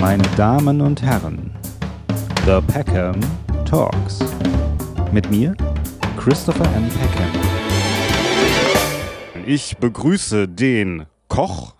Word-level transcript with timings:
meine 0.00 0.22
Damen 0.34 0.80
und 0.80 1.02
Herren, 1.02 1.52
The 2.46 2.60
Peckham 2.72 3.20
Talks. 3.66 4.18
Mit 5.12 5.30
mir, 5.30 5.54
Christopher 6.16 6.64
M. 6.74 6.88
Peckham. 6.88 7.30
Ich 9.44 9.76
begrüße 9.76 10.48
den 10.48 11.04
Koch 11.28 11.74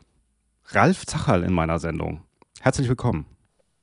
Ralf 0.67 1.07
Zacherl 1.07 1.45
in 1.45 1.55
meiner 1.55 1.79
Sendung. 1.79 2.21
Herzlich 2.61 2.91
willkommen. 2.91 3.25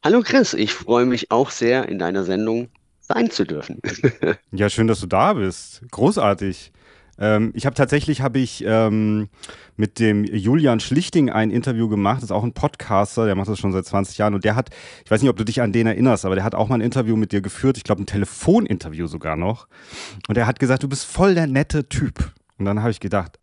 Hallo 0.04 0.22
Chris, 0.24 0.54
ich 0.54 0.72
freue 0.72 1.08
mich 1.08 1.32
auch 1.32 1.50
sehr, 1.50 1.90
in 1.90 1.98
deiner 1.98 2.24
Sendung 2.24 2.70
sein 3.00 3.32
zu 3.32 3.44
dürfen. 3.44 3.82
ja, 4.52 4.70
schön, 4.70 4.86
dass 4.86 5.00
du 5.00 5.08
da 5.08 5.34
bist. 5.34 5.82
Großartig. 5.90 6.72
Ähm, 7.20 7.52
ich 7.56 7.66
habe 7.66 7.76
tatsächlich 7.76 8.22
habe 8.22 8.40
ich 8.40 8.64
ähm, 8.66 9.30
mit 9.76 10.00
dem 10.00 10.24
Julian 10.24 10.80
Schlichting 10.80 11.30
ein 11.30 11.52
Interview 11.52 11.88
gemacht. 11.88 12.18
Das 12.18 12.26
ist 12.26 12.32
auch 12.32 12.44
ein 12.44 12.54
Podcaster, 12.54 13.26
der 13.26 13.36
macht 13.36 13.50
das 13.50 13.60
schon 13.60 13.72
seit 13.72 13.86
20 13.86 14.18
Jahren 14.18 14.34
und 14.34 14.44
der 14.44 14.56
hat, 14.56 14.70
ich 15.06 15.12
weiß 15.12 15.22
nicht, 15.22 15.30
ob 15.30 15.38
du 15.38 15.44
dich 15.44 15.62
an 15.62 15.72
den 15.72 15.88
erinnerst, 15.88 16.26
aber 16.26 16.36
der 16.36 16.44
hat 16.44 16.56
auch 16.56 16.68
mal 16.70 16.76
ein 16.76 16.82
Interview 16.82 17.16
mit 17.16 17.32
dir 17.32 17.42
geführt. 17.42 17.78
Ich 17.78 17.84
glaube, 17.84 18.04
ein 18.04 18.08
Telefoninterview 18.08 19.08
sogar 19.08 19.36
noch. 19.36 19.68
Und 20.28 20.38
er 20.38 20.48
hat 20.48 20.60
gesagt, 20.60 20.84
du 20.84 20.90
bist 20.90 21.06
voll 21.06 21.36
der 21.36 21.48
nette 21.48 21.88
Typ. 21.90 22.32
Und 22.58 22.66
dann 22.66 22.82
habe 22.82 22.92
ich 22.92 23.00
gedacht, 23.00 23.40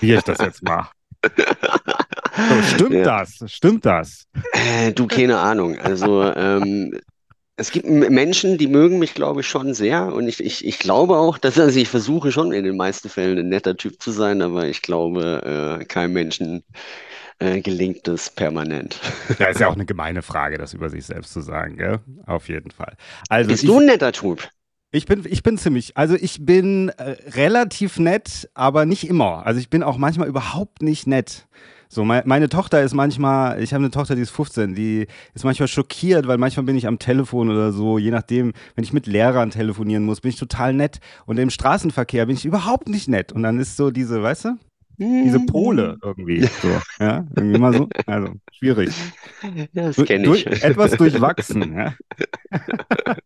wie 0.00 0.12
ich 0.14 0.22
das 0.22 0.38
jetzt 0.38 0.62
mache. 0.62 0.90
So, 2.36 2.62
stimmt 2.74 2.92
ja. 2.92 3.02
das? 3.02 3.50
Stimmt 3.50 3.86
das? 3.86 4.26
Äh, 4.52 4.92
du, 4.92 5.06
keine 5.06 5.38
Ahnung. 5.38 5.78
Also 5.78 6.30
ähm, 6.32 6.98
es 7.56 7.70
gibt 7.70 7.86
Menschen, 7.88 8.58
die 8.58 8.66
mögen 8.66 8.98
mich, 8.98 9.14
glaube 9.14 9.40
ich, 9.40 9.46
schon 9.46 9.72
sehr. 9.72 10.12
Und 10.12 10.28
ich, 10.28 10.44
ich, 10.44 10.64
ich 10.64 10.78
glaube 10.78 11.16
auch, 11.16 11.38
dass 11.38 11.58
also 11.58 11.78
ich 11.78 11.88
versuche 11.88 12.30
schon 12.30 12.52
in 12.52 12.64
den 12.64 12.76
meisten 12.76 13.08
Fällen 13.08 13.38
ein 13.38 13.48
netter 13.48 13.76
Typ 13.76 14.00
zu 14.02 14.10
sein, 14.10 14.42
aber 14.42 14.66
ich 14.66 14.82
glaube, 14.82 15.78
äh, 15.80 15.84
keinem 15.86 16.12
Menschen 16.12 16.64
äh, 17.38 17.62
gelingt 17.62 18.06
das 18.08 18.28
permanent. 18.28 19.00
Ja, 19.38 19.46
ist 19.46 19.60
ja 19.60 19.68
auch 19.68 19.74
eine 19.74 19.86
gemeine 19.86 20.20
Frage, 20.20 20.58
das 20.58 20.74
über 20.74 20.90
sich 20.90 21.06
selbst 21.06 21.32
zu 21.32 21.40
sagen, 21.40 21.78
gell? 21.78 22.00
Auf 22.26 22.48
jeden 22.48 22.70
Fall. 22.70 22.96
Also 23.30 23.48
Bist 23.48 23.62
ich, 23.62 23.68
du 23.68 23.80
ein 23.80 23.86
netter 23.86 24.12
Typ? 24.12 24.48
Ich 24.92 25.06
bin, 25.06 25.24
ich 25.28 25.42
bin 25.42 25.58
ziemlich, 25.58 25.96
also 25.96 26.14
ich 26.14 26.44
bin 26.44 26.90
äh, 26.90 27.16
relativ 27.30 27.98
nett, 27.98 28.48
aber 28.54 28.86
nicht 28.86 29.08
immer. 29.08 29.46
Also 29.46 29.60
ich 29.60 29.70
bin 29.70 29.82
auch 29.82 29.96
manchmal 29.96 30.28
überhaupt 30.28 30.82
nicht 30.82 31.06
nett. 31.06 31.46
So, 31.88 32.04
mein, 32.04 32.22
meine 32.26 32.48
Tochter 32.48 32.82
ist 32.82 32.94
manchmal, 32.94 33.62
ich 33.62 33.72
habe 33.72 33.84
eine 33.84 33.90
Tochter, 33.90 34.14
die 34.16 34.22
ist 34.22 34.30
15, 34.30 34.74
die 34.74 35.06
ist 35.34 35.44
manchmal 35.44 35.68
schockiert, 35.68 36.26
weil 36.26 36.38
manchmal 36.38 36.64
bin 36.64 36.76
ich 36.76 36.86
am 36.86 36.98
Telefon 36.98 37.50
oder 37.50 37.72
so, 37.72 37.98
je 37.98 38.10
nachdem, 38.10 38.52
wenn 38.74 38.84
ich 38.84 38.92
mit 38.92 39.06
Lehrern 39.06 39.50
telefonieren 39.50 40.04
muss, 40.04 40.20
bin 40.20 40.30
ich 40.30 40.38
total 40.38 40.72
nett. 40.72 41.00
Und 41.26 41.38
im 41.38 41.50
Straßenverkehr 41.50 42.26
bin 42.26 42.36
ich 42.36 42.44
überhaupt 42.44 42.88
nicht 42.88 43.08
nett. 43.08 43.32
Und 43.32 43.42
dann 43.42 43.58
ist 43.58 43.76
so 43.76 43.90
diese, 43.90 44.22
weißt 44.22 44.46
du, 44.46 44.58
diese 44.98 45.40
Pole 45.40 45.98
irgendwie. 46.02 46.42
So, 46.42 46.68
ja, 47.00 47.26
irgendwie 47.36 47.58
mal 47.58 47.74
so. 47.74 47.88
Also, 48.06 48.34
schwierig. 48.52 48.90
Ja, 49.72 49.92
das 49.92 49.96
kenne 49.96 50.34
ich. 50.34 50.44
Durch, 50.44 50.62
etwas 50.62 50.92
durchwachsen. 50.92 51.74
Ja? 51.76 51.94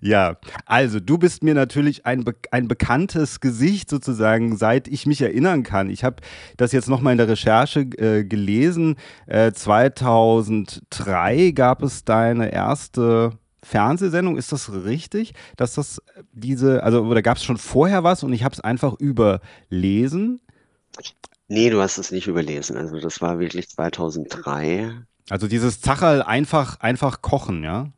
ja, 0.00 0.36
also 0.66 1.00
du 1.00 1.18
bist 1.18 1.42
mir 1.42 1.54
natürlich 1.54 2.06
ein, 2.06 2.24
ein 2.50 2.68
bekanntes 2.68 3.40
Gesicht 3.40 3.90
sozusagen, 3.90 4.56
seit 4.56 4.88
ich 4.88 5.06
mich 5.06 5.20
erinnern 5.20 5.62
kann. 5.62 5.90
Ich 5.90 6.04
habe 6.04 6.16
das 6.56 6.72
jetzt 6.72 6.88
nochmal 6.88 7.12
in 7.12 7.18
der 7.18 7.28
Recherche 7.28 7.80
äh, 7.80 8.24
gelesen. 8.24 8.96
Äh, 9.26 9.52
2003 9.52 11.50
gab 11.50 11.82
es 11.82 12.04
deine 12.04 12.52
erste 12.52 13.32
Fernsehsendung, 13.62 14.36
ist 14.36 14.50
das 14.50 14.72
richtig, 14.72 15.34
dass 15.56 15.74
das 15.74 16.02
diese, 16.32 16.82
also 16.82 17.02
oder 17.02 17.22
gab 17.22 17.36
es 17.36 17.44
schon 17.44 17.58
vorher 17.58 18.02
was 18.02 18.22
und 18.24 18.32
ich 18.32 18.44
habe 18.44 18.54
es 18.54 18.60
einfach 18.60 18.94
überlesen? 18.98 20.40
Nee, 21.48 21.70
du 21.70 21.80
hast 21.80 21.98
es 21.98 22.10
nicht 22.10 22.26
überlesen. 22.26 22.76
Also 22.76 22.98
das 22.98 23.20
war 23.20 23.38
wirklich 23.38 23.68
2003. 23.68 24.90
Also 25.30 25.46
dieses 25.46 25.80
Zacherl 25.80 26.22
einfach, 26.22 26.80
einfach 26.80 27.22
kochen, 27.22 27.62
ja? 27.62 27.92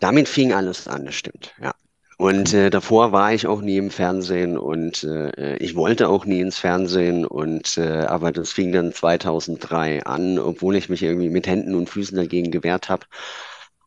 Damit 0.00 0.28
fing 0.28 0.52
alles 0.52 0.88
an, 0.88 1.04
das 1.04 1.14
stimmt, 1.14 1.54
ja. 1.62 1.72
Und 2.20 2.52
äh, 2.52 2.68
davor 2.68 3.12
war 3.12 3.32
ich 3.32 3.46
auch 3.46 3.62
nie 3.62 3.78
im 3.78 3.90
Fernsehen 3.90 4.58
und 4.58 5.04
äh, 5.04 5.56
ich 5.56 5.74
wollte 5.74 6.10
auch 6.10 6.26
nie 6.26 6.40
ins 6.40 6.58
Fernsehen 6.58 7.24
und 7.24 7.78
äh, 7.78 8.00
aber 8.00 8.30
das 8.30 8.52
fing 8.52 8.72
dann 8.72 8.92
2003 8.92 10.04
an, 10.04 10.38
obwohl 10.38 10.76
ich 10.76 10.90
mich 10.90 11.02
irgendwie 11.02 11.30
mit 11.30 11.46
Händen 11.46 11.74
und 11.74 11.88
Füßen 11.88 12.18
dagegen 12.18 12.50
gewehrt 12.50 12.90
habe. 12.90 13.06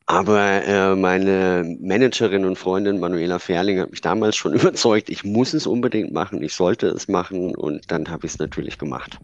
Aber 0.07 0.63
äh, 0.66 0.96
meine 0.96 1.78
Managerin 1.79 2.45
und 2.45 2.57
Freundin 2.57 3.00
Manuela 3.00 3.38
Ferling 3.38 3.80
hat 3.80 3.91
mich 3.91 4.01
damals 4.01 4.35
schon 4.35 4.53
überzeugt, 4.59 5.12
ich 5.12 5.24
muss 5.24 5.53
es 5.53 5.68
unbedingt 5.68 6.12
machen, 6.12 6.41
ich 6.41 6.56
sollte 6.56 6.88
es 6.88 7.07
machen 7.07 7.56
und 7.56 7.91
dann 7.91 8.09
habe 8.09 8.25
ich 8.25 8.34
es 8.34 8.40
natürlich 8.40 8.80
gemacht. 8.80 9.19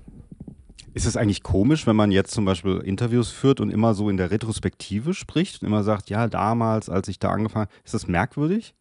Ist 0.93 1.05
es 1.05 1.17
eigentlich 1.17 1.43
komisch, 1.43 1.87
wenn 1.87 1.95
man 1.95 2.11
jetzt 2.11 2.31
zum 2.31 2.45
Beispiel 2.45 2.77
Interviews 2.77 3.29
führt 3.29 3.59
und 3.59 3.69
immer 3.69 3.93
so 3.93 4.09
in 4.09 4.17
der 4.17 4.31
Retrospektive 4.31 5.13
spricht 5.13 5.61
und 5.61 5.67
immer 5.67 5.83
sagt, 5.83 6.09
ja, 6.09 6.27
damals, 6.27 6.89
als 6.89 7.07
ich 7.07 7.19
da 7.19 7.29
angefangen 7.29 7.65
habe, 7.67 7.75
ist 7.85 7.93
das 7.93 8.07
merkwürdig? 8.07 8.75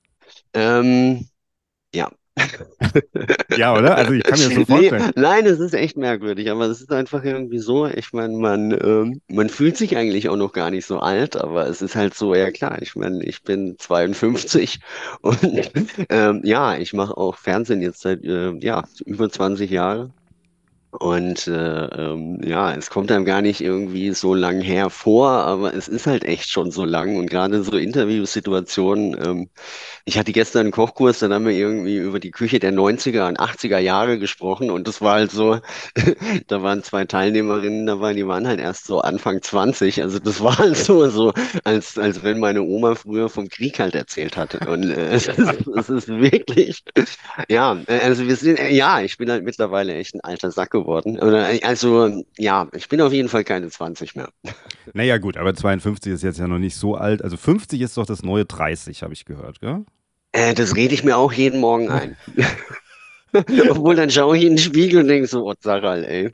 Ähm, 0.54 1.28
ja, 1.94 2.10
ja, 3.56 3.76
oder? 3.76 3.96
Also 3.96 4.12
ich 4.12 4.22
kann 4.22 4.38
mir 4.38 4.54
so 4.54 4.64
vorstellen. 4.66 5.12
Nee, 5.14 5.22
nein, 5.22 5.46
es 5.46 5.60
ist 5.60 5.74
echt 5.74 5.96
merkwürdig, 5.96 6.50
aber 6.50 6.66
es 6.66 6.80
ist 6.80 6.92
einfach 6.92 7.24
irgendwie 7.24 7.58
so, 7.58 7.86
ich 7.86 8.12
meine, 8.12 8.36
man, 8.36 8.72
ähm, 8.72 9.20
man 9.28 9.48
fühlt 9.48 9.76
sich 9.76 9.96
eigentlich 9.96 10.28
auch 10.28 10.36
noch 10.36 10.52
gar 10.52 10.70
nicht 10.70 10.86
so 10.86 10.98
alt, 10.98 11.36
aber 11.36 11.66
es 11.66 11.82
ist 11.82 11.96
halt 11.96 12.14
so, 12.14 12.34
ja 12.34 12.50
klar, 12.50 12.80
ich 12.82 12.96
meine, 12.96 13.24
ich 13.24 13.42
bin 13.42 13.76
52 13.78 14.80
und 15.20 15.70
ähm, 16.08 16.40
ja, 16.44 16.76
ich 16.76 16.92
mache 16.92 17.16
auch 17.16 17.36
Fernsehen 17.36 17.82
jetzt 17.82 18.00
seit 18.00 18.24
äh, 18.24 18.52
ja, 18.58 18.84
über 19.04 19.30
20 19.30 19.70
Jahren 19.70 20.12
und 20.90 21.46
äh, 21.46 21.84
ähm, 21.84 22.40
ja, 22.42 22.72
es 22.74 22.88
kommt 22.88 23.12
einem 23.12 23.26
gar 23.26 23.42
nicht 23.42 23.60
irgendwie 23.60 24.12
so 24.14 24.34
lang 24.34 24.62
hervor, 24.62 25.28
aber 25.30 25.74
es 25.74 25.86
ist 25.86 26.06
halt 26.06 26.24
echt 26.24 26.50
schon 26.50 26.70
so 26.70 26.84
lang. 26.86 27.16
Und 27.16 27.28
gerade 27.28 27.62
so 27.62 27.76
Interviewsituationen, 27.76 29.14
ähm, 29.22 29.50
ich 30.06 30.18
hatte 30.18 30.32
gestern 30.32 30.62
einen 30.62 30.70
Kochkurs, 30.70 31.18
dann 31.18 31.34
haben 31.34 31.44
wir 31.44 31.52
irgendwie 31.52 31.98
über 31.98 32.20
die 32.20 32.30
Küche 32.30 32.58
der 32.58 32.72
90er 32.72 33.28
und 33.28 33.38
80er 33.38 33.78
Jahre 33.78 34.18
gesprochen 34.18 34.70
und 34.70 34.88
das 34.88 35.02
war 35.02 35.14
halt 35.16 35.30
so, 35.30 35.60
da 36.46 36.62
waren 36.62 36.82
zwei 36.82 37.04
Teilnehmerinnen 37.04 37.86
dabei, 37.86 38.14
die 38.14 38.26
waren 38.26 38.46
halt 38.46 38.58
erst 38.60 38.86
so 38.86 39.00
Anfang 39.00 39.42
20. 39.42 40.02
Also 40.02 40.18
das 40.18 40.40
war 40.42 40.56
halt 40.58 40.76
so, 40.78 41.08
so 41.10 41.34
als, 41.64 41.98
als 41.98 42.22
wenn 42.22 42.38
meine 42.40 42.62
Oma 42.62 42.94
früher 42.94 43.28
vom 43.28 43.48
Krieg 43.48 43.78
halt 43.78 43.94
erzählt 43.94 44.36
hatte. 44.38 44.60
Und 44.70 44.84
äh, 44.90 45.08
es, 45.12 45.28
ist, 45.28 45.66
es 45.76 45.90
ist 45.90 46.08
wirklich, 46.08 46.82
ja, 47.48 47.76
also 47.86 48.26
wir 48.26 48.36
sind, 48.36 48.58
ja, 48.70 49.00
ich 49.00 49.18
bin 49.18 49.30
halt 49.30 49.44
mittlerweile 49.44 49.94
echt 49.94 50.14
ein 50.14 50.20
alter 50.20 50.50
Sack 50.50 50.74
geworden. 50.80 51.18
Also 51.20 52.24
ja, 52.36 52.68
ich 52.72 52.88
bin 52.88 53.00
auf 53.00 53.12
jeden 53.12 53.28
Fall 53.28 53.44
keine 53.44 53.68
20 53.68 54.16
mehr. 54.16 54.30
Naja 54.94 55.18
gut, 55.18 55.36
aber 55.36 55.54
52 55.54 56.14
ist 56.14 56.22
jetzt 56.22 56.38
ja 56.38 56.48
noch 56.48 56.58
nicht 56.58 56.74
so 56.74 56.94
alt. 56.94 57.22
Also 57.22 57.36
50 57.36 57.78
ist 57.82 57.98
doch 57.98 58.06
das 58.06 58.22
neue 58.22 58.46
30, 58.46 59.02
habe 59.02 59.12
ich 59.12 59.26
gehört, 59.26 59.60
gell? 59.60 59.84
Äh, 60.32 60.54
das 60.54 60.76
rede 60.76 60.94
ich 60.94 61.04
mir 61.04 61.18
auch 61.18 61.30
jeden 61.30 61.60
Morgen 61.60 61.90
ein. 61.90 62.16
Obwohl, 63.70 63.96
dann 63.96 64.10
schaue 64.10 64.36
ich 64.36 64.44
in 64.44 64.50
den 64.50 64.58
Spiegel 64.58 65.00
und 65.00 65.08
denke 65.08 65.26
so, 65.26 65.48
oh, 65.48 65.54
Sarah, 65.60 65.96
ey, 65.96 66.32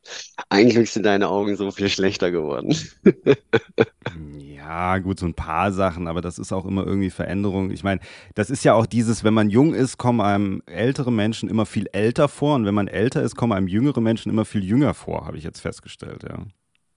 eigentlich 0.49 0.93
sind 0.93 1.05
deine 1.05 1.29
Augen 1.29 1.57
so 1.57 1.71
viel 1.71 1.89
schlechter 1.89 2.31
geworden. 2.31 2.77
ja, 4.39 4.99
gut, 4.99 5.19
so 5.19 5.27
ein 5.27 5.35
paar 5.35 5.73
Sachen, 5.73 6.07
aber 6.07 6.21
das 6.21 6.39
ist 6.39 6.53
auch 6.53 6.65
immer 6.65 6.87
irgendwie 6.87 7.11
Veränderung. 7.11 7.71
Ich 7.71 7.85
meine, 7.85 8.01
das 8.35 8.51
ist 8.51 8.65
ja 8.65 8.75
auch 8.75 8.87
dieses, 8.87 9.25
wenn 9.25 9.35
man 9.35 9.51
jung 9.51 9.75
ist, 9.75 9.99
kommen 9.99 10.21
einem 10.21 10.63
ältere 10.67 11.13
Menschen 11.13 11.49
immer 11.49 11.67
viel 11.67 11.89
älter 11.93 12.29
vor 12.29 12.55
und 12.55 12.65
wenn 12.67 12.75
man 12.75 12.89
älter 12.89 13.23
ist, 13.23 13.37
kommen 13.37 13.53
einem 13.53 13.69
jüngere 13.69 14.01
Menschen 14.01 14.31
immer 14.31 14.45
viel 14.45 14.65
jünger 14.65 14.95
vor, 14.95 15.27
habe 15.27 15.37
ich 15.37 15.45
jetzt 15.45 15.61
festgestellt, 15.61 16.23
ja. 16.23 16.39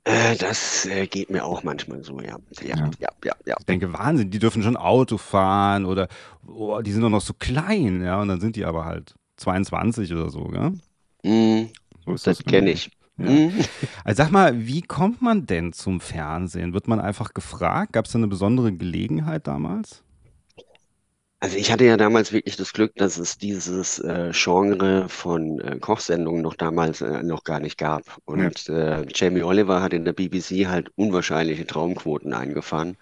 Äh, 0.08 0.38
das 0.38 0.86
äh, 0.86 1.06
geht 1.06 1.30
mir 1.30 1.44
auch 1.44 1.64
manchmal 1.64 2.02
so, 2.02 2.22
ja. 2.22 2.38
Ja, 2.62 2.76
ja. 2.78 2.90
ja, 3.00 3.10
ja, 3.26 3.34
ja. 3.46 3.56
Ich 3.60 3.66
denke, 3.66 3.92
Wahnsinn, 3.92 4.32
die 4.32 4.40
dürfen 4.40 4.64
schon 4.64 4.78
Auto 4.78 5.18
fahren 5.18 5.84
oder 5.86 6.08
oh, 6.48 6.80
die 6.82 6.94
sind 6.94 7.02
doch 7.02 7.10
noch 7.10 7.22
so 7.22 7.34
klein, 7.34 8.02
ja, 8.02 8.22
und 8.22 8.30
dann 8.30 8.40
sind 8.40 8.56
die 8.56 8.64
aber 8.64 8.86
halt 8.86 9.16
22 9.38 10.14
oder 10.14 10.30
so, 10.30 10.44
gell? 10.46 10.74
Mm, 11.24 11.70
so 12.06 12.12
das, 12.12 12.24
das 12.24 12.44
kenne 12.44 12.72
ich. 12.72 12.92
Ja. 13.18 13.30
Mm. 13.30 13.52
Also 14.04 14.24
sag 14.24 14.32
mal, 14.32 14.68
wie 14.68 14.82
kommt 14.82 15.22
man 15.22 15.46
denn 15.46 15.74
zum 15.74 16.00
Fernsehen? 16.00 16.74
Wird 16.74 16.88
man 16.88 17.00
einfach 17.00 17.34
gefragt? 17.34 17.94
Gab 17.94 18.06
es 18.06 18.12
da 18.12 18.20
eine 18.20 18.28
besondere 18.28 18.72
Gelegenheit 18.72 19.48
damals? 19.48 20.04
Also 21.40 21.56
ich 21.58 21.72
hatte 21.72 21.86
ja 21.86 21.98
damals 21.98 22.34
wirklich 22.34 22.56
das 22.56 22.74
Glück, 22.74 22.96
dass 22.96 23.18
es 23.18 23.38
dieses 23.38 24.00
äh, 24.00 24.32
Genre 24.34 25.08
von 25.08 25.60
äh, 25.60 25.78
Kochsendungen 25.80 26.42
noch 26.42 26.56
damals 26.56 27.02
äh, 27.02 27.22
noch 27.22 27.44
gar 27.44 27.60
nicht 27.60 27.78
gab. 27.78 28.04
Und 28.26 28.68
äh, 28.70 29.06
Jamie 29.14 29.44
Oliver 29.44 29.82
hat 29.84 29.94
in 29.94 30.04
der 30.04 30.14
BBC 30.14 30.66
halt 30.68 30.90
unwahrscheinliche 30.96 31.68
Traumquoten 31.68 32.34
eingefahren. 32.34 32.98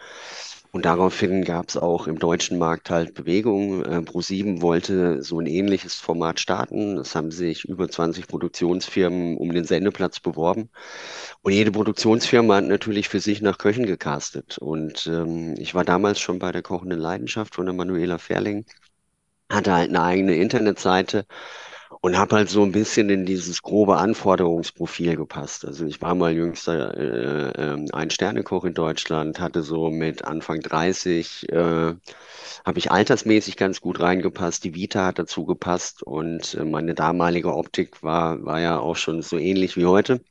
Und 0.75 0.83
daraufhin 0.83 1.45
gab 1.45 1.69
es 1.69 1.77
auch 1.77 2.06
im 2.06 2.19
deutschen 2.19 2.57
Markt 2.57 2.89
halt 2.89 3.13
Bewegungen. 3.13 3.86
Äh, 3.86 4.00
Pro7 4.00 4.62
wollte 4.62 5.24
so 5.24 5.39
ein 5.39 5.45
ähnliches 5.45 5.95
Format 5.95 6.42
starten. 6.42 6.98
Es 6.98 7.16
haben 7.16 7.31
sich 7.31 7.63
über 7.63 7.88
20 7.88 8.27
Produktionsfirmen 8.27 9.38
um 9.38 9.54
den 9.54 9.63
Sendeplatz 9.63 10.19
beworben. 10.19 10.69
Und 11.44 11.54
jede 11.54 11.72
Produktionsfirma 11.72 12.56
hat 12.57 12.66
natürlich 12.66 13.07
für 13.07 13.22
sich 13.22 13.42
nach 13.42 13.57
Köchen 13.57 13.86
gecastet. 13.86 14.57
Und 14.57 15.07
ähm, 15.07 15.56
ich 15.60 15.75
war 15.75 15.86
damals 15.86 16.19
schon 16.19 16.39
bei 16.39 16.51
der 16.51 16.62
kochenden 16.62 17.00
Leidenschaft 17.00 17.56
von 17.56 17.66
der 17.66 17.74
Manuela 17.74 18.18
Ferling, 18.18 18.66
hatte 19.50 19.74
halt 19.74 19.89
eine 19.92 20.04
eigene 20.04 20.36
Internetseite 20.36 21.25
und 22.02 22.18
habe 22.18 22.36
halt 22.36 22.50
so 22.50 22.64
ein 22.64 22.72
bisschen 22.72 23.10
in 23.10 23.26
dieses 23.26 23.62
grobe 23.62 23.98
Anforderungsprofil 23.98 25.16
gepasst. 25.16 25.66
Also 25.66 25.86
ich 25.86 26.02
war 26.02 26.16
mal 26.16 26.34
jüngster 26.34 26.96
äh, 26.98 27.74
äh, 27.74 27.86
Ein-Sterne-Koch 27.92 28.66
in 28.66 28.74
Deutschland, 28.74 29.40
hatte 29.40 29.64
so 29.64 29.90
mit 29.90 30.26
Anfang 30.26 30.60
30, 30.62 31.50
äh, 31.52 31.94
habe 32.66 32.78
ich 32.78 32.92
altersmäßig 32.92 33.58
ganz 33.58 33.82
gut 33.82 34.00
reingepasst, 34.00 34.64
die 34.64 34.76
Vita 34.76 35.06
hat 35.06 35.20
dazu 35.20 35.46
gepasst 35.46 36.04
und 36.04 36.56
äh, 36.56 36.64
meine 36.66 36.94
damalige 36.96 37.54
Optik 37.54 38.04
war, 38.04 38.44
war 38.46 38.60
ja 38.60 38.80
auch 38.80 38.96
schon 38.96 39.22
so 39.22 39.38
ähnlich 39.38 39.78
wie 39.78 39.86
heute. 39.86 40.22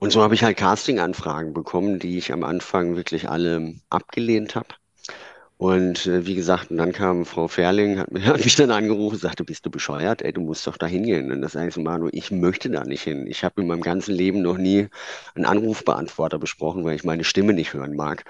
Und 0.00 0.10
so 0.10 0.22
habe 0.22 0.34
ich 0.34 0.42
halt 0.44 0.56
Casting-Anfragen 0.56 1.52
bekommen, 1.54 1.98
die 1.98 2.18
ich 2.18 2.32
am 2.32 2.44
Anfang 2.44 2.96
wirklich 2.96 3.28
alle 3.28 3.74
abgelehnt 3.90 4.54
habe. 4.54 4.68
Und 5.64 6.06
äh, 6.06 6.26
wie 6.26 6.34
gesagt, 6.34 6.70
und 6.70 6.76
dann 6.78 6.92
kam 6.92 7.24
Frau 7.24 7.48
Ferling, 7.48 7.98
hat, 7.98 8.10
mich- 8.10 8.26
hat 8.26 8.44
mich 8.44 8.56
dann 8.56 8.70
angerufen, 8.70 9.16
sagte, 9.18 9.44
bist 9.44 9.64
du 9.64 9.70
bescheuert? 9.70 10.20
Ey, 10.22 10.32
du 10.32 10.40
musst 10.42 10.66
doch 10.66 10.76
da 10.76 10.86
hingehen. 10.86 11.30
Und 11.32 11.40
das 11.42 11.52
so, 11.72 11.80
Manu, 11.80 12.08
ich 12.12 12.30
möchte 12.30 12.68
da 12.70 12.84
nicht 12.84 13.02
hin. 13.02 13.26
Ich 13.26 13.44
habe 13.44 13.60
in 13.62 13.68
meinem 13.68 13.80
ganzen 13.80 14.14
Leben 14.14 14.42
noch 14.42 14.58
nie 14.58 14.88
einen 15.34 15.44
Anrufbeantworter 15.46 16.38
besprochen, 16.38 16.84
weil 16.84 16.96
ich 16.96 17.04
meine 17.04 17.24
Stimme 17.24 17.52
nicht 17.54 17.72
hören 17.72 17.94
mag. 17.96 18.24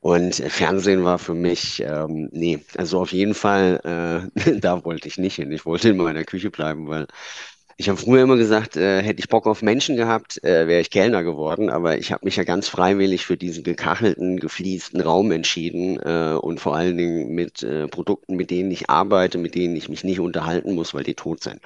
Und 0.00 0.40
äh, 0.40 0.50
Fernsehen 0.50 1.04
war 1.04 1.18
für 1.18 1.34
mich, 1.34 1.80
ähm, 1.86 2.28
nee, 2.32 2.60
also 2.76 3.00
auf 3.00 3.12
jeden 3.12 3.34
Fall, 3.34 4.30
äh, 4.36 4.58
da 4.60 4.84
wollte 4.84 5.08
ich 5.08 5.16
nicht 5.18 5.36
hin. 5.36 5.52
Ich 5.52 5.64
wollte 5.66 5.90
in 5.90 5.96
meiner 5.96 6.24
Küche 6.24 6.50
bleiben, 6.50 6.88
weil 6.88 7.06
ich 7.76 7.88
habe 7.88 7.98
früher 7.98 8.22
immer 8.22 8.36
gesagt, 8.36 8.76
äh, 8.76 9.02
hätte 9.02 9.20
ich 9.20 9.28
Bock 9.28 9.46
auf 9.46 9.62
Menschen 9.62 9.96
gehabt, 9.96 10.42
äh, 10.44 10.68
wäre 10.68 10.80
ich 10.80 10.90
Kellner 10.90 11.22
geworden. 11.24 11.70
Aber 11.70 11.98
ich 11.98 12.12
habe 12.12 12.24
mich 12.24 12.36
ja 12.36 12.44
ganz 12.44 12.68
freiwillig 12.68 13.26
für 13.26 13.36
diesen 13.36 13.64
gekachelten, 13.64 14.38
gefliesten 14.38 15.00
Raum 15.00 15.32
entschieden 15.32 15.98
äh, 16.00 16.36
und 16.40 16.60
vor 16.60 16.76
allen 16.76 16.96
Dingen 16.96 17.34
mit 17.34 17.62
äh, 17.62 17.88
Produkten, 17.88 18.36
mit 18.36 18.50
denen 18.50 18.70
ich 18.70 18.90
arbeite, 18.90 19.38
mit 19.38 19.54
denen 19.54 19.76
ich 19.76 19.88
mich 19.88 20.04
nicht 20.04 20.20
unterhalten 20.20 20.74
muss, 20.74 20.94
weil 20.94 21.04
die 21.04 21.14
tot 21.14 21.42
sind. 21.42 21.60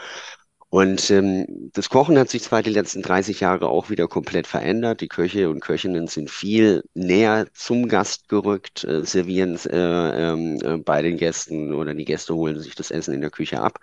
Und 0.70 1.10
ähm, 1.10 1.70
das 1.72 1.88
Kochen 1.88 2.18
hat 2.18 2.28
sich 2.28 2.42
zwar 2.42 2.62
die 2.62 2.70
letzten 2.70 3.00
30 3.00 3.40
Jahre 3.40 3.68
auch 3.68 3.88
wieder 3.88 4.06
komplett 4.06 4.46
verändert. 4.46 5.00
Die 5.00 5.08
Köche 5.08 5.48
und 5.48 5.60
Köchinnen 5.60 6.08
sind 6.08 6.30
viel 6.30 6.84
näher 6.92 7.46
zum 7.54 7.88
Gast 7.88 8.28
gerückt, 8.28 8.84
äh, 8.84 9.02
servieren 9.04 9.56
äh, 9.64 10.32
ähm, 10.32 10.58
äh, 10.62 10.76
bei 10.76 11.00
den 11.00 11.16
Gästen 11.16 11.72
oder 11.72 11.94
die 11.94 12.04
Gäste 12.04 12.34
holen 12.34 12.60
sich 12.60 12.74
das 12.74 12.90
Essen 12.90 13.14
in 13.14 13.22
der 13.22 13.30
Küche 13.30 13.60
ab. 13.62 13.78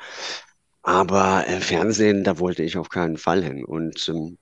Aber 0.86 1.48
äh, 1.48 1.62
Fernsehen, 1.62 2.24
da 2.24 2.40
wollte 2.40 2.64
ich 2.64 2.78
auf 2.78 2.90
keinen 2.90 3.18
Fall 3.18 3.44
hin. 3.44 3.66
Und 3.66 4.08
ähm, 4.10 4.38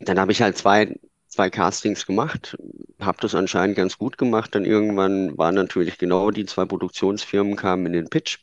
dann 0.00 0.20
habe 0.20 0.32
ich 0.32 0.42
halt 0.42 0.58
zwei, 0.58 0.94
zwei 1.28 1.50
Castings 1.50 2.06
gemacht, 2.06 2.56
habe 3.00 3.18
das 3.20 3.34
anscheinend 3.34 3.76
ganz 3.76 3.98
gut 3.98 4.18
gemacht. 4.18 4.54
Dann 4.54 4.64
irgendwann 4.64 5.36
waren 5.38 5.54
natürlich 5.56 5.98
genau 5.98 6.30
die 6.30 6.46
zwei 6.46 6.64
Produktionsfirmen 6.66 7.56
kamen 7.56 7.86
in 7.86 7.92
den 7.94 8.08
Pitch. 8.10 8.38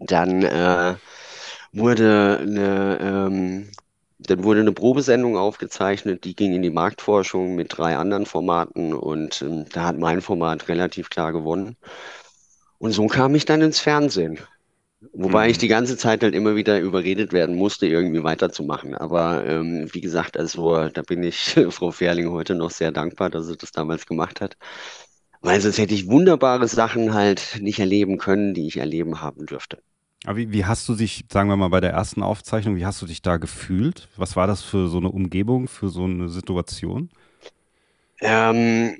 Dann 0.00 0.42
äh, 0.44 0.96
wurde 1.72 2.38
eine, 2.42 2.98
ähm, 3.00 3.70
dann 4.18 4.44
wurde 4.44 4.60
eine 4.60 4.72
Probesendung 4.72 5.36
aufgezeichnet, 5.36 6.24
die 6.24 6.36
ging 6.36 6.54
in 6.54 6.62
die 6.62 6.70
Marktforschung 6.70 7.56
mit 7.56 7.76
drei 7.76 7.96
anderen 7.96 8.26
Formaten 8.26 8.94
und 8.94 9.42
ähm, 9.42 9.66
da 9.72 9.84
hat 9.86 9.98
mein 9.98 10.20
Format 10.22 10.68
relativ 10.68 11.10
klar 11.10 11.32
gewonnen. 11.32 11.76
Und 12.78 12.92
so 12.92 13.06
kam 13.06 13.34
ich 13.36 13.44
dann 13.44 13.60
ins 13.62 13.80
Fernsehen. 13.80 14.40
Wobei 15.12 15.48
ich 15.50 15.56
Mhm. 15.56 15.58
die 15.58 15.68
ganze 15.68 15.96
Zeit 15.96 16.22
halt 16.22 16.34
immer 16.34 16.56
wieder 16.56 16.78
überredet 16.80 17.32
werden 17.32 17.56
musste, 17.56 17.86
irgendwie 17.86 18.22
weiterzumachen. 18.22 18.94
Aber 18.94 19.46
ähm, 19.46 19.88
wie 19.92 20.00
gesagt, 20.00 20.36
also 20.38 20.88
da 20.88 21.02
bin 21.02 21.22
ich 21.22 21.56
Frau 21.70 21.90
Ferling 21.90 22.30
heute 22.30 22.54
noch 22.54 22.70
sehr 22.70 22.92
dankbar, 22.92 23.30
dass 23.30 23.46
sie 23.46 23.56
das 23.56 23.72
damals 23.72 24.06
gemacht 24.06 24.40
hat. 24.40 24.56
Weil 25.42 25.60
sonst 25.60 25.78
hätte 25.78 25.94
ich 25.94 26.08
wunderbare 26.08 26.68
Sachen 26.68 27.14
halt 27.14 27.58
nicht 27.60 27.78
erleben 27.80 28.18
können, 28.18 28.54
die 28.54 28.66
ich 28.68 28.78
erleben 28.78 29.20
haben 29.22 29.46
dürfte. 29.46 29.82
Aber 30.26 30.36
wie, 30.36 30.52
wie 30.52 30.64
hast 30.66 30.88
du 30.88 30.94
dich, 30.94 31.24
sagen 31.32 31.48
wir 31.48 31.56
mal, 31.56 31.68
bei 31.68 31.80
der 31.80 31.92
ersten 31.92 32.22
Aufzeichnung, 32.22 32.76
wie 32.76 32.84
hast 32.84 33.00
du 33.00 33.06
dich 33.06 33.22
da 33.22 33.36
gefühlt? 33.38 34.08
Was 34.16 34.36
war 34.36 34.46
das 34.46 34.62
für 34.62 34.88
so 34.88 34.98
eine 34.98 35.10
Umgebung, 35.10 35.66
für 35.68 35.88
so 35.88 36.04
eine 36.04 36.28
Situation? 36.28 37.10
Ähm, 38.20 38.98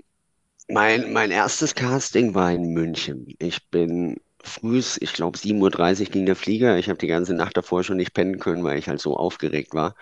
mein, 0.68 1.12
mein 1.12 1.30
erstes 1.32 1.74
Casting 1.74 2.34
war 2.34 2.52
in 2.52 2.72
München. 2.74 3.26
Ich 3.38 3.68
bin 3.70 4.18
frühs, 4.42 4.98
ich 5.00 5.12
glaube 5.12 5.38
7.30 5.38 6.00
Uhr 6.00 6.06
ging 6.06 6.26
der 6.26 6.36
Flieger. 6.36 6.78
Ich 6.78 6.88
habe 6.88 6.98
die 6.98 7.06
ganze 7.06 7.34
Nacht 7.34 7.56
davor 7.56 7.84
schon 7.84 7.96
nicht 7.96 8.14
pennen 8.14 8.38
können, 8.38 8.64
weil 8.64 8.78
ich 8.78 8.88
halt 8.88 9.00
so 9.00 9.16
aufgeregt 9.16 9.74
war. 9.74 9.94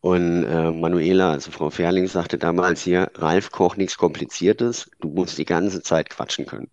Und 0.00 0.44
äh, 0.44 0.70
Manuela, 0.70 1.32
also 1.32 1.50
Frau 1.50 1.70
Ferling, 1.70 2.06
sagte 2.08 2.38
damals 2.38 2.82
hier, 2.82 3.10
Ralf, 3.14 3.50
koch 3.50 3.76
nichts 3.76 3.96
Kompliziertes, 3.98 4.90
du 5.00 5.08
musst 5.08 5.38
die 5.38 5.44
ganze 5.44 5.82
Zeit 5.82 6.10
quatschen 6.10 6.46
können. 6.46 6.70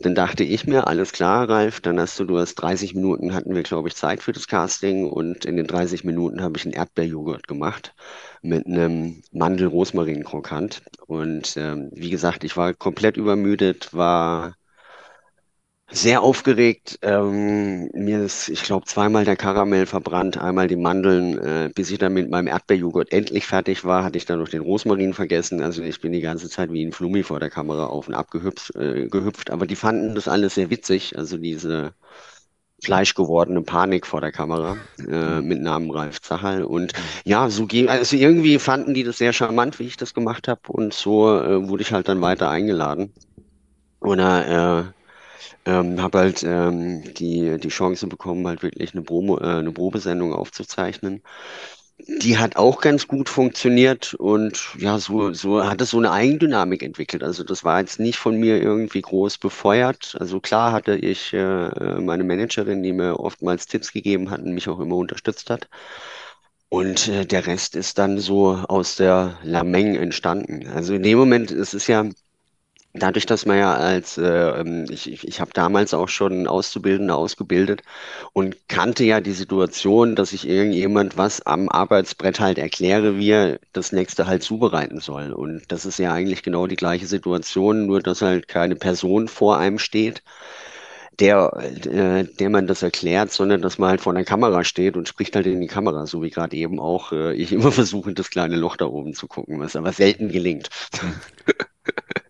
Dann 0.00 0.14
dachte 0.14 0.44
ich 0.44 0.66
mir, 0.66 0.86
alles 0.86 1.12
klar, 1.12 1.48
Ralf, 1.48 1.80
dann 1.80 2.00
hast 2.00 2.18
du, 2.18 2.24
du 2.24 2.38
hast 2.38 2.56
30 2.56 2.94
Minuten 2.94 3.34
hatten 3.34 3.54
wir, 3.54 3.62
glaube 3.62 3.88
ich, 3.88 3.96
Zeit 3.96 4.22
für 4.22 4.32
das 4.32 4.46
Casting 4.48 5.08
und 5.08 5.44
in 5.44 5.56
den 5.56 5.66
30 5.66 6.04
Minuten 6.04 6.42
habe 6.42 6.56
ich 6.58 6.64
einen 6.64 6.74
Erdbeerjoghurt 6.74 7.46
gemacht 7.48 7.94
mit 8.42 8.66
einem 8.66 9.22
Mandel-Rosmarin-Krokant. 9.32 10.82
Und 11.06 11.56
ähm, 11.56 11.90
wie 11.92 12.10
gesagt, 12.10 12.44
ich 12.44 12.56
war 12.56 12.74
komplett 12.74 13.16
übermüdet, 13.16 13.94
war 13.94 14.56
sehr 15.90 16.22
aufgeregt. 16.22 16.98
Ähm, 17.02 17.88
mir 17.94 18.22
ist, 18.22 18.48
ich 18.48 18.62
glaube, 18.62 18.86
zweimal 18.86 19.24
der 19.24 19.36
Karamell 19.36 19.86
verbrannt, 19.86 20.38
einmal 20.38 20.66
die 20.66 20.76
Mandeln. 20.76 21.38
Äh, 21.38 21.70
bis 21.74 21.90
ich 21.90 21.98
dann 21.98 22.14
mit 22.14 22.30
meinem 22.30 22.48
Erdbeerjoghurt 22.48 23.12
endlich 23.12 23.46
fertig 23.46 23.84
war, 23.84 24.04
hatte 24.04 24.18
ich 24.18 24.24
dann 24.24 24.40
noch 24.40 24.48
den 24.48 24.62
Rosmarin 24.62 25.14
vergessen. 25.14 25.62
Also 25.62 25.82
ich 25.82 26.00
bin 26.00 26.12
die 26.12 26.20
ganze 26.20 26.48
Zeit 26.48 26.72
wie 26.72 26.84
ein 26.84 26.92
Flummi 26.92 27.22
vor 27.22 27.38
der 27.40 27.50
Kamera 27.50 27.86
auf 27.86 28.08
und 28.08 28.14
ab 28.14 28.30
gehüpft, 28.30 28.74
äh, 28.76 29.08
gehüpft. 29.08 29.50
Aber 29.50 29.66
die 29.66 29.76
fanden 29.76 30.14
das 30.14 30.26
alles 30.28 30.54
sehr 30.54 30.70
witzig. 30.70 31.16
Also 31.18 31.36
diese 31.36 31.94
fleischgewordene 32.82 33.62
Panik 33.62 34.06
vor 34.06 34.20
der 34.20 34.32
Kamera 34.32 34.76
äh, 34.98 35.40
mit 35.40 35.60
Namen 35.60 35.90
Ralf 35.90 36.20
Zachal. 36.20 36.64
Und 36.64 36.92
ja, 37.24 37.50
so 37.50 37.66
ging, 37.66 37.88
also 37.88 38.16
irgendwie 38.16 38.58
fanden 38.58 38.94
die 38.94 39.04
das 39.04 39.18
sehr 39.18 39.32
charmant, 39.32 39.78
wie 39.78 39.84
ich 39.86 39.96
das 39.96 40.14
gemacht 40.14 40.48
habe. 40.48 40.60
Und 40.68 40.94
so 40.94 41.38
äh, 41.40 41.68
wurde 41.68 41.82
ich 41.82 41.92
halt 41.92 42.08
dann 42.08 42.20
weiter 42.20 42.50
eingeladen. 42.50 43.12
Oder 44.00 44.84
äh, 44.86 44.93
ähm, 45.66 46.00
habe 46.02 46.18
halt 46.18 46.42
ähm, 46.44 47.02
die, 47.14 47.58
die 47.58 47.68
Chance 47.68 48.06
bekommen, 48.06 48.46
halt 48.46 48.62
wirklich 48.62 48.94
eine 48.94 49.02
Promo, 49.02 49.38
äh, 49.38 49.58
eine 49.58 49.72
Probesendung 49.72 50.32
aufzuzeichnen. 50.34 51.22
Die 51.98 52.38
hat 52.38 52.56
auch 52.56 52.80
ganz 52.80 53.06
gut 53.06 53.28
funktioniert 53.28 54.14
und 54.14 54.74
ja, 54.78 54.98
so, 54.98 55.32
so 55.32 55.64
hat 55.64 55.80
es 55.80 55.90
so 55.90 55.98
eine 55.98 56.10
Eigendynamik 56.10 56.82
entwickelt. 56.82 57.22
Also 57.22 57.44
das 57.44 57.64
war 57.64 57.80
jetzt 57.80 58.00
nicht 58.00 58.18
von 58.18 58.36
mir 58.36 58.60
irgendwie 58.60 59.00
groß 59.00 59.38
befeuert. 59.38 60.16
Also 60.18 60.40
klar 60.40 60.72
hatte 60.72 60.96
ich 60.96 61.32
äh, 61.32 61.68
meine 62.00 62.24
Managerin, 62.24 62.82
die 62.82 62.92
mir 62.92 63.20
oftmals 63.20 63.66
Tipps 63.66 63.92
gegeben 63.92 64.30
hat 64.30 64.40
und 64.42 64.54
mich 64.54 64.68
auch 64.68 64.80
immer 64.80 64.96
unterstützt 64.96 65.50
hat. 65.50 65.68
Und 66.68 67.08
äh, 67.08 67.24
der 67.26 67.46
Rest 67.46 67.76
ist 67.76 67.98
dann 67.98 68.18
so 68.18 68.52
aus 68.54 68.96
der 68.96 69.38
Lameng 69.42 69.94
entstanden. 69.94 70.66
Also 70.68 70.94
in 70.94 71.02
dem 71.02 71.18
Moment, 71.18 71.50
es 71.50 71.72
ist 71.74 71.86
ja 71.86 72.04
Dadurch, 72.96 73.26
dass 73.26 73.44
man 73.44 73.58
ja 73.58 73.74
als, 73.74 74.18
äh, 74.18 74.22
ähm, 74.60 74.86
ich, 74.88 75.10
ich, 75.10 75.26
ich 75.26 75.40
habe 75.40 75.50
damals 75.52 75.94
auch 75.94 76.08
schon 76.08 76.46
Auszubildende 76.46 77.12
ausgebildet 77.14 77.82
und 78.32 78.68
kannte 78.68 79.02
ja 79.02 79.20
die 79.20 79.32
Situation, 79.32 80.14
dass 80.14 80.32
ich 80.32 80.48
irgendjemand 80.48 81.16
was 81.18 81.44
am 81.44 81.68
Arbeitsbrett 81.68 82.38
halt 82.38 82.56
erkläre, 82.56 83.16
wie 83.18 83.30
er 83.30 83.58
das 83.72 83.90
nächste 83.90 84.28
halt 84.28 84.44
zubereiten 84.44 85.00
soll. 85.00 85.32
Und 85.32 85.62
das 85.72 85.86
ist 85.86 85.98
ja 85.98 86.12
eigentlich 86.12 86.44
genau 86.44 86.68
die 86.68 86.76
gleiche 86.76 87.06
Situation, 87.08 87.86
nur 87.86 88.00
dass 88.00 88.22
halt 88.22 88.46
keine 88.46 88.76
Person 88.76 89.26
vor 89.26 89.58
einem 89.58 89.80
steht, 89.80 90.22
der, 91.20 91.52
äh, 91.86 92.24
der 92.24 92.50
man 92.50 92.66
das 92.66 92.82
erklärt, 92.82 93.32
sondern 93.32 93.62
dass 93.62 93.78
man 93.78 93.90
halt 93.90 94.00
vor 94.00 94.12
einer 94.14 94.24
Kamera 94.24 94.64
steht 94.64 94.96
und 94.96 95.08
spricht 95.08 95.36
halt 95.36 95.46
in 95.46 95.60
die 95.60 95.68
Kamera, 95.68 96.06
so 96.06 96.22
wie 96.22 96.30
gerade 96.30 96.56
eben 96.56 96.80
auch 96.80 97.12
äh, 97.12 97.34
ich 97.34 97.52
immer 97.54 97.72
versuche, 97.72 98.14
das 98.14 98.30
kleine 98.30 98.56
Loch 98.56 98.76
da 98.76 98.86
oben 98.86 99.14
zu 99.14 99.28
gucken, 99.28 99.60
was 99.60 99.76
aber 99.76 99.92
selten 99.92 100.28
gelingt. 100.30 100.70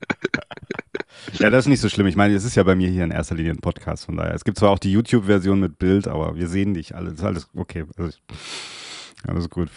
Ja, 1.45 1.51
das 1.51 1.67
ist 1.67 1.69
nicht 1.69 1.83
so 1.83 1.91
schlimm. 1.91 2.07
Ich 2.07 2.17
meine, 2.17 2.33
es 2.33 2.43
ist 2.43 2.55
ja 2.55 2.63
bei 2.63 2.75
mir 2.75 2.89
hier 2.89 3.05
in 3.05 3.11
erster 3.11 3.35
Linie 3.35 3.53
ein 3.53 3.61
Podcast, 3.61 4.07
von 4.07 4.17
daher. 4.17 4.33
Es 4.33 4.45
gibt 4.45 4.57
zwar 4.59 4.71
auch 4.71 4.79
die 4.79 4.93
YouTube-Version 4.93 5.61
mit 5.61 5.77
Bild, 5.79 6.09
aber 6.09 6.37
wir 6.37 6.49
sehen 6.49 6.73
dich 6.73 6.97
alle. 6.97 7.11
Ist 7.11 7.23
alles 7.23 7.51
okay. 7.55 7.85
Ich, 7.99 8.23
alles 9.29 9.51
gut. 9.51 9.69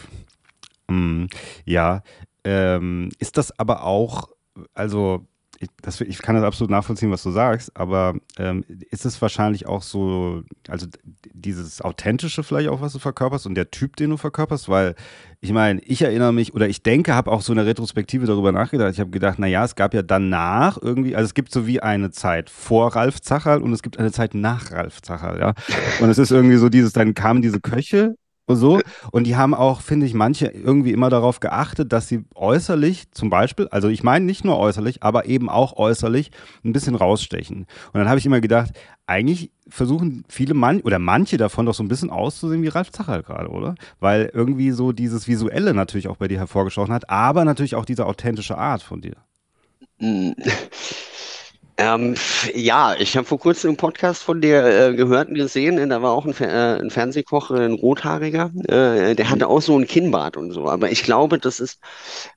Mm, 0.87 1.25
ja, 1.65 2.03
ähm, 2.45 3.09
ist 3.19 3.35
das 3.35 3.59
aber 3.59 3.83
auch, 3.83 4.29
also 4.73 5.27
ich, 5.59 5.69
das, 5.81 6.01
ich 6.01 6.19
kann 6.19 6.35
das 6.35 6.43
absolut 6.43 6.69
nachvollziehen, 6.69 7.11
was 7.11 7.23
du 7.23 7.31
sagst, 7.31 7.75
aber 7.75 8.15
ähm, 8.37 8.63
ist 8.91 9.05
es 9.05 9.21
wahrscheinlich 9.21 9.65
auch 9.65 9.81
so, 9.81 10.43
also 10.67 10.87
dieses 11.33 11.81
Authentische 11.81 12.43
vielleicht 12.43 12.69
auch, 12.69 12.81
was 12.81 12.93
du 12.93 12.99
verkörperst 12.99 13.47
und 13.47 13.55
der 13.55 13.71
Typ, 13.71 13.95
den 13.95 14.11
du 14.11 14.17
verkörperst, 14.17 14.69
weil 14.69 14.95
ich 15.39 15.51
meine, 15.51 15.81
ich 15.81 16.01
erinnere 16.01 16.33
mich 16.33 16.53
oder 16.53 16.67
ich 16.67 16.83
denke, 16.83 17.13
habe 17.13 17.31
auch 17.31 17.41
so 17.41 17.53
eine 17.53 17.65
Retrospektive 17.65 18.25
darüber 18.25 18.51
nachgedacht. 18.51 18.93
Ich 18.93 18.99
habe 18.99 19.09
gedacht, 19.09 19.39
naja, 19.39 19.63
es 19.63 19.75
gab 19.75 19.93
ja 19.93 20.01
danach 20.01 20.77
irgendwie, 20.81 21.15
also 21.15 21.25
es 21.25 21.33
gibt 21.33 21.51
so 21.51 21.67
wie 21.67 21.79
eine 21.79 22.11
Zeit 22.11 22.49
vor 22.49 22.95
Ralf 22.95 23.21
Zacherl 23.21 23.61
und 23.61 23.73
es 23.73 23.83
gibt 23.83 23.99
eine 23.99 24.11
Zeit 24.11 24.33
nach 24.33 24.71
Ralf 24.71 25.01
Zacherl, 25.01 25.39
ja. 25.39 25.53
Und 25.99 26.09
es 26.09 26.17
ist 26.17 26.31
irgendwie 26.31 26.57
so 26.57 26.69
dieses, 26.69 26.93
dann 26.93 27.13
kamen 27.13 27.41
diese 27.41 27.59
Köche 27.59 28.15
so. 28.55 28.79
Und 29.11 29.25
die 29.25 29.35
haben 29.35 29.53
auch, 29.53 29.81
finde 29.81 30.05
ich, 30.05 30.13
manche 30.13 30.47
irgendwie 30.47 30.91
immer 30.91 31.09
darauf 31.09 31.39
geachtet, 31.39 31.91
dass 31.91 32.07
sie 32.07 32.23
äußerlich 32.33 33.11
zum 33.11 33.29
Beispiel, 33.29 33.67
also 33.69 33.89
ich 33.89 34.03
meine 34.03 34.25
nicht 34.25 34.45
nur 34.45 34.57
äußerlich, 34.57 35.03
aber 35.03 35.25
eben 35.25 35.49
auch 35.49 35.75
äußerlich 35.75 36.31
ein 36.63 36.73
bisschen 36.73 36.95
rausstechen. 36.95 37.67
Und 37.91 37.93
dann 37.93 38.07
habe 38.07 38.19
ich 38.19 38.25
immer 38.25 38.41
gedacht, 38.41 38.71
eigentlich 39.05 39.51
versuchen 39.67 40.23
viele 40.29 40.53
man 40.53 40.81
oder 40.81 40.99
manche 40.99 41.37
davon 41.37 41.65
doch 41.65 41.73
so 41.73 41.83
ein 41.83 41.89
bisschen 41.89 42.09
auszusehen 42.09 42.63
wie 42.63 42.69
Ralf 42.69 42.91
Zacherl 42.91 43.23
gerade, 43.23 43.49
oder? 43.49 43.75
Weil 43.99 44.31
irgendwie 44.33 44.71
so 44.71 44.91
dieses 44.93 45.27
Visuelle 45.27 45.73
natürlich 45.73 46.07
auch 46.07 46.17
bei 46.17 46.27
dir 46.27 46.37
hervorgestochen 46.37 46.93
hat, 46.93 47.09
aber 47.09 47.43
natürlich 47.43 47.75
auch 47.75 47.85
diese 47.85 48.05
authentische 48.05 48.57
Art 48.57 48.81
von 48.81 49.01
dir. 49.01 49.15
Hm. 51.79 51.85
Ähm, 51.85 52.15
ja, 52.55 52.95
ich 52.97 53.15
habe 53.17 53.27
vor 53.27 53.39
kurzem 53.39 53.69
einen 53.69 53.77
Podcast 53.77 54.23
von 54.23 54.41
dir 54.41 54.63
äh, 54.65 54.95
gehört 54.95 55.29
und 55.29 55.35
gesehen, 55.35 55.77
und 55.79 55.89
da 55.89 56.01
war 56.01 56.11
auch 56.11 56.25
ein, 56.25 56.33
Fer 56.33 56.77
äh, 56.77 56.81
ein 56.81 56.89
Fernsehkoch, 56.89 57.51
ein 57.51 57.73
Rothaariger, 57.73 58.51
äh, 58.67 59.13
der 59.15 59.29
hatte 59.29 59.47
auch 59.47 59.61
so 59.61 59.75
einen 59.75 59.85
Kinnbart 59.85 60.37
und 60.37 60.51
so. 60.51 60.67
Aber 60.67 60.89
ich 60.91 61.03
glaube, 61.03 61.37
das 61.37 61.59
ist, 61.59 61.79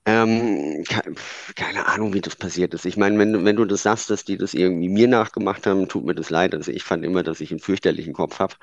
ähm, 0.04 0.84
ke 0.88 1.14
keine 1.56 1.86
Ahnung, 1.88 2.12
wie 2.12 2.20
das 2.20 2.36
passiert 2.36 2.74
ist. 2.74 2.84
Ich 2.84 2.96
meine, 2.98 3.18
wenn, 3.18 3.44
wenn 3.44 3.56
du 3.56 3.64
das 3.64 3.82
sagst, 3.82 4.10
dass 4.10 4.24
die 4.24 4.36
das 4.36 4.52
irgendwie 4.54 4.88
mir 4.90 5.08
nachgemacht 5.08 5.66
haben, 5.66 5.88
tut 5.88 6.04
mir 6.04 6.14
das 6.14 6.28
leid. 6.30 6.54
Also 6.54 6.70
ich 6.70 6.84
fand 6.84 7.04
immer, 7.04 7.22
dass 7.22 7.40
ich 7.40 7.50
einen 7.50 7.60
fürchterlichen 7.60 8.12
Kopf 8.12 8.38
habe, 8.40 8.54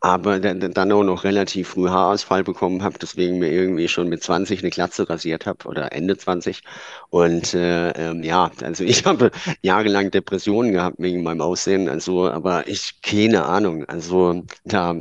aber 0.00 0.40
dann 0.40 0.92
auch 0.92 1.04
noch 1.04 1.24
relativ 1.24 1.68
früh 1.70 1.88
Haarausfall 1.88 2.44
bekommen 2.44 2.82
habe, 2.82 2.98
deswegen 3.00 3.38
mir 3.38 3.50
irgendwie 3.50 3.88
schon 3.88 4.08
mit 4.08 4.22
20 4.22 4.60
eine 4.60 4.70
Glatze 4.70 5.08
rasiert 5.08 5.46
habe 5.46 5.66
oder 5.68 5.92
Ende 5.92 6.16
20. 6.16 6.62
Und 7.10 7.54
äh, 7.54 7.90
ähm, 7.90 8.22
ja, 8.22 8.50
also 8.62 8.84
ich 8.84 9.04
habe 9.06 9.30
jahrelang 9.62 10.10
Depressionen 10.16 10.72
gehabt 10.72 10.96
wegen 10.98 11.22
meinem 11.22 11.40
Aussehen. 11.40 11.88
Also, 11.88 12.28
aber 12.28 12.66
ich 12.68 13.00
keine 13.02 13.44
Ahnung. 13.44 13.84
Also 13.84 14.44
da. 14.64 14.96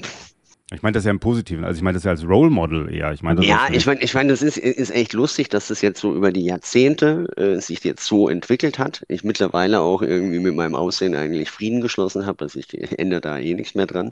Ich 0.73 0.81
meine 0.81 0.93
das 0.93 1.05
ja 1.05 1.11
im 1.11 1.19
Positiven, 1.19 1.63
also 1.63 1.77
ich 1.77 1.83
meine 1.83 1.95
das 1.95 2.03
ja 2.03 2.11
als 2.11 2.27
Role 2.27 2.49
Model 2.49 2.91
eher. 2.91 3.11
Ich 3.13 3.21
meine, 3.21 3.45
ja, 3.45 3.67
ich 3.71 3.85
meine, 3.85 4.01
ich 4.01 4.15
meine, 4.15 4.29
das 4.29 4.41
ist, 4.41 4.57
ist 4.57 4.89
echt 4.89 5.13
lustig, 5.13 5.49
dass 5.49 5.67
das 5.67 5.81
jetzt 5.81 6.01
so 6.01 6.13
über 6.15 6.31
die 6.31 6.43
Jahrzehnte 6.43 7.27
äh, 7.37 7.61
sich 7.61 7.83
jetzt 7.83 8.03
so 8.03 8.29
entwickelt 8.29 8.79
hat. 8.79 9.05
Ich 9.07 9.23
mittlerweile 9.23 9.81
auch 9.81 10.01
irgendwie 10.01 10.39
mit 10.39 10.55
meinem 10.55 10.73
Aussehen 10.73 11.15
eigentlich 11.15 11.51
Frieden 11.51 11.81
geschlossen 11.81 12.25
habe, 12.25 12.45
also 12.45 12.59
ich 12.59 12.97
ändere 12.97 13.21
da 13.21 13.37
eh 13.37 13.53
nichts 13.53 13.75
mehr 13.75 13.85
dran. 13.85 14.11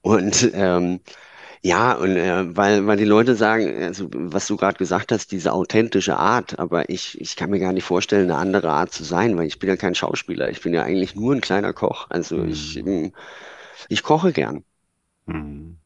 Und 0.00 0.52
ähm, 0.54 1.00
ja, 1.62 1.92
und 1.94 2.16
äh, 2.16 2.56
weil, 2.56 2.86
weil 2.86 2.96
die 2.96 3.04
Leute 3.04 3.34
sagen, 3.34 3.82
also 3.82 4.08
was 4.14 4.46
du 4.46 4.56
gerade 4.56 4.78
gesagt 4.78 5.12
hast, 5.12 5.30
diese 5.32 5.52
authentische 5.52 6.16
Art, 6.16 6.58
aber 6.58 6.88
ich, 6.88 7.20
ich 7.20 7.36
kann 7.36 7.50
mir 7.50 7.60
gar 7.60 7.72
nicht 7.72 7.84
vorstellen, 7.84 8.30
eine 8.30 8.38
andere 8.40 8.70
Art 8.72 8.92
zu 8.92 9.04
sein, 9.04 9.36
weil 9.36 9.46
ich 9.46 9.58
bin 9.58 9.68
ja 9.68 9.76
kein 9.76 9.94
Schauspieler, 9.94 10.48
ich 10.50 10.62
bin 10.62 10.72
ja 10.74 10.82
eigentlich 10.84 11.14
nur 11.14 11.34
ein 11.34 11.42
kleiner 11.42 11.72
Koch. 11.74 12.06
Also 12.10 12.38
mhm. 12.38 12.48
ich, 12.48 12.76
ähm, 12.78 13.12
ich 13.88 14.02
koche 14.02 14.32
gern. 14.32 14.64
Mhm. 15.26 15.78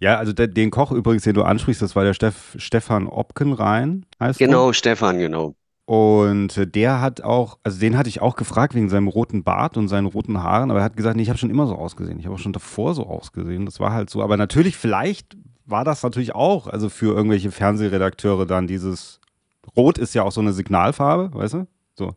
Ja, 0.00 0.18
also 0.18 0.32
der, 0.32 0.48
den 0.48 0.70
Koch 0.70 0.92
übrigens, 0.92 1.24
den 1.24 1.34
du 1.34 1.42
ansprichst, 1.44 1.82
das 1.82 1.96
war 1.96 2.04
der 2.04 2.14
Steff, 2.14 2.56
Stefan 2.58 3.06
Opkenrein, 3.08 4.06
heißt 4.20 4.40
Genau, 4.40 4.44
du? 4.44 4.72
Stefan, 4.72 5.18
genau. 5.18 5.54
Und 5.88 6.74
der 6.74 7.00
hat 7.00 7.22
auch, 7.22 7.56
also 7.62 7.80
den 7.80 7.96
hatte 7.96 8.10
ich 8.10 8.20
auch 8.20 8.36
gefragt 8.36 8.74
wegen 8.74 8.90
seinem 8.90 9.08
roten 9.08 9.42
Bart 9.42 9.78
und 9.78 9.88
seinen 9.88 10.04
roten 10.04 10.42
Haaren, 10.42 10.70
aber 10.70 10.80
er 10.80 10.84
hat 10.84 10.98
gesagt, 10.98 11.16
nee, 11.16 11.22
ich 11.22 11.30
habe 11.30 11.38
schon 11.38 11.48
immer 11.48 11.66
so 11.66 11.76
ausgesehen. 11.76 12.18
Ich 12.18 12.26
habe 12.26 12.34
auch 12.34 12.38
schon 12.40 12.52
davor 12.52 12.92
so 12.92 13.06
ausgesehen. 13.06 13.64
Das 13.64 13.80
war 13.80 13.94
halt 13.94 14.10
so. 14.10 14.22
Aber 14.22 14.36
natürlich, 14.36 14.76
vielleicht 14.76 15.38
war 15.64 15.84
das 15.84 16.02
natürlich 16.02 16.34
auch, 16.34 16.66
also 16.66 16.90
für 16.90 17.14
irgendwelche 17.14 17.50
Fernsehredakteure 17.50 18.44
dann 18.44 18.66
dieses 18.66 19.18
Rot 19.78 19.96
ist 19.96 20.14
ja 20.14 20.24
auch 20.24 20.32
so 20.32 20.42
eine 20.42 20.52
Signalfarbe, 20.52 21.32
weißt 21.32 21.54
du? 21.54 21.66
So. 21.94 22.14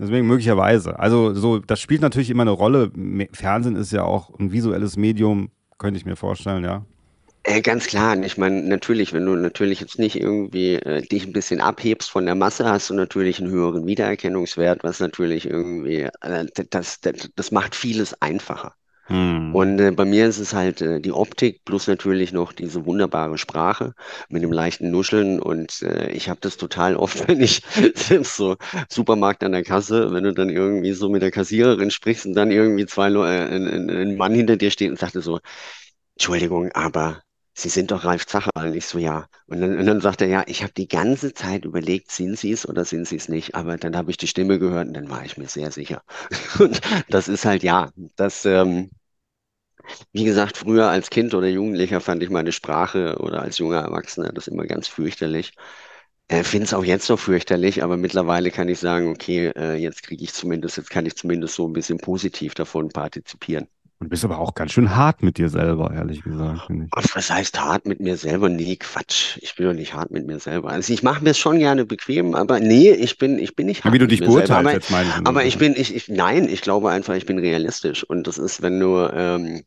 Deswegen 0.00 0.26
möglicherweise. 0.26 0.98
Also 0.98 1.32
so, 1.32 1.60
das 1.60 1.80
spielt 1.80 2.00
natürlich 2.00 2.30
immer 2.30 2.42
eine 2.42 2.50
Rolle. 2.50 2.90
Fernsehen 3.30 3.76
ist 3.76 3.92
ja 3.92 4.02
auch 4.02 4.36
ein 4.36 4.50
visuelles 4.50 4.96
Medium, 4.96 5.50
könnte 5.78 5.96
ich 5.96 6.06
mir 6.06 6.16
vorstellen, 6.16 6.64
ja. 6.64 6.84
Äh, 7.48 7.60
ganz 7.62 7.86
klar. 7.86 8.20
Ich 8.24 8.36
meine, 8.38 8.62
natürlich, 8.62 9.12
wenn 9.12 9.24
du 9.24 9.36
natürlich 9.36 9.80
jetzt 9.80 9.98
nicht 10.00 10.16
irgendwie 10.16 10.74
äh, 10.74 11.02
dich 11.02 11.26
ein 11.26 11.32
bisschen 11.32 11.60
abhebst 11.60 12.10
von 12.10 12.26
der 12.26 12.34
Masse, 12.34 12.64
hast 12.68 12.90
du 12.90 12.94
natürlich 12.94 13.40
einen 13.40 13.50
höheren 13.52 13.86
Wiedererkennungswert, 13.86 14.82
was 14.82 14.98
natürlich 14.98 15.46
irgendwie, 15.46 16.08
äh, 16.22 16.46
das, 16.70 17.00
das, 17.00 17.30
das 17.36 17.50
macht 17.52 17.76
vieles 17.76 18.20
einfacher. 18.20 18.74
Hm. 19.04 19.54
Und 19.54 19.78
äh, 19.78 19.92
bei 19.92 20.04
mir 20.04 20.26
ist 20.26 20.38
es 20.38 20.54
halt 20.54 20.80
äh, 20.80 21.00
die 21.00 21.12
Optik 21.12 21.64
plus 21.64 21.86
natürlich 21.86 22.32
noch 22.32 22.52
diese 22.52 22.84
wunderbare 22.84 23.38
Sprache 23.38 23.94
mit 24.28 24.42
dem 24.42 24.50
leichten 24.52 24.90
Nuscheln. 24.90 25.38
Und 25.38 25.82
äh, 25.82 26.10
ich 26.10 26.28
habe 26.28 26.40
das 26.40 26.56
total 26.56 26.96
oft, 26.96 27.28
wenn 27.28 27.40
ich 27.40 27.62
selbst 27.94 28.34
so 28.36 28.56
Supermarkt 28.88 29.44
an 29.44 29.52
der 29.52 29.62
Kasse, 29.62 30.12
wenn 30.12 30.24
du 30.24 30.34
dann 30.34 30.50
irgendwie 30.50 30.92
so 30.92 31.08
mit 31.08 31.22
der 31.22 31.30
Kassiererin 31.30 31.92
sprichst 31.92 32.26
und 32.26 32.34
dann 32.34 32.50
irgendwie 32.50 32.86
zwei 32.86 33.08
Leute, 33.08 33.54
äh, 33.54 33.54
ein, 33.54 33.88
ein 33.88 34.16
Mann 34.16 34.34
hinter 34.34 34.56
dir 34.56 34.72
steht 34.72 34.90
und 34.90 34.98
sagte 34.98 35.20
so, 35.20 35.38
Entschuldigung, 36.16 36.72
aber 36.72 37.22
Sie 37.56 37.68
sind 37.70 37.90
doch 37.90 38.04
Ralf 38.04 38.26
Zacherl. 38.26 38.76
Ich 38.76 38.86
so, 38.86 38.98
ja. 38.98 39.26
Und 39.46 39.60
dann, 39.60 39.78
und 39.78 39.86
dann 39.86 40.00
sagt 40.00 40.20
er, 40.20 40.28
ja, 40.28 40.44
ich 40.46 40.62
habe 40.62 40.72
die 40.74 40.88
ganze 40.88 41.32
Zeit 41.34 41.64
überlegt, 41.64 42.10
sind 42.12 42.38
Sie 42.38 42.52
es 42.52 42.68
oder 42.68 42.84
sind 42.84 43.08
Sie 43.08 43.16
es 43.16 43.28
nicht? 43.28 43.54
Aber 43.54 43.76
dann 43.78 43.96
habe 43.96 44.10
ich 44.10 44.16
die 44.18 44.26
Stimme 44.28 44.58
gehört 44.58 44.88
und 44.88 44.94
dann 44.94 45.10
war 45.10 45.24
ich 45.24 45.36
mir 45.38 45.48
sehr 45.48 45.70
sicher. 45.72 46.02
Und 46.60 46.80
das 47.08 47.28
ist 47.28 47.44
halt, 47.46 47.62
ja, 47.62 47.90
das, 48.16 48.44
ähm, 48.44 48.90
wie 50.12 50.24
gesagt, 50.24 50.56
früher 50.56 50.88
als 50.88 51.10
Kind 51.10 51.34
oder 51.34 51.46
Jugendlicher 51.48 52.00
fand 52.00 52.22
ich 52.22 52.30
meine 52.30 52.52
Sprache 52.52 53.16
oder 53.20 53.42
als 53.42 53.58
junger 53.58 53.80
Erwachsener 53.80 54.32
das 54.32 54.48
immer 54.48 54.66
ganz 54.66 54.88
fürchterlich. 54.88 55.52
Äh, 56.28 56.42
Finde 56.44 56.66
es 56.66 56.74
auch 56.74 56.84
jetzt 56.84 57.08
noch 57.10 57.18
fürchterlich, 57.20 57.82
aber 57.84 57.96
mittlerweile 57.96 58.50
kann 58.50 58.68
ich 58.68 58.78
sagen, 58.80 59.08
okay, 59.10 59.48
äh, 59.56 59.74
jetzt 59.76 60.02
kriege 60.02 60.24
ich 60.24 60.32
zumindest, 60.34 60.76
jetzt 60.78 60.90
kann 60.90 61.06
ich 61.06 61.16
zumindest 61.16 61.54
so 61.54 61.68
ein 61.68 61.72
bisschen 61.72 61.98
positiv 61.98 62.54
davon 62.54 62.88
partizipieren. 62.90 63.68
Und 63.98 64.10
bist 64.10 64.24
aber 64.24 64.38
auch 64.38 64.54
ganz 64.54 64.72
schön 64.72 64.94
hart 64.94 65.22
mit 65.22 65.38
dir 65.38 65.48
selber, 65.48 65.90
ehrlich 65.94 66.22
gesagt. 66.22 66.68
Was 66.90 67.30
heißt 67.30 67.58
hart 67.58 67.86
mit 67.86 67.98
mir 67.98 68.18
selber? 68.18 68.50
Nee, 68.50 68.76
Quatsch. 68.76 69.38
Ich 69.40 69.56
bin 69.56 69.66
doch 69.66 69.72
nicht 69.72 69.94
hart 69.94 70.10
mit 70.10 70.26
mir 70.26 70.38
selber. 70.38 70.68
Also 70.68 70.92
ich 70.92 71.02
mache 71.02 71.24
mir 71.24 71.30
es 71.30 71.38
schon 71.38 71.58
gerne 71.58 71.86
bequem, 71.86 72.34
aber 72.34 72.60
nee, 72.60 72.90
ich 72.90 73.16
bin, 73.16 73.38
ich 73.38 73.56
bin 73.56 73.66
nicht 73.66 73.84
hart. 73.84 73.94
Wie 73.94 73.98
du 73.98 74.06
dich 74.06 74.20
beurteilst, 74.20 74.52
aber, 74.52 74.72
jetzt 74.72 74.90
meine 74.90 75.08
ich. 75.08 75.26
Aber 75.26 75.44
ich 75.46 75.56
bin, 75.56 75.74
ich, 75.74 75.94
ich, 75.94 76.08
nein, 76.08 76.46
ich 76.46 76.60
glaube 76.60 76.90
einfach, 76.90 77.14
ich 77.14 77.24
bin 77.24 77.38
realistisch. 77.38 78.04
Und 78.04 78.26
das 78.26 78.36
ist, 78.36 78.60
wenn 78.60 78.78
du 78.78 78.98
ähm, 79.10 79.64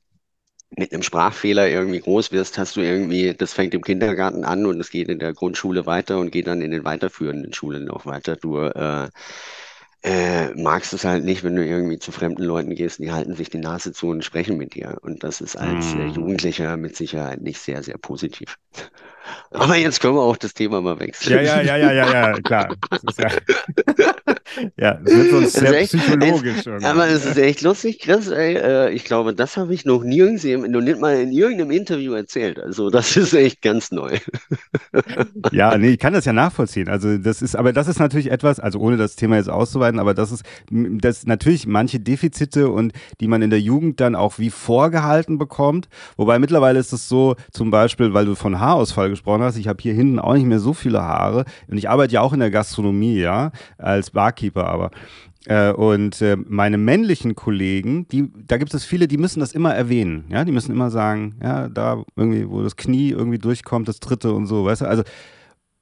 mit 0.77 0.93
einem 0.93 1.01
Sprachfehler 1.01 1.67
irgendwie 1.67 1.99
groß 1.99 2.31
wirst, 2.31 2.59
hast 2.59 2.75
du 2.75 2.81
irgendwie, 2.81 3.33
das 3.33 3.53
fängt 3.53 3.73
im 3.73 3.81
Kindergarten 3.81 4.43
an 4.43 4.67
und 4.67 4.79
es 4.79 4.91
geht 4.91 5.09
in 5.09 5.17
der 5.17 5.33
Grundschule 5.33 5.87
weiter 5.87 6.19
und 6.19 6.31
geht 6.31 6.45
dann 6.45 6.61
in 6.61 6.69
den 6.69 6.85
weiterführenden 6.85 7.53
Schulen 7.53 7.85
noch 7.85 8.05
weiter. 8.05 8.35
Du 8.35 8.59
äh, 8.59 9.09
äh, 10.01 10.53
magst 10.55 10.93
es 10.93 11.03
halt 11.03 11.25
nicht, 11.25 11.43
wenn 11.43 11.55
du 11.55 11.65
irgendwie 11.65 11.99
zu 11.99 12.11
fremden 12.11 12.43
Leuten 12.43 12.73
gehst, 12.73 12.99
die 12.99 13.11
halten 13.11 13.35
sich 13.35 13.49
die 13.49 13.57
Nase 13.57 13.91
zu 13.91 14.07
und 14.07 14.23
sprechen 14.23 14.57
mit 14.57 14.73
dir. 14.73 14.97
Und 15.01 15.23
das 15.23 15.41
ist 15.41 15.57
als 15.57 15.93
mhm. 15.93 16.11
Jugendlicher 16.11 16.77
mit 16.77 16.95
Sicherheit 16.95 17.41
nicht 17.41 17.59
sehr, 17.59 17.83
sehr 17.83 17.97
positiv. 17.97 18.57
Aber 19.51 19.75
jetzt 19.75 19.99
können 19.99 20.15
wir 20.15 20.21
auch 20.21 20.37
das 20.37 20.53
Thema 20.53 20.81
mal 20.81 20.99
wechseln. 20.99 21.43
Ja, 21.43 21.61
ja, 21.61 21.61
ja, 21.61 21.77
ja, 21.77 21.91
ja, 21.91 22.11
ja, 22.11 22.41
klar. 22.41 22.75
ja, 23.17 23.29
ja, 24.77 24.95
das 24.95 25.13
wird 25.13 25.33
uns 25.33 25.53
sehr 25.53 25.73
echt, 25.79 25.93
psychologisch. 25.93 26.65
Es, 26.65 26.83
aber 26.83 27.07
es 27.07 27.25
ist 27.25 27.37
echt 27.37 27.61
lustig, 27.61 27.99
Chris. 27.99 28.27
Ey, 28.27 28.55
äh, 28.55 28.91
ich 28.91 29.05
glaube, 29.05 29.33
das 29.33 29.57
habe 29.57 29.73
ich 29.73 29.85
noch 29.85 30.03
nirgends, 30.03 30.43
noch 30.43 30.81
nicht 30.81 30.99
mal 30.99 31.15
in 31.19 31.31
irgendeinem 31.31 31.71
Interview 31.71 32.13
erzählt. 32.13 32.59
Also 32.59 32.89
das 32.89 33.15
ist 33.17 33.33
echt 33.33 33.61
ganz 33.61 33.91
neu. 33.91 34.17
ja, 35.51 35.77
nee, 35.77 35.91
ich 35.91 35.99
kann 35.99 36.13
das 36.13 36.25
ja 36.25 36.33
nachvollziehen. 36.33 36.89
Also 36.89 37.17
das 37.17 37.41
ist, 37.41 37.55
aber 37.55 37.73
das 37.73 37.87
ist 37.87 37.99
natürlich 37.99 38.31
etwas, 38.31 38.59
also 38.59 38.79
ohne 38.79 38.97
das 38.97 39.15
Thema 39.15 39.37
jetzt 39.37 39.49
auszuweiten, 39.49 39.99
aber 39.99 40.13
das 40.13 40.31
ist, 40.31 40.43
das 40.69 41.25
natürlich 41.25 41.67
manche 41.67 41.99
Defizite 41.99 42.69
und 42.69 42.93
die 43.19 43.27
man 43.27 43.41
in 43.41 43.49
der 43.49 43.61
Jugend 43.61 43.99
dann 43.99 44.15
auch 44.15 44.39
wie 44.39 44.49
vorgehalten 44.49 45.37
bekommt. 45.37 45.89
Wobei 46.17 46.39
mittlerweile 46.39 46.79
ist 46.79 46.93
es 46.93 47.07
so, 47.07 47.35
zum 47.51 47.71
Beispiel, 47.71 48.13
weil 48.13 48.25
du 48.25 48.35
von 48.35 48.59
Haarausfall 48.59 49.09
gesprochen 49.09 49.43
hast, 49.43 49.57
ich 49.57 49.67
habe 49.67 49.81
hier 49.81 49.93
hinten 49.93 50.19
auch 50.19 50.33
nicht 50.33 50.45
mehr 50.45 50.59
so 50.59 50.73
viele 50.73 51.01
Haare 51.01 51.45
und 51.67 51.77
ich 51.77 51.89
arbeite 51.89 52.13
ja 52.13 52.21
auch 52.21 52.33
in 52.33 52.39
der 52.39 52.51
Gastronomie, 52.51 53.19
ja, 53.19 53.51
als 53.77 54.11
Barkeeper 54.11 54.48
aber. 54.57 54.91
Äh, 55.45 55.71
und 55.71 56.21
äh, 56.21 56.35
meine 56.35 56.77
männlichen 56.77 57.35
Kollegen, 57.35 58.07
die, 58.09 58.29
da 58.47 58.57
gibt 58.57 58.73
es 58.73 58.83
viele, 58.85 59.07
die 59.07 59.17
müssen 59.17 59.39
das 59.39 59.53
immer 59.53 59.73
erwähnen. 59.73 60.25
Ja, 60.29 60.43
die 60.43 60.51
müssen 60.51 60.71
immer 60.71 60.91
sagen, 60.91 61.35
ja, 61.41 61.69
da 61.69 62.03
irgendwie, 62.15 62.49
wo 62.49 62.61
das 62.61 62.75
Knie 62.75 63.09
irgendwie 63.09 63.39
durchkommt, 63.39 63.87
das 63.87 63.99
dritte 63.99 64.33
und 64.33 64.47
so, 64.47 64.65
weißt 64.65 64.81
du. 64.81 64.85
Also, 64.85 65.03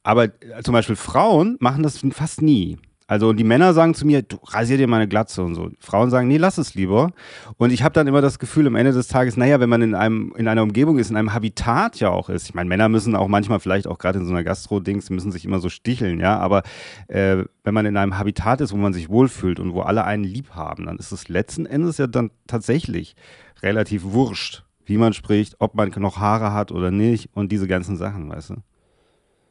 aber 0.04 0.26
äh, 0.26 0.64
zum 0.64 0.74
Beispiel 0.74 0.96
Frauen 0.96 1.58
machen 1.60 1.84
das 1.84 2.00
fast 2.12 2.42
nie. 2.42 2.78
Also 3.10 3.32
die 3.32 3.46
Männer 3.46 3.74
sagen 3.74 3.94
zu 3.94 4.06
mir, 4.06 4.22
du 4.22 4.36
rasier 4.44 4.78
dir 4.78 4.88
meine 4.88 5.08
Glatze 5.08 5.42
und 5.42 5.56
so. 5.56 5.70
Frauen 5.80 6.10
sagen, 6.10 6.28
nee, 6.28 6.36
lass 6.36 6.58
es 6.58 6.76
lieber. 6.76 7.14
Und 7.56 7.72
ich 7.72 7.82
habe 7.82 7.94
dann 7.94 8.06
immer 8.06 8.22
das 8.22 8.38
Gefühl 8.38 8.68
am 8.68 8.76
Ende 8.76 8.92
des 8.92 9.08
Tages, 9.08 9.38
naja, 9.38 9.62
wenn 9.62 9.70
man 9.70 9.82
in 9.82 9.96
einem 9.96 10.34
in 10.36 10.50
einer 10.50 10.62
Umgebung 10.62 11.00
ist, 11.00 11.10
in 11.10 11.16
einem 11.16 11.34
Habitat 11.34 12.02
ja 12.02 12.10
auch 12.10 12.28
ist. 12.28 12.50
Ich 12.50 12.54
meine, 12.54 12.68
Männer 12.68 12.90
müssen 12.90 13.16
auch 13.16 13.30
manchmal 13.30 13.62
vielleicht 13.62 13.88
auch 13.88 13.98
gerade 13.98 14.20
in 14.20 14.26
so 14.26 14.34
einer 14.34 14.44
Gastro-Dings, 14.44 15.10
müssen 15.10 15.32
sich 15.32 15.46
immer 15.46 15.60
so 15.60 15.70
sticheln, 15.70 16.20
ja. 16.20 16.38
Aber 16.38 16.64
äh, 17.08 17.46
wenn 17.64 17.74
man 17.74 17.86
in 17.86 17.96
einem 17.96 18.18
Habitat 18.18 18.60
ist, 18.60 18.74
wo 18.74 18.78
man 18.78 18.92
sich 18.92 19.08
wohlfühlt 19.08 19.62
und 19.62 19.74
wo 19.74 19.82
alle 19.82 20.04
einen 20.04 20.26
lieb 20.26 20.50
haben, 20.50 20.86
dann 20.86 20.98
ist 20.98 21.14
es 21.14 21.30
letzten 21.30 21.66
Endes 21.66 21.98
ja 21.98 22.08
dann 22.08 22.32
tatsächlich 22.46 23.16
relativ 23.64 24.04
wurscht, 24.04 24.66
wie 24.86 24.98
man 24.98 25.14
spricht, 25.14 25.56
ob 25.60 25.76
man 25.76 25.92
noch 25.98 26.18
Haare 26.18 26.52
hat 26.52 26.74
oder 26.74 26.92
nicht 26.92 27.30
und 27.34 27.54
diese 27.54 27.68
ganzen 27.68 27.96
Sachen, 27.96 28.30
weißt 28.30 28.50
du. 28.50 28.56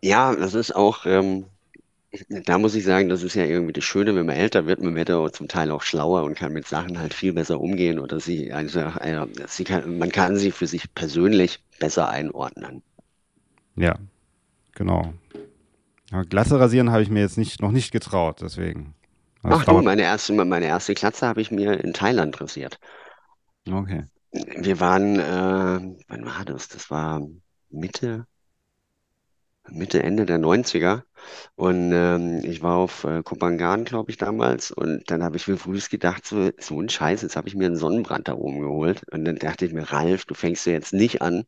Ja, 0.03 0.35
das 0.35 0.53
ist 0.53 0.77
auch. 0.77 1.07
Ähm 1.07 1.47
Da 2.29 2.59
muss 2.59 2.75
ich 2.75 2.85
sagen, 2.85 3.09
das 3.09 3.23
ist 3.23 3.35
ja 3.35 3.45
irgendwie 3.45 3.73
das 3.73 3.85
Schöne, 3.85 4.15
wenn 4.15 4.27
man 4.27 4.37
älter 4.37 4.67
wird, 4.67 4.81
man 4.83 4.95
wird 4.95 5.09
ja 5.09 5.31
zum 5.33 5.49
Teil 5.49 5.71
auch 5.71 5.83
schlauer 5.83 6.25
und 6.25 6.37
kann 6.37 6.53
mit 6.53 6.67
Sachen 6.67 6.99
halt 6.99 7.15
viel 7.15 7.33
besser 7.33 7.61
umgehen 7.61 7.99
oder 7.99 8.21
sie 8.21 8.53
einfach, 8.53 9.01
äh, 9.01 9.27
sie 9.47 9.65
kann, 9.65 9.99
man 9.99 10.11
kann 10.11 10.37
sie 10.37 10.51
für 10.51 10.67
sich 10.67 10.93
persönlich 10.95 11.61
besser 11.79 12.09
einordnen. 12.09 12.83
Ja, 13.77 13.97
genau. 14.75 15.13
Aber 16.11 16.25
Glatze 16.25 16.59
rasieren 16.59 16.93
habe 16.93 17.03
ich 17.03 17.11
mir 17.11 17.21
jetzt 17.21 17.39
nicht, 17.39 17.61
noch 17.61 17.73
nicht 17.73 17.93
getraut, 17.93 18.41
deswegen. 18.41 18.95
Ach 19.43 19.65
du, 19.65 19.81
meine 19.83 20.03
erste, 20.03 20.33
meine 20.33 20.67
erste 20.67 20.95
Glatze 20.95 21.27
habe 21.27 21.41
ich 21.41 21.51
mir 21.51 21.83
in 21.83 21.93
Thailand 21.93 22.41
rasiert. 22.41 22.79
Okay. 23.71 24.05
Wir 24.33 24.81
waren, 24.81 25.17
äh, 25.19 25.97
wann 26.09 26.27
war 26.27 26.45
das? 26.45 26.69
Das 26.69 26.91
war 26.91 27.23
Mitte, 27.71 28.27
Mitte, 29.71 30.03
Ende 30.03 30.27
der 30.27 30.39
90er. 30.39 31.05
Und 31.57 31.93
ähm, 31.93 32.41
ich 32.45 32.63
war 32.63 32.77
auf 32.77 33.05
äh, 33.05 33.23
Kopangan, 33.23 33.85
glaube 33.85 34.11
ich, 34.11 34.17
damals. 34.17 34.71
Und 34.71 35.11
dann 35.11 35.25
habe 35.25 35.37
ich 35.37 35.49
mir 35.49 35.57
früh 35.57 35.81
gedacht, 35.91 36.27
so, 36.27 36.51
so 36.59 36.81
ein 36.81 36.89
Scheiß, 36.89 37.23
jetzt 37.23 37.37
habe 37.37 37.49
ich 37.49 37.55
mir 37.57 37.67
einen 37.67 37.77
Sonnenbrand 37.77 38.29
da 38.29 38.35
oben 38.35 38.61
geholt. 38.61 39.03
Und 39.13 39.25
dann 39.25 39.37
dachte 39.37 39.67
ich 39.67 39.73
mir, 39.73 39.83
Ralf, 39.91 40.25
du 40.27 40.35
fängst 40.35 40.67
ja 40.67 40.73
jetzt 40.73 40.93
nicht 40.93 41.23
an, 41.23 41.45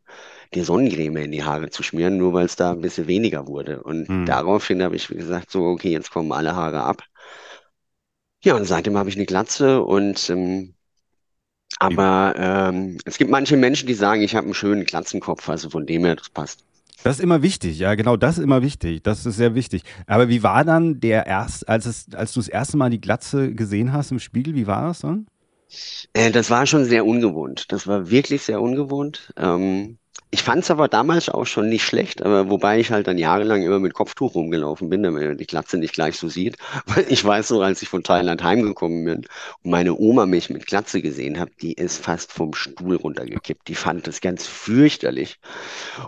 dir 0.55 0.65
Sonnencreme 0.65 1.19
in 1.25 1.33
die 1.33 1.45
Haare 1.45 1.71
zu 1.71 1.83
schmieren, 1.83 2.19
nur 2.19 2.33
weil 2.35 2.47
es 2.47 2.57
da 2.57 2.73
ein 2.73 2.81
bisschen 2.83 3.07
weniger 3.09 3.47
wurde. 3.47 3.83
Und 3.83 4.09
Hm. 4.09 4.27
daraufhin 4.27 4.83
habe 4.83 4.97
ich 4.97 5.09
gesagt, 5.09 5.51
so, 5.51 5.65
okay, 5.67 5.91
jetzt 5.91 6.11
kommen 6.11 6.33
alle 6.33 6.57
Haare 6.57 6.83
ab. 6.83 7.03
Ja, 8.45 8.55
und 8.57 8.65
seitdem 8.65 8.97
habe 8.97 9.09
ich 9.11 9.17
eine 9.17 9.27
Glatze 9.27 9.83
und 9.83 10.29
ähm, 10.31 10.75
aber 11.81 12.35
ähm, 12.37 12.99
es 13.05 13.19
gibt 13.19 13.31
manche 13.31 13.57
Menschen, 13.57 13.87
die 13.87 13.95
sagen, 13.95 14.23
ich 14.23 14.35
habe 14.37 14.45
einen 14.47 14.55
schönen 14.55 14.85
Glatzenkopf, 14.85 15.49
also 15.49 15.71
von 15.71 15.87
dem 15.87 16.05
her, 16.05 16.17
das 16.17 16.31
passt. 16.31 16.65
Das 17.05 17.19
ist 17.19 17.23
immer 17.23 17.43
wichtig, 17.43 17.79
ja, 17.79 17.95
genau, 17.95 18.17
das 18.17 18.39
ist 18.39 18.45
immer 18.45 18.63
wichtig. 18.63 19.03
Das 19.03 19.25
ist 19.25 19.37
sehr 19.37 19.55
wichtig. 19.55 19.83
Aber 20.07 20.29
wie 20.29 20.43
war 20.43 20.65
dann 20.65 21.01
der 21.01 21.27
erst, 21.27 21.69
als 21.69 21.87
es, 21.87 22.07
als 22.13 22.33
du 22.33 22.41
das 22.41 22.49
erste 22.49 22.77
Mal 22.77 22.91
die 22.91 23.01
Glatze 23.01 23.55
gesehen 23.55 23.93
hast 23.93 24.11
im 24.11 24.19
Spiegel, 24.19 24.55
wie 24.55 24.67
war 24.67 24.89
das 24.89 25.01
dann? 25.01 25.27
Äh, 26.13 26.31
das 26.31 26.51
war 26.51 26.67
schon 26.67 26.85
sehr 26.85 27.07
ungewohnt. 27.07 27.71
Das 27.73 27.87
war 27.87 28.11
wirklich 28.11 28.43
sehr 28.43 28.61
ungewohnt. 28.61 29.33
Ähm, 29.37 29.99
ich 30.31 30.43
fand 30.43 30.63
es 30.63 30.71
aber 30.71 30.89
damals 30.89 31.31
auch 31.31 31.47
schon 31.47 31.71
nicht 31.71 31.85
schlecht, 31.85 32.23
aber 32.23 32.51
wobei 32.51 32.79
ich 32.81 32.91
halt 32.91 33.07
dann 33.07 33.17
jahrelang 33.17 33.63
immer 33.63 33.79
mit 33.79 33.95
Kopftuch 33.95 34.35
rumgelaufen 34.35 34.91
bin, 34.91 35.03
damit 35.03 35.27
man 35.27 35.39
die 35.39 35.47
Glatze 35.47 35.79
nicht 35.79 35.95
gleich 35.95 36.19
so 36.19 36.29
sieht. 36.29 36.57
Ich 37.09 37.25
weiß 37.25 37.49
so, 37.49 37.63
als 37.63 37.81
ich 37.81 37.89
von 37.89 38.03
Thailand 38.03 38.43
heimgekommen 38.43 39.05
bin 39.05 39.17
und 39.63 39.71
meine 39.71 39.95
Oma 39.95 40.27
mich 40.27 40.51
mit 40.51 40.67
Glatze 40.67 41.01
gesehen 41.01 41.39
hat, 41.39 41.49
die 41.63 41.73
ist 41.73 42.05
fast 42.05 42.33
vom 42.33 42.53
Stuhl 42.55 42.97
runtergekippt. 42.97 43.69
Die 43.69 43.75
fand 43.75 44.07
das 44.07 44.21
ganz 44.21 44.47
fürchterlich 44.47 45.39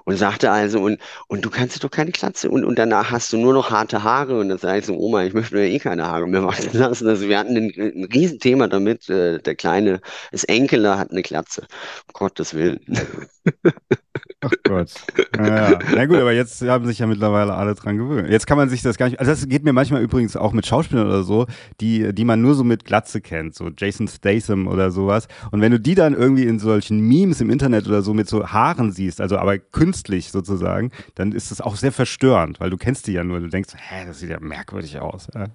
und 0.04 0.16
sagte 0.16 0.50
also, 0.50 0.80
und, 0.80 1.00
und 1.28 1.44
du 1.44 1.50
kannst 1.50 1.82
doch 1.82 1.90
keine 1.90 2.10
Glatze 2.10 2.50
und, 2.50 2.64
und 2.64 2.78
danach 2.78 3.10
hast 3.10 3.32
du 3.32 3.38
nur 3.38 3.54
noch 3.54 3.70
harte 3.70 4.02
Haare. 4.02 4.38
Und 4.38 4.48
dann 4.50 4.58
sage 4.58 4.80
ich 4.80 4.86
so, 4.86 4.94
Oma, 4.98 5.22
ich 5.24 5.32
möchte 5.32 5.54
mir 5.54 5.68
eh 5.68 5.78
keine 5.78 6.06
Haare 6.06 6.26
mehr 6.26 6.44
wachsen 6.44 6.76
lassen. 6.78 7.08
Also 7.08 7.28
wir 7.28 7.38
hatten 7.38 7.56
ein, 7.56 7.72
ein 7.76 8.04
Riesenthema 8.12 8.68
damit. 8.68 9.08
Äh, 9.08 9.38
der 9.40 9.54
Kleine, 9.54 10.00
das 10.32 10.44
Enkeler 10.44 10.98
hat 10.98 11.10
eine 11.10 11.22
Glatze. 11.22 11.62
Um 12.08 12.12
Gottes 12.12 12.54
Willen. 12.54 12.80
Ach 14.40 14.52
Gott. 14.64 14.92
Ja. 15.36 15.78
Na 15.94 16.06
gut, 16.06 16.16
aber 16.16 16.32
jetzt 16.32 16.62
haben 16.62 16.86
sich 16.86 16.98
ja 16.98 17.06
mittlerweile 17.06 17.54
alle 17.54 17.74
dran 17.74 17.96
gewöhnt. 17.98 18.28
Jetzt 18.28 18.46
kann 18.46 18.56
man 18.56 18.68
sich 18.68 18.82
das 18.82 18.96
gar 18.96 19.06
nicht. 19.06 19.20
Also 19.20 19.32
das 19.32 19.48
geht 19.48 19.64
mir 19.64 19.72
manchmal 19.72 20.02
übrigens 20.02 20.36
auch 20.36 20.52
mit 20.52 20.66
Schauspielern 20.66 21.06
oder 21.06 21.22
so, 21.22 21.46
die, 21.80 22.12
die 22.14 22.24
man 22.24 22.40
nur 22.40 22.54
so 22.54 22.64
mit 22.64 22.84
Glatze 22.84 23.20
kennt, 23.20 23.54
so 23.54 23.70
Jason 23.76 24.08
Statham 24.08 24.66
oder 24.66 24.90
sowas. 24.90 25.28
Und 25.50 25.60
wenn 25.60 25.72
du 25.72 25.78
die 25.78 25.94
dann 25.94 26.14
irgendwie 26.14 26.44
in 26.44 26.58
solchen 26.58 27.00
Memes 27.00 27.40
im 27.40 27.50
Internet 27.50 27.86
oder 27.86 28.02
so 28.02 28.14
mit 28.14 28.28
so 28.28 28.46
Haaren 28.48 28.92
siehst, 28.92 29.20
also 29.20 29.36
aber 29.36 29.58
künstlich 29.58 30.30
sozusagen, 30.32 30.90
dann 31.14 31.32
ist 31.32 31.50
das 31.50 31.60
auch 31.60 31.76
sehr 31.76 31.92
verstörend, 31.92 32.60
weil 32.60 32.70
du 32.70 32.76
kennst 32.76 33.06
die 33.06 33.12
ja 33.12 33.24
nur. 33.24 33.40
Du 33.40 33.48
denkst, 33.48 33.74
hä, 33.76 34.06
das 34.06 34.20
sieht 34.20 34.30
ja 34.30 34.40
merkwürdig 34.40 34.98
aus. 34.98 35.28
Ja. 35.34 35.46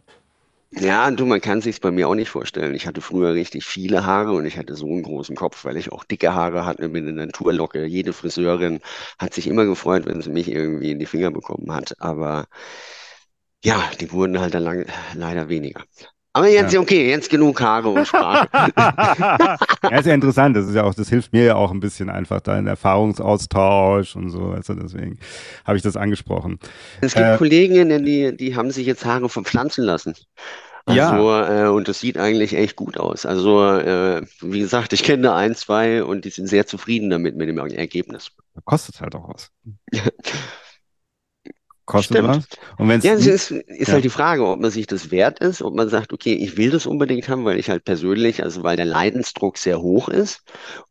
Ja, 0.78 1.10
du, 1.12 1.26
man 1.26 1.40
kann 1.40 1.62
sich's 1.62 1.80
bei 1.80 1.90
mir 1.92 2.08
auch 2.10 2.16
nicht 2.16 2.30
vorstellen. 2.30 2.76
Ich 2.76 2.86
hatte 2.86 3.00
früher 3.00 3.34
richtig 3.34 3.66
viele 3.66 4.06
Haare 4.06 4.34
und 4.34 4.46
ich 4.46 4.58
hatte 4.58 4.76
so 4.76 4.86
einen 4.88 5.04
großen 5.04 5.36
Kopf, 5.36 5.64
weil 5.64 5.78
ich 5.78 5.92
auch 5.92 6.04
dicke 6.04 6.34
Haare 6.34 6.66
hatte 6.66 6.90
mit 6.90 7.08
einer 7.08 7.26
Naturlocke. 7.26 7.86
Jede 7.86 8.12
Friseurin 8.12 8.82
hat 9.18 9.34
sich 9.34 9.48
immer 9.48 9.66
gefreut, 9.66 10.06
wenn 10.06 10.22
sie 10.22 10.30
mich 10.32 10.50
irgendwie 10.52 10.92
in 10.92 11.00
die 11.00 11.06
Finger 11.06 11.32
bekommen 11.32 11.72
hat. 11.74 11.96
Aber 12.00 12.48
ja, 13.64 13.82
die 14.00 14.12
wurden 14.12 14.40
halt 14.40 14.54
dann 14.54 14.64
lang, 14.64 14.86
leider 15.16 15.50
weniger. 15.50 15.84
Aber 16.34 16.48
jetzt, 16.50 16.74
Ja. 16.74 16.82
okay, 16.82 17.10
jetzt 17.10 17.30
genug 17.30 17.62
Haare 17.62 17.88
und 17.90 18.06
Sprache. 18.06 18.50
ja, 19.90 19.98
ist 19.98 20.06
ja 20.06 20.14
interessant. 20.14 20.56
Das 20.58 20.68
ist 20.68 20.76
ja 20.76 20.84
auch, 20.84 20.94
das 20.94 21.08
hilft 21.10 21.32
mir 21.32 21.46
ja 21.46 21.56
auch 21.56 21.72
ein 21.72 21.80
bisschen 21.80 22.10
einfach 22.10 22.42
da 22.42 22.58
in 22.60 22.68
Erfahrungsaustausch 22.68 24.16
und 24.18 24.30
so. 24.30 24.48
Also 24.52 24.74
deswegen 24.74 25.18
habe 25.64 25.78
ich 25.78 25.84
das 25.84 25.96
angesprochen. 25.96 26.60
Es 27.02 27.16
gibt 27.16 27.26
Äh, 27.26 27.38
Kolleginnen, 27.38 28.04
die, 28.06 28.36
die 28.36 28.56
haben 28.56 28.72
sich 28.72 28.86
jetzt 28.86 29.06
Haare 29.06 29.30
verpflanzen 29.30 29.86
lassen. 29.86 30.14
Ja. 30.88 31.12
Also, 31.12 31.32
äh, 31.34 31.68
und 31.70 31.88
das 31.88 32.00
sieht 32.00 32.18
eigentlich 32.18 32.54
echt 32.54 32.76
gut 32.76 32.98
aus. 32.98 33.26
Also, 33.26 33.64
äh, 33.74 34.22
wie 34.42 34.60
gesagt, 34.60 34.94
ich 34.94 35.04
kenne 35.04 35.24
da 35.24 35.36
ein, 35.36 35.56
zwei 35.56 36.04
und 36.04 36.26
die 36.26 36.30
sind 36.30 36.48
sehr 36.48 36.68
zufrieden 36.68 37.10
damit, 37.10 37.36
mit 37.36 37.50
dem 37.50 37.58
Ergebnis. 37.58 38.32
Kostet 38.66 39.02
halt 39.02 39.16
auch 39.16 39.30
was. 39.30 39.52
Kostet 41.86 42.16
Stimmt. 42.16 42.28
was. 42.28 42.48
Und 42.78 42.90
wenn 42.90 43.02
Ja, 43.02 43.14
es 43.14 43.28
ist, 43.28 43.52
ist 43.52 43.88
Ja. 43.88 43.94
halt 43.94 44.04
die 44.04 44.10
Frage, 44.10 44.46
ob 44.48 44.60
man 44.60 44.72
sich 44.72 44.88
das 44.88 45.12
wert 45.12 45.40
ist, 45.40 45.62
ob 45.62 45.76
man 45.76 45.88
sagt, 45.90 46.14
okay, 46.14 46.34
ich 46.34 46.58
will 46.58 46.72
das 46.72 46.86
unbedingt 46.88 47.30
haben, 47.30 47.46
weil 47.46 47.60
ich 47.60 47.70
halt 47.70 47.84
persönlich, 47.84 48.44
also 48.44 48.64
weil 48.64 48.76
der 48.76 48.86
Leidensdruck 48.86 49.58
sehr 49.58 49.82
hoch 49.82 50.10
ist, 50.10 50.42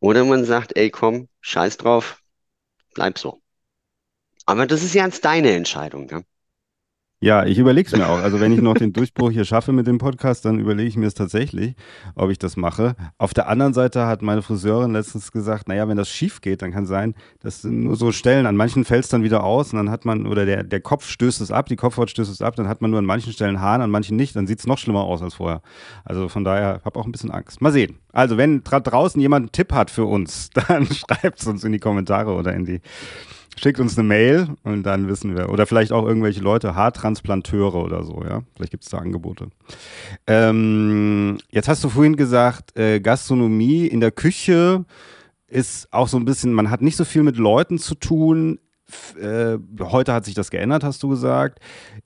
oder 0.01 0.25
man 0.25 0.45
sagt, 0.45 0.77
ey, 0.77 0.91
komm, 0.91 1.29
scheiß 1.41 1.79
drauf, 1.79 2.21
bleib 2.95 3.19
so. 3.19 3.43
Aber 4.47 4.67
das 4.67 4.83
ist 4.83 4.95
ja 4.95 5.05
jetzt 5.05 5.25
deine 5.27 5.53
Entscheidung, 5.53 6.07
ne? 6.07 6.25
Ja, 7.25 7.47
ich 7.47 7.57
überlege 7.57 7.87
es 7.87 7.97
mir 7.97 8.07
auch. 8.07 8.19
Also 8.19 8.39
wenn 8.39 8.53
ich 8.53 8.61
noch 8.61 8.75
den 8.75 8.93
Durchbruch 8.93 9.31
hier 9.31 9.47
schaffe 9.47 9.73
mit 9.73 9.87
dem 9.87 9.97
Podcast, 9.97 10.45
dann 10.45 10.59
überlege 10.59 10.91
ich 10.91 10.99
mir 10.99 11.07
es 11.07 11.15
tatsächlich, 11.15 11.75
ob 12.17 12.29
ich 12.29 12.39
das 12.39 12.59
mache. 12.59 12.97
Auf 13.17 13.33
der 13.33 13.49
anderen 13.49 13.73
Seite 13.73 14.07
hat 14.07 14.21
meine 14.21 14.43
Friseurin 14.43 14.93
letztens 14.93 15.33
gesagt, 15.33 15.67
naja, 15.67 15.89
wenn 15.89 15.97
das 15.97 16.11
schief 16.11 16.43
geht, 16.43 16.61
dann 16.61 16.71
kann 16.71 16.85
sein, 16.85 17.15
dass 17.41 17.65
nur 17.65 17.97
so 17.97 18.13
Stellen, 18.13 18.45
an 18.45 18.57
manchen 18.57 18.85
fällt 18.85 19.05
es 19.05 19.09
dann 19.09 19.23
wieder 19.23 19.43
aus 19.43 19.73
und 19.73 19.79
dann 19.79 19.91
hat 19.91 20.05
man, 20.05 20.27
oder 20.27 20.45
der, 20.45 20.65
der 20.65 20.81
Kopf 20.83 21.09
stößt 21.09 21.41
es 21.41 21.51
ab, 21.51 21.65
die 21.71 21.77
Kopfhaut 21.77 22.11
stößt 22.11 22.31
es 22.31 22.43
ab, 22.43 22.57
dann 22.57 22.69
hat 22.69 22.83
man 22.83 22.91
nur 22.91 22.99
an 22.99 23.07
manchen 23.07 23.33
Stellen 23.33 23.59
Haaren, 23.59 23.81
an 23.81 23.91
manchen 23.91 24.19
nicht, 24.19 24.37
dann 24.37 24.47
sieht 24.47 24.59
es 24.59 24.67
noch 24.67 24.77
schlimmer 24.77 25.05
aus 25.05 25.23
als 25.23 25.33
vorher. 25.33 25.63
Also 26.05 26.29
von 26.29 26.45
daher 26.45 26.83
habe 26.85 27.01
auch 27.01 27.07
ein 27.07 27.13
bisschen 27.13 27.31
Angst. 27.31 27.63
Mal 27.63 27.73
sehen. 27.73 28.01
Also 28.13 28.37
wenn 28.37 28.63
dra 28.65 28.81
draußen 28.81 29.19
jemand 29.19 29.45
einen 29.45 29.53
Tipp 29.53 29.73
hat 29.73 29.91
für 29.91 30.05
uns, 30.05 30.51
dann 30.69 30.87
schreibt 30.93 31.41
es 31.41 31.47
uns 31.47 31.65
in 31.65 31.73
die 31.73 31.81
Kommentare 31.81 32.35
oder 32.35 32.53
in 32.53 32.67
die 32.67 32.83
Schickt 33.57 33.81
uns 33.81 33.97
eine 33.97 34.07
Mail 34.07 34.49
und 34.65 34.83
dann 34.83 35.09
wissen 35.09 35.37
wir. 35.37 35.49
Oder 35.51 35.67
vielleicht 35.67 35.93
auch 35.93 36.07
irgendwelche 36.07 36.41
Leute, 36.41 36.75
Haartransplanteure 36.75 37.77
oder 37.77 38.03
so, 38.03 38.23
ja. 38.29 38.43
Vielleicht 38.55 38.73
gibt 38.73 38.85
es 38.85 38.91
da 38.91 38.99
Angebote. 38.99 39.49
Ähm, 40.27 41.39
jetzt 41.51 41.69
hast 41.69 41.85
du 41.85 41.89
vorhin 41.89 42.17
gesagt, 42.17 42.77
äh, 42.77 43.01
Gastronomie 43.01 43.87
in 43.87 44.01
der 44.01 44.11
Küche 44.11 44.85
ist 45.47 45.93
auch 45.93 46.09
so 46.09 46.17
ein 46.17 46.25
bisschen, 46.25 46.53
man 46.53 46.71
hat 46.71 46.83
nicht 46.83 46.97
so 46.97 47.05
viel 47.05 47.23
mit 47.23 47.37
Leuten 47.37 47.79
zu 47.79 47.95
tun. 47.95 48.59
F 48.95 49.17
äh, 49.17 49.59
heute 49.81 50.13
hat 50.13 50.25
sich 50.25 50.35
das 50.35 50.51
geändert, 50.51 50.85
hast 50.85 51.03
du 51.03 51.09
gesagt. 51.09 51.59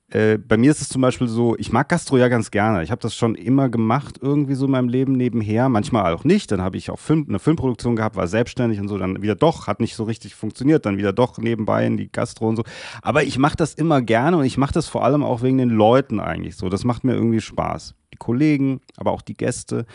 Äh, 0.09 0.37
bei 0.37 0.57
mir 0.57 0.71
ist 0.71 0.81
es 0.81 0.89
zum 0.89 1.01
Beispiel 1.01 1.27
so, 1.27 1.55
ich 1.57 1.71
mag 1.71 1.87
Gastro 1.87 2.17
ja 2.17 2.27
ganz 2.27 2.49
gerne. 2.49 2.83
Ich 2.83 2.91
habe 2.91 3.01
das 3.01 3.15
schon 3.15 3.35
immer 3.35 3.69
gemacht, 3.69 4.17
irgendwie 4.21 4.55
so 4.55 4.65
in 4.65 4.71
meinem 4.71 4.89
Leben 4.89 5.13
nebenher. 5.13 5.69
Manchmal 5.69 6.13
auch 6.13 6.23
nicht. 6.23 6.51
Dann 6.51 6.61
habe 6.61 6.77
ich 6.77 6.89
auch 6.89 6.99
Film, 6.99 7.25
eine 7.29 7.39
Filmproduktion 7.39 7.95
gehabt, 7.95 8.15
war 8.15 8.27
selbstständig 8.27 8.79
und 8.79 8.87
so. 8.87 8.97
Dann 8.97 9.21
wieder 9.21 9.35
doch, 9.35 9.67
hat 9.67 9.79
nicht 9.79 9.95
so 9.95 10.03
richtig 10.03 10.35
funktioniert. 10.35 10.85
Dann 10.85 10.97
wieder 10.97 11.13
doch 11.13 11.37
nebenbei 11.37 11.85
in 11.85 11.97
die 11.97 12.11
Gastro 12.11 12.49
und 12.49 12.55
so. 12.55 12.63
Aber 13.01 13.23
ich 13.23 13.37
mache 13.37 13.57
das 13.57 13.75
immer 13.75 14.01
gerne 14.01 14.37
und 14.37 14.45
ich 14.45 14.57
mache 14.57 14.73
das 14.73 14.87
vor 14.87 15.03
allem 15.05 15.23
auch 15.23 15.43
wegen 15.43 15.59
den 15.59 15.69
Leuten 15.69 16.19
eigentlich 16.19 16.55
so. 16.55 16.69
Das 16.69 16.83
macht 16.83 17.03
mir 17.03 17.13
irgendwie 17.13 17.41
Spaß. 17.41 17.95
Die 18.13 18.17
Kollegen, 18.17 18.81
aber 18.97 19.11
auch 19.11 19.21
die 19.21 19.35
Gäste. 19.35 19.85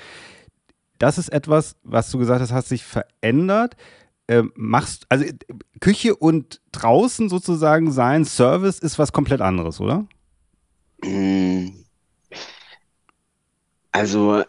Das 0.99 1.19
ist 1.19 1.29
etwas, 1.31 1.77
was 1.83 2.11
du 2.11 2.19
gesagt 2.19 2.41
hast, 2.41 2.53
hat 2.53 2.67
sich 2.67 2.85
verändert. 2.85 3.77
Ähm, 4.27 4.53
machst, 4.57 5.07
also 5.11 5.25
äh, 5.25 5.35
Küche 5.81 6.17
und 6.17 6.61
draußen 6.73 7.29
sozusagen 7.29 7.93
sein, 7.93 8.25
Service 8.25 8.79
ist 8.79 8.99
was 8.99 9.13
komplett 9.13 9.43
anderes, 9.43 9.81
oder? 9.81 10.07
Mm, 11.05 11.85
Also, 13.93 14.45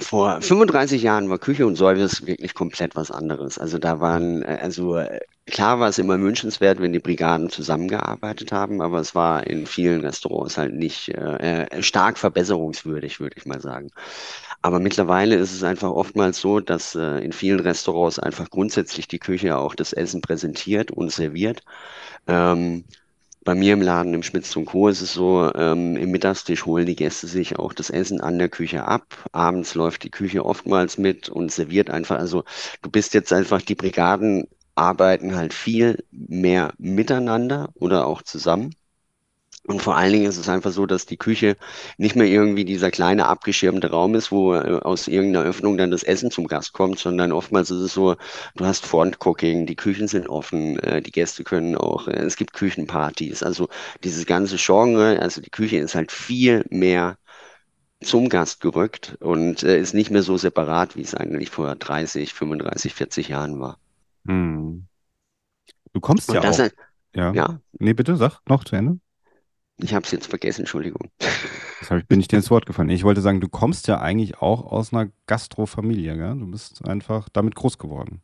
vor 0.00 0.40
35 0.40 1.02
Jahren 1.02 1.28
war 1.30 1.38
Küche 1.38 1.66
und 1.66 1.76
Service 1.76 2.26
wirklich 2.26 2.54
komplett 2.54 2.96
was 2.96 3.10
anderes. 3.10 3.58
Also 3.58 3.78
da 3.78 4.00
waren, 4.00 4.42
äh, 4.42 4.58
also 4.60 4.96
äh, 4.96 5.20
klar 5.46 5.80
war 5.80 5.88
es 5.88 5.98
immer 5.98 6.20
wünschenswert, 6.20 6.80
wenn 6.80 6.92
die 6.92 6.98
Brigaden 6.98 7.50
zusammengearbeitet 7.50 8.52
haben, 8.52 8.80
aber 8.80 8.98
es 9.00 9.14
war 9.14 9.46
in 9.46 9.66
vielen 9.66 10.00
Restaurants 10.00 10.56
halt 10.58 10.74
nicht 10.74 11.08
äh, 11.08 11.64
äh, 11.64 11.82
stark 11.82 12.18
verbesserungswürdig, 12.18 13.20
würde 13.20 13.36
ich 13.38 13.46
mal 13.46 13.60
sagen. 13.60 13.90
Aber 14.62 14.78
mittlerweile 14.78 15.36
ist 15.36 15.52
es 15.54 15.62
einfach 15.62 15.90
oftmals 15.90 16.40
so, 16.40 16.60
dass 16.60 16.94
äh, 16.94 17.18
in 17.18 17.32
vielen 17.32 17.60
Restaurants 17.60 18.18
einfach 18.18 18.50
grundsätzlich 18.50 19.08
die 19.08 19.18
Küche 19.18 19.56
auch 19.56 19.74
das 19.74 19.92
Essen 19.92 20.20
präsentiert 20.20 20.90
und 20.90 21.10
serviert. 21.12 21.62
Ähm, 22.26 22.84
bei 23.44 23.54
mir 23.54 23.72
im 23.74 23.82
Laden 23.82 24.14
im 24.14 24.22
Schmitz 24.22 24.54
und 24.56 24.66
Co. 24.66 24.88
ist 24.88 25.00
es 25.00 25.12
so, 25.14 25.50
ähm, 25.54 25.96
im 25.96 26.10
Mittagstisch 26.10 26.66
holen 26.66 26.86
die 26.86 26.96
Gäste 26.96 27.26
sich 27.26 27.58
auch 27.58 27.72
das 27.72 27.90
Essen 27.90 28.20
an 28.20 28.38
der 28.38 28.48
Küche 28.48 28.84
ab. 28.86 29.28
Abends 29.32 29.74
läuft 29.74 30.04
die 30.04 30.10
Küche 30.10 30.44
oftmals 30.44 30.98
mit 30.98 31.28
und 31.28 31.50
serviert 31.52 31.90
einfach. 31.90 32.18
Also 32.18 32.44
du 32.82 32.90
bist 32.90 33.14
jetzt 33.14 33.32
einfach, 33.32 33.62
die 33.62 33.74
Brigaden 33.74 34.46
arbeiten 34.74 35.36
halt 35.36 35.54
viel 35.54 36.04
mehr 36.10 36.72
miteinander 36.78 37.70
oder 37.74 38.06
auch 38.06 38.22
zusammen. 38.22 38.74
Und 39.66 39.82
vor 39.82 39.96
allen 39.96 40.12
Dingen 40.12 40.26
ist 40.26 40.38
es 40.38 40.48
einfach 40.48 40.72
so, 40.72 40.86
dass 40.86 41.04
die 41.04 41.18
Küche 41.18 41.56
nicht 41.98 42.16
mehr 42.16 42.26
irgendwie 42.26 42.64
dieser 42.64 42.90
kleine 42.90 43.26
abgeschirmte 43.26 43.90
Raum 43.90 44.14
ist, 44.14 44.32
wo 44.32 44.54
äh, 44.54 44.80
aus 44.80 45.06
irgendeiner 45.06 45.44
Öffnung 45.44 45.76
dann 45.76 45.90
das 45.90 46.02
Essen 46.02 46.30
zum 46.30 46.46
Gast 46.46 46.72
kommt, 46.72 46.98
sondern 46.98 47.30
oftmals 47.30 47.70
ist 47.70 47.80
es 47.80 47.92
so, 47.92 48.16
du 48.56 48.64
hast 48.64 48.86
Front-Cooking, 48.86 49.66
die 49.66 49.76
Küchen 49.76 50.08
sind 50.08 50.28
offen, 50.28 50.78
äh, 50.78 51.02
die 51.02 51.12
Gäste 51.12 51.44
können 51.44 51.76
auch, 51.76 52.08
äh, 52.08 52.12
es 52.12 52.36
gibt 52.36 52.54
Küchenpartys. 52.54 53.42
Also 53.42 53.68
dieses 54.02 54.24
ganze 54.24 54.56
Genre, 54.56 55.20
also 55.20 55.42
die 55.42 55.50
Küche 55.50 55.76
ist 55.78 55.94
halt 55.94 56.10
viel 56.10 56.64
mehr 56.70 57.18
zum 58.02 58.30
Gast 58.30 58.62
gerückt 58.62 59.18
und 59.20 59.62
ist 59.62 59.92
nicht 59.92 60.10
mehr 60.10 60.22
so 60.22 60.38
separat, 60.38 60.96
wie 60.96 61.02
es 61.02 61.14
eigentlich 61.14 61.50
vor 61.50 61.76
30, 61.76 62.32
35, 62.32 62.94
40 62.94 63.28
Jahren 63.28 63.60
war. 63.60 63.78
Hm. 64.26 64.86
Du 65.92 66.00
kommst 66.00 66.30
Und 66.30 66.36
ja 66.36 66.50
auch. 66.50 66.58
Ja. 67.14 67.32
ja, 67.32 67.60
Nee, 67.78 67.92
bitte, 67.92 68.16
sag 68.16 68.40
noch 68.48 68.64
zu 68.64 68.76
Ende. 68.76 69.00
Ich 69.82 69.94
habe 69.94 70.04
es 70.04 70.10
jetzt 70.10 70.26
vergessen, 70.26 70.62
Entschuldigung. 70.62 71.10
Das 71.80 71.98
ich, 71.98 72.06
bin 72.06 72.20
ich 72.20 72.28
dir 72.28 72.36
ins 72.36 72.50
Wort 72.50 72.66
gefallen. 72.66 72.90
Ich 72.90 73.04
wollte 73.04 73.22
sagen, 73.22 73.40
du 73.40 73.48
kommst 73.48 73.88
ja 73.88 73.98
eigentlich 74.00 74.42
auch 74.42 74.70
aus 74.70 74.92
einer 74.92 75.08
Gastrofamilie, 75.26 76.14
gell? 76.14 76.36
Du 76.38 76.46
bist 76.46 76.86
einfach 76.86 77.30
damit 77.30 77.54
groß 77.54 77.78
geworden. 77.78 78.20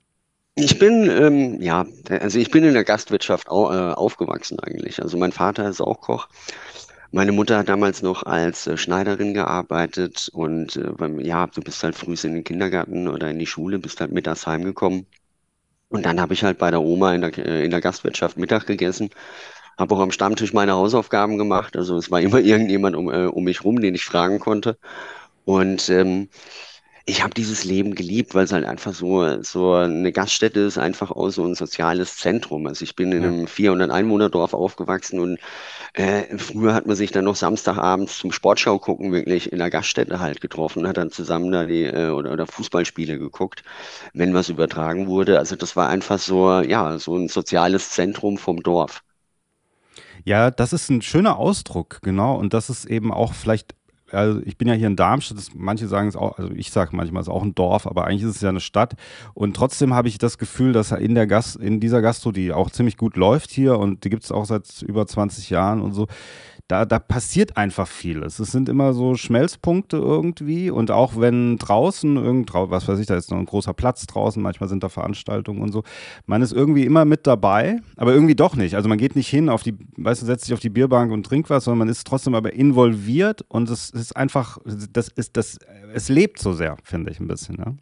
Ich 0.57 0.79
bin, 0.79 1.09
ähm, 1.11 1.61
ja, 1.61 1.87
also 2.09 2.39
ich 2.39 2.51
bin 2.51 2.65
in 2.65 2.75
der 2.75 2.85
Gastwirtschaft 2.85 3.49
au 3.49 3.73
äh, 3.73 3.95
aufgewachsen 3.95 4.61
eigentlich. 4.61 5.03
Also 5.03 5.17
mein 5.17 5.33
Vater 5.33 5.69
ist 5.69 5.81
auch 5.81 6.03
Koch. 6.03 6.29
Meine 7.13 7.33
Mutter 7.33 7.59
hat 7.59 7.69
damals 7.69 8.03
noch 8.03 8.25
als 8.25 8.67
äh, 8.67 8.77
Schneiderin 8.77 9.35
gearbeitet 9.35 10.29
und 10.33 10.77
äh, 10.77 10.91
beim, 10.97 11.21
ja, 11.21 11.47
du 11.47 11.61
bist 11.61 11.83
halt 11.83 11.95
früh 11.95 12.15
in 12.23 12.35
den 12.35 12.45
Kindergarten 12.45 13.09
oder 13.09 13.31
in 13.31 13.39
die 13.39 13.47
Schule, 13.47 13.79
bist 13.79 14.01
halt 14.01 14.13
mittags 14.13 14.47
heimgekommen. 14.47 15.07
Und 15.89 16.05
dann 16.05 16.21
habe 16.21 16.35
ich 16.35 16.43
halt 16.43 16.59
bei 16.59 16.71
der 16.71 16.83
Oma 16.83 17.15
in 17.15 17.21
der, 17.23 17.37
äh, 17.39 17.65
in 17.65 17.71
der 17.71 17.81
Gastwirtschaft 17.81 18.37
Mittag 18.37 18.67
gegessen, 18.67 19.11
habe 19.79 19.95
auch 19.95 20.01
am 20.01 20.13
Stammtisch 20.13 20.53
meine 20.53 20.73
Hausaufgaben 20.73 21.39
gemacht. 21.39 21.77
Also 21.77 21.97
es 21.97 22.11
war 22.11 22.21
immer 22.21 22.41
irgendjemand 22.41 22.97
um, 22.97 23.11
äh, 23.11 23.27
um 23.27 23.45
mich 23.45 23.65
rum, 23.65 23.81
den 23.81 23.95
ich 23.95 24.05
fragen 24.05 24.39
konnte. 24.41 24.79
Und 25.45 25.89
ähm, 25.91 26.29
ich 27.09 27.23
habe 27.23 27.35
dieses 27.35 27.63
Leben 27.65 27.95
geliebt, 27.95 28.35
weil 28.35 28.45
es 28.45 28.53
halt 28.53 28.65
einfach 28.65 28.93
so, 28.93 29.43
so 29.43 29.75
eine 29.75 30.11
Gaststätte 30.13 30.61
ist, 30.61 30.77
einfach 30.77 31.13
auch 31.13 31.31
so 31.31 31.45
ein 31.47 31.55
soziales 31.55 32.17
Zentrum. 32.17 32.67
Also 32.67 32.83
ich 32.85 32.97
bin 32.97 33.13
in 33.13 33.25
einem 33.25 33.47
400 33.47 33.91
Einwohnerdorf 33.93 34.55
aufgewachsen 34.55 35.21
und 35.21 35.39
äh, 35.95 36.37
früher 36.39 36.75
hat 36.75 36.87
man 36.87 36.97
sich 36.97 37.13
dann 37.13 37.25
noch 37.25 37.37
Samstagabends 37.37 38.19
zum 38.19 38.33
Sportschau 38.33 38.79
gucken 38.81 39.13
wirklich 39.13 39.53
in 39.53 39.59
der 39.59 39.71
Gaststätte 39.71 40.21
halt 40.21 40.41
getroffen, 40.41 40.89
hat 40.89 40.97
dann 40.97 41.11
zusammen 41.13 41.53
da 41.53 41.65
die 41.67 41.85
äh, 41.85 42.11
oder, 42.11 42.33
oder 42.33 42.47
Fußballspiele 42.49 43.19
geguckt, 43.19 43.63
wenn 44.13 44.35
was 44.35 44.49
übertragen 44.49 45.07
wurde. 45.07 45.39
Also 45.39 45.57
das 45.57 45.77
war 45.77 45.89
einfach 45.89 46.19
so, 46.19 46.61
ja, 46.63 46.99
so 46.99 47.17
ein 47.17 47.29
soziales 47.29 47.91
Zentrum 47.91 48.37
vom 48.39 48.63
Dorf. 48.65 49.05
Ja, 50.27 50.51
das 50.51 50.73
ist 50.73 50.91
ein 50.91 51.03
schöner 51.03 51.39
Ausdruck, 51.39 52.01
genau. 52.03 52.37
Und 52.37 52.53
das 52.53 52.69
ist 52.69 52.85
eben 52.87 53.13
auch 53.13 53.33
vielleicht, 53.33 53.77
also 54.11 54.41
ich 54.45 54.59
bin 54.59 54.67
ja 54.67 54.75
hier 54.75 54.89
in 54.89 54.97
Darmstadt, 54.97 55.39
das, 55.39 55.51
manche 55.55 55.87
sagen 55.87 56.09
es 56.09 56.17
auch, 56.17 56.37
also 56.37 56.51
ich 56.51 56.73
sage 56.73 56.97
manchmal, 56.97 57.21
es 57.21 57.29
ist 57.29 57.33
auch 57.33 57.45
ein 57.45 57.55
Dorf, 57.55 57.87
aber 57.87 58.07
eigentlich 58.07 58.25
ist 58.25 58.35
es 58.35 58.41
ja 58.41 58.49
eine 58.49 58.59
Stadt. 58.59 58.95
Und 59.35 59.55
trotzdem 59.55 59.95
habe 59.95 60.09
ich 60.09 60.19
das 60.19 60.37
Gefühl, 60.37 60.73
dass 60.73 60.91
in 60.91 61.15
der 61.15 61.29
Gast, 61.29 61.55
in 61.55 61.79
dieser 61.79 62.03
Gastro, 62.03 62.33
die 62.33 62.53
auch 62.53 62.71
ziemlich 62.71 62.97
gut 62.97 63.17
läuft 63.17 63.53
hier 63.53 63.79
und 63.79 64.03
die 64.03 64.11
gibt 64.11 64.25
es 64.25 64.33
auch 64.33 64.47
seit 64.47 64.83
über 64.83 65.07
20 65.07 65.49
Jahren 65.49 65.81
und 65.81 65.93
so, 65.95 66.09
da, 66.69 66.85
da 66.85 66.99
passiert 66.99 67.57
einfach 67.57 67.87
vieles. 67.87 68.39
Es 68.39 68.51
sind 68.51 68.69
immer 68.69 68.93
so 68.93 69.15
Schmelzpunkte 69.15 69.97
irgendwie 69.97 70.71
und 70.71 70.91
auch 70.91 71.19
wenn 71.19 71.59
draußen 71.59 72.17
irgend, 72.17 72.53
was 72.55 72.89
weiß 72.89 72.99
ich, 72.99 73.07
da 73.07 73.17
ist 73.17 73.31
noch 73.31 73.39
ein 73.39 73.47
großer 73.47 73.73
Platz 73.73 74.07
draußen, 74.07 74.43
manchmal 74.43 74.69
sind 74.69 74.83
da 74.83 74.89
Veranstaltungen 74.89 75.63
und 75.63 75.73
so, 75.73 75.85
man 76.27 76.43
ist 76.43 76.53
irgendwie 76.53 76.85
immer 76.85 77.05
mit 77.05 77.27
dabei, 77.27 77.81
aber 77.97 78.13
irgendwie 78.13 78.35
doch 78.35 78.57
nicht. 78.57 78.75
Also 78.75 78.89
man 78.89 78.99
geht 78.99 79.15
nicht 79.15 79.29
hin 79.29 79.49
auf 79.49 79.63
die, 79.63 79.77
weißt 79.97 80.23
du, 80.23 80.27
setzt 80.27 80.47
sich 80.47 80.55
auf 80.55 80.61
die 80.61 80.71
Bierbank 80.71 81.13
und 81.13 81.25
trinkt 81.25 81.51
was, 81.51 81.65
sondern 81.65 81.79
man 81.79 81.89
ist 81.89 82.07
trotzdem 82.07 82.35
aber 82.35 82.53
involviert 82.53 83.45
und 83.49 83.71
es 83.71 83.91
ist 83.91 84.17
einfach, 84.17 84.59
das 84.65 85.09
ist 85.09 85.37
das, 85.37 85.59
es 85.95 86.09
lebt 86.09 86.41
so 86.41 86.53
sehr, 86.53 86.77
finde 86.83 87.13
ich 87.13 87.21
ein 87.21 87.29
bisschen, 87.29 87.57
ne? 87.57 87.77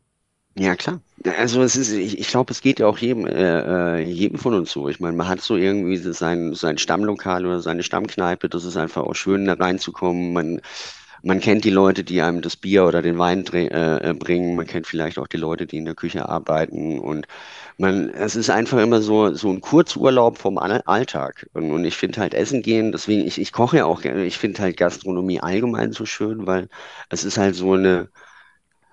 Ja, 0.56 0.76
klar. 0.76 1.00
Also 1.38 1.62
es 1.62 1.74
ist, 1.74 1.90
ich, 1.92 2.18
ich 2.18 2.28
glaube, 2.28 2.52
es 2.52 2.60
geht 2.60 2.78
ja 2.78 2.86
auch 2.86 2.98
jedem, 2.98 3.26
äh, 3.26 3.98
äh, 3.98 4.04
jedem 4.04 4.38
von 4.38 4.54
uns 4.54 4.70
so. 4.70 4.88
Ich 4.88 5.00
meine, 5.00 5.16
man 5.16 5.26
hat 5.28 5.40
so 5.40 5.56
irgendwie 5.56 5.96
sein, 5.96 6.54
sein 6.54 6.78
Stammlokal 6.78 7.44
oder 7.44 7.60
seine 7.60 7.82
Stammkneipe. 7.82 8.48
Das 8.48 8.64
ist 8.64 8.76
einfach 8.76 9.02
auch 9.02 9.14
schön, 9.14 9.46
da 9.46 9.54
reinzukommen. 9.54 10.32
Man, 10.32 10.60
man 11.24 11.40
kennt 11.40 11.64
die 11.64 11.70
Leute, 11.70 12.04
die 12.04 12.22
einem 12.22 12.40
das 12.42 12.56
Bier 12.56 12.84
oder 12.86 13.02
den 13.02 13.18
Wein 13.18 13.44
äh, 13.52 14.10
äh, 14.10 14.14
bringen. 14.14 14.54
Man 14.54 14.66
kennt 14.66 14.86
vielleicht 14.86 15.18
auch 15.18 15.26
die 15.26 15.38
Leute, 15.38 15.66
die 15.66 15.78
in 15.78 15.86
der 15.86 15.94
Küche 15.96 16.28
arbeiten. 16.28 17.00
Und 17.00 17.26
man, 17.78 18.10
es 18.10 18.36
ist 18.36 18.50
einfach 18.50 18.78
immer 18.78 19.02
so, 19.02 19.34
so 19.34 19.50
ein 19.50 19.60
Kurzurlaub 19.60 20.38
vom 20.38 20.58
All- 20.58 20.82
Alltag. 20.86 21.48
Und, 21.54 21.72
und 21.72 21.84
ich 21.84 21.96
finde 21.96 22.20
halt 22.20 22.34
Essen 22.34 22.62
gehen, 22.62 22.92
deswegen, 22.92 23.26
ich, 23.26 23.40
ich 23.40 23.52
koche 23.52 23.78
ja 23.78 23.84
auch 23.86 24.02
gerne. 24.02 24.24
Ich 24.24 24.38
finde 24.38 24.62
halt 24.62 24.76
Gastronomie 24.76 25.40
allgemein 25.40 25.92
so 25.92 26.06
schön, 26.06 26.46
weil 26.46 26.68
es 27.10 27.24
ist 27.24 27.38
halt 27.38 27.54
so 27.56 27.72
eine 27.72 28.08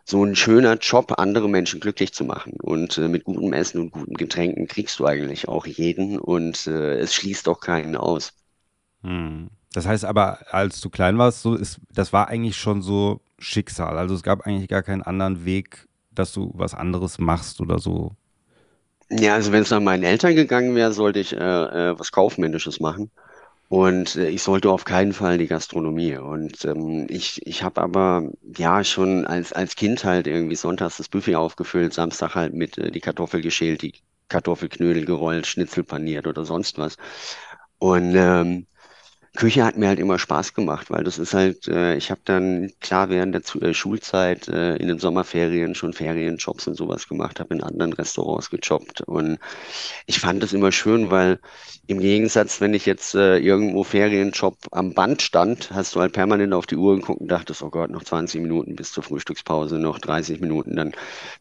so 0.06 0.24
ein 0.24 0.36
schöner 0.36 0.78
Job, 0.78 1.14
andere 1.18 1.50
Menschen 1.50 1.80
glücklich 1.80 2.14
zu 2.14 2.24
machen. 2.24 2.54
Und 2.62 2.98
äh, 2.98 3.08
mit 3.08 3.24
gutem 3.24 3.54
Essen 3.54 3.80
und 3.80 3.92
guten 3.92 4.16
Getränken 4.16 4.68
kriegst 4.68 5.00
du 5.00 5.06
eigentlich 5.06 5.48
auch 5.48 5.66
jeden 5.66 6.20
und 6.20 6.68
äh, 6.68 7.00
es 7.00 7.14
schließt 7.14 7.48
auch 7.48 7.60
keinen 7.60 7.96
aus. 7.96 8.34
Hm. 9.04 9.50
Das 9.74 9.88
heißt 9.88 10.04
aber, 10.06 10.40
als 10.52 10.82
du 10.82 10.90
klein 10.90 11.18
warst, 11.18 11.42
so 11.42 11.56
ist, 11.56 11.80
das 11.94 12.12
war 12.12 12.28
eigentlich 12.28 12.58
schon 12.58 12.82
so 12.82 13.22
Schicksal. 13.40 13.98
Also 13.98 14.16
es 14.16 14.24
gab 14.24 14.46
eigentlich 14.46 14.68
gar 14.68 14.84
keinen 14.84 15.02
anderen 15.02 15.46
Weg, 15.46 15.88
dass 16.12 16.34
du 16.34 16.52
was 16.54 16.74
anderes 16.74 17.20
machst 17.20 17.62
oder 17.62 17.80
so. 17.80 18.12
Ja, 19.10 19.36
also 19.36 19.52
wenn 19.52 19.64
es 19.64 19.72
nach 19.72 19.80
meinen 19.80 20.04
Eltern 20.04 20.36
gegangen 20.36 20.76
wäre, 20.76 20.94
sollte 20.94 21.20
ich 21.20 21.34
äh, 21.34 21.38
äh, 21.38 22.00
was 22.00 22.12
Kaufmännisches 22.12 22.80
machen. 22.80 23.12
Und 23.72 24.18
äh, 24.18 24.28
ich 24.30 24.44
sollte 24.44 24.70
auf 24.70 24.84
keinen 24.84 25.14
Fall 25.14 25.38
die 25.38 25.48
Gastronomie. 25.48 26.18
Und 26.18 26.66
ähm, 26.66 27.08
ich, 27.10 27.40
ich 27.48 27.64
habe 27.64 27.82
aber 27.82 28.30
ja 28.58 28.84
schon 28.84 29.26
als, 29.26 29.54
als 29.54 29.78
Kind 29.78 30.04
halt 30.04 30.28
irgendwie 30.28 30.58
sonntags 30.58 30.98
das 30.98 31.08
Buffet 31.08 31.36
aufgefüllt, 31.38 31.94
Samstag 31.94 32.36
halt 32.36 32.54
mit 32.54 32.78
äh, 32.78 32.92
die 32.92 33.00
Kartoffel 33.00 33.42
geschält, 33.42 33.82
die 33.82 33.94
Kartoffelknödel 34.28 35.06
gerollt, 35.06 35.48
Schnitzel 35.48 35.86
paniert 35.86 36.28
oder 36.28 36.44
sonst 36.44 36.78
was. 36.80 36.98
Und 37.80 38.14
ähm, 38.16 38.68
Küche 39.38 39.64
hat 39.64 39.78
mir 39.78 39.88
halt 39.88 40.00
immer 40.00 40.20
Spaß 40.20 40.54
gemacht, 40.54 40.90
weil 40.92 41.04
das 41.06 41.18
ist 41.18 41.34
halt, 41.34 41.68
äh, 41.70 41.96
ich 41.96 42.12
habe 42.12 42.20
dann 42.26 42.70
klar 42.82 43.10
während 43.10 43.34
der 43.34 43.44
Zu 43.44 43.62
äh, 43.62 43.74
Schulzeit 43.74 44.50
äh, 44.50 44.76
in 44.76 44.90
den 44.90 45.00
Sommerferien 45.00 45.74
schon 45.74 45.94
Ferienjobs 45.94 46.68
und 46.68 46.76
sowas 46.76 47.08
gemacht, 47.08 47.40
habe 47.40 47.54
in 47.54 47.64
anderen 47.64 47.94
Restaurants 47.94 48.50
gejobbt 48.50 49.02
und 49.02 49.40
ich 50.06 50.20
fand 50.20 50.44
das 50.44 50.52
immer 50.54 50.72
schön, 50.74 51.12
weil 51.12 51.40
im 51.88 52.00
Gegensatz, 52.00 52.62
wenn 52.62 52.74
ich 52.74 52.86
jetzt 52.86 53.16
äh, 53.16 53.38
irgendwo 53.38 53.84
Ferienjob 53.84 54.58
am 54.72 54.94
Band 54.94 55.22
stand, 55.22 55.72
hast 55.72 55.96
du 55.96 56.02
halt 56.02 56.14
permanent 56.14 56.54
auf 56.54 56.66
die 56.66 56.76
Uhr 56.76 56.96
geguckt 56.98 57.22
und 57.22 57.28
dachtest, 57.32 57.64
oh 57.64 57.70
Gott, 57.70 57.90
noch 57.90 58.04
20 58.04 58.42
Minuten 58.42 58.76
bis 58.76 58.92
zur 58.92 59.04
Frühstückspause, 59.04 59.80
noch 59.80 60.00
30 60.00 60.42
Minuten, 60.42 60.76
dann 60.76 60.92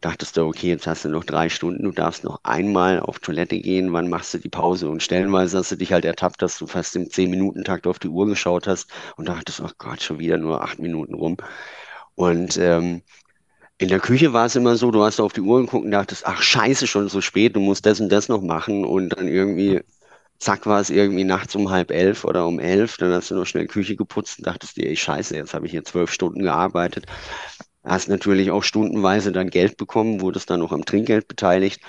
dachtest 0.01 0.37
du, 0.37 0.43
okay, 0.45 0.69
jetzt 0.69 0.87
hast 0.87 1.05
du 1.05 1.09
noch 1.09 1.25
drei 1.25 1.49
Stunden, 1.49 1.85
du 1.85 1.93
darfst 1.93 2.25
noch 2.25 2.41
einmal 2.45 3.01
auf 3.01 3.19
Toilette 3.19 3.59
gehen, 3.61 3.93
wann 3.93 4.09
machst 4.09 4.35
du 4.35 4.39
die 4.39 4.49
Pause? 4.49 4.89
Und 4.89 5.03
stellenweise 5.03 5.59
hast 5.59 5.73
du 5.73 5.77
dich 5.77 5.93
halt 5.93 6.05
ertappt, 6.05 6.41
dass 6.43 6.59
du 6.59 6.67
fast 6.67 6.97
im 6.97 7.11
10-Minuten-Takt 7.81 7.87
auf 7.87 7.99
die 7.99 8.09
Uhr 8.09 8.27
geschaut 8.27 8.67
hast 8.67 8.91
und 9.17 9.29
dachtest, 9.29 9.61
oh 9.61 9.71
Gott, 9.79 10.03
schon 10.03 10.19
wieder 10.19 10.39
nur 10.39 10.63
acht 10.63 10.79
Minuten 10.79 11.15
rum. 11.15 11.37
Und 12.15 12.57
ähm, 12.59 13.03
in 13.79 13.89
der 13.89 14.01
Küche 14.01 14.33
war 14.33 14.47
es 14.47 14.57
immer 14.57 14.77
so, 14.77 14.91
du 14.91 15.03
hast 15.03 15.21
auf 15.21 15.33
die 15.33 15.41
Uhr 15.41 15.61
geguckt 15.63 15.85
und 15.85 15.91
dachtest, 15.91 16.27
ach 16.27 16.43
scheiße, 16.43 16.87
schon 16.87 17.09
so 17.09 17.21
spät, 17.21 17.57
du 17.57 17.61
musst 17.61 17.87
das 17.87 18.01
und 18.01 18.11
das 18.11 18.29
noch 18.29 18.43
machen 18.43 18.85
und 18.85 19.11
dann 19.11 19.27
irgendwie, 19.29 19.81
zack, 20.39 20.67
war 20.67 20.81
es 20.81 20.91
irgendwie 20.91 21.25
nachts 21.25 21.55
um 21.57 21.71
halb 21.71 21.91
elf 21.91 22.25
oder 22.25 22.47
um 22.47 22.61
elf, 22.61 22.99
dann 22.99 23.13
hast 23.13 23.31
du 23.31 23.35
noch 23.37 23.47
schnell 23.47 23.67
Küche 23.67 23.97
geputzt 23.97 24.39
und 24.39 24.47
dachtest 24.47 24.77
dir, 24.77 24.87
ey, 24.87 24.97
scheiße, 24.97 25.35
jetzt 25.37 25.55
habe 25.55 25.67
ich 25.67 25.73
hier 25.73 25.85
zwölf 25.85 26.13
Stunden 26.13 26.43
gearbeitet. 26.43 27.07
Hast 27.83 28.09
natürlich 28.11 28.51
auch 28.51 28.63
stundenweise 28.63 29.33
dann 29.33 29.49
Geld 29.49 29.79
bekommen, 29.79 30.21
wurdest 30.21 30.51
dann 30.51 30.61
noch 30.61 30.73
am 30.73 30.85
Trinkgeld 30.85 31.29
beteiligt 31.29 31.81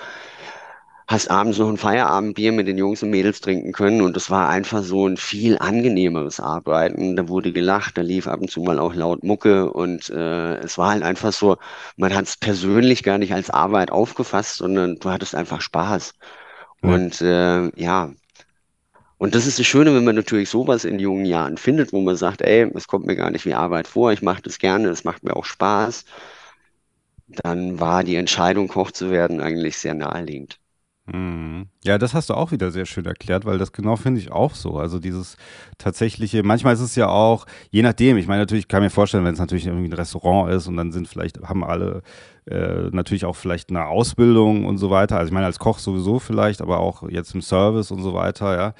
hast 1.06 1.30
abends 1.30 1.58
noch 1.58 1.68
ein 1.68 1.76
Feierabendbier 1.76 2.52
mit 2.52 2.66
den 2.68 2.78
Jungs 2.78 3.02
und 3.02 3.10
Mädels 3.10 3.40
trinken 3.40 3.72
können 3.72 4.02
und 4.02 4.16
das 4.16 4.30
war 4.30 4.48
einfach 4.48 4.82
so 4.82 5.06
ein 5.06 5.16
viel 5.16 5.58
angenehmeres 5.58 6.40
Arbeiten. 6.40 7.16
Da 7.16 7.28
wurde 7.28 7.52
gelacht, 7.52 7.98
da 7.98 8.02
lief 8.02 8.26
ab 8.26 8.40
und 8.40 8.50
zu 8.50 8.62
mal 8.62 8.78
auch 8.78 8.94
laut 8.94 9.24
Mucke 9.24 9.70
und 9.72 10.10
äh, 10.10 10.56
es 10.58 10.78
war 10.78 10.90
halt 10.90 11.02
einfach 11.02 11.32
so, 11.32 11.56
man 11.96 12.14
hat 12.14 12.26
es 12.26 12.36
persönlich 12.36 13.02
gar 13.02 13.18
nicht 13.18 13.34
als 13.34 13.50
Arbeit 13.50 13.90
aufgefasst, 13.90 14.56
sondern 14.56 14.96
du 14.96 15.10
hattest 15.10 15.34
einfach 15.34 15.60
Spaß. 15.60 16.14
Ja. 16.82 16.88
Und 16.90 17.20
äh, 17.20 17.70
ja, 17.80 18.12
und 19.22 19.36
das 19.36 19.46
ist 19.46 19.60
das 19.60 19.66
Schöne, 19.66 19.94
wenn 19.94 20.04
man 20.04 20.16
natürlich 20.16 20.50
sowas 20.50 20.84
in 20.84 20.98
jungen 20.98 21.26
Jahren 21.26 21.56
findet, 21.56 21.92
wo 21.92 22.00
man 22.00 22.16
sagt, 22.16 22.42
ey, 22.42 22.68
es 22.74 22.88
kommt 22.88 23.06
mir 23.06 23.14
gar 23.14 23.30
nicht 23.30 23.46
wie 23.46 23.54
Arbeit 23.54 23.86
vor, 23.86 24.12
ich 24.12 24.20
mache 24.20 24.42
das 24.42 24.58
gerne, 24.58 24.88
es 24.88 25.04
macht 25.04 25.22
mir 25.22 25.36
auch 25.36 25.44
Spaß, 25.44 26.04
dann 27.28 27.80
war 27.80 28.04
die 28.04 28.16
Entscheidung, 28.16 28.68
Koch 28.68 28.90
zu 28.90 29.10
werden, 29.10 29.40
eigentlich 29.40 29.78
sehr 29.78 29.94
naheliegend. 29.94 30.58
Mhm. 31.12 31.66
Ja, 31.84 31.98
das 31.98 32.14
hast 32.14 32.30
du 32.30 32.34
auch 32.34 32.52
wieder 32.52 32.70
sehr 32.70 32.86
schön 32.86 33.04
erklärt, 33.04 33.44
weil 33.44 33.58
das 33.58 33.72
genau 33.72 33.96
finde 33.96 34.20
ich 34.20 34.32
auch 34.32 34.54
so. 34.54 34.78
Also 34.78 34.98
dieses 34.98 35.36
tatsächliche, 35.76 36.42
manchmal 36.42 36.74
ist 36.74 36.80
es 36.80 36.96
ja 36.96 37.08
auch, 37.08 37.46
je 37.70 37.82
nachdem, 37.82 38.16
ich 38.16 38.26
meine 38.26 38.40
natürlich, 38.42 38.66
kann 38.66 38.82
mir 38.82 38.90
vorstellen, 38.90 39.24
wenn 39.24 39.34
es 39.34 39.40
natürlich 39.40 39.66
irgendwie 39.66 39.88
ein 39.88 39.92
Restaurant 39.92 40.50
ist 40.52 40.68
und 40.68 40.76
dann 40.76 40.90
sind 40.90 41.08
vielleicht, 41.08 41.40
haben 41.42 41.64
alle 41.64 42.02
äh, 42.46 42.88
natürlich 42.90 43.24
auch 43.24 43.36
vielleicht 43.36 43.70
eine 43.70 43.86
Ausbildung 43.86 44.64
und 44.66 44.78
so 44.78 44.90
weiter. 44.90 45.16
Also 45.16 45.28
ich 45.28 45.32
meine 45.32 45.46
als 45.46 45.58
Koch 45.58 45.78
sowieso 45.78 46.18
vielleicht, 46.18 46.60
aber 46.60 46.80
auch 46.80 47.08
jetzt 47.08 47.34
im 47.34 47.40
Service 47.40 47.90
und 47.90 48.02
so 48.02 48.14
weiter, 48.14 48.56
ja. 48.56 48.74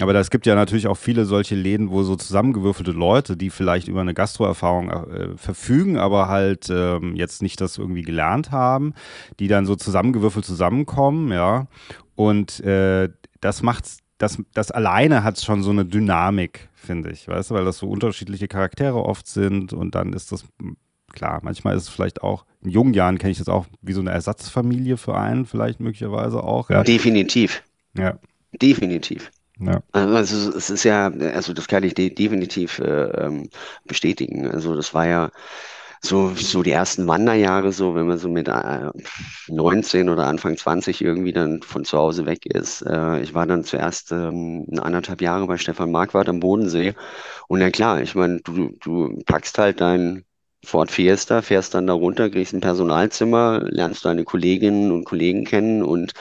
Aber 0.00 0.14
es 0.14 0.30
gibt 0.30 0.46
ja 0.46 0.54
natürlich 0.54 0.86
auch 0.86 0.96
viele 0.96 1.24
solche 1.24 1.54
Läden, 1.54 1.90
wo 1.90 2.02
so 2.02 2.16
zusammengewürfelte 2.16 2.92
Leute, 2.92 3.36
die 3.36 3.48
vielleicht 3.48 3.88
über 3.88 4.02
eine 4.02 4.12
Gastroerfahrung 4.12 4.90
äh, 4.90 5.36
verfügen, 5.36 5.96
aber 5.96 6.28
halt 6.28 6.68
ähm, 6.70 7.16
jetzt 7.16 7.40
nicht 7.40 7.60
das 7.60 7.78
irgendwie 7.78 8.02
gelernt 8.02 8.50
haben, 8.50 8.92
die 9.40 9.48
dann 9.48 9.64
so 9.64 9.74
zusammengewürfelt 9.74 10.44
zusammenkommen, 10.44 11.32
ja. 11.32 11.66
Und 12.14 12.60
äh, 12.60 13.08
das 13.40 13.62
macht's 13.62 13.98
das, 14.18 14.42
das 14.52 14.70
alleine 14.70 15.22
hat 15.22 15.40
schon 15.40 15.62
so 15.62 15.70
eine 15.70 15.84
Dynamik, 15.86 16.68
finde 16.74 17.10
ich, 17.10 17.28
weißt 17.28 17.50
du, 17.50 17.54
weil 17.54 17.64
das 17.64 17.78
so 17.78 17.88
unterschiedliche 17.88 18.48
Charaktere 18.48 19.02
oft 19.04 19.28
sind 19.28 19.72
und 19.72 19.94
dann 19.94 20.12
ist 20.12 20.32
das 20.32 20.44
klar, 21.12 21.40
manchmal 21.42 21.76
ist 21.76 21.84
es 21.84 21.88
vielleicht 21.88 22.22
auch, 22.22 22.44
in 22.62 22.70
jungen 22.70 22.94
Jahren 22.94 23.18
kenne 23.18 23.32
ich 23.32 23.38
das 23.38 23.48
auch 23.48 23.66
wie 23.82 23.92
so 23.92 24.00
eine 24.00 24.10
Ersatzfamilie 24.10 24.96
für 24.96 25.16
einen, 25.16 25.46
vielleicht 25.46 25.80
möglicherweise 25.80 26.42
auch. 26.42 26.70
Ja. 26.70 26.82
Definitiv. 26.82 27.62
Ja. 27.94 28.18
Definitiv. 28.52 29.30
Ja. 29.60 29.82
Also 29.92 30.50
es 30.50 30.70
ist 30.70 30.84
ja, 30.84 31.08
also 31.08 31.52
das 31.52 31.66
kann 31.66 31.82
ich 31.82 31.94
de 31.94 32.10
definitiv 32.10 32.78
äh, 32.78 33.26
ähm, 33.26 33.50
bestätigen. 33.84 34.48
Also 34.48 34.76
das 34.76 34.94
war 34.94 35.06
ja 35.06 35.30
so, 36.00 36.32
so 36.34 36.62
die 36.62 36.70
ersten 36.70 37.08
Wanderjahre, 37.08 37.72
so 37.72 37.94
wenn 37.94 38.06
man 38.06 38.18
so 38.18 38.28
mit 38.28 38.46
äh, 38.48 38.90
19 39.48 40.08
oder 40.08 40.26
Anfang 40.26 40.56
20 40.56 41.02
irgendwie 41.02 41.32
dann 41.32 41.62
von 41.62 41.84
zu 41.84 41.98
Hause 41.98 42.24
weg 42.26 42.46
ist. 42.46 42.82
Äh, 42.82 43.20
ich 43.20 43.34
war 43.34 43.46
dann 43.46 43.64
zuerst 43.64 44.12
ähm, 44.12 44.66
anderthalb 44.80 45.20
Jahre 45.20 45.46
bei 45.46 45.58
Stefan 45.58 45.90
Marquardt 45.90 46.28
am 46.28 46.40
Bodensee. 46.40 46.94
Und 47.48 47.60
ja 47.60 47.70
klar, 47.70 48.00
ich 48.00 48.14
meine, 48.14 48.40
du, 48.40 48.76
du 48.80 49.20
packst 49.26 49.58
halt 49.58 49.80
dein 49.80 50.24
Ford 50.64 50.90
Fiesta, 50.90 51.42
fährst 51.42 51.74
dann 51.74 51.86
da 51.86 51.92
runter, 51.94 52.30
kriegst 52.30 52.52
ein 52.52 52.60
Personalzimmer, 52.60 53.60
lernst 53.70 54.04
deine 54.04 54.24
Kolleginnen 54.24 54.92
und 54.92 55.04
Kollegen 55.04 55.44
kennen 55.44 55.82
und 55.82 56.12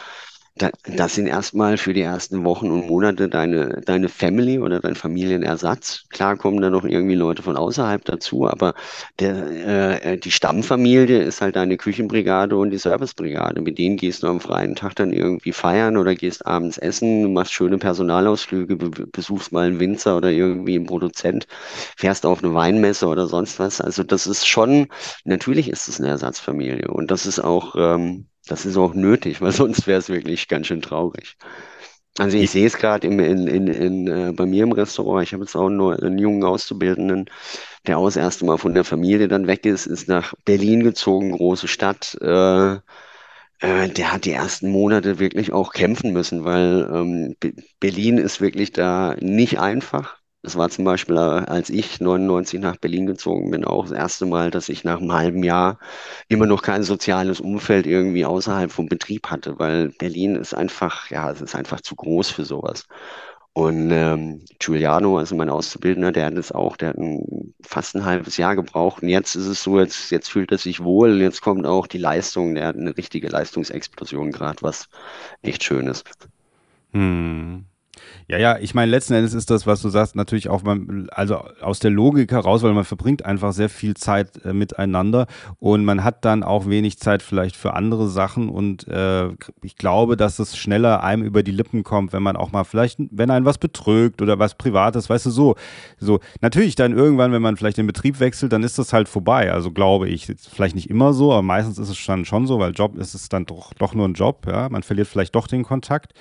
das 0.58 1.16
sind 1.16 1.28
erstmal 1.28 1.78
für 1.78 1.94
die 1.94 2.02
ersten 2.02 2.44
Wochen 2.44 2.72
und 2.72 2.88
Monate 2.88 3.30
deine, 3.30 3.82
deine 3.86 4.10
Family 4.10 4.60
oder 4.60 4.80
dein 4.80 4.96
Familienersatz. 4.96 6.06
Klar 6.10 6.38
kommen 6.38 6.62
da 6.62 6.70
noch 6.70 6.86
irgendwie 6.86 7.16
Leute 7.16 7.42
von 7.44 7.58
außerhalb 7.58 8.04
dazu, 8.06 8.48
aber 8.48 8.74
der, 9.20 10.06
äh, 10.06 10.18
die 10.18 10.32
Stammfamilie 10.32 11.22
ist 11.22 11.42
halt 11.42 11.56
deine 11.56 11.78
Küchenbrigade 11.78 12.56
und 12.56 12.72
die 12.72 12.78
Servicebrigade. 12.78 13.62
Mit 13.62 13.78
denen 13.78 13.98
gehst 13.98 14.24
du 14.24 14.28
am 14.28 14.40
freien 14.40 14.76
Tag 14.76 14.96
dann 14.96 15.14
irgendwie 15.14 15.52
feiern 15.54 15.98
oder 15.98 16.16
gehst 16.16 16.46
abends 16.46 16.78
essen, 16.78 17.34
machst 17.34 17.54
schöne 17.54 17.78
Personalausflüge, 17.78 18.76
besuchst 18.78 19.52
mal 19.52 19.68
einen 19.68 19.80
Winzer 19.80 20.18
oder 20.18 20.32
irgendwie 20.32 20.76
einen 20.76 20.86
Produzent, 20.86 21.48
fährst 21.96 22.26
auf 22.26 22.44
eine 22.44 22.54
Weinmesse 22.54 23.08
oder 23.08 23.28
sonst 23.28 23.60
was. 23.60 23.82
Also 23.82 24.04
das 24.04 24.28
ist 24.28 24.48
schon, 24.48 24.88
natürlich 25.26 25.70
ist 25.70 25.88
es 25.88 26.00
eine 26.00 26.10
Ersatzfamilie 26.10 26.88
und 26.90 27.12
das 27.12 27.26
ist 27.26 27.40
auch, 27.40 27.76
ähm, 27.78 28.28
das 28.48 28.66
ist 28.66 28.78
auch 28.78 28.94
nötig, 28.94 29.42
weil 29.42 29.52
sonst 29.52 29.88
wäre 29.88 30.00
es 30.00 30.10
wirklich 30.10 30.48
ganz 30.48 30.68
schön 30.68 30.82
traurig. 30.82 31.38
Also 32.20 32.38
ich 32.38 32.50
sehe 32.50 32.66
es 32.66 32.78
gerade 32.78 33.06
in, 33.08 33.20
in, 33.20 33.68
in, 33.68 34.08
äh, 34.08 34.34
bei 34.34 34.46
mir 34.48 34.64
im 34.64 34.72
Restaurant. 34.72 35.24
Ich 35.24 35.34
habe 35.34 35.44
jetzt 35.44 35.56
auch 35.56 35.70
nur 35.70 36.02
einen 36.02 36.18
jungen 36.18 36.44
Auszubildenden, 36.44 37.30
der 37.86 38.00
auch 38.00 38.06
das 38.06 38.16
erste 38.16 38.46
Mal 38.46 38.58
von 38.58 38.74
der 38.74 38.84
Familie 38.84 39.28
dann 39.28 39.46
weg 39.48 39.66
ist, 39.66 39.86
ist 39.86 40.08
nach 40.08 40.34
Berlin 40.44 40.84
gezogen, 40.84 41.32
große 41.32 41.68
Stadt. 41.68 42.18
Äh, 42.22 42.78
äh, 43.60 43.90
der 43.90 44.14
hat 44.14 44.26
die 44.26 44.32
ersten 44.32 44.72
Monate 44.72 45.20
wirklich 45.20 45.52
auch 45.54 45.74
kämpfen 45.74 46.14
müssen, 46.14 46.44
weil 46.46 46.90
ähm, 46.92 47.36
Berlin 47.80 48.18
ist 48.18 48.42
wirklich 48.42 48.72
da 48.72 49.16
nicht 49.20 49.60
einfach. 49.60 50.20
Das 50.44 50.56
war 50.56 50.70
zum 50.70 50.86
Beispiel, 50.86 51.18
äh, 51.18 51.20
als 51.20 51.70
ich 51.70 52.00
99 52.00 52.60
nach 52.60 52.78
Berlin 52.78 53.06
gezogen 53.06 53.52
bin, 53.52 53.66
auch 53.66 53.84
das 53.84 53.92
erste 53.92 54.26
Mal, 54.26 54.52
dass 54.52 54.70
ich 54.70 54.84
nach 54.84 55.00
einem 55.00 55.12
halben 55.12 55.44
Jahr 55.44 55.80
immer 56.30 56.46
noch 56.46 56.62
kein 56.62 56.84
soziales 56.84 57.42
Umfeld 57.42 57.86
irgendwie 57.88 58.26
außerhalb 58.26 58.72
vom 58.72 58.88
Betrieb 58.88 59.28
hatte, 59.30 59.60
weil 59.60 59.90
Berlin 59.90 60.36
ist 60.36 60.54
einfach, 60.54 61.10
ja, 61.10 61.30
es 61.32 61.42
ist 61.42 61.56
einfach 61.56 61.82
zu 61.82 61.96
groß 61.96 62.30
für 62.30 62.46
sowas. 62.46 62.88
Und 63.58 63.90
ähm, 63.92 64.46
Giuliano, 64.60 65.18
also 65.18 65.36
mein 65.36 65.50
Auszubildender, 65.50 66.12
der 66.12 66.28
hat 66.28 66.34
es 66.36 66.52
auch, 66.52 66.78
der 66.78 66.90
hat 66.90 66.98
ein, 66.98 67.56
fast 67.64 67.96
ein 67.96 68.06
halbes 68.06 68.38
Jahr 68.38 68.56
gebraucht. 68.56 69.02
Und 69.02 69.10
jetzt 69.10 69.36
ist 69.36 69.48
es 69.48 69.64
so, 69.64 69.80
jetzt, 69.80 70.12
jetzt 70.12 70.30
fühlt 70.30 70.52
er 70.52 70.60
sich 70.60 70.84
wohl. 70.84 71.20
Jetzt 71.20 71.42
kommt 71.42 71.66
auch 71.66 71.88
die 71.88 71.98
Leistung, 71.98 72.54
der 72.54 72.68
hat 72.68 72.76
eine 72.76 72.96
richtige 72.96 73.30
Leistungsexplosion 73.30 74.32
gerade, 74.32 74.62
was 74.62 74.90
echt 75.42 75.64
schön 75.64 75.88
ist. 75.88 76.06
Hm. 76.94 77.66
Ja, 78.28 78.38
ja, 78.38 78.58
ich 78.60 78.74
meine, 78.74 78.92
letzten 78.92 79.14
Endes 79.14 79.34
ist 79.34 79.50
das, 79.50 79.66
was 79.66 79.82
du 79.82 79.90
sagst, 79.90 80.16
natürlich 80.16 80.50
auch, 80.50 80.64
man, 80.64 81.08
also 81.12 81.38
aus 81.62 81.80
der 81.80 81.92
Logik 81.92 82.32
heraus, 82.32 82.64
weil 82.64 82.74
man 82.74 82.84
verbringt 82.84 83.26
einfach 83.26 83.54
sehr 83.54 83.70
viel 83.70 83.96
Zeit 83.96 84.44
äh, 84.44 84.54
miteinander 84.54 85.28
und 85.60 85.86
man 85.86 86.04
hat 86.04 86.26
dann 86.26 86.44
auch 86.44 86.68
wenig 86.68 87.00
Zeit 87.00 87.22
vielleicht 87.22 87.56
für 87.56 87.74
andere 87.74 88.10
Sachen 88.10 88.50
und 88.50 88.88
äh, 88.88 89.30
ich 89.62 89.78
glaube, 89.78 90.18
dass 90.18 90.40
es 90.40 90.58
schneller 90.58 91.04
einem 91.04 91.24
über 91.24 91.44
die 91.44 91.52
Lippen 91.52 91.84
kommt, 91.84 92.14
wenn 92.14 92.24
man 92.24 92.36
auch 92.36 92.52
mal 92.52 92.64
vielleicht, 92.64 93.00
wenn 93.12 93.32
einen 93.32 93.46
was 93.46 93.58
betrügt 93.58 94.22
oder 94.22 94.40
was 94.40 94.56
Privates, 94.56 95.10
weißt 95.10 95.28
du, 95.28 95.30
so. 95.30 95.56
So, 96.00 96.20
natürlich 96.42 96.76
dann 96.76 96.94
irgendwann, 96.96 97.32
wenn 97.32 97.42
man 97.42 97.58
vielleicht 97.58 97.78
den 97.78 97.88
Betrieb 97.88 98.20
wechselt, 98.20 98.52
dann 98.52 98.64
ist 98.64 98.78
das 98.78 98.94
halt 98.94 99.08
vorbei. 99.10 99.52
Also 99.52 99.72
glaube 99.72 100.10
ich, 100.10 100.28
vielleicht 100.52 100.76
nicht 100.76 100.90
immer 100.90 101.14
so, 101.14 101.32
aber 101.32 101.42
meistens 101.42 101.78
ist 101.78 101.90
es 101.90 102.06
dann 102.06 102.26
schon 102.26 102.48
so, 102.48 102.60
weil 102.60 102.74
Job 102.74 102.98
ist 102.98 103.14
es 103.14 103.30
dann 103.30 103.46
doch, 103.46 103.74
doch 103.74 103.94
nur 103.94 104.08
ein 104.08 104.14
Job, 104.14 104.46
ja. 104.48 104.70
Man 104.70 104.84
verliert 104.84 105.08
vielleicht 105.08 105.36
doch 105.36 105.48
den 105.48 105.64
Kontakt. 105.64 106.14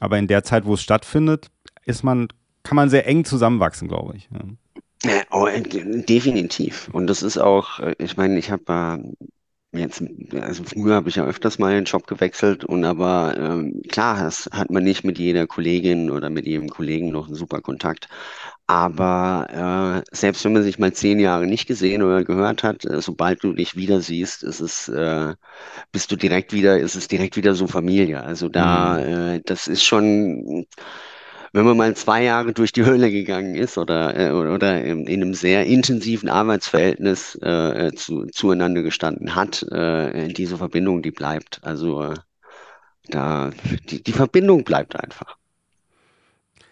Aber 0.00 0.18
in 0.18 0.26
der 0.26 0.42
Zeit, 0.42 0.66
wo 0.66 0.74
es 0.74 0.82
stattfindet, 0.82 1.50
ist 1.84 2.02
man, 2.02 2.28
kann 2.62 2.76
man 2.76 2.90
sehr 2.90 3.06
eng 3.06 3.24
zusammenwachsen, 3.24 3.88
glaube 3.88 4.16
ich. 4.16 4.28
Ja. 4.32 4.40
Oh, 5.30 5.46
äh, 5.46 5.62
definitiv. 5.62 6.88
Und 6.92 7.06
das 7.06 7.22
ist 7.22 7.38
auch, 7.38 7.80
äh, 7.80 7.94
ich 7.98 8.16
meine, 8.16 8.38
ich 8.38 8.50
habe 8.50 9.02
äh, 9.72 9.78
jetzt, 9.78 10.02
also 10.40 10.64
früher 10.64 10.94
habe 10.94 11.08
ich 11.08 11.16
ja 11.16 11.24
öfters 11.24 11.58
mal 11.58 11.74
den 11.74 11.84
Job 11.84 12.06
gewechselt 12.06 12.64
und 12.64 12.84
aber 12.84 13.36
ähm, 13.38 13.82
klar, 13.88 14.22
das 14.22 14.48
hat 14.52 14.70
man 14.70 14.84
nicht 14.84 15.04
mit 15.04 15.18
jeder 15.18 15.46
Kollegin 15.46 16.10
oder 16.10 16.30
mit 16.30 16.46
jedem 16.46 16.68
Kollegen 16.68 17.10
noch 17.10 17.26
einen 17.26 17.34
super 17.36 17.60
Kontakt. 17.60 18.08
Aber 18.68 20.02
äh, 20.02 20.16
selbst 20.16 20.44
wenn 20.44 20.52
man 20.52 20.64
sich 20.64 20.78
mal 20.78 20.92
zehn 20.92 21.20
Jahre 21.20 21.46
nicht 21.46 21.68
gesehen 21.68 22.02
oder 22.02 22.24
gehört 22.24 22.64
hat, 22.64 22.84
äh, 22.84 23.00
sobald 23.00 23.44
du 23.44 23.52
dich 23.52 23.76
wieder 23.76 24.00
siehst, 24.00 24.42
ist 24.42 24.60
es, 24.60 24.88
äh, 24.88 25.34
bist 25.92 26.10
du 26.10 26.16
direkt 26.16 26.52
wieder, 26.52 26.78
ist 26.78 26.96
es 26.96 27.06
direkt 27.06 27.36
wieder 27.36 27.54
so 27.54 27.68
Familie. 27.68 28.24
Also 28.24 28.48
da, 28.48 28.94
mhm. 28.94 29.36
äh, 29.36 29.40
das 29.44 29.68
ist 29.68 29.84
schon, 29.84 30.66
wenn 31.52 31.64
man 31.64 31.76
mal 31.76 31.94
zwei 31.94 32.24
Jahre 32.24 32.52
durch 32.52 32.72
die 32.72 32.84
Hölle 32.84 33.12
gegangen 33.12 33.54
ist 33.54 33.78
oder, 33.78 34.18
äh, 34.18 34.32
oder 34.32 34.82
in, 34.82 35.06
in 35.06 35.22
einem 35.22 35.34
sehr 35.34 35.64
intensiven 35.66 36.28
Arbeitsverhältnis 36.28 37.36
äh, 37.36 37.92
zu, 37.94 38.26
zueinander 38.26 38.82
gestanden 38.82 39.36
hat, 39.36 39.62
äh, 39.70 40.26
diese 40.28 40.56
Verbindung, 40.56 41.02
die 41.02 41.12
bleibt. 41.12 41.60
Also 41.62 42.02
äh, 42.02 42.14
da, 43.10 43.50
die, 43.88 44.02
die 44.02 44.12
Verbindung 44.12 44.64
bleibt 44.64 44.96
einfach. 44.96 45.36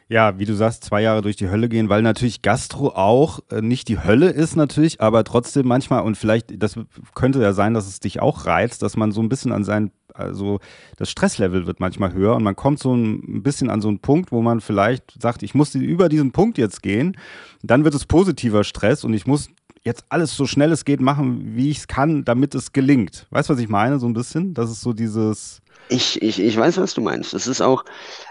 Ja, 0.08 0.38
wie 0.38 0.44
du 0.44 0.54
sagst, 0.54 0.84
zwei 0.84 1.00
Jahre 1.00 1.22
durch 1.22 1.36
die 1.36 1.48
Hölle 1.48 1.68
gehen, 1.70 1.88
weil 1.88 2.02
natürlich 2.02 2.42
Gastro 2.42 2.88
auch 2.88 3.40
äh, 3.50 3.62
nicht 3.62 3.88
die 3.88 4.02
Hölle 4.02 4.28
ist 4.28 4.54
natürlich, 4.54 5.00
aber 5.00 5.24
trotzdem 5.24 5.66
manchmal 5.66 6.02
und 6.02 6.16
vielleicht, 6.16 6.62
das 6.62 6.78
könnte 7.14 7.40
ja 7.40 7.54
sein, 7.54 7.72
dass 7.72 7.86
es 7.86 8.00
dich 8.00 8.20
auch 8.20 8.44
reizt, 8.44 8.82
dass 8.82 8.98
man 8.98 9.12
so 9.12 9.22
ein 9.22 9.30
bisschen 9.30 9.50
an 9.50 9.64
sein, 9.64 9.92
also 10.12 10.60
das 10.96 11.10
Stresslevel 11.10 11.66
wird 11.66 11.80
manchmal 11.80 12.12
höher 12.12 12.36
und 12.36 12.42
man 12.42 12.54
kommt 12.54 12.80
so 12.80 12.94
ein 12.94 13.42
bisschen 13.42 13.70
an 13.70 13.80
so 13.80 13.88
einen 13.88 14.00
Punkt, 14.00 14.30
wo 14.30 14.42
man 14.42 14.60
vielleicht 14.60 15.20
sagt, 15.20 15.42
ich 15.42 15.54
muss 15.54 15.74
über 15.74 16.10
diesen 16.10 16.32
Punkt 16.32 16.58
jetzt 16.58 16.82
gehen, 16.82 17.16
dann 17.62 17.84
wird 17.84 17.94
es 17.94 18.04
positiver 18.04 18.62
Stress 18.62 19.04
und 19.04 19.14
ich 19.14 19.26
muss 19.26 19.48
jetzt 19.84 20.04
alles 20.08 20.36
so 20.36 20.46
schnell 20.46 20.72
es 20.72 20.84
geht 20.84 21.00
machen, 21.00 21.56
wie 21.56 21.70
ich 21.70 21.78
es 21.78 21.88
kann, 21.88 22.24
damit 22.24 22.54
es 22.54 22.72
gelingt. 22.72 23.26
Weißt 23.30 23.48
du, 23.48 23.54
was 23.54 23.60
ich 23.60 23.68
meine, 23.68 23.98
so 23.98 24.06
ein 24.06 24.14
bisschen? 24.14 24.54
Das 24.54 24.70
ist 24.70 24.80
so 24.80 24.92
dieses 24.92 25.62
ich, 25.88 26.22
ich, 26.22 26.40
ich 26.40 26.56
weiß, 26.56 26.78
was 26.78 26.94
du 26.94 27.00
meinst. 27.00 27.34
Es 27.34 27.46
ist 27.46 27.60
auch, 27.60 27.84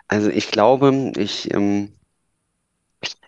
also 0.07 0.29
ich 0.29 0.49
glaube, 0.51 1.11
ich, 1.17 1.53
ähm, 1.53 1.93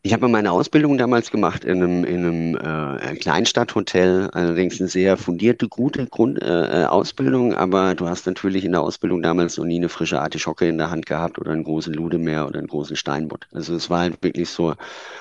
ich 0.01 0.13
habe 0.13 0.27
meine 0.27 0.51
Ausbildung 0.51 0.97
damals 0.97 1.31
gemacht 1.31 1.65
in 1.65 1.83
einem, 1.83 2.03
in 2.05 2.25
einem 2.25 2.55
äh, 2.55 3.15
Kleinstadthotel, 3.17 4.29
allerdings 4.31 4.79
eine 4.79 4.89
sehr 4.89 5.17
fundierte, 5.17 5.67
gute 5.67 6.07
Grund, 6.07 6.41
äh, 6.41 6.83
äh, 6.83 6.85
Ausbildung, 6.85 7.53
aber 7.53 7.95
du 7.95 8.07
hast 8.07 8.25
natürlich 8.25 8.65
in 8.65 8.71
der 8.71 8.81
Ausbildung 8.81 9.21
damals 9.21 9.57
noch 9.57 9.65
nie 9.65 9.77
eine 9.77 9.89
frische 9.89 10.21
Artischocke 10.21 10.67
in 10.67 10.77
der 10.77 10.91
Hand 10.91 11.05
gehabt 11.05 11.39
oder 11.39 11.51
einen 11.51 11.63
großen 11.63 11.93
Ludemeer 11.93 12.47
oder 12.47 12.59
einen 12.59 12.67
großen 12.67 12.95
Steinbutt. 12.95 13.47
Also 13.51 13.75
es 13.75 13.89
war 13.89 14.01
halt 14.01 14.23
wirklich 14.23 14.49
so 14.49 14.75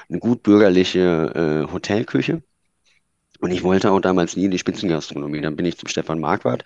eine 0.09 0.19
gut 0.19 0.43
bürgerliche 0.43 1.67
äh, 1.67 1.73
Hotelküche. 1.73 2.43
Und 3.45 3.51
ich 3.51 3.63
wollte 3.63 3.93
auch 3.93 4.01
damals 4.01 4.37
nie 4.37 4.47
in 4.47 4.51
die 4.53 4.59
Spitzengastronomie. 4.59 5.43
Dann 5.43 5.55
bin 5.55 5.67
ich 5.67 5.77
zum 5.77 5.87
Stefan 5.87 6.19
Marquardt. 6.19 6.65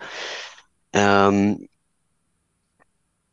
Ähm, 0.92 1.66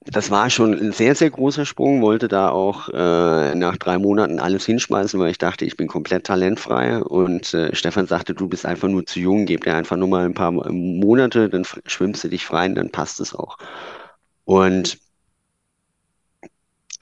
das 0.01 0.31
war 0.31 0.49
schon 0.49 0.73
ein 0.73 0.91
sehr, 0.91 1.13
sehr 1.13 1.29
großer 1.29 1.63
Sprung, 1.63 2.01
wollte 2.01 2.27
da 2.27 2.49
auch 2.49 2.89
äh, 2.89 3.53
nach 3.53 3.77
drei 3.77 3.99
Monaten 3.99 4.39
alles 4.39 4.65
hinschmeißen, 4.65 5.19
weil 5.19 5.29
ich 5.29 5.37
dachte, 5.37 5.63
ich 5.63 5.77
bin 5.77 5.87
komplett 5.87 6.25
talentfrei. 6.25 6.97
Und 7.03 7.53
äh, 7.53 7.75
Stefan 7.75 8.07
sagte, 8.07 8.33
du 8.33 8.47
bist 8.47 8.65
einfach 8.65 8.87
nur 8.87 9.05
zu 9.05 9.19
jung, 9.19 9.45
gib 9.45 9.63
dir 9.63 9.75
einfach 9.75 9.95
nur 9.95 10.07
mal 10.07 10.25
ein 10.25 10.33
paar 10.33 10.51
Monate, 10.51 11.47
dann 11.47 11.67
schwimmst 11.85 12.23
du 12.23 12.29
dich 12.29 12.47
frei 12.47 12.65
und 12.65 12.73
dann 12.73 12.89
passt 12.89 13.19
es 13.19 13.35
auch. 13.35 13.59
Und 14.45 14.97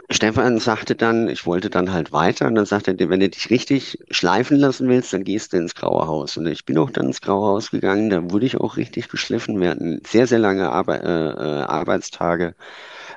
Stefan 0.09 0.59
sagte 0.59 0.95
dann, 0.95 1.27
ich 1.29 1.45
wollte 1.45 1.69
dann 1.69 1.91
halt 1.91 2.11
weiter 2.11 2.47
und 2.47 2.55
dann 2.55 2.65
sagte 2.65 2.95
er, 2.97 3.09
wenn 3.09 3.19
du 3.19 3.29
dich 3.29 3.49
richtig 3.49 3.97
schleifen 4.11 4.57
lassen 4.57 4.87
willst, 4.87 5.11
dann 5.13 5.23
gehst 5.23 5.53
du 5.53 5.57
ins 5.57 5.75
Graue 5.75 6.07
Haus. 6.07 6.37
Und 6.37 6.45
ich 6.47 6.65
bin 6.65 6.77
auch 6.77 6.89
dann 6.91 7.07
ins 7.07 7.21
Graue 7.21 7.47
Haus 7.47 7.71
gegangen, 7.71 8.09
da 8.09 8.29
wurde 8.31 8.45
ich 8.45 8.57
auch 8.57 8.77
richtig 8.77 9.09
geschliffen. 9.09 9.59
Wir 9.59 9.69
hatten 9.71 10.01
sehr, 10.05 10.27
sehr 10.27 10.39
lange 10.39 10.69
Arbe 10.71 10.95
äh, 11.01 11.61
äh, 11.61 11.63
Arbeitstage. 11.63 12.55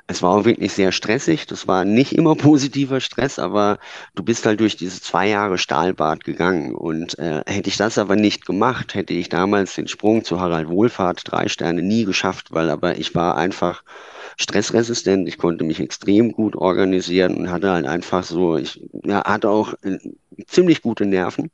Es 0.09 0.21
war 0.21 0.31
auch 0.31 0.45
wirklich 0.45 0.71
sehr 0.73 0.93
stressig. 0.93 1.47
Das 1.47 1.67
war 1.67 1.83
nicht 1.85 2.13
immer 2.13 2.35
positiver 2.35 3.01
Stress, 3.01 3.39
aber 3.39 3.77
du 4.15 4.23
bist 4.23 4.45
halt 4.45 4.59
durch 4.61 4.77
diese 4.77 5.01
zwei 5.01 5.27
Jahre 5.27 5.57
Stahlbad 5.57 6.23
gegangen. 6.23 6.75
Und 6.75 7.19
äh, 7.19 7.43
hätte 7.45 7.69
ich 7.69 7.77
das 7.77 7.97
aber 7.97 8.15
nicht 8.15 8.45
gemacht, 8.45 8.95
hätte 8.95 9.13
ich 9.13 9.29
damals 9.29 9.75
den 9.75 9.87
Sprung 9.87 10.23
zu 10.23 10.39
Harald 10.39 10.69
Wohlfahrt 10.69 11.21
drei 11.25 11.47
Sterne 11.49 11.81
nie 11.81 12.05
geschafft, 12.05 12.51
weil 12.51 12.69
aber 12.69 12.97
ich 12.97 13.15
war 13.15 13.37
einfach 13.37 13.83
stressresistent, 14.37 15.27
ich 15.27 15.37
konnte 15.37 15.63
mich 15.63 15.79
extrem 15.79 16.31
gut 16.31 16.55
organisieren 16.55 17.35
und 17.35 17.51
hatte 17.51 17.71
halt 17.71 17.87
einfach 17.87 18.23
so, 18.23 18.55
ich 18.57 18.81
ja, 19.03 19.23
hatte 19.25 19.49
auch 19.49 19.73
äh, 19.83 19.97
ziemlich 20.45 20.81
gute 20.81 21.05
Nerven. 21.05 21.51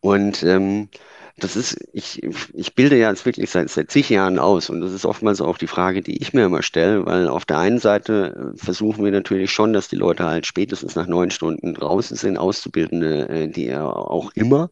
Und 0.00 0.42
ähm, 0.42 0.88
das 1.36 1.56
ist, 1.56 1.76
ich, 1.92 2.22
ich 2.52 2.74
bilde 2.76 2.96
ja 2.96 3.10
jetzt 3.10 3.26
wirklich 3.26 3.50
seit, 3.50 3.68
seit 3.68 3.90
zig 3.90 4.08
Jahren 4.08 4.38
aus 4.38 4.70
und 4.70 4.80
das 4.80 4.92
ist 4.92 5.04
oftmals 5.04 5.40
auch 5.40 5.58
die 5.58 5.66
Frage, 5.66 6.00
die 6.00 6.22
ich 6.22 6.32
mir 6.32 6.44
immer 6.44 6.62
stelle, 6.62 7.04
weil 7.06 7.26
auf 7.28 7.44
der 7.44 7.58
einen 7.58 7.80
Seite 7.80 8.52
äh, 8.54 8.56
versuchen 8.56 9.04
wir 9.04 9.10
natürlich 9.10 9.50
schon, 9.50 9.72
dass 9.72 9.88
die 9.88 9.96
Leute 9.96 10.24
halt 10.24 10.46
spätestens 10.46 10.94
nach 10.94 11.08
neun 11.08 11.32
Stunden 11.32 11.74
draußen 11.74 12.16
sind, 12.16 12.38
Auszubildende, 12.38 13.28
äh, 13.28 13.48
die 13.48 13.66
ja 13.66 13.84
auch 13.84 14.30
immer. 14.34 14.70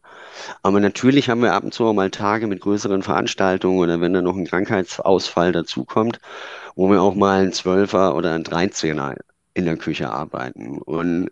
Aber 0.61 0.79
natürlich 0.79 1.29
haben 1.29 1.41
wir 1.41 1.53
ab 1.53 1.65
und 1.65 1.73
zu 1.73 1.85
auch 1.85 1.93
mal 1.93 2.11
Tage 2.11 2.47
mit 2.47 2.61
größeren 2.61 3.03
Veranstaltungen 3.03 3.79
oder 3.79 3.99
wenn 3.99 4.13
dann 4.13 4.23
noch 4.23 4.37
ein 4.37 4.47
Krankheitsausfall 4.47 5.51
dazukommt, 5.51 6.19
wo 6.75 6.89
wir 6.89 7.01
auch 7.01 7.15
mal 7.15 7.43
ein 7.43 7.51
Zwölfer 7.51 8.15
oder 8.15 8.33
ein 8.33 8.43
Dreizehner 8.43 9.15
in 9.53 9.65
der 9.65 9.77
Küche 9.77 10.09
arbeiten. 10.11 10.77
Und, 10.79 11.29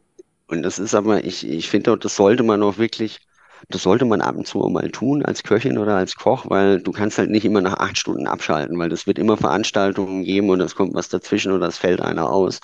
und 0.48 0.64
das 0.64 0.78
ist 0.78 0.94
aber, 0.94 1.24
ich, 1.24 1.48
ich 1.48 1.70
finde, 1.70 1.98
das 1.98 2.18
sollte 2.18 2.44
man 2.44 2.62
auch 2.64 2.78
wirklich 2.78 3.22
das 3.70 3.84
sollte 3.84 4.06
man 4.06 4.22
ab 4.22 4.36
und 4.36 4.48
zu 4.48 4.60
mal 4.60 4.90
tun 4.90 5.24
als 5.24 5.44
Köchin 5.44 5.78
oder 5.78 5.96
als 5.96 6.16
Koch, 6.16 6.46
weil 6.50 6.80
du 6.82 6.92
kannst 6.92 7.18
halt 7.18 7.30
nicht 7.30 7.46
immer 7.46 7.62
nach 7.62 7.78
acht 7.78 7.98
Stunden 7.98 8.28
abschalten, 8.28 8.78
weil 8.78 8.90
das 8.90 9.08
wird 9.08 9.20
immer 9.20 9.38
Veranstaltungen 9.38 10.24
geben 10.24 10.50
und 10.50 10.62
es 10.62 10.76
kommt 10.76 10.94
was 10.94 11.10
dazwischen 11.10 11.52
oder 11.52 11.68
es 11.68 11.78
fällt 11.78 12.02
einer 12.02 12.30
aus. 12.30 12.60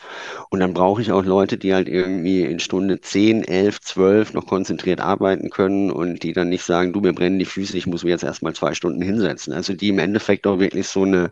Und 0.49 0.59
dann 0.59 0.73
brauche 0.73 1.01
ich 1.01 1.11
auch 1.11 1.23
Leute, 1.23 1.57
die 1.57 1.73
halt 1.73 1.87
irgendwie 1.87 2.43
in 2.43 2.59
Stunde 2.59 3.01
zehn, 3.01 3.43
elf, 3.43 3.81
zwölf 3.81 4.33
noch 4.33 4.45
konzentriert 4.45 5.01
arbeiten 5.01 5.49
können 5.49 5.91
und 5.91 6.23
die 6.23 6.33
dann 6.33 6.49
nicht 6.49 6.63
sagen, 6.63 6.93
du, 6.93 7.01
mir 7.01 7.13
brennen 7.13 7.39
die 7.39 7.45
Füße, 7.45 7.77
ich 7.77 7.87
muss 7.87 8.03
mir 8.03 8.11
jetzt 8.11 8.23
erstmal 8.23 8.53
zwei 8.53 8.73
Stunden 8.73 9.01
hinsetzen. 9.01 9.53
Also 9.53 9.73
die 9.73 9.89
im 9.89 9.99
Endeffekt 9.99 10.47
auch 10.47 10.59
wirklich 10.59 10.87
so 10.87 11.03
eine, 11.03 11.31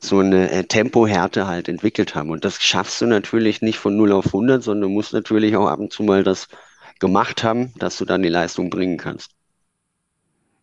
so 0.00 0.18
eine 0.18 0.50
äh, 0.50 0.64
Tempohärte 0.64 1.46
halt 1.46 1.68
entwickelt 1.68 2.14
haben. 2.14 2.30
Und 2.30 2.44
das 2.44 2.62
schaffst 2.62 3.00
du 3.00 3.06
natürlich 3.06 3.62
nicht 3.62 3.78
von 3.78 3.96
0 3.96 4.12
auf 4.12 4.26
100, 4.26 4.62
sondern 4.62 4.88
du 4.88 4.94
musst 4.94 5.12
natürlich 5.12 5.56
auch 5.56 5.66
ab 5.66 5.78
und 5.80 5.92
zu 5.92 6.02
mal 6.02 6.24
das 6.24 6.48
gemacht 7.00 7.44
haben, 7.44 7.72
dass 7.78 7.98
du 7.98 8.04
dann 8.04 8.22
die 8.22 8.28
Leistung 8.28 8.70
bringen 8.70 8.96
kannst. 8.96 9.32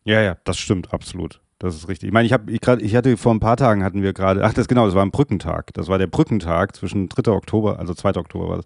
Ja, 0.05 0.21
ja, 0.21 0.37
das 0.43 0.57
stimmt, 0.57 0.93
absolut. 0.93 1.39
Das 1.59 1.75
ist 1.75 1.87
richtig. 1.87 2.07
Ich 2.07 2.13
meine, 2.13 2.25
ich 2.25 2.33
habe 2.33 2.51
ich 2.51 2.59
gerade, 2.59 2.81
ich 2.81 2.93
hatte 2.93 3.15
vor 3.15 3.33
ein 3.33 3.39
paar 3.39 3.55
Tagen 3.55 3.85
hatten 3.85 4.01
wir 4.01 4.11
gerade, 4.11 4.43
ach 4.43 4.53
das 4.53 4.67
genau, 4.67 4.85
das 4.85 4.95
war 4.95 5.05
ein 5.05 5.11
Brückentag. 5.11 5.73
Das 5.75 5.87
war 5.87 5.97
der 5.97 6.07
Brückentag 6.07 6.75
zwischen 6.75 7.07
3. 7.07 7.31
Oktober, 7.31 7.79
also 7.79 7.93
2. 7.93 8.17
Oktober 8.17 8.49
war 8.49 8.57
das. 8.57 8.65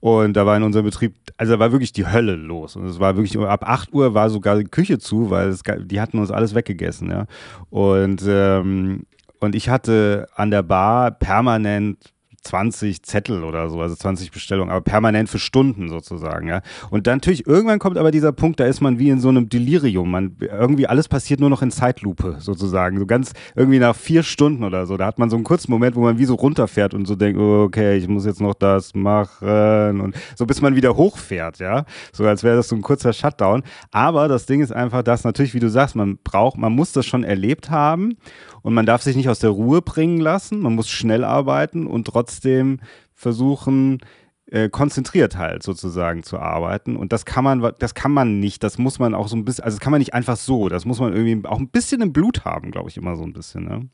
Und 0.00 0.34
da 0.36 0.44
war 0.44 0.56
in 0.56 0.64
unserem 0.64 0.84
Betrieb, 0.84 1.14
also 1.36 1.52
da 1.52 1.58
war 1.60 1.72
wirklich 1.72 1.92
die 1.92 2.06
Hölle 2.06 2.34
los. 2.34 2.76
Und 2.76 2.86
es 2.86 2.98
war 2.98 3.16
wirklich, 3.16 3.38
ab 3.38 3.66
8 3.66 3.92
Uhr 3.94 4.14
war 4.14 4.30
sogar 4.30 4.58
die 4.58 4.64
Küche 4.64 4.98
zu, 4.98 5.30
weil 5.30 5.48
es, 5.48 5.62
die 5.62 6.00
hatten 6.00 6.18
uns 6.18 6.30
alles 6.30 6.54
weggegessen, 6.54 7.10
ja. 7.10 7.26
Und, 7.70 8.22
ähm, 8.26 9.06
und 9.38 9.54
ich 9.54 9.68
hatte 9.68 10.26
an 10.34 10.50
der 10.50 10.62
Bar 10.62 11.12
permanent 11.12 12.13
20 12.44 13.02
Zettel 13.02 13.42
oder 13.42 13.68
so, 13.70 13.80
also 13.80 13.94
20 13.94 14.30
Bestellungen, 14.30 14.70
aber 14.70 14.82
permanent 14.82 15.28
für 15.28 15.38
Stunden 15.38 15.88
sozusagen, 15.88 16.48
ja. 16.48 16.60
Und 16.90 17.06
dann 17.06 17.16
natürlich, 17.16 17.46
irgendwann 17.46 17.78
kommt 17.78 17.96
aber 17.96 18.10
dieser 18.10 18.32
Punkt, 18.32 18.60
da 18.60 18.66
ist 18.66 18.80
man 18.80 18.98
wie 18.98 19.08
in 19.08 19.20
so 19.20 19.28
einem 19.28 19.48
Delirium. 19.48 20.10
Man, 20.10 20.36
irgendwie 20.40 20.86
alles 20.86 21.08
passiert 21.08 21.40
nur 21.40 21.50
noch 21.50 21.62
in 21.62 21.70
Zeitlupe 21.70 22.36
sozusagen. 22.40 22.98
So 22.98 23.06
ganz 23.06 23.32
irgendwie 23.54 23.78
nach 23.78 23.96
vier 23.96 24.22
Stunden 24.22 24.64
oder 24.64 24.86
so. 24.86 24.96
Da 24.96 25.06
hat 25.06 25.18
man 25.18 25.30
so 25.30 25.36
einen 25.36 25.44
kurzen 25.44 25.70
Moment, 25.70 25.96
wo 25.96 26.00
man 26.00 26.18
wie 26.18 26.24
so 26.24 26.34
runterfährt 26.34 26.94
und 26.94 27.06
so 27.06 27.16
denkt, 27.16 27.40
okay, 27.40 27.96
ich 27.96 28.08
muss 28.08 28.26
jetzt 28.26 28.40
noch 28.40 28.54
das 28.54 28.94
machen 28.94 30.00
und 30.00 30.16
so 30.36 30.46
bis 30.46 30.60
man 30.60 30.76
wieder 30.76 30.96
hochfährt, 30.96 31.58
ja. 31.58 31.84
So 32.12 32.24
als 32.26 32.42
wäre 32.42 32.56
das 32.56 32.68
so 32.68 32.76
ein 32.76 32.82
kurzer 32.82 33.12
Shutdown. 33.12 33.62
Aber 33.90 34.28
das 34.28 34.46
Ding 34.46 34.60
ist 34.60 34.72
einfach, 34.72 35.02
dass 35.02 35.24
natürlich, 35.24 35.54
wie 35.54 35.60
du 35.60 35.70
sagst, 35.70 35.96
man 35.96 36.18
braucht, 36.22 36.58
man 36.58 36.72
muss 36.72 36.92
das 36.92 37.06
schon 37.06 37.24
erlebt 37.24 37.70
haben 37.70 38.16
und 38.64 38.72
man 38.72 38.86
darf 38.86 39.02
sich 39.02 39.14
nicht 39.14 39.28
aus 39.28 39.40
der 39.40 39.50
Ruhe 39.50 39.82
bringen 39.82 40.18
lassen. 40.18 40.60
Man 40.60 40.74
muss 40.74 40.88
schnell 40.88 41.22
arbeiten 41.22 41.86
und 41.86 42.06
trotzdem 42.06 42.80
versuchen, 43.12 43.98
äh, 44.46 44.70
konzentriert 44.70 45.36
halt 45.36 45.62
sozusagen 45.62 46.22
zu 46.22 46.38
arbeiten. 46.38 46.96
Und 46.96 47.12
das 47.12 47.26
kann 47.26 47.44
man, 47.44 47.74
das 47.78 47.92
kann 47.92 48.10
man 48.10 48.40
nicht. 48.40 48.62
Das 48.62 48.78
muss 48.78 48.98
man 48.98 49.14
auch 49.14 49.28
so 49.28 49.36
ein 49.36 49.44
bisschen, 49.44 49.64
also 49.64 49.76
das 49.76 49.82
kann 49.82 49.90
man 49.90 49.98
nicht 49.98 50.14
einfach 50.14 50.38
so. 50.38 50.70
Das 50.70 50.86
muss 50.86 50.98
man 50.98 51.12
irgendwie 51.12 51.46
auch 51.46 51.58
ein 51.58 51.68
bisschen 51.68 52.00
im 52.00 52.14
Blut 52.14 52.46
haben, 52.46 52.70
glaube 52.70 52.88
ich, 52.88 52.96
immer 52.96 53.16
so 53.16 53.24
ein 53.24 53.34
bisschen. 53.34 53.64
Ne? 53.64 53.88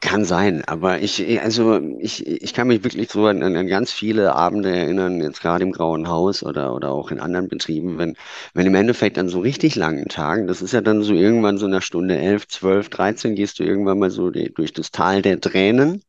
Kann 0.00 0.24
sein, 0.24 0.64
aber 0.64 1.00
ich, 1.00 1.40
also 1.42 1.78
ich, 1.98 2.26
ich 2.26 2.54
kann 2.54 2.68
mich 2.68 2.84
wirklich 2.84 3.10
so 3.10 3.26
an, 3.26 3.42
an 3.42 3.66
ganz 3.66 3.92
viele 3.92 4.34
Abende 4.34 4.74
erinnern, 4.74 5.20
jetzt 5.20 5.42
gerade 5.42 5.62
im 5.62 5.72
Grauen 5.72 6.08
Haus 6.08 6.42
oder, 6.42 6.74
oder 6.74 6.90
auch 6.92 7.10
in 7.10 7.20
anderen 7.20 7.48
Betrieben, 7.48 7.98
wenn, 7.98 8.16
wenn 8.54 8.66
im 8.66 8.74
Endeffekt 8.74 9.18
an 9.18 9.28
so 9.28 9.40
richtig 9.40 9.76
langen 9.76 10.08
Tagen, 10.08 10.46
das 10.46 10.62
ist 10.62 10.72
ja 10.72 10.80
dann 10.80 11.02
so 11.02 11.12
irgendwann 11.12 11.58
so 11.58 11.68
nach 11.68 11.82
Stunde 11.82 12.16
11, 12.16 12.48
12, 12.48 12.88
13, 12.88 13.34
gehst 13.34 13.58
du 13.58 13.64
irgendwann 13.64 13.98
mal 13.98 14.10
so 14.10 14.30
die, 14.30 14.54
durch 14.54 14.72
das 14.72 14.90
Tal 14.90 15.20
der 15.20 15.38
Tränen 15.38 16.02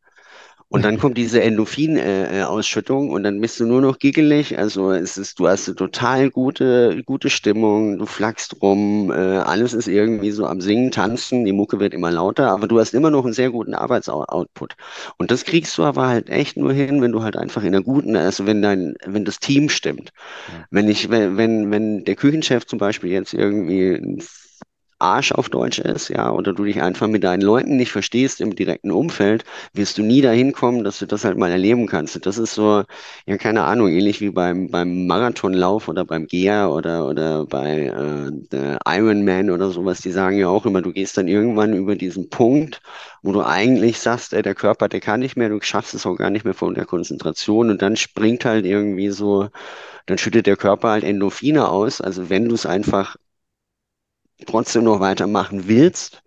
und 0.72 0.86
dann 0.86 0.98
kommt 0.98 1.18
diese 1.18 1.42
Endorphin-Ausschüttung 1.42 3.10
äh, 3.10 3.12
und 3.12 3.24
dann 3.24 3.42
bist 3.42 3.60
du 3.60 3.66
nur 3.66 3.82
noch 3.82 4.00
giggelig. 4.00 4.58
Also 4.58 4.92
es 4.94 5.18
ist, 5.18 5.38
du 5.38 5.50
hast 5.50 5.68
eine 5.68 5.76
total 5.76 6.30
gute, 6.30 7.04
gute 7.06 7.30
Stimmung, 7.30 7.98
du 7.98 8.06
flackst 8.06 8.62
rum, 8.62 9.12
äh, 9.12 9.16
alles 9.16 9.74
ist 9.74 9.90
irgendwie 9.90 10.32
so 10.32 10.46
am 10.46 10.62
Singen, 10.62 10.92
Tanzen, 10.92 11.44
die 11.44 11.52
Mucke 11.52 11.82
wird 11.82 11.94
immer 11.94 12.10
lauter, 12.10 12.52
aber 12.52 12.70
du 12.70 12.80
hast 12.80 12.94
immer 12.94 13.12
noch 13.12 13.26
einen 13.26 13.34
sehr 13.34 13.52
guten 13.52 13.74
Arbeitsoutput. 13.74 14.78
Und 15.18 15.30
das 15.30 15.44
kriegst 15.44 15.78
du 15.78 15.84
aber 15.84 16.08
halt 16.08 16.30
echt 16.30 16.56
nur 16.56 16.72
hin, 16.72 17.02
wenn 17.02 17.12
du 17.12 17.22
halt 17.22 17.36
einfach 17.36 17.64
in 17.64 17.76
einer 17.76 17.84
guten, 17.84 18.16
also 18.16 18.46
wenn 18.46 18.62
dein, 18.62 18.96
wenn 19.06 19.26
das 19.26 19.40
Team 19.40 19.68
stimmt. 19.68 20.14
Wenn 20.70 20.88
ich, 20.88 21.10
wenn, 21.10 21.36
wenn, 21.36 21.70
wenn 21.70 22.06
der 22.06 22.16
Küchenchef 22.16 22.66
zum 22.66 22.80
Beispiel 22.80 23.12
jetzt 23.12 23.34
irgendwie 23.34 24.22
Arsch 25.02 25.32
auf 25.32 25.50
Deutsch 25.50 25.80
ist, 25.80 26.10
ja, 26.10 26.32
oder 26.32 26.54
du 26.54 26.64
dich 26.66 26.82
einfach 26.82 27.08
mit 27.08 27.24
deinen 27.24 27.42
Leuten 27.42 27.78
nicht 27.78 27.92
verstehst 27.92 28.42
im 28.42 28.56
direkten 28.56 28.92
Umfeld, 28.92 29.44
wirst 29.74 29.98
du 29.98 30.04
nie 30.04 30.22
dahin 30.22 30.54
kommen, 30.54 30.84
dass 30.84 31.00
du 31.00 31.06
das 31.08 31.26
halt 31.26 31.38
mal 31.38 31.52
erleben 31.52 31.88
kannst. 31.88 32.26
Das 32.26 32.38
ist 32.38 32.54
so, 32.54 32.84
ja, 33.26 33.38
keine 33.38 33.64
Ahnung, 33.64 33.90
ähnlich 33.90 34.22
wie 34.22 34.30
beim, 34.30 34.70
beim 34.70 35.08
Marathonlauf 35.08 35.88
oder 35.88 36.06
beim 36.06 36.28
Geher 36.28 36.72
oder, 36.72 37.08
oder 37.08 37.46
bei 37.46 37.88
äh, 38.52 38.78
Ironman 38.86 39.50
oder 39.50 39.70
sowas. 39.72 40.02
Die 40.02 40.12
sagen 40.12 40.38
ja 40.38 40.48
auch 40.48 40.66
immer, 40.66 40.82
du 40.82 40.92
gehst 40.94 41.18
dann 41.18 41.28
irgendwann 41.28 41.74
über 41.74 41.96
diesen 41.96 42.30
Punkt, 42.30 42.82
wo 43.22 43.32
du 43.32 43.42
eigentlich 43.44 44.00
sagst, 44.00 44.34
ey, 44.34 44.42
der 44.42 44.56
Körper, 44.56 44.88
der 44.90 45.00
kann 45.00 45.20
nicht 45.22 45.36
mehr, 45.38 45.50
du 45.50 45.60
schaffst 45.62 45.94
es 45.94 46.06
auch 46.06 46.16
gar 46.16 46.30
nicht 46.30 46.46
mehr 46.46 46.54
von 46.54 46.74
der 46.76 46.86
Konzentration 46.86 47.70
und 47.70 47.82
dann 47.82 47.96
springt 47.96 48.46
halt 48.46 48.66
irgendwie 48.66 49.10
so, 49.10 49.50
dann 50.08 50.18
schüttet 50.18 50.48
der 50.48 50.58
Körper 50.58 50.90
halt 50.92 51.04
Endorphine 51.04 51.70
aus. 51.70 52.02
Also 52.02 52.30
wenn 52.30 52.50
du 52.50 52.56
es 52.56 52.66
einfach 52.66 53.16
trotzdem 54.46 54.84
noch 54.84 55.00
weitermachen 55.00 55.68
willst. 55.68 56.24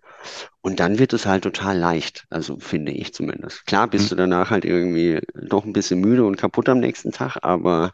Und 0.62 0.81
dann 0.81 0.98
wird 0.98 1.12
es 1.12 1.27
halt 1.27 1.42
total 1.44 1.77
leicht, 1.77 2.24
also 2.31 2.59
finde 2.59 2.92
ich 2.92 3.12
zumindest. 3.12 3.66
Klar 3.66 3.88
bist 3.88 4.07
mhm. 4.07 4.09
du 4.09 4.16
danach 4.16 4.50
halt 4.50 4.64
irgendwie 4.64 5.20
doch 5.35 5.66
ein 5.66 5.74
bisschen 5.74 6.00
müde 6.00 6.24
und 6.24 6.37
kaputt 6.37 6.70
am 6.70 6.81
nächsten 6.81 7.12
Tag, 7.12 7.37
aber 7.42 7.92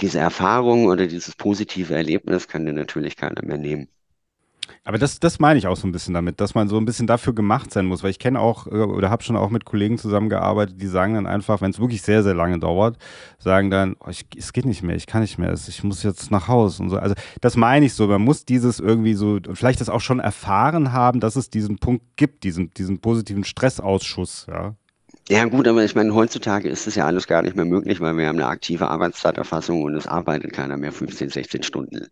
diese 0.00 0.20
Erfahrung 0.20 0.86
oder 0.86 1.08
dieses 1.08 1.34
positive 1.34 1.94
Erlebnis 1.94 2.46
kann 2.46 2.64
dir 2.64 2.72
natürlich 2.72 3.16
keiner 3.16 3.44
mehr 3.44 3.58
nehmen. 3.58 3.88
Aber 4.86 4.98
das, 4.98 5.18
das 5.18 5.40
meine 5.40 5.58
ich 5.58 5.66
auch 5.66 5.76
so 5.76 5.88
ein 5.88 5.90
bisschen 5.90 6.14
damit, 6.14 6.40
dass 6.40 6.54
man 6.54 6.68
so 6.68 6.76
ein 6.76 6.84
bisschen 6.84 7.08
dafür 7.08 7.34
gemacht 7.34 7.72
sein 7.72 7.86
muss, 7.86 8.04
weil 8.04 8.10
ich 8.10 8.20
kenne 8.20 8.38
auch 8.38 8.68
äh, 8.68 8.76
oder 8.76 9.10
habe 9.10 9.24
schon 9.24 9.36
auch 9.36 9.50
mit 9.50 9.64
Kollegen 9.64 9.98
zusammengearbeitet, 9.98 10.80
die 10.80 10.86
sagen 10.86 11.14
dann 11.14 11.26
einfach, 11.26 11.60
wenn 11.60 11.72
es 11.72 11.80
wirklich 11.80 12.02
sehr, 12.02 12.22
sehr 12.22 12.34
lange 12.34 12.60
dauert, 12.60 12.96
sagen 13.40 13.68
dann, 13.68 13.96
oh, 13.98 14.10
ich, 14.10 14.26
es 14.36 14.52
geht 14.52 14.64
nicht 14.64 14.84
mehr, 14.84 14.94
ich 14.94 15.08
kann 15.08 15.22
nicht 15.22 15.38
mehr, 15.38 15.52
ich 15.52 15.82
muss 15.82 16.04
jetzt 16.04 16.30
nach 16.30 16.46
Hause 16.46 16.84
und 16.84 16.90
so. 16.90 16.98
Also 16.98 17.16
das 17.40 17.56
meine 17.56 17.86
ich 17.86 17.94
so, 17.94 18.06
man 18.06 18.22
muss 18.22 18.44
dieses 18.44 18.78
irgendwie 18.78 19.14
so, 19.14 19.40
vielleicht 19.54 19.80
das 19.80 19.88
auch 19.88 20.00
schon 20.00 20.20
erfahren 20.20 20.92
haben, 20.92 21.18
dass 21.18 21.34
es 21.34 21.50
diesen 21.50 21.78
Punkt 21.78 22.04
gibt, 22.14 22.44
diesen, 22.44 22.70
diesen 22.70 23.00
positiven 23.00 23.42
Stressausschuss, 23.42 24.46
ja. 24.48 24.76
Ja 25.28 25.46
gut, 25.46 25.66
aber 25.66 25.84
ich 25.84 25.96
meine, 25.96 26.14
heutzutage 26.14 26.68
ist 26.68 26.86
es 26.86 26.94
ja 26.94 27.06
alles 27.06 27.26
gar 27.26 27.42
nicht 27.42 27.56
mehr 27.56 27.64
möglich, 27.64 28.00
weil 28.00 28.16
wir 28.16 28.28
haben 28.28 28.38
eine 28.38 28.46
aktive 28.46 28.86
Arbeitszeiterfassung 28.86 29.82
und 29.82 29.96
es 29.96 30.06
arbeitet 30.06 30.52
keiner 30.52 30.76
mehr 30.76 30.92
15, 30.92 31.30
16 31.30 31.64
Stunden 31.64 32.06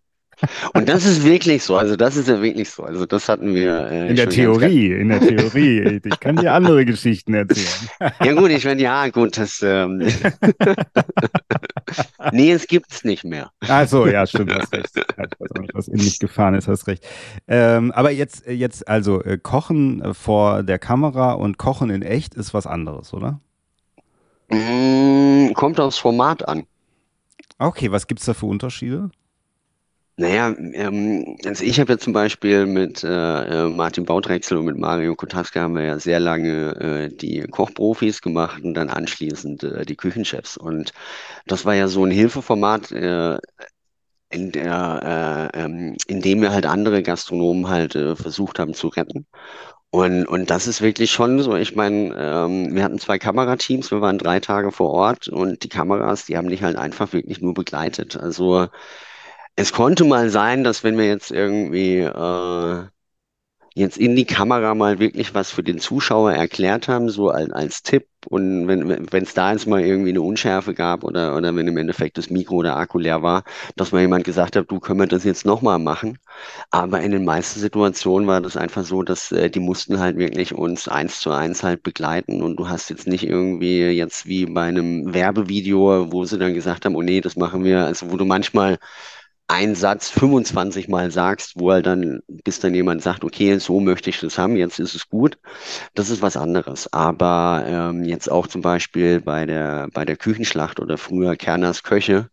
und 0.75 0.89
das 0.89 1.05
ist 1.05 1.25
wirklich 1.25 1.63
so, 1.63 1.77
also 1.77 1.97
das 1.97 2.17
ist 2.17 2.29
ja 2.29 2.41
wirklich 2.41 2.71
so. 2.71 2.85
Also 2.85 3.07
das 3.07 3.29
hatten 3.29 3.55
wir. 3.55 3.91
Äh, 3.91 4.11
in 4.11 4.17
der 4.17 4.29
Theorie, 4.29 4.93
in 4.93 5.09
der 5.09 5.21
Theorie. 5.21 6.01
Ich 6.05 6.21
kann 6.21 6.37
dir 6.37 6.53
andere 6.53 6.85
Geschichten 6.85 7.35
erzählen. 7.35 8.13
ja 8.23 8.33
gut, 8.33 8.51
ich 8.51 8.65
meine, 8.65 8.83
ja 8.83 9.09
gut, 9.09 9.39
das. 9.39 9.63
Ähm 9.63 9.99
nee, 12.33 12.53
es 12.53 12.67
gibt 12.67 12.93
es 12.93 13.05
nicht 13.05 13.25
mehr. 13.25 13.51
Ach 13.69 13.87
so, 13.87 14.07
ja, 14.07 14.27
stimmt, 14.27 14.55
hast 14.55 14.73
recht. 14.73 14.91
Was 15.73 15.89
in 15.89 15.97
mich 15.97 16.19
gefahren 16.19 16.55
ist, 16.55 16.69
hast 16.69 16.87
recht. 16.87 17.05
Ähm, 17.49 17.93
aber 17.93 18.11
jetzt, 18.11 18.47
jetzt 18.47 18.87
also 18.89 19.23
äh, 19.23 19.39
Kochen 19.39 20.15
vor 20.15 20.63
der 20.63 20.79
Kamera 20.79 21.33
und 21.33 21.59
Kochen 21.59 21.91
in 21.91 22.03
echt 22.03 22.35
ist 22.35 22.55
was 22.55 22.67
anderes, 22.67 23.13
oder? 23.13 23.41
Mm, 24.49 25.53
kommt 25.55 25.81
aufs 25.81 25.99
Format 25.99 26.47
an. 26.47 26.65
Okay, 27.59 27.91
was 27.91 28.07
gibt's 28.07 28.25
da 28.25 28.35
für 28.35 28.47
Unterschiede? 28.47 29.11
Naja, 30.17 30.55
ähm, 30.75 31.37
also 31.45 31.65
ich 31.65 31.81
habe 31.81 31.93
ja 31.95 31.99
zum 31.99 32.13
Beispiel 32.13 32.67
mit 32.67 33.03
äh, 33.03 33.09
äh, 33.67 33.69
Martin 33.69 34.05
Baudrechsel 34.05 34.57
und 34.59 34.67
mit 34.67 34.79
Mario 34.79 35.17
Kotowski 35.17 35.59
haben 35.59 35.75
wir 35.75 35.83
ja 35.85 35.99
sehr 35.99 36.21
lange 36.21 37.09
äh, 37.11 37.17
die 37.17 37.41
Kochprofis 37.51 38.23
gemacht 38.23 38.63
und 38.63 38.75
dann 38.75 38.91
anschließend 38.91 39.65
äh, 39.65 39.85
die 39.85 39.97
Küchenchefs. 39.97 40.57
Und 40.57 40.93
das 41.47 41.65
war 41.65 41.75
ja 41.75 41.89
so 41.89 42.05
ein 42.05 42.13
Hilfeformat, 42.13 42.93
äh, 42.93 43.39
in 44.31 44.53
der, 44.53 45.51
äh, 45.55 45.61
ähm, 45.65 45.97
in 46.09 46.21
dem 46.23 46.43
wir 46.43 46.53
halt 46.53 46.67
andere 46.67 47.03
Gastronomen 47.03 47.69
halt 47.69 47.95
äh, 47.97 48.17
versucht 48.17 48.59
haben 48.59 48.75
zu 48.75 48.89
retten. 48.89 49.27
Und, 49.91 50.27
und 50.27 50.51
das 50.51 50.67
ist 50.69 50.83
wirklich 50.83 51.11
schon 51.13 51.41
so. 51.43 51.57
Ich 51.57 51.77
meine, 51.77 52.15
ähm, 52.19 52.75
wir 52.75 52.85
hatten 52.85 52.99
zwei 52.99 53.19
Kamerateams, 53.19 53.91
wir 53.93 54.01
waren 54.03 54.19
drei 54.19 54.41
Tage 54.41 54.73
vor 54.73 54.91
Ort 54.91 55.29
und 55.29 55.65
die 55.65 55.69
Kameras, 55.71 56.27
die 56.27 56.37
haben 56.37 56.49
dich 56.51 56.63
halt 56.63 56.77
einfach 56.77 57.13
wirklich 57.13 57.41
nur 57.41 57.55
begleitet. 57.55 58.17
Also 58.17 58.69
es 59.57 59.73
konnte 59.73 60.05
mal 60.05 60.31
sein, 60.31 60.65
dass 60.65 60.85
wenn 60.85 60.99
wir 60.99 61.07
jetzt 61.07 61.31
irgendwie 61.31 62.01
äh, 62.01 62.85
jetzt 63.77 63.99
in 63.99 64.15
die 64.15 64.25
Kamera 64.25 64.75
mal 64.75 65.01
wirklich 65.01 65.35
was 65.35 65.51
für 65.51 65.65
den 65.65 65.81
Zuschauer 65.81 66.33
erklärt 66.33 66.87
haben, 66.89 67.09
so 67.11 67.31
als, 67.31 67.51
als 67.51 67.83
Tipp. 67.83 68.07
Und 68.27 68.69
wenn 68.69 69.23
es 69.25 69.35
da 69.35 69.53
jetzt 69.53 69.67
mal 69.67 69.83
irgendwie 69.83 70.11
eine 70.11 70.23
Unschärfe 70.23 70.75
gab 70.75 71.05
oder, 71.05 71.37
oder 71.37 71.55
wenn 71.57 71.69
im 71.69 71.77
Endeffekt 71.77 72.17
das 72.17 72.31
Mikro 72.31 72.57
oder 72.57 72.77
Akku 72.77 72.99
leer 72.99 73.23
war, 73.23 73.43
dass 73.77 73.93
mal 73.93 74.01
jemand 74.01 74.25
gesagt 74.25 74.57
hat, 74.57 74.71
du 74.71 74.81
können 74.81 75.01
wir 75.01 75.07
das 75.09 75.25
jetzt 75.25 75.45
nochmal 75.45 75.79
machen. 75.79 76.19
Aber 76.71 77.01
in 77.01 77.11
den 77.13 77.25
meisten 77.25 77.61
Situationen 77.61 78.27
war 78.29 78.41
das 78.41 78.57
einfach 78.57 78.85
so, 78.85 79.03
dass 79.03 79.33
äh, 79.33 79.51
die 79.51 79.61
mussten 79.61 79.99
halt 79.99 80.17
wirklich 80.19 80.55
uns 80.55 80.89
eins 80.89 81.21
zu 81.21 81.33
eins 81.33 81.63
halt 81.63 81.83
begleiten. 81.83 82.43
Und 82.43 82.57
du 82.57 82.69
hast 82.69 82.91
jetzt 82.91 83.07
nicht 83.07 83.25
irgendwie 83.27 83.81
jetzt 83.91 84.27
wie 84.27 84.47
bei 84.47 84.63
einem 84.69 85.13
Werbevideo, 85.13 86.13
wo 86.13 86.25
sie 86.25 86.39
dann 86.39 86.55
gesagt 86.55 86.85
haben, 86.87 86.97
oh 86.97 87.03
nee, 87.03 87.21
das 87.21 87.37
machen 87.37 87.65
wir, 87.65 87.85
also 87.85 88.11
wo 88.11 88.17
du 88.17 88.25
manchmal 88.25 88.79
einen 89.49 89.75
Satz 89.75 90.11
25 90.11 90.89
Mal 90.89 91.11
sagst, 91.11 91.55
wo 91.57 91.71
er 91.71 91.83
dann, 91.83 92.21
bis 92.29 92.61
dann 92.61 92.75
jemand 92.75 93.03
sagt, 93.03 93.25
okay, 93.25 93.59
so 93.59 93.81
möchte 93.81 94.11
ich 94.11 94.21
das 94.21 94.39
haben, 94.39 94.57
jetzt 94.57 94.79
ist 94.79 94.95
es 94.95 95.09
gut. 95.09 95.39
Das 95.95 96.11
ist 96.11 96.23
was 96.23 96.37
anderes. 96.37 96.93
Aber 96.93 97.65
ähm, 97.67 98.05
jetzt 98.05 98.31
auch 98.31 98.47
zum 98.47 98.63
Beispiel 98.63 99.21
bei 99.21 99.47
der, 99.47 99.89
bei 99.93 100.05
der 100.05 100.17
Küchenschlacht 100.17 100.81
oder 100.81 100.99
früher 100.99 101.37
Kerners 101.37 101.83
Köche, 101.83 102.31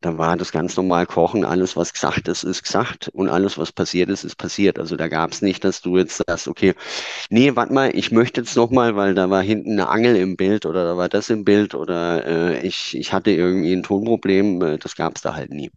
da 0.00 0.18
war 0.18 0.36
das 0.36 0.52
ganz 0.52 0.76
normal 0.76 1.06
Kochen, 1.06 1.44
alles, 1.44 1.76
was 1.76 1.92
gesagt 1.92 2.28
ist, 2.28 2.44
ist 2.44 2.62
gesagt 2.62 3.08
und 3.08 3.28
alles, 3.28 3.58
was 3.58 3.72
passiert 3.72 4.10
ist, 4.10 4.24
ist 4.24 4.36
passiert. 4.36 4.78
Also 4.78 4.96
da 4.96 5.08
gab 5.08 5.32
es 5.32 5.42
nicht, 5.42 5.64
dass 5.64 5.80
du 5.80 5.96
jetzt 5.98 6.18
sagst, 6.26 6.46
okay, 6.48 6.74
nee, 7.30 7.56
warte 7.56 7.72
mal, 7.72 7.90
ich 7.96 8.12
möchte 8.12 8.42
jetzt 8.42 8.56
nochmal, 8.56 8.96
weil 8.96 9.14
da 9.14 9.30
war 9.30 9.42
hinten 9.42 9.72
eine 9.72 9.88
Angel 9.88 10.16
im 10.16 10.36
Bild 10.36 10.66
oder 10.66 10.84
da 10.84 10.96
war 10.96 11.08
das 11.08 11.30
im 11.30 11.44
Bild 11.44 11.74
oder 11.74 12.26
äh, 12.26 12.66
ich, 12.66 12.96
ich 12.96 13.12
hatte 13.12 13.30
irgendwie 13.30 13.72
ein 13.72 13.82
Tonproblem, 13.82 14.62
äh, 14.62 14.78
das 14.78 14.94
gab 14.96 15.16
es 15.16 15.22
da 15.22 15.34
halt 15.34 15.50
nie. 15.50 15.70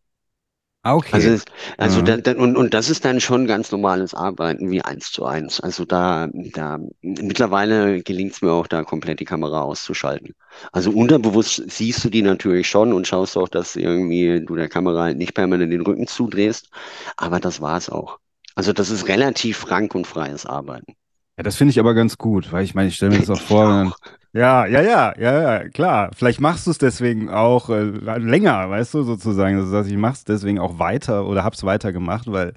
Ah, 0.88 0.96
Also, 1.10 1.30
okay. 1.30 1.32
es- 1.32 1.46
also 1.78 2.02
da, 2.02 2.18
Mhm. 2.18 2.22
da, 2.22 2.34
und, 2.34 2.58
und 2.58 2.74
das 2.74 2.90
ist 2.90 3.06
dann 3.06 3.22
schon 3.22 3.48
ganz 3.48 3.72
normales 3.72 4.14
Arbeiten 4.14 4.70
wie 4.72 4.82
eins 4.82 5.12
zu 5.12 5.26
eins. 5.26 5.60
Also 5.62 5.86
da, 5.86 6.28
da 6.34 6.80
mittlerweile 7.02 8.04
gelingt 8.04 8.34
es 8.34 8.42
mir 8.42 8.52
auch, 8.52 8.68
da 8.68 8.84
komplett 8.84 9.20
die 9.22 9.26
Kamera 9.26 9.62
auszuschalten. 9.62 10.34
Also 10.74 10.92
unterbewusst 10.92 11.64
siehst 11.70 12.04
du 12.04 12.10
die 12.10 12.22
natürlich 12.22 12.70
schon 12.70 12.92
und 12.94 13.08
schaust 13.08 13.38
auch, 13.38 13.48
dass 13.50 13.76
irgendwie 13.78 14.44
du 14.46 14.56
der 14.56 14.70
Kamera 14.70 15.04
halt 15.04 15.18
nicht 15.18 15.34
permanent 15.34 15.72
den 15.72 15.82
Rücken 15.82 16.08
zudrehst. 16.08 16.70
Aber 17.16 17.40
das 17.40 17.62
war's 17.62 17.90
auch. 17.90 18.20
Also 18.56 18.74
das 18.74 18.90
ist 18.90 19.08
relativ 19.08 19.58
frank 19.58 19.96
und 19.96 20.08
freies 20.08 20.46
Arbeiten. 20.46 20.94
Ja, 21.38 21.44
das 21.44 21.56
finde 21.56 21.72
ich 21.72 21.80
aber 21.80 21.94
ganz 21.94 22.18
gut, 22.18 22.52
weil 22.52 22.64
ich 22.64 22.74
meine, 22.74 22.88
ich 22.90 22.96
stelle 22.96 23.12
mir 23.12 23.20
das 23.20 23.30
auch 23.30 23.40
vor, 23.40 23.68
auch. 23.94 23.98
ja, 24.34 24.66
ja, 24.66 24.82
ja, 24.82 25.14
ja, 25.20 25.42
ja, 25.42 25.70
klar. 25.70 26.10
Vielleicht 26.16 26.42
machst 26.42 26.66
du 26.66 26.72
es 26.72 26.80
deswegen 26.80 27.30
auch 27.30 27.70
äh, 27.70 27.84
länger, 28.18 28.70
weißt 28.70 28.96
du, 28.96 29.04
sozusagen. 29.04 29.58
Das 29.58 29.72
heißt, 29.72 29.90
ich 29.90 29.98
mache 29.98 30.14
es 30.14 30.24
deswegen 30.24 30.58
auch 30.58 30.80
weiter 30.80 31.28
oder 31.28 31.44
hab's 31.44 31.64
weiter 31.64 31.94
gemacht, 31.94 32.26
weil 32.32 32.54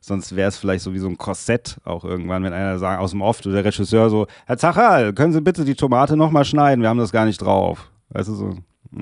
sonst 0.00 0.36
wäre 0.36 0.48
es 0.48 0.58
vielleicht 0.58 0.84
so 0.84 0.92
wie 0.92 0.98
so 0.98 1.08
ein 1.08 1.16
Korsett 1.16 1.78
auch 1.84 2.04
irgendwann, 2.04 2.44
wenn 2.44 2.52
einer 2.52 2.78
sagt 2.78 3.00
aus 3.00 3.12
dem 3.12 3.22
Off 3.22 3.40
oder 3.46 3.54
der 3.54 3.64
Regisseur 3.64 4.10
so, 4.10 4.26
Herr 4.46 4.58
Zachal, 4.58 5.14
können 5.14 5.32
Sie 5.32 5.40
bitte 5.40 5.64
die 5.64 5.74
Tomate 5.74 6.16
nochmal 6.16 6.44
schneiden? 6.44 6.82
Wir 6.82 6.90
haben 6.90 6.98
das 6.98 7.12
gar 7.12 7.24
nicht 7.24 7.38
drauf. 7.38 7.90
Weißt 8.10 8.28
du 8.28 8.34
so, 8.34 8.56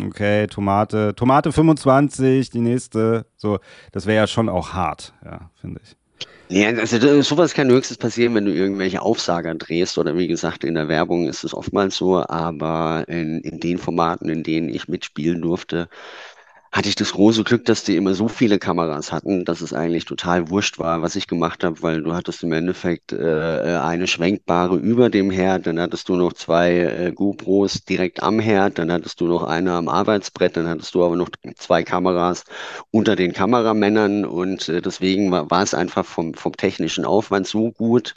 okay, 0.07 0.47
Tomate, 0.47 1.15
Tomate 1.17 1.51
25, 1.53 2.51
die 2.51 2.61
nächste, 2.61 3.27
so, 3.37 3.59
das 3.93 4.07
wäre 4.07 4.19
ja 4.19 4.27
schon 4.27 4.49
auch 4.49 4.73
hart, 4.73 5.15
ja, 5.25 5.51
finde 5.61 5.81
ich. 5.83 5.97
Ja, 6.49 6.69
also 6.69 7.23
sowas 7.23 7.55
kann 7.55 7.69
höchstens 7.71 7.99
passieren, 7.99 8.35
wenn 8.37 8.45
du 8.45 8.53
irgendwelche 8.55 9.03
Aufsager 9.03 9.53
drehst 9.57 9.99
oder 9.99 10.17
wie 10.17 10.29
gesagt, 10.29 10.63
in 10.63 10.75
der 10.75 10.89
Werbung 10.89 11.27
ist 11.27 11.43
es 11.43 11.53
oftmals 11.53 11.97
so, 11.97 12.19
aber 12.25 13.05
in, 13.09 13.41
in 13.41 13.59
den 13.59 13.79
Formaten, 13.79 14.29
in 14.29 14.45
denen 14.45 14.69
ich 14.69 14.87
mitspielen 14.87 15.43
durfte, 15.43 15.89
hatte 16.73 16.89
ich 16.89 16.95
das 16.95 17.13
große 17.13 17.45
Glück, 17.45 17.65
dass 17.65 17.85
die 17.85 17.97
immer 17.97 18.15
so 18.15 18.29
viele 18.29 18.59
Kameras 18.59 19.13
hatten, 19.13 19.45
dass 19.45 19.61
es 19.61 19.73
eigentlich 19.73 20.05
total 20.05 20.51
wurscht 20.51 20.79
war, 20.79 21.03
was 21.03 21.17
ich 21.17 21.27
gemacht 21.27 21.65
habe, 21.65 21.83
weil 21.83 22.03
du 22.03 22.15
hattest 22.15 22.43
im 22.43 22.53
Endeffekt 22.53 23.13
äh, 23.13 23.75
äh, 23.75 23.79
eine 23.79 24.07
schwenkbare 24.07 24.77
über 24.77 25.11
dem 25.11 25.31
Herd, 25.31 25.67
dann 25.67 25.81
hattest 25.81 26.09
du 26.09 26.17
noch 26.17 26.33
zwei 26.33 26.73
äh, 26.79 27.13
GoPros 27.13 27.85
direkt 27.85 28.23
am 28.23 28.41
Herd, 28.41 28.79
dann 28.79 28.93
hattest 28.93 29.21
du 29.21 29.27
noch 29.27 29.43
eine 29.45 29.73
am 29.73 29.89
Arbeitsbrett, 29.89 30.57
dann 30.57 30.69
hattest 30.69 30.95
du 30.95 31.05
aber 31.05 31.17
noch 31.17 31.31
zwei 31.57 31.83
Kameras 31.83 32.45
unter 32.91 33.17
den 33.17 33.33
Kameramännern 33.33 34.25
und 34.25 34.69
äh, 34.69 34.83
deswegen 34.83 35.31
war, 35.31 35.51
war 35.51 35.63
es 35.63 35.75
einfach 35.75 36.05
vom, 36.05 36.35
vom 36.35 36.57
technischen 36.57 37.05
Aufwand 37.05 37.47
so 37.47 37.73
gut 37.73 38.15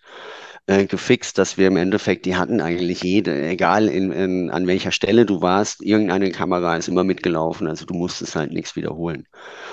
äh, 0.69 0.85
gefixt, 0.85 1.37
dass 1.39 1.57
wir 1.57 1.67
im 1.67 1.77
Endeffekt, 1.77 2.25
die 2.25 2.35
hatten 2.37 2.61
eigentlich 2.61 3.01
jede, 3.03 3.41
egal 3.49 3.87
in, 3.87 4.11
in, 4.11 4.51
an 4.51 4.67
welcher 4.67 4.91
Stelle 4.91 5.25
du 5.25 5.41
warst, 5.41 5.81
irgendeine 5.83 6.31
Kamera 6.31 6.77
ist 6.77 6.87
immer 6.87 7.03
mitgelaufen, 7.03 7.67
also 7.67 7.85
du 7.85 7.95
musstest 7.95 8.35
halt 8.35 8.51
nichts 8.53 8.75
wiederholen. 8.75 9.27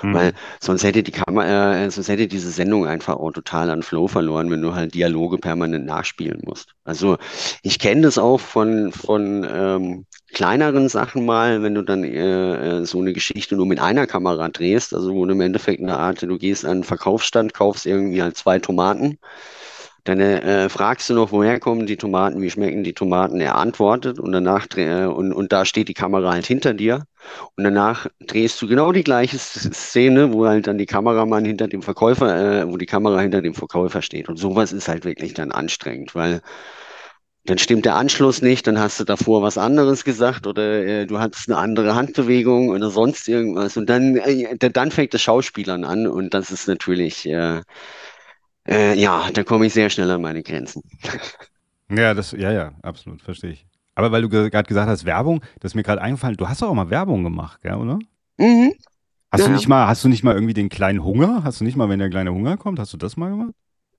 Weil 0.09 0.29
Hm. 0.29 0.33
sonst 0.59 0.83
hätte 0.83 1.03
die 1.03 1.11
Kamera, 1.11 1.77
äh, 1.85 1.91
sonst 1.91 2.09
hätte 2.09 2.27
diese 2.27 2.51
Sendung 2.51 2.87
einfach 2.87 3.15
auch 3.17 3.31
total 3.31 3.69
an 3.69 3.83
Flow 3.83 4.07
verloren, 4.07 4.49
wenn 4.51 4.61
du 4.61 4.75
halt 4.75 4.93
Dialoge 4.95 5.37
permanent 5.39 5.85
nachspielen 5.85 6.41
musst. 6.45 6.73
Also 6.83 7.17
ich 7.63 7.79
kenne 7.79 8.01
das 8.01 8.17
auch 8.17 8.39
von, 8.39 8.91
von 8.91 9.45
ähm, 9.49 10.05
kleineren 10.33 10.89
Sachen 10.89 11.25
mal, 11.25 11.63
wenn 11.63 11.75
du 11.75 11.83
dann 11.83 12.03
äh, 12.03 12.79
äh, 12.81 12.85
so 12.85 12.99
eine 12.99 13.13
Geschichte 13.13 13.55
nur 13.55 13.67
mit 13.67 13.79
einer 13.79 14.07
Kamera 14.07 14.49
drehst, 14.49 14.93
also 14.93 15.13
wo 15.13 15.25
du 15.25 15.33
im 15.33 15.41
Endeffekt 15.41 15.81
eine 15.81 15.97
Art, 15.97 16.21
du 16.23 16.37
gehst 16.37 16.65
an 16.65 16.71
einen 16.71 16.83
Verkaufsstand, 16.83 17.53
kaufst 17.53 17.85
irgendwie 17.85 18.21
halt 18.23 18.37
zwei 18.37 18.59
Tomaten 18.59 19.19
dann 20.07 20.21
äh, 20.21 20.69
fragst 20.69 21.09
du 21.09 21.13
noch, 21.15 21.31
woher 21.31 21.59
kommen 21.59 21.85
die 21.85 21.97
Tomaten, 21.97 22.41
wie 22.41 22.49
schmecken 22.49 22.83
die 22.83 22.93
Tomaten? 22.93 23.41
Er 23.41 23.55
antwortet 23.55 24.19
und 24.19 24.31
danach 24.31 24.67
äh, 24.77 25.05
und, 25.05 25.33
und 25.33 25.51
da 25.51 25.65
steht 25.65 25.89
die 25.89 25.93
Kamera 25.93 26.31
halt 26.31 26.45
hinter 26.45 26.73
dir 26.73 27.05
und 27.57 27.65
danach 27.65 28.07
drehst 28.21 28.61
du 28.61 28.67
genau 28.67 28.93
die 28.93 29.03
gleiche 29.03 29.37
Szene, 29.37 30.31
wo 30.31 30.45
halt 30.47 30.67
dann 30.67 30.77
die 30.77 30.85
Kameramann 30.85 31.43
hinter 31.43 31.67
dem 31.67 31.81
Verkäufer, 31.81 32.61
äh, 32.61 32.67
wo 32.71 32.77
die 32.77 32.85
Kamera 32.85 33.19
hinter 33.19 33.41
dem 33.41 33.53
Verkäufer 33.53 34.01
steht. 34.01 34.29
Und 34.29 34.37
sowas 34.37 34.71
ist 34.71 34.87
halt 34.87 35.03
wirklich 35.03 35.33
dann 35.33 35.51
anstrengend, 35.51 36.15
weil 36.15 36.41
dann 37.45 37.57
stimmt 37.57 37.85
der 37.85 37.95
Anschluss 37.95 38.41
nicht, 38.41 38.67
dann 38.67 38.79
hast 38.79 38.99
du 38.99 39.03
davor 39.05 39.41
was 39.41 39.57
anderes 39.57 40.03
gesagt 40.03 40.47
oder 40.47 40.85
äh, 40.85 41.05
du 41.05 41.19
hattest 41.19 41.49
eine 41.49 41.57
andere 41.57 41.95
Handbewegung 41.95 42.69
oder 42.69 42.89
sonst 42.91 43.27
irgendwas 43.27 43.77
und 43.77 43.89
dann, 43.89 44.17
äh, 44.17 44.57
dann 44.57 44.91
fängt 44.91 45.13
das 45.13 45.21
Schauspielern 45.21 45.83
an 45.85 46.07
und 46.07 46.33
das 46.33 46.51
ist 46.51 46.67
natürlich 46.67 47.25
äh, 47.25 47.61
äh, 48.67 48.93
ja, 48.95 49.29
da 49.31 49.43
komme 49.43 49.65
ich 49.67 49.73
sehr 49.73 49.89
schnell 49.89 50.11
an 50.11 50.21
meine 50.21 50.43
Grenzen. 50.43 50.81
Ja, 51.89 52.13
das, 52.13 52.31
ja, 52.33 52.51
ja, 52.51 52.73
absolut, 52.81 53.21
verstehe 53.21 53.51
ich. 53.51 53.65
Aber 53.95 54.11
weil 54.11 54.21
du 54.21 54.29
ge- 54.29 54.49
gerade 54.49 54.67
gesagt 54.67 54.89
hast, 54.89 55.05
Werbung, 55.05 55.41
das 55.59 55.71
ist 55.71 55.75
mir 55.75 55.83
gerade 55.83 56.01
eingefallen, 56.01 56.35
du 56.37 56.47
hast 56.47 56.61
doch 56.61 56.69
auch 56.69 56.73
mal 56.73 56.89
Werbung 56.89 57.23
gemacht, 57.23 57.61
gell, 57.61 57.75
oder? 57.75 57.99
Mhm. 58.39 58.73
Hast 59.31 59.45
Ja, 59.45 59.47
du 59.47 59.51
nicht 59.51 59.67
mal, 59.67 59.87
hast 59.87 60.03
du 60.03 60.09
nicht 60.09 60.23
mal 60.23 60.33
irgendwie 60.35 60.53
den 60.53 60.69
kleinen 60.69 61.03
Hunger? 61.03 61.43
Hast 61.43 61.59
du 61.59 61.63
nicht 61.65 61.75
mal, 61.75 61.89
wenn 61.89 61.99
der 61.99 62.09
kleine 62.09 62.31
Hunger 62.33 62.57
kommt, 62.57 62.79
hast 62.79 62.93
du 62.93 62.97
das 62.97 63.17
mal 63.17 63.29
gemacht? 63.29 63.53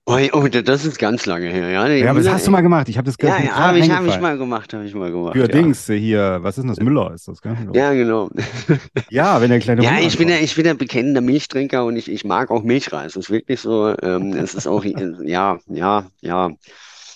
Oh, 0.09 0.47
das 0.47 0.85
ist 0.85 0.97
ganz 0.97 1.25
lange 1.27 1.49
her, 1.49 1.69
ja. 1.69 1.87
Ja, 1.87 2.09
aber 2.09 2.21
das 2.21 2.33
hast 2.33 2.47
du 2.47 2.51
mal 2.51 2.61
gemacht. 2.61 2.89
Ich 2.89 2.97
habe 2.97 3.05
das 3.05 3.15
Ja, 3.21 3.39
ja, 3.39 3.51
habe 3.51 3.77
ich, 3.79 3.91
hab 3.91 4.05
ich 4.05 4.19
mal 4.19 4.37
gemacht, 4.37 4.73
habe 4.73 4.85
ich 4.85 4.95
mal 4.95 5.11
gemacht, 5.11 5.33
Für 5.33 5.41
ja. 5.41 5.47
Dings 5.47 5.87
äh, 5.87 5.99
hier, 5.99 6.39
was 6.41 6.57
ist 6.57 6.63
denn 6.63 6.69
das? 6.69 6.79
Müller 6.79 7.13
ist 7.13 7.27
das, 7.27 7.41
gell? 7.41 7.55
Ja, 7.73 7.93
genau. 7.93 8.29
Ja, 9.09 9.39
wenn 9.39 9.49
der 9.49 9.59
kleine 9.59 9.83
Ja, 9.83 9.99
ich 9.99 10.17
bin 10.17 10.29
ja, 10.29 10.37
ich 10.37 10.55
bin 10.55 10.65
ja 10.65 10.73
bekennender 10.73 11.21
Milchtrinker 11.21 11.85
und 11.85 11.95
ich, 11.95 12.09
ich 12.09 12.25
mag 12.25 12.49
auch 12.49 12.63
Milchreis. 12.63 13.13
Das 13.13 13.25
ist 13.25 13.29
wirklich 13.29 13.59
so. 13.59 13.95
Ähm, 14.01 14.33
es 14.33 14.55
ist 14.55 14.67
auch, 14.67 14.83
äh, 14.83 14.95
ja, 15.25 15.59
ja, 15.67 16.05
ja. 16.21 16.49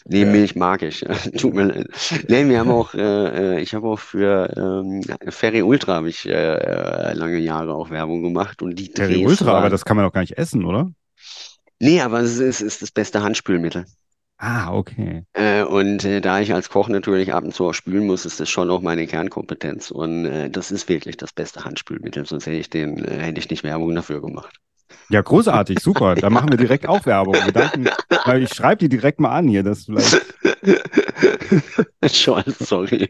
Nee. 0.05 0.25
Milch 0.25 0.55
mag 0.55 0.81
ich. 0.81 1.05
Tut 1.37 1.53
mir 1.53 1.63
leid. 1.63 1.87
Nee, 2.27 2.47
wir 2.47 2.59
haben 2.59 2.71
auch, 2.71 2.93
äh, 2.93 3.55
äh, 3.57 3.61
ich 3.61 3.73
habe 3.73 3.87
auch 3.87 3.99
für 3.99 4.51
ähm, 4.55 5.01
Ferry 5.29 5.61
Ultra 5.61 5.95
habe 5.95 6.09
ich 6.09 6.27
äh, 6.27 7.13
lange 7.13 7.37
Jahre 7.37 7.73
auch 7.73 7.89
Werbung 7.89 8.21
gemacht 8.21 8.61
und 8.61 8.75
die 8.75 8.91
Drehs 8.91 9.25
Ultra, 9.25 9.51
aber 9.51 9.61
waren. 9.63 9.71
das 9.71 9.85
kann 9.85 9.95
man 9.95 10.05
doch 10.05 10.13
gar 10.13 10.21
nicht 10.21 10.37
essen, 10.37 10.65
oder? 10.65 10.91
Nee, 11.79 12.01
aber 12.01 12.21
es 12.21 12.39
ist, 12.39 12.61
ist 12.61 12.81
das 12.81 12.91
beste 12.91 13.21
Handspülmittel. 13.23 13.85
Ah, 14.37 14.73
okay. 14.73 15.25
Äh, 15.33 15.63
und 15.63 16.03
äh, 16.03 16.19
da 16.19 16.39
ich 16.41 16.53
als 16.53 16.69
Koch 16.69 16.89
natürlich 16.89 17.33
ab 17.33 17.43
und 17.43 17.53
zu 17.53 17.65
auch 17.67 17.73
spülen 17.73 18.07
muss, 18.07 18.25
ist 18.25 18.39
das 18.39 18.49
schon 18.49 18.69
auch 18.69 18.81
meine 18.81 19.07
Kernkompetenz. 19.07 19.91
Und 19.91 20.25
äh, 20.25 20.49
das 20.49 20.71
ist 20.71 20.89
wirklich 20.89 21.17
das 21.17 21.31
beste 21.33 21.63
Handspülmittel, 21.63 22.25
sonst 22.25 22.45
hätte 22.45 22.57
ich 22.57 22.69
den, 22.69 23.03
äh, 23.05 23.19
hätte 23.19 23.39
ich 23.39 23.49
nicht 23.49 23.63
Werbung 23.63 23.95
dafür 23.95 24.21
gemacht. 24.21 24.59
Ja, 25.09 25.21
großartig, 25.21 25.79
super. 25.79 26.15
Da 26.15 26.29
machen 26.29 26.49
wir 26.49 26.57
direkt 26.57 26.87
auch 26.87 27.05
Werbung. 27.05 27.35
Wir 27.35 27.51
danken, 27.51 27.85
weil 28.25 28.43
ich 28.43 28.53
schreibe 28.53 28.77
die 28.77 28.89
direkt 28.89 29.19
mal 29.19 29.31
an 29.31 29.47
hier, 29.47 29.63
das 29.63 29.85
vielleicht. 29.85 30.21
Schon, 32.11 32.43
sorry. 32.59 33.09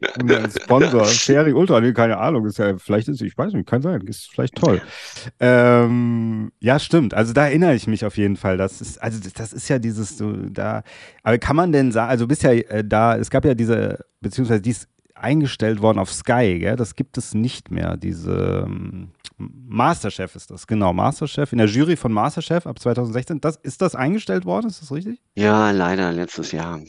Sponsor, 0.49 1.05
Sherry 1.05 1.53
Ultra, 1.53 1.79
nee, 1.81 1.93
keine 1.93 2.17
Ahnung, 2.17 2.45
ist 2.45 2.57
ja, 2.57 2.77
vielleicht 2.77 3.07
ist, 3.07 3.21
ich 3.21 3.37
weiß 3.37 3.53
nicht, 3.53 3.67
kann 3.67 3.81
sein, 3.81 4.01
ist 4.01 4.29
vielleicht 4.31 4.55
toll. 4.55 4.81
Ähm, 5.39 6.51
ja, 6.59 6.79
stimmt. 6.79 7.13
Also 7.13 7.33
da 7.33 7.45
erinnere 7.45 7.75
ich 7.75 7.87
mich 7.87 8.05
auf 8.05 8.17
jeden 8.17 8.35
Fall. 8.35 8.57
Das 8.57 8.81
ist, 8.81 9.01
also 9.01 9.19
das 9.35 9.53
ist 9.53 9.69
ja 9.69 9.79
dieses, 9.79 10.17
so, 10.17 10.33
da, 10.33 10.83
aber 11.23 11.37
kann 11.37 11.55
man 11.55 11.71
denn 11.71 11.91
sagen, 11.91 12.09
also 12.09 12.27
bisher 12.27 12.69
äh, 12.71 12.83
da, 12.85 13.17
es 13.17 13.29
gab 13.29 13.45
ja 13.45 13.53
diese, 13.53 13.99
beziehungsweise 14.19 14.61
die 14.61 14.71
ist 14.71 14.87
eingestellt 15.23 15.81
worden 15.81 15.99
auf 15.99 16.11
Sky, 16.11 16.59
gell? 16.59 16.75
Das 16.75 16.95
gibt 16.95 17.17
es 17.17 17.33
nicht 17.33 17.71
mehr, 17.71 17.97
diese. 17.97 18.65
Ähm, 18.67 19.11
Masterchef 19.37 20.35
ist 20.35 20.51
das, 20.51 20.67
genau, 20.67 20.93
Masterchef, 20.93 21.51
in 21.51 21.57
der 21.57 21.67
Jury 21.67 21.95
von 21.95 22.13
Masterchef 22.13 22.67
ab 22.67 22.79
2016. 22.79 23.41
Das, 23.41 23.55
ist 23.57 23.81
das 23.81 23.95
eingestellt 23.95 24.45
worden, 24.45 24.67
ist 24.67 24.81
das 24.81 24.91
richtig? 24.91 25.21
Ja, 25.35 25.71
leider 25.71 26.11
letztes 26.11 26.51
Jahr. 26.51 26.79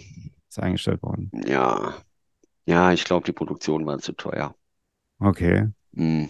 Ist 0.49 0.61
eingestellt 0.61 1.03
worden. 1.03 1.30
Ja. 1.47 1.95
Ja, 2.66 2.93
ich 2.93 3.05
glaube, 3.05 3.26
die 3.26 3.32
Produktion 3.32 3.87
war 3.87 3.99
zu 3.99 4.12
teuer. 4.12 4.55
Okay. 5.18 5.68
Hm. 5.95 6.28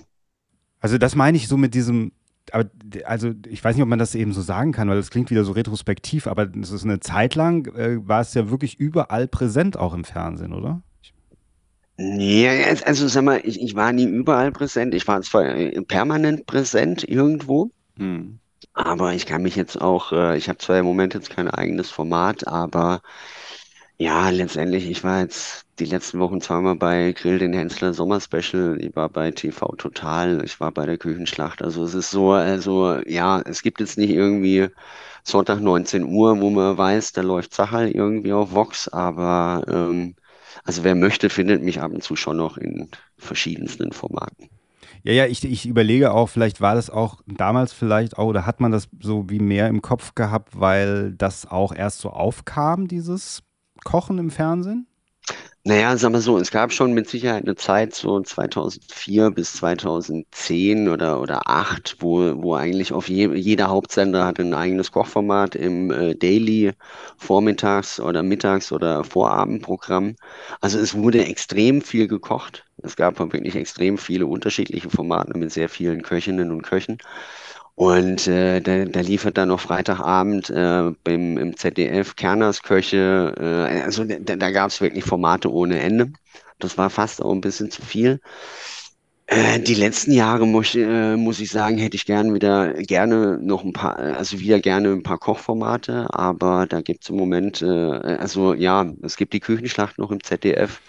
Also 0.80 0.98
das 0.98 1.14
meine 1.14 1.36
ich 1.36 1.48
so 1.48 1.56
mit 1.56 1.74
diesem, 1.74 2.12
aber 2.52 2.70
also 3.04 3.32
ich 3.46 3.62
weiß 3.62 3.74
nicht, 3.74 3.82
ob 3.82 3.88
man 3.88 3.98
das 3.98 4.14
eben 4.14 4.32
so 4.32 4.42
sagen 4.42 4.72
kann, 4.72 4.88
weil 4.88 4.96
das 4.96 5.10
klingt 5.10 5.30
wieder 5.30 5.44
so 5.44 5.52
retrospektiv, 5.52 6.26
aber 6.26 6.48
es 6.60 6.70
ist 6.70 6.84
eine 6.84 7.00
Zeit 7.00 7.34
lang, 7.34 7.66
äh, 7.74 8.06
war 8.06 8.20
es 8.20 8.34
ja 8.34 8.50
wirklich 8.50 8.78
überall 8.78 9.26
präsent, 9.26 9.78
auch 9.78 9.94
im 9.94 10.04
Fernsehen, 10.04 10.52
oder? 10.52 10.82
Nee, 11.96 12.48
also 12.84 13.08
sag 13.08 13.22
mal, 13.24 13.40
ich, 13.44 13.60
ich 13.60 13.74
war 13.76 13.92
nie 13.92 14.04
überall 14.04 14.50
präsent. 14.52 14.94
Ich 14.94 15.06
war 15.06 15.22
zwar 15.22 15.44
äh, 15.46 15.80
permanent 15.82 16.46
präsent 16.46 17.04
irgendwo, 17.08 17.70
Hm. 17.98 18.38
aber 18.74 19.14
ich 19.14 19.26
kann 19.26 19.42
mich 19.42 19.56
jetzt 19.56 19.80
auch, 19.80 20.12
äh, 20.12 20.36
ich 20.36 20.48
habe 20.48 20.58
zwar 20.58 20.78
im 20.78 20.84
Moment 20.86 21.14
jetzt 21.14 21.30
kein 21.30 21.48
eigenes 21.50 21.90
Format, 21.90 22.46
aber 22.46 23.02
ja, 23.98 24.30
letztendlich, 24.30 24.88
ich 24.90 25.04
war 25.04 25.20
jetzt 25.20 25.64
die 25.78 25.86
letzten 25.86 26.20
Wochen 26.20 26.40
zweimal 26.40 26.76
bei 26.76 27.12
Grill 27.12 27.38
den 27.38 27.52
Hensler 27.54 27.94
Sommerspecial, 27.94 28.78
ich 28.80 28.94
war 28.96 29.08
bei 29.10 29.30
TV 29.32 29.74
Total, 29.76 30.44
ich 30.44 30.60
war 30.60 30.72
bei 30.72 30.86
der 30.86 30.98
Küchenschlacht. 30.98 31.62
Also 31.62 31.84
es 31.84 31.94
ist 31.94 32.10
so, 32.10 32.32
also 32.32 33.00
ja, 33.06 33.40
es 33.42 33.62
gibt 33.62 33.80
jetzt 33.80 33.98
nicht 33.98 34.10
irgendwie 34.10 34.68
Sonntag 35.24 35.60
19 35.60 36.04
Uhr, 36.04 36.40
wo 36.40 36.50
man 36.50 36.76
weiß, 36.78 37.12
da 37.12 37.22
läuft 37.22 37.54
Sachal 37.54 37.90
irgendwie 37.90 38.32
auf 38.32 38.52
Vox, 38.52 38.88
aber 38.88 39.64
ähm, 39.68 40.16
also 40.64 40.82
wer 40.82 40.94
möchte, 40.94 41.30
findet 41.30 41.62
mich 41.62 41.80
ab 41.80 41.92
und 41.92 42.02
zu 42.02 42.16
schon 42.16 42.38
noch 42.38 42.56
in 42.56 42.88
verschiedensten 43.16 43.92
Formaten. 43.92 44.48
Ja, 45.02 45.12
ja, 45.12 45.26
ich, 45.26 45.44
ich 45.44 45.66
überlege 45.66 46.12
auch, 46.12 46.30
vielleicht 46.30 46.62
war 46.62 46.74
das 46.74 46.88
auch 46.88 47.20
damals 47.26 47.74
vielleicht 47.74 48.16
auch, 48.16 48.26
oder 48.26 48.46
hat 48.46 48.60
man 48.60 48.72
das 48.72 48.88
so 49.00 49.28
wie 49.28 49.38
mehr 49.38 49.68
im 49.68 49.82
Kopf 49.82 50.14
gehabt, 50.14 50.58
weil 50.58 51.12
das 51.12 51.46
auch 51.46 51.74
erst 51.74 51.98
so 51.98 52.08
aufkam, 52.08 52.88
dieses 52.88 53.42
Kochen 53.84 54.16
im 54.16 54.30
Fernsehen? 54.30 54.86
Naja, 55.66 55.96
sagen 55.96 56.12
wir 56.12 56.20
so, 56.20 56.36
es 56.36 56.50
gab 56.50 56.72
schon 56.72 56.92
mit 56.92 57.08
Sicherheit 57.08 57.44
eine 57.44 57.54
Zeit, 57.54 57.94
so 57.94 58.20
2004 58.20 59.30
bis 59.30 59.54
2010 59.54 60.88
oder, 60.90 61.20
oder 61.22 61.48
8, 61.48 61.96
wo, 62.00 62.42
wo 62.42 62.54
eigentlich 62.54 62.92
auf 62.92 63.08
je, 63.08 63.34
jeder 63.34 63.68
Hauptsender 63.68 64.26
hatte 64.26 64.42
ein 64.42 64.52
eigenes 64.52 64.92
Kochformat 64.92 65.54
im 65.54 65.90
äh, 65.90 66.14
Daily, 66.16 66.72
Vormittags- 67.16 67.98
oder 67.98 68.22
Mittags- 68.22 68.72
oder 68.72 69.04
Vorabendprogramm. 69.04 70.16
Also 70.60 70.78
es 70.78 70.94
wurde 70.94 71.24
extrem 71.24 71.80
viel 71.80 72.08
gekocht. 72.08 72.66
Es 72.82 72.94
gab 72.96 73.18
wirklich 73.18 73.56
extrem 73.56 73.96
viele 73.96 74.26
unterschiedliche 74.26 74.90
Formate 74.90 75.38
mit 75.38 75.50
sehr 75.50 75.70
vielen 75.70 76.02
Köchinnen 76.02 76.50
und 76.50 76.60
Köchen. 76.62 76.98
Und 77.76 78.28
äh, 78.28 78.60
da, 78.60 78.84
da 78.84 79.00
liefert 79.00 79.36
dann 79.36 79.48
noch 79.48 79.60
Freitagabend 79.60 80.48
äh, 80.50 80.92
beim, 81.02 81.38
im 81.38 81.56
ZDF 81.56 82.14
Kerners 82.16 82.62
Köche. 82.62 83.34
Äh, 83.36 83.82
also 83.82 84.04
da, 84.04 84.36
da 84.36 84.50
gab 84.50 84.70
es 84.70 84.80
wirklich 84.80 85.04
Formate 85.04 85.52
ohne 85.52 85.80
Ende. 85.80 86.12
Das 86.60 86.78
war 86.78 86.88
fast 86.90 87.20
auch 87.22 87.32
ein 87.32 87.40
bisschen 87.40 87.70
zu 87.70 87.82
viel. 87.82 88.20
Äh, 89.26 89.60
die 89.60 89.74
letzten 89.74 90.12
Jahre 90.12 90.46
muss, 90.46 90.74
äh, 90.74 91.16
muss 91.16 91.40
ich 91.40 91.50
sagen, 91.50 91.78
hätte 91.78 91.96
ich 91.96 92.04
gern 92.04 92.34
wieder 92.34 92.74
gerne 92.74 93.38
noch 93.40 93.64
ein 93.64 93.72
paar, 93.72 93.96
also 93.98 94.38
wieder 94.38 94.60
gerne 94.60 94.90
ein 94.92 95.02
paar 95.02 95.18
Kochformate, 95.18 96.08
aber 96.12 96.66
da 96.66 96.82
gibt 96.82 97.04
es 97.04 97.10
im 97.10 97.16
Moment, 97.16 97.62
äh, 97.62 97.66
also 97.66 98.52
ja, 98.54 98.92
es 99.02 99.16
gibt 99.16 99.32
die 99.32 99.40
Küchenschlacht 99.40 99.98
noch 99.98 100.10
im 100.10 100.22
ZDF. 100.22 100.80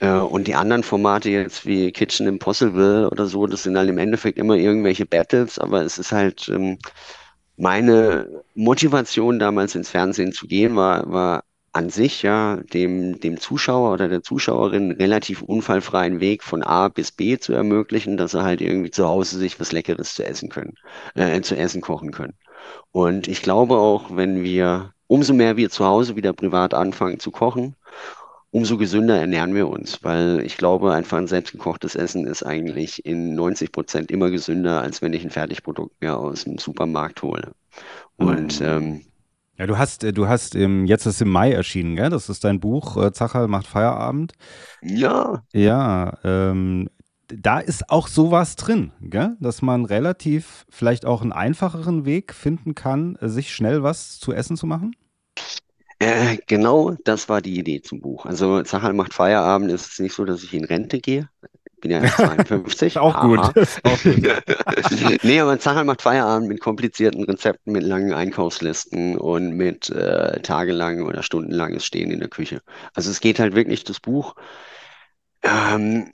Äh, 0.00 0.12
und 0.18 0.46
die 0.46 0.54
anderen 0.54 0.82
Formate 0.82 1.30
jetzt 1.30 1.66
wie 1.66 1.92
Kitchen 1.92 2.26
Impossible 2.26 3.08
oder 3.10 3.26
so, 3.26 3.46
das 3.46 3.62
sind 3.62 3.76
halt 3.76 3.88
im 3.88 3.98
Endeffekt 3.98 4.38
immer 4.38 4.56
irgendwelche 4.56 5.06
Battles, 5.06 5.58
aber 5.58 5.82
es 5.82 5.98
ist 5.98 6.12
halt 6.12 6.48
ähm, 6.48 6.78
meine 7.56 8.42
Motivation 8.54 9.38
damals 9.38 9.74
ins 9.74 9.90
Fernsehen 9.90 10.32
zu 10.32 10.46
gehen, 10.46 10.76
war, 10.76 11.10
war 11.12 11.44
an 11.72 11.90
sich 11.90 12.22
ja 12.22 12.56
dem, 12.72 13.20
dem 13.20 13.38
Zuschauer 13.38 13.92
oder 13.92 14.08
der 14.08 14.22
Zuschauerin 14.22 14.92
relativ 14.92 15.42
unfallfreien 15.42 16.20
Weg 16.20 16.42
von 16.42 16.62
A 16.64 16.88
bis 16.88 17.12
B 17.12 17.38
zu 17.38 17.52
ermöglichen, 17.52 18.16
dass 18.16 18.32
sie 18.32 18.42
halt 18.42 18.60
irgendwie 18.60 18.90
zu 18.90 19.06
Hause 19.06 19.38
sich 19.38 19.60
was 19.60 19.72
Leckeres 19.72 20.14
zu 20.14 20.24
essen 20.26 20.48
können, 20.48 20.74
äh, 21.14 21.40
zu 21.42 21.56
essen 21.56 21.80
kochen 21.82 22.10
können. 22.12 22.34
Und 22.92 23.28
ich 23.28 23.42
glaube 23.42 23.76
auch, 23.76 24.16
wenn 24.16 24.42
wir, 24.44 24.94
umso 25.06 25.34
mehr 25.34 25.56
wir 25.56 25.70
zu 25.70 25.84
Hause 25.86 26.16
wieder 26.16 26.32
privat 26.32 26.74
anfangen 26.74 27.20
zu 27.20 27.30
kochen, 27.30 27.76
umso 28.52 28.76
gesünder 28.78 29.18
ernähren 29.20 29.54
wir 29.54 29.68
uns, 29.68 30.02
weil 30.04 30.40
ich 30.44 30.56
glaube, 30.56 30.92
einfach 30.94 31.18
ein 31.18 31.26
selbstgekochtes 31.28 31.94
Essen 31.96 32.26
ist 32.26 32.42
eigentlich 32.44 33.04
in 33.04 33.34
90 33.34 33.72
Prozent 33.72 34.10
immer 34.10 34.30
gesünder, 34.30 34.80
als 34.82 35.02
wenn 35.02 35.12
ich 35.12 35.24
ein 35.24 35.30
Fertigprodukt 35.30 36.00
mir 36.00 36.16
aus 36.18 36.44
dem 36.44 36.58
Supermarkt 36.58 37.22
hole. 37.22 37.52
Und 38.16 38.60
Mhm. 38.60 38.64
ähm, 38.64 39.02
Ja, 39.58 39.66
du 39.66 39.78
hast, 39.78 40.04
äh, 40.04 40.12
du 40.12 40.28
hast 40.28 40.54
im, 40.56 40.86
jetzt 40.86 41.06
ist 41.06 41.22
im 41.22 41.30
Mai 41.30 41.52
erschienen, 41.52 41.96
gell? 41.96 42.10
Das 42.10 42.28
ist 42.30 42.44
dein 42.44 42.60
Buch, 42.60 42.96
äh, 42.96 43.12
Zacherl 43.12 43.48
macht 43.48 43.66
Feierabend. 43.66 44.34
ja, 44.82 45.42
Ja, 45.52 46.18
ähm, 46.24 46.88
da 47.28 47.58
ist 47.60 47.90
auch 47.90 48.08
sowas 48.08 48.56
drin, 48.56 48.92
gell? 49.00 49.36
Dass 49.40 49.62
man 49.62 49.84
relativ 49.84 50.64
vielleicht 50.68 51.06
auch 51.06 51.22
einen 51.22 51.32
einfacheren 51.32 52.04
Weg 52.04 52.34
finden 52.34 52.74
kann, 52.74 53.16
äh, 53.16 53.28
sich 53.28 53.54
schnell 53.54 53.82
was 53.82 54.18
zu 54.18 54.32
essen 54.32 54.56
zu 54.56 54.66
machen. 54.66 54.94
Äh, 56.00 56.38
genau 56.46 56.96
das 57.04 57.28
war 57.28 57.42
die 57.42 57.58
Idee 57.58 57.82
zum 57.82 58.00
Buch. 58.00 58.26
Also 58.26 58.62
Zachal 58.62 58.94
macht 58.94 59.14
Feierabend, 59.14 59.70
ist 59.70 59.92
es 59.92 59.98
nicht 59.98 60.14
so, 60.14 60.24
dass 60.24 60.42
ich 60.42 60.54
in 60.54 60.64
Rente 60.64 60.98
gehe. 60.98 61.28
Ich 61.74 61.80
bin 61.82 61.90
ja 61.90 62.00
erst 62.00 62.16
52. 62.16 62.94
Ist 62.94 62.96
auch 62.98 63.20
gut. 63.20 63.38
Auch 63.84 64.02
gut. 64.02 64.42
Nee, 65.22 65.40
aber 65.40 65.58
Zachal 65.58 65.84
macht 65.84 66.02
Feierabend 66.02 66.48
mit 66.48 66.60
komplizierten 66.60 67.24
Rezepten, 67.24 67.72
mit 67.72 67.82
langen 67.82 68.12
Einkaufslisten 68.12 69.18
und 69.18 69.52
mit 69.56 69.90
äh, 69.90 70.40
tagelang 70.42 71.02
oder 71.02 71.22
stundenlanges 71.22 71.84
Stehen 71.84 72.10
in 72.10 72.20
der 72.20 72.28
Küche. 72.28 72.62
Also 72.94 73.10
es 73.10 73.20
geht 73.20 73.38
halt 73.38 73.54
wirklich, 73.54 73.84
das 73.84 74.00
Buch 74.00 74.34
ähm, 75.42 76.10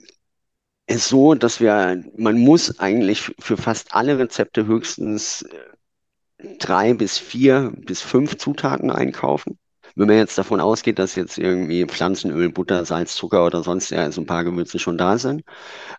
ist 0.87 1.09
so, 1.09 1.35
dass 1.35 1.59
wir, 1.61 2.03
man 2.17 2.37
muss 2.39 2.79
eigentlich 2.79 3.33
für 3.39 3.57
fast 3.57 3.93
alle 3.95 4.19
Rezepte 4.19 4.67
höchstens 4.67 5.43
äh, 5.43 6.57
drei 6.59 6.93
bis 6.95 7.17
vier 7.19 7.71
bis 7.77 8.01
fünf 8.01 8.37
Zutaten 8.37 8.91
einkaufen. 8.91 9.59
Wenn 9.97 10.07
man 10.07 10.17
jetzt 10.17 10.37
davon 10.37 10.61
ausgeht, 10.61 10.99
dass 10.99 11.15
jetzt 11.15 11.39
irgendwie 11.39 11.83
Pflanzenöl, 11.85 12.51
Butter, 12.51 12.85
Salz, 12.85 13.15
Zucker 13.15 13.43
oder 13.45 13.63
sonst 13.63 13.89
ja, 13.89 14.11
so 14.11 14.21
ein 14.21 14.27
paar 14.27 14.43
Gewürze 14.43 14.77
schon 14.77 14.95
da 14.97 15.17
sind, 15.17 15.43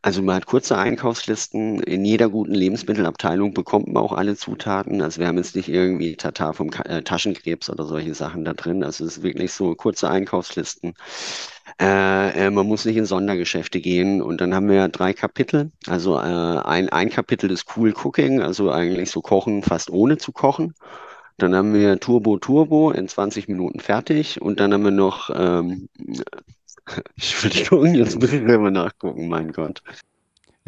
also 0.03 0.23
man 0.23 0.37
hat 0.37 0.47
kurze 0.47 0.79
Einkaufslisten. 0.79 1.81
In 1.83 2.05
jeder 2.05 2.29
guten 2.29 2.55
Lebensmittelabteilung 2.55 3.55
bekommt 3.55 3.89
man 3.89 4.03
auch 4.03 4.13
alle 4.13 4.37
Zutaten. 4.37 5.03
Also 5.03 5.21
wir 5.21 5.27
haben 5.27 5.39
jetzt 5.39 5.57
nicht 5.57 5.69
irgendwie 5.69 6.15
Tatar 6.15 6.55
vom 6.55 6.71
äh, 6.85 7.03
Taschenkrebs 7.03 7.71
oder 7.71 7.85
solche 7.87 8.15
Sachen 8.15 8.45
da 8.45 8.55
drin. 8.55 8.85
Also 8.85 9.05
es 9.05 9.17
ist 9.17 9.23
wirklich 9.25 9.53
so 9.53 9.75
kurze 9.75 10.09
Einkaufslisten. 10.09 10.95
Äh, 11.81 12.47
äh, 12.47 12.51
man 12.51 12.67
muss 12.67 12.85
nicht 12.85 12.97
in 12.97 13.05
Sondergeschäfte 13.05 13.81
gehen. 13.81 14.23
Und 14.23 14.41
dann 14.41 14.55
haben 14.55 14.69
wir 14.69 14.77
ja 14.77 14.89
drei 14.89 15.13
Kapitel. 15.13 15.73
Also 15.89 16.17
äh, 16.19 16.21
ein, 16.21 16.89
ein 16.89 17.11
Kapitel 17.11 17.51
ist 17.51 17.67
Cool 17.77 17.93
Cooking, 17.93 18.43
also 18.43 18.71
eigentlich 18.71 19.11
so 19.11 19.23
Kochen 19.23 19.63
fast 19.65 19.91
ohne 19.91 20.19
zu 20.19 20.31
kochen. 20.33 20.75
Dann 21.39 21.55
haben 21.55 21.73
wir 21.73 22.01
Turbo 22.01 22.37
Turbo 22.39 22.91
in 22.91 23.09
20 23.09 23.49
Minuten 23.49 23.81
fertig. 23.81 24.43
Und 24.43 24.61
dann 24.61 24.73
haben 24.73 24.85
wir 24.85 24.91
noch, 24.91 25.31
ähm, 25.33 25.89
Entschuldigung, 27.17 27.95
jetzt 27.95 28.21
muss 28.21 28.33
ich 28.33 28.45
selber 28.45 28.71
nachgucken, 28.71 29.29
mein 29.29 29.53
Gott. 29.53 29.83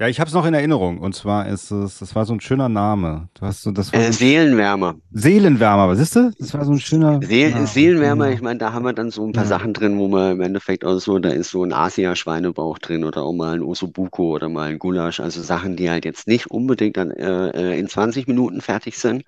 Ja, 0.01 0.09
ich 0.09 0.19
habe 0.19 0.29
es 0.29 0.33
noch 0.33 0.47
in 0.47 0.55
Erinnerung. 0.55 0.97
Und 0.97 1.15
zwar 1.15 1.47
ist 1.47 1.71
es, 1.71 1.99
das 1.99 2.15
war 2.15 2.25
so 2.25 2.33
ein 2.33 2.41
schöner 2.41 2.71
Name. 2.71 3.29
Du 3.35 3.43
hast 3.45 3.61
so, 3.61 3.71
das 3.71 3.93
Äh, 3.93 4.11
Seelenwärmer. 4.13 4.95
Seelenwärmer, 5.13 5.89
was 5.91 5.99
ist 5.99 6.17
das? 6.17 6.35
Das 6.39 6.55
war 6.55 6.65
so 6.65 6.73
ein 6.73 6.81
schöner 6.81 7.21
Seel 7.23 7.51
Name. 7.51 7.67
Seelenwärmer, 7.67 8.29
Ja. 8.29 8.33
ich 8.33 8.41
meine, 8.41 8.59
da 8.59 8.73
haben 8.73 8.87
wir 8.87 8.95
dann 8.95 9.11
so 9.11 9.27
ein 9.27 9.33
paar 9.33 9.43
Ja. 9.45 9.49
Sachen 9.51 9.75
drin, 9.75 9.99
wo 9.99 10.09
man 10.09 10.33
im 10.33 10.41
Endeffekt 10.41 10.87
auch 10.87 10.99
so, 11.01 11.19
da 11.19 11.29
ist 11.29 11.51
so 11.51 11.63
ein 11.65 11.75
Asia-Schweinebauch 11.75 12.79
drin 12.79 13.05
oder 13.05 13.21
auch 13.25 13.35
mal 13.35 13.57
ein 13.57 13.63
Ossobuco 13.63 14.31
oder 14.37 14.49
mal 14.49 14.71
ein 14.71 14.79
Gulasch, 14.79 15.21
also 15.21 15.43
Sachen, 15.43 15.77
die 15.77 15.91
halt 15.91 16.07
jetzt 16.07 16.27
nicht 16.27 16.47
unbedingt 16.51 16.97
dann 16.97 17.11
äh, 17.11 17.51
äh, 17.51 17.79
in 17.79 17.87
20 17.87 18.27
Minuten 18.27 18.63
fertig 18.63 18.97
sind, 18.99 19.25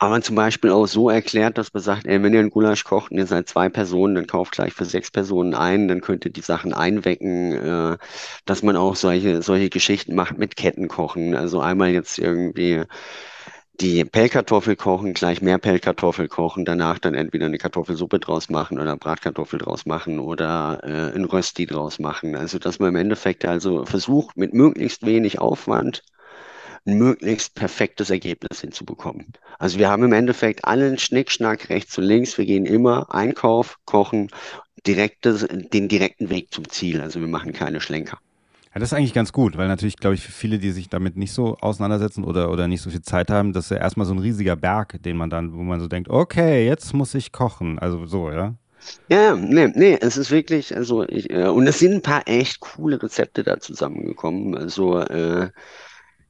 aber 0.00 0.20
zum 0.20 0.34
Beispiel 0.34 0.70
auch 0.72 0.86
so 0.88 1.10
erklärt, 1.10 1.58
dass 1.58 1.72
man 1.72 1.82
sagt, 1.84 2.08
ey, 2.08 2.20
wenn 2.24 2.34
ihr 2.34 2.40
einen 2.40 2.50
Gulasch 2.50 2.82
kocht 2.82 3.12
und 3.12 3.18
ihr 3.18 3.26
seid 3.26 3.48
zwei 3.48 3.68
Personen, 3.68 4.16
dann 4.16 4.26
kauft 4.26 4.50
gleich 4.50 4.72
für 4.72 4.84
sechs 4.84 5.12
Personen 5.12 5.54
ein, 5.54 5.86
dann 5.86 6.00
könnt 6.00 6.24
ihr 6.24 6.32
die 6.32 6.40
Sachen 6.40 6.72
einwecken, 6.74 7.52
äh, 7.52 7.96
dass 8.46 8.64
man 8.64 8.74
auch 8.76 8.96
solche, 8.96 9.42
solche 9.42 9.68
Geschichten 9.70 10.07
macht 10.08 10.38
mit 10.38 10.56
Kettenkochen, 10.56 11.34
also 11.34 11.60
einmal 11.60 11.90
jetzt 11.90 12.18
irgendwie 12.18 12.84
die 13.80 14.04
Pellkartoffel 14.04 14.74
kochen, 14.74 15.14
gleich 15.14 15.40
mehr 15.40 15.58
Pellkartoffel 15.58 16.26
kochen, 16.28 16.64
danach 16.64 16.98
dann 16.98 17.14
entweder 17.14 17.46
eine 17.46 17.58
Kartoffelsuppe 17.58 18.18
draus 18.18 18.48
machen 18.48 18.80
oder 18.80 18.96
Bratkartoffel 18.96 19.60
draus 19.60 19.86
machen 19.86 20.18
oder 20.18 20.80
äh, 20.82 21.16
ein 21.16 21.24
Rösti 21.24 21.66
draus 21.66 21.98
machen. 22.00 22.34
Also 22.34 22.58
dass 22.58 22.80
man 22.80 22.90
im 22.90 22.96
Endeffekt 22.96 23.44
also 23.44 23.84
versucht, 23.84 24.36
mit 24.36 24.52
möglichst 24.52 25.06
wenig 25.06 25.38
Aufwand 25.38 26.02
ein 26.86 26.98
möglichst 26.98 27.54
perfektes 27.54 28.10
Ergebnis 28.10 28.60
hinzubekommen. 28.60 29.32
Also 29.58 29.78
wir 29.78 29.90
haben 29.90 30.02
im 30.02 30.12
Endeffekt 30.12 30.64
allen 30.64 30.98
Schnickschnack 30.98 31.68
rechts 31.68 31.98
und 31.98 32.04
links. 32.04 32.38
Wir 32.38 32.46
gehen 32.46 32.66
immer 32.66 33.14
Einkauf, 33.14 33.78
kochen, 33.84 34.28
direktes, 34.86 35.46
den 35.48 35.88
direkten 35.88 36.30
Weg 36.30 36.52
zum 36.52 36.68
Ziel. 36.68 37.00
Also 37.00 37.20
wir 37.20 37.28
machen 37.28 37.52
keine 37.52 37.80
Schlenker. 37.80 38.18
Ja, 38.74 38.80
das 38.80 38.92
ist 38.92 38.98
eigentlich 38.98 39.14
ganz 39.14 39.32
gut, 39.32 39.56
weil 39.56 39.68
natürlich, 39.68 39.96
glaube 39.96 40.14
ich, 40.14 40.22
für 40.22 40.32
viele, 40.32 40.58
die 40.58 40.72
sich 40.72 40.88
damit 40.88 41.16
nicht 41.16 41.32
so 41.32 41.56
auseinandersetzen 41.58 42.24
oder, 42.24 42.50
oder 42.50 42.68
nicht 42.68 42.82
so 42.82 42.90
viel 42.90 43.02
Zeit 43.02 43.30
haben, 43.30 43.52
das 43.52 43.66
ist 43.66 43.70
ja 43.70 43.78
erstmal 43.78 44.06
so 44.06 44.12
ein 44.14 44.18
riesiger 44.18 44.56
Berg, 44.56 45.02
den 45.02 45.16
man 45.16 45.30
dann, 45.30 45.54
wo 45.54 45.62
man 45.62 45.80
so 45.80 45.88
denkt, 45.88 46.08
okay, 46.10 46.66
jetzt 46.66 46.92
muss 46.92 47.14
ich 47.14 47.32
kochen. 47.32 47.78
Also 47.78 48.06
so, 48.06 48.30
ja. 48.30 48.54
Ja, 49.08 49.34
nee, 49.34 49.68
nee, 49.74 49.98
es 50.00 50.16
ist 50.16 50.30
wirklich, 50.30 50.74
also 50.76 51.06
ich, 51.08 51.30
äh, 51.30 51.48
und 51.48 51.66
es 51.66 51.78
sind 51.78 51.94
ein 51.94 52.02
paar 52.02 52.22
echt 52.26 52.60
coole 52.60 53.02
Rezepte 53.02 53.42
da 53.42 53.58
zusammengekommen. 53.58 54.54
Also 54.56 54.98
äh, 55.00 55.50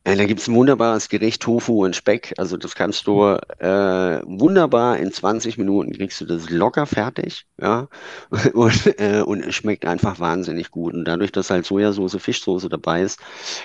ja, 0.08 0.16
da 0.16 0.24
gibt 0.24 0.40
es 0.40 0.48
ein 0.48 0.54
wunderbares 0.54 1.10
Gericht, 1.10 1.42
Tofu 1.42 1.84
und 1.84 1.94
Speck. 1.94 2.32
Also 2.38 2.56
das 2.56 2.74
kannst 2.74 3.06
du 3.06 3.24
äh, 3.58 4.20
wunderbar 4.24 4.96
in 4.96 5.12
20 5.12 5.58
Minuten 5.58 5.92
kriegst 5.92 6.18
du 6.20 6.24
das 6.24 6.48
locker 6.48 6.86
fertig, 6.86 7.44
ja. 7.60 7.88
Und, 8.54 9.00
äh, 9.00 9.20
und 9.20 9.44
es 9.44 9.54
schmeckt 9.54 9.84
einfach 9.84 10.20
wahnsinnig 10.20 10.70
gut. 10.70 10.94
Und 10.94 11.04
dadurch, 11.04 11.32
dass 11.32 11.50
halt 11.50 11.66
Sojasauce, 11.66 12.16
Fischsoße 12.18 12.68
dabei 12.68 13.02
ist, 13.02 13.20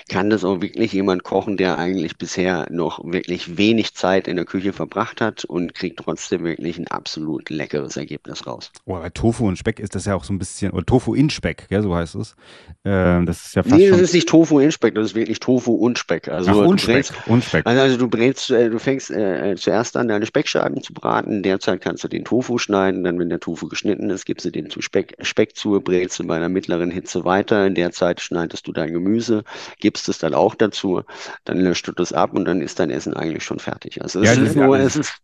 kann 0.08 0.30
das 0.30 0.44
auch 0.44 0.60
wirklich 0.60 0.92
jemand 0.92 1.22
kochen, 1.24 1.56
der 1.56 1.78
eigentlich 1.78 2.18
bisher 2.18 2.66
noch 2.70 3.02
wirklich 3.04 3.56
wenig 3.56 3.94
Zeit 3.94 4.28
in 4.28 4.36
der 4.36 4.44
Küche 4.44 4.72
verbracht 4.72 5.20
hat 5.20 5.44
und 5.44 5.74
kriegt 5.74 6.00
trotzdem 6.00 6.44
wirklich 6.44 6.78
ein 6.78 6.88
absolut 6.88 7.50
leckeres 7.50 7.96
Ergebnis 7.96 8.46
raus. 8.46 8.70
Oh, 8.84 8.94
bei 8.94 9.10
Tofu 9.10 9.46
und 9.46 9.56
Speck 9.56 9.80
ist 9.80 9.94
das 9.94 10.04
ja 10.04 10.14
auch 10.14 10.24
so 10.24 10.32
ein 10.32 10.38
bisschen, 10.38 10.72
oder 10.72 10.84
Tofu 10.84 11.14
in 11.14 11.30
Speck, 11.30 11.68
gell, 11.68 11.82
so 11.82 11.94
heißt 11.94 12.14
es. 12.16 12.36
Ähm, 12.84 13.26
das 13.26 13.46
ist 13.46 13.54
ja 13.54 13.62
fast 13.62 13.74
Nee, 13.74 13.90
das 13.90 14.00
ist 14.00 14.14
nicht 14.14 14.28
Tofu 14.28 14.58
in 14.58 14.72
Speck, 14.72 14.94
das 14.94 15.06
ist 15.06 15.14
wirklich 15.14 15.40
Tofu 15.40 15.72
und 15.72 15.98
Speck. 15.98 16.28
Also 16.34 16.52
Ach, 16.52 16.56
und 16.60 16.80
Speck, 16.80 17.06
brätst, 17.06 17.14
und 17.26 17.44
Speck. 17.44 17.66
Also, 17.66 17.80
also 17.82 17.96
du 17.96 18.08
brätst, 18.08 18.50
äh, 18.50 18.70
du 18.70 18.78
fängst 18.78 19.10
äh, 19.10 19.54
zuerst 19.56 19.96
an, 19.96 20.08
deine 20.08 20.26
Speckscheiben 20.26 20.82
zu 20.82 20.92
braten. 20.94 21.42
Derzeit 21.42 21.80
kannst 21.80 22.04
du 22.04 22.08
den 22.08 22.24
Tofu 22.24 22.58
schneiden. 22.58 23.04
Dann, 23.04 23.18
wenn 23.18 23.28
der 23.30 23.40
Tofu 23.40 23.68
geschnitten 23.68 24.10
ist, 24.10 24.24
gibst 24.26 24.44
du 24.46 24.50
den 24.50 24.70
zu 24.70 24.82
Speck, 24.82 25.16
Speck 25.22 25.56
zu, 25.56 25.80
brätst 25.80 26.18
du 26.18 26.26
bei 26.26 26.36
einer 26.36 26.48
mittleren 26.48 26.90
Hitze 26.90 27.24
weiter. 27.24 27.66
In 27.66 27.74
der 27.74 27.92
Zeit 27.92 28.20
schneidest 28.20 28.66
du 28.66 28.72
dein 28.72 28.92
Gemüse, 28.92 29.44
gibst 29.80 30.08
es 30.08 30.18
dann 30.18 30.34
auch 30.34 30.54
dazu. 30.54 31.02
Dann 31.44 31.60
löscht 31.60 31.88
du 31.88 31.92
das 31.92 32.12
ab 32.12 32.32
und 32.34 32.44
dann 32.46 32.60
ist 32.60 32.78
dein 32.80 32.90
Essen 32.90 33.14
eigentlich 33.14 33.44
schon 33.44 33.58
fertig. 33.58 34.02
Also 34.02 34.20
es 34.20 34.28
Ja, 34.28 34.32
ist 34.34 34.40
das 34.40 34.50
ist 34.50 34.56
nur, 34.56 34.78
es 34.78 34.96
ist, 34.96 35.14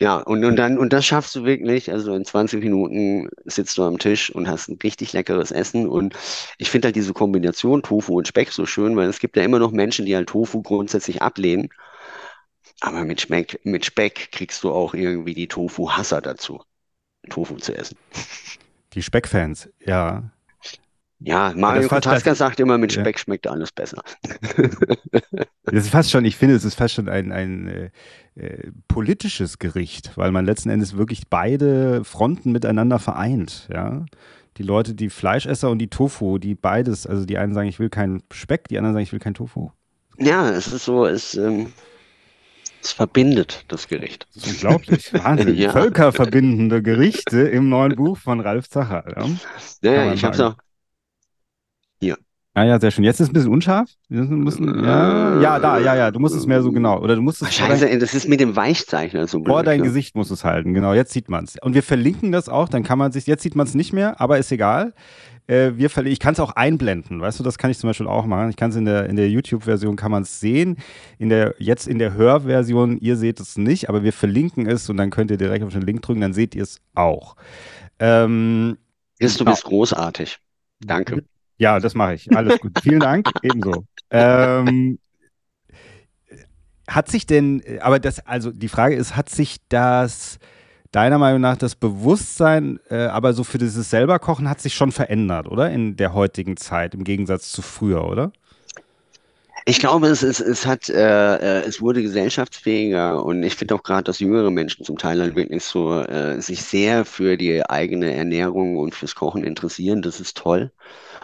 ja, 0.00 0.18
und, 0.18 0.44
und 0.44 0.56
dann, 0.56 0.78
und 0.78 0.92
das 0.92 1.04
schaffst 1.04 1.34
du 1.34 1.44
wirklich. 1.44 1.90
Also 1.90 2.14
in 2.14 2.24
20 2.24 2.62
Minuten 2.62 3.28
sitzt 3.44 3.76
du 3.78 3.82
am 3.82 3.98
Tisch 3.98 4.30
und 4.30 4.46
hast 4.46 4.68
ein 4.68 4.78
richtig 4.82 5.12
leckeres 5.12 5.50
Essen. 5.50 5.88
Und 5.88 6.14
ich 6.56 6.70
finde 6.70 6.86
halt 6.86 6.96
diese 6.96 7.12
Kombination 7.12 7.82
Tofu 7.82 8.16
und 8.18 8.28
Speck 8.28 8.52
so 8.52 8.64
schön, 8.64 8.96
weil 8.96 9.08
es 9.08 9.18
gibt 9.18 9.36
ja 9.36 9.42
immer 9.42 9.58
noch 9.58 9.72
Menschen, 9.72 10.06
die 10.06 10.14
halt 10.14 10.28
Tofu 10.28 10.62
grundsätzlich 10.62 11.20
ablehnen. 11.20 11.68
Aber 12.80 13.04
mit 13.04 13.20
Speck, 13.20 13.60
mit 13.64 13.84
Speck 13.86 14.30
kriegst 14.30 14.62
du 14.62 14.70
auch 14.70 14.94
irgendwie 14.94 15.34
die 15.34 15.48
Tofu-Hasser 15.48 16.20
dazu, 16.20 16.62
Tofu 17.28 17.56
zu 17.56 17.76
essen. 17.76 17.98
Die 18.92 19.02
Speckfans, 19.02 19.68
ja. 19.84 20.30
Ja, 21.20 21.52
Mario 21.56 21.88
Kotaska 21.88 22.34
sagt 22.34 22.60
immer, 22.60 22.78
mit 22.78 22.94
ja. 22.94 23.00
Speck 23.00 23.18
schmeckt 23.18 23.48
alles 23.48 23.72
besser. 23.72 24.02
das 25.64 25.84
ist 25.84 25.90
fast 25.90 26.10
schon, 26.10 26.24
ich 26.24 26.36
finde, 26.36 26.54
es 26.54 26.64
ist 26.64 26.76
fast 26.76 26.94
schon 26.94 27.08
ein, 27.08 27.32
ein 27.32 27.66
äh, 27.66 27.90
äh, 28.36 28.70
politisches 28.86 29.58
Gericht, 29.58 30.12
weil 30.16 30.30
man 30.30 30.46
letzten 30.46 30.70
Endes 30.70 30.96
wirklich 30.96 31.22
beide 31.28 32.04
Fronten 32.04 32.52
miteinander 32.52 32.98
vereint, 32.98 33.68
ja. 33.72 34.06
Die 34.58 34.62
Leute, 34.64 34.94
die 34.94 35.08
Fleischesser 35.08 35.70
und 35.70 35.78
die 35.78 35.88
Tofu, 35.88 36.38
die 36.38 36.56
beides, 36.56 37.06
also 37.06 37.24
die 37.24 37.38
einen 37.38 37.54
sagen, 37.54 37.68
ich 37.68 37.78
will 37.78 37.90
keinen 37.90 38.22
Speck, 38.32 38.66
die 38.68 38.78
anderen 38.78 38.94
sagen, 38.94 39.04
ich 39.04 39.12
will 39.12 39.20
keinen 39.20 39.34
Tofu. 39.34 39.70
Ja, 40.18 40.50
es 40.50 40.66
ist 40.66 40.84
so, 40.84 41.06
es, 41.06 41.36
ähm, 41.36 41.72
es 42.82 42.90
verbindet 42.90 43.64
das 43.68 43.86
Gericht. 43.86 44.26
Das 44.34 44.46
ist 44.46 44.64
unglaublich. 44.64 45.12
Wahnsinn. 45.12 45.54
Ja, 45.56 45.70
Völkerverbindende 45.70 46.82
Gerichte 46.82 47.42
im 47.42 47.68
neuen 47.68 47.94
Buch 47.94 48.18
von 48.18 48.40
Ralf 48.40 48.68
Zacher. 48.68 49.04
Ja, 49.16 49.28
ja, 49.82 50.04
ja, 50.06 50.12
ich 50.12 50.24
hab's 50.24 50.38
sagen. 50.38 50.56
auch 50.56 50.67
hier. 52.00 52.16
Ah 52.54 52.64
ja, 52.64 52.80
sehr 52.80 52.90
schön. 52.90 53.04
Jetzt 53.04 53.20
ist 53.20 53.26
es 53.26 53.30
ein 53.30 53.34
bisschen 53.34 53.52
unscharf. 53.52 53.88
Wir 54.08 54.22
müssen, 54.22 54.82
ja, 54.82 55.40
ja, 55.40 55.58
da, 55.60 55.78
ja, 55.78 55.94
ja. 55.94 56.10
Du 56.10 56.18
musst 56.18 56.34
es 56.34 56.44
mehr 56.44 56.60
so 56.60 56.72
genau. 56.72 56.98
Oder 57.00 57.14
du 57.14 57.22
musst 57.22 57.40
es 57.40 57.56
vor 57.56 57.68
dein, 57.68 57.78
Scheiße, 57.78 57.98
das 57.98 58.14
ist 58.14 58.28
mit 58.28 58.40
dem 58.40 58.56
Weichzeichner 58.56 59.28
so 59.28 59.44
vor 59.44 59.62
dein 59.62 59.78
ne? 59.78 59.86
Gesicht 59.86 60.16
musst 60.16 60.30
du 60.30 60.34
es 60.34 60.44
halten. 60.44 60.74
Genau, 60.74 60.92
jetzt 60.92 61.12
sieht 61.12 61.28
man 61.28 61.44
es. 61.44 61.54
Und 61.62 61.74
wir 61.74 61.84
verlinken 61.84 62.32
das 62.32 62.48
auch, 62.48 62.68
dann 62.68 62.82
kann 62.82 62.98
man 62.98 63.12
sich, 63.12 63.26
jetzt 63.28 63.44
sieht 63.44 63.54
man 63.54 63.66
es 63.66 63.74
nicht 63.74 63.92
mehr, 63.92 64.20
aber 64.20 64.38
ist 64.38 64.50
egal. 64.50 64.92
Äh, 65.46 65.72
wir 65.76 65.88
verli- 65.88 66.08
ich 66.08 66.18
kann 66.18 66.32
es 66.34 66.40
auch 66.40 66.50
einblenden, 66.50 67.20
weißt 67.20 67.38
du, 67.38 67.44
das 67.44 67.58
kann 67.58 67.70
ich 67.70 67.78
zum 67.78 67.88
Beispiel 67.88 68.08
auch 68.08 68.26
machen. 68.26 68.50
Ich 68.50 68.56
kann 68.56 68.70
es 68.70 68.76
in 68.76 68.84
der, 68.84 69.08
in 69.08 69.14
der 69.14 69.30
YouTube-Version 69.30 69.94
kann 69.94 70.10
man 70.10 70.24
es 70.24 70.40
sehen. 70.40 70.76
In 71.18 71.28
der, 71.28 71.54
jetzt 71.58 71.86
in 71.86 72.00
der 72.00 72.14
Hörversion, 72.14 72.98
ihr 72.98 73.16
seht 73.16 73.38
es 73.38 73.56
nicht, 73.56 73.88
aber 73.88 74.02
wir 74.02 74.12
verlinken 74.12 74.66
es 74.66 74.90
und 74.90 74.96
dann 74.96 75.10
könnt 75.10 75.30
ihr 75.30 75.38
direkt 75.38 75.64
auf 75.64 75.72
den 75.72 75.82
Link 75.82 76.02
drücken, 76.02 76.20
dann 76.20 76.32
seht 76.34 76.56
ihr 76.56 76.64
es 76.64 76.80
auch. 76.94 77.36
Ähm, 78.00 78.76
Chris, 79.20 79.34
du 79.34 79.44
genau. 79.44 79.52
bist 79.52 79.64
großartig. 79.64 80.38
Danke. 80.80 81.22
Ja, 81.58 81.80
das 81.80 81.94
mache 81.94 82.14
ich. 82.14 82.34
Alles 82.36 82.58
gut. 82.60 82.72
Vielen 82.82 83.00
Dank. 83.00 83.28
Ebenso. 83.42 83.84
Ähm, 84.10 84.98
hat 86.88 87.08
sich 87.08 87.26
denn, 87.26 87.62
aber 87.80 87.98
das, 87.98 88.20
also 88.20 88.50
die 88.50 88.68
Frage 88.68 88.94
ist, 88.94 89.16
hat 89.16 89.28
sich 89.28 89.58
das 89.68 90.38
deiner 90.92 91.18
Meinung 91.18 91.40
nach 91.42 91.56
das 91.56 91.74
Bewusstsein, 91.74 92.80
äh, 92.88 93.06
aber 93.06 93.34
so 93.34 93.44
für 93.44 93.58
dieses 93.58 93.90
selber 93.90 94.18
Kochen 94.18 94.48
hat 94.48 94.60
sich 94.60 94.74
schon 94.74 94.92
verändert, 94.92 95.48
oder? 95.48 95.70
In 95.70 95.96
der 95.96 96.14
heutigen 96.14 96.56
Zeit, 96.56 96.94
im 96.94 97.04
Gegensatz 97.04 97.52
zu 97.52 97.60
früher, 97.60 98.08
oder? 98.08 98.32
Ich 99.66 99.80
glaube, 99.80 100.06
es, 100.06 100.22
es, 100.22 100.40
es 100.40 100.64
hat, 100.64 100.88
äh, 100.88 101.36
äh, 101.36 101.66
es 101.66 101.82
wurde 101.82 102.00
gesellschaftsfähiger 102.00 103.22
und 103.22 103.42
ich 103.42 103.54
finde 103.54 103.74
auch 103.74 103.82
gerade, 103.82 104.04
dass 104.04 104.18
jüngere 104.18 104.50
Menschen 104.50 104.82
zum 104.82 104.96
Teil 104.96 105.20
halt 105.20 105.36
wirklich 105.36 105.62
so 105.62 106.00
äh, 106.00 106.40
sich 106.40 106.62
sehr 106.62 107.04
für 107.04 107.36
die 107.36 107.62
eigene 107.68 108.14
Ernährung 108.14 108.78
und 108.78 108.94
fürs 108.94 109.14
Kochen 109.14 109.44
interessieren. 109.44 110.00
Das 110.00 110.20
ist 110.20 110.38
toll. 110.38 110.70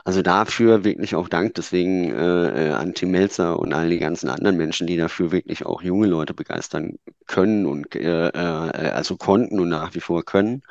Also 0.05 0.21
dafür 0.21 0.85
wirklich 0.85 1.15
auch 1.15 1.29
Dank 1.31 1.55
deswegen 1.55 2.13
äh, 2.13 2.69
äh, 2.69 2.73
an 2.73 2.93
Tim 2.95 3.11
Melzer 3.11 3.59
und 3.59 3.73
all 3.73 3.89
die 3.89 3.99
ganzen 3.99 4.29
anderen 4.29 4.57
Menschen, 4.57 4.87
die 4.87 4.99
dafür 4.99 5.33
wirklich 5.33 5.65
auch 5.65 5.83
junge 5.83 6.07
Leute 6.07 6.35
begeistern 6.35 6.99
können 7.27 7.65
und 7.65 7.95
äh, 7.97 8.29
äh, 8.29 8.91
also 8.91 9.17
konnten 9.17 9.59
und 9.61 9.71
nach 9.71 9.95
wie 9.95 10.01
vor 10.01 10.23
können. 10.25 10.63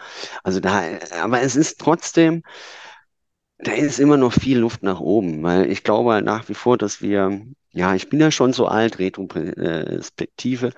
Also 0.43 0.59
da, 0.59 0.83
aber 1.23 1.41
es 1.41 1.55
ist 1.55 1.79
trotzdem 1.79 2.43
da 3.63 3.71
ist 3.73 3.99
immer 3.99 4.17
noch 4.17 4.33
viel 4.33 4.59
Luft 4.59 4.83
nach 4.83 4.99
oben, 4.99 5.43
weil 5.43 5.69
ich 5.71 5.83
glaube 5.83 6.13
halt 6.13 6.25
nach 6.25 6.47
wie 6.49 6.53
vor, 6.53 6.77
dass 6.77 7.01
wir, 7.01 7.41
ja, 7.71 7.95
ich 7.95 8.09
bin 8.09 8.19
ja 8.19 8.31
schon 8.31 8.53
so 8.53 8.67
alt, 8.67 8.99
Retrospektive. 8.99 10.71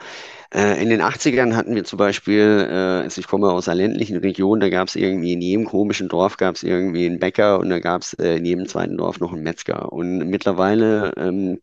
Äh, 0.53 0.81
in 0.81 0.89
den 0.89 1.01
80ern 1.01 1.55
hatten 1.55 1.75
wir 1.75 1.83
zum 1.83 1.97
Beispiel, 1.97 2.67
äh, 2.69 3.03
also 3.03 3.19
ich 3.19 3.27
komme 3.27 3.51
aus 3.51 3.67
einer 3.67 3.75
ländlichen 3.77 4.17
Region, 4.17 4.59
da 4.59 4.69
gab 4.69 4.87
es 4.87 4.95
irgendwie 4.95 5.33
in 5.33 5.41
jedem 5.41 5.65
komischen 5.65 6.07
Dorf 6.09 6.37
gab 6.37 6.55
es 6.55 6.63
irgendwie 6.63 7.05
einen 7.05 7.19
Bäcker 7.19 7.59
und 7.59 7.69
da 7.69 7.79
gab 7.79 8.01
es 8.01 8.13
äh, 8.13 8.37
in 8.37 8.45
jedem 8.45 8.67
zweiten 8.67 8.97
Dorf 8.97 9.19
noch 9.19 9.33
einen 9.33 9.43
Metzger. 9.43 9.91
Und 9.91 10.19
mittlerweile 10.29 11.13
ähm, 11.17 11.59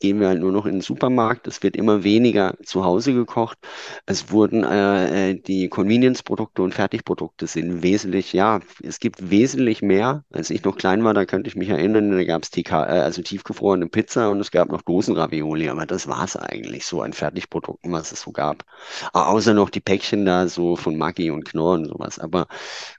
gehen 0.00 0.20
wir 0.20 0.28
halt 0.28 0.40
nur 0.40 0.52
noch 0.52 0.66
in 0.66 0.74
den 0.76 0.80
Supermarkt. 0.80 1.46
Es 1.46 1.62
wird 1.62 1.76
immer 1.76 2.04
weniger 2.04 2.56
zu 2.64 2.84
Hause 2.84 3.14
gekocht. 3.14 3.58
Es 4.06 4.30
wurden 4.30 4.64
äh, 4.64 5.30
äh, 5.30 5.34
die 5.40 5.68
Convenience-Produkte 5.68 6.62
und 6.62 6.74
Fertigprodukte 6.74 7.46
sind 7.46 7.82
wesentlich, 7.82 8.32
ja, 8.32 8.60
es 8.82 8.98
gibt 9.00 9.30
wesentlich 9.30 9.82
mehr. 9.82 10.24
Als 10.32 10.50
ich 10.50 10.64
noch 10.64 10.76
klein 10.76 11.04
war, 11.04 11.14
da 11.14 11.24
könnte 11.26 11.48
ich 11.48 11.56
mich 11.56 11.68
erinnern, 11.68 12.10
da 12.10 12.24
gab 12.24 12.42
es 12.44 12.50
äh, 12.56 12.62
also 12.72 13.22
tiefgefrorene 13.22 13.86
Pizza 13.88 14.30
und 14.30 14.40
es 14.40 14.50
gab 14.50 14.70
noch 14.70 14.82
Dosenravioli, 14.82 15.68
aber 15.68 15.86
das 15.86 16.08
war 16.08 16.24
es 16.24 16.36
eigentlich 16.36 16.86
so 16.86 17.02
an 17.02 17.12
Fertigprodukten, 17.12 17.92
was 17.92 18.12
es 18.12 18.22
so 18.22 18.32
gab. 18.32 18.64
Au- 19.12 19.20
Außer 19.30 19.54
noch 19.54 19.70
die 19.70 19.80
Päckchen 19.80 20.24
da 20.24 20.48
so 20.48 20.76
von 20.76 20.96
Maggi 20.96 21.30
und 21.30 21.44
Knorr 21.44 21.74
und 21.74 21.86
sowas. 21.86 22.18
Aber 22.18 22.46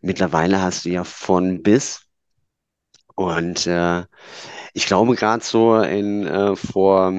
mittlerweile 0.02 0.62
hast 0.62 0.86
du 0.86 0.90
ja 0.90 1.04
von 1.04 1.62
bis 1.64 2.02
und 3.26 3.68
äh, 3.68 4.04
ich 4.74 4.86
glaube 4.86 5.16
gerade 5.16 5.44
so 5.44 5.78
in 5.82 6.26
äh, 6.28 6.56
vor 6.56 7.14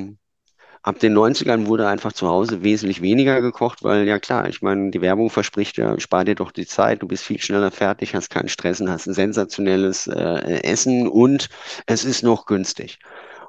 ab 0.83 0.99
den 0.99 1.15
90ern 1.15 1.67
wurde 1.67 1.87
einfach 1.89 2.13
zu 2.13 2.29
Hause 2.29 2.63
wesentlich 2.63 3.03
weniger 3.03 3.41
gekocht, 3.41 3.83
weil 3.85 4.07
ja 4.07 4.19
klar, 4.19 4.49
ich 4.49 4.63
meine, 4.63 4.91
die 4.91 5.01
Werbung 5.01 5.31
verspricht 5.31 5.77
ja, 5.79 5.99
spar 6.01 6.25
dir 6.25 6.35
doch 6.35 6.51
die 6.51 6.67
Zeit, 6.67 7.03
du 7.03 7.09
bist 7.09 7.25
viel 7.25 7.41
schneller 7.41 7.71
fertig, 7.71 8.15
hast 8.15 8.31
keinen 8.31 8.49
Stress 8.49 8.81
und 8.81 8.91
hast 8.91 9.07
ein 9.07 9.15
sensationelles 9.15 10.09
äh, 10.09 10.63
Essen 10.65 11.09
und 11.09 11.49
es 11.87 12.05
ist 12.05 12.23
noch 12.23 12.47
günstig. 12.47 12.99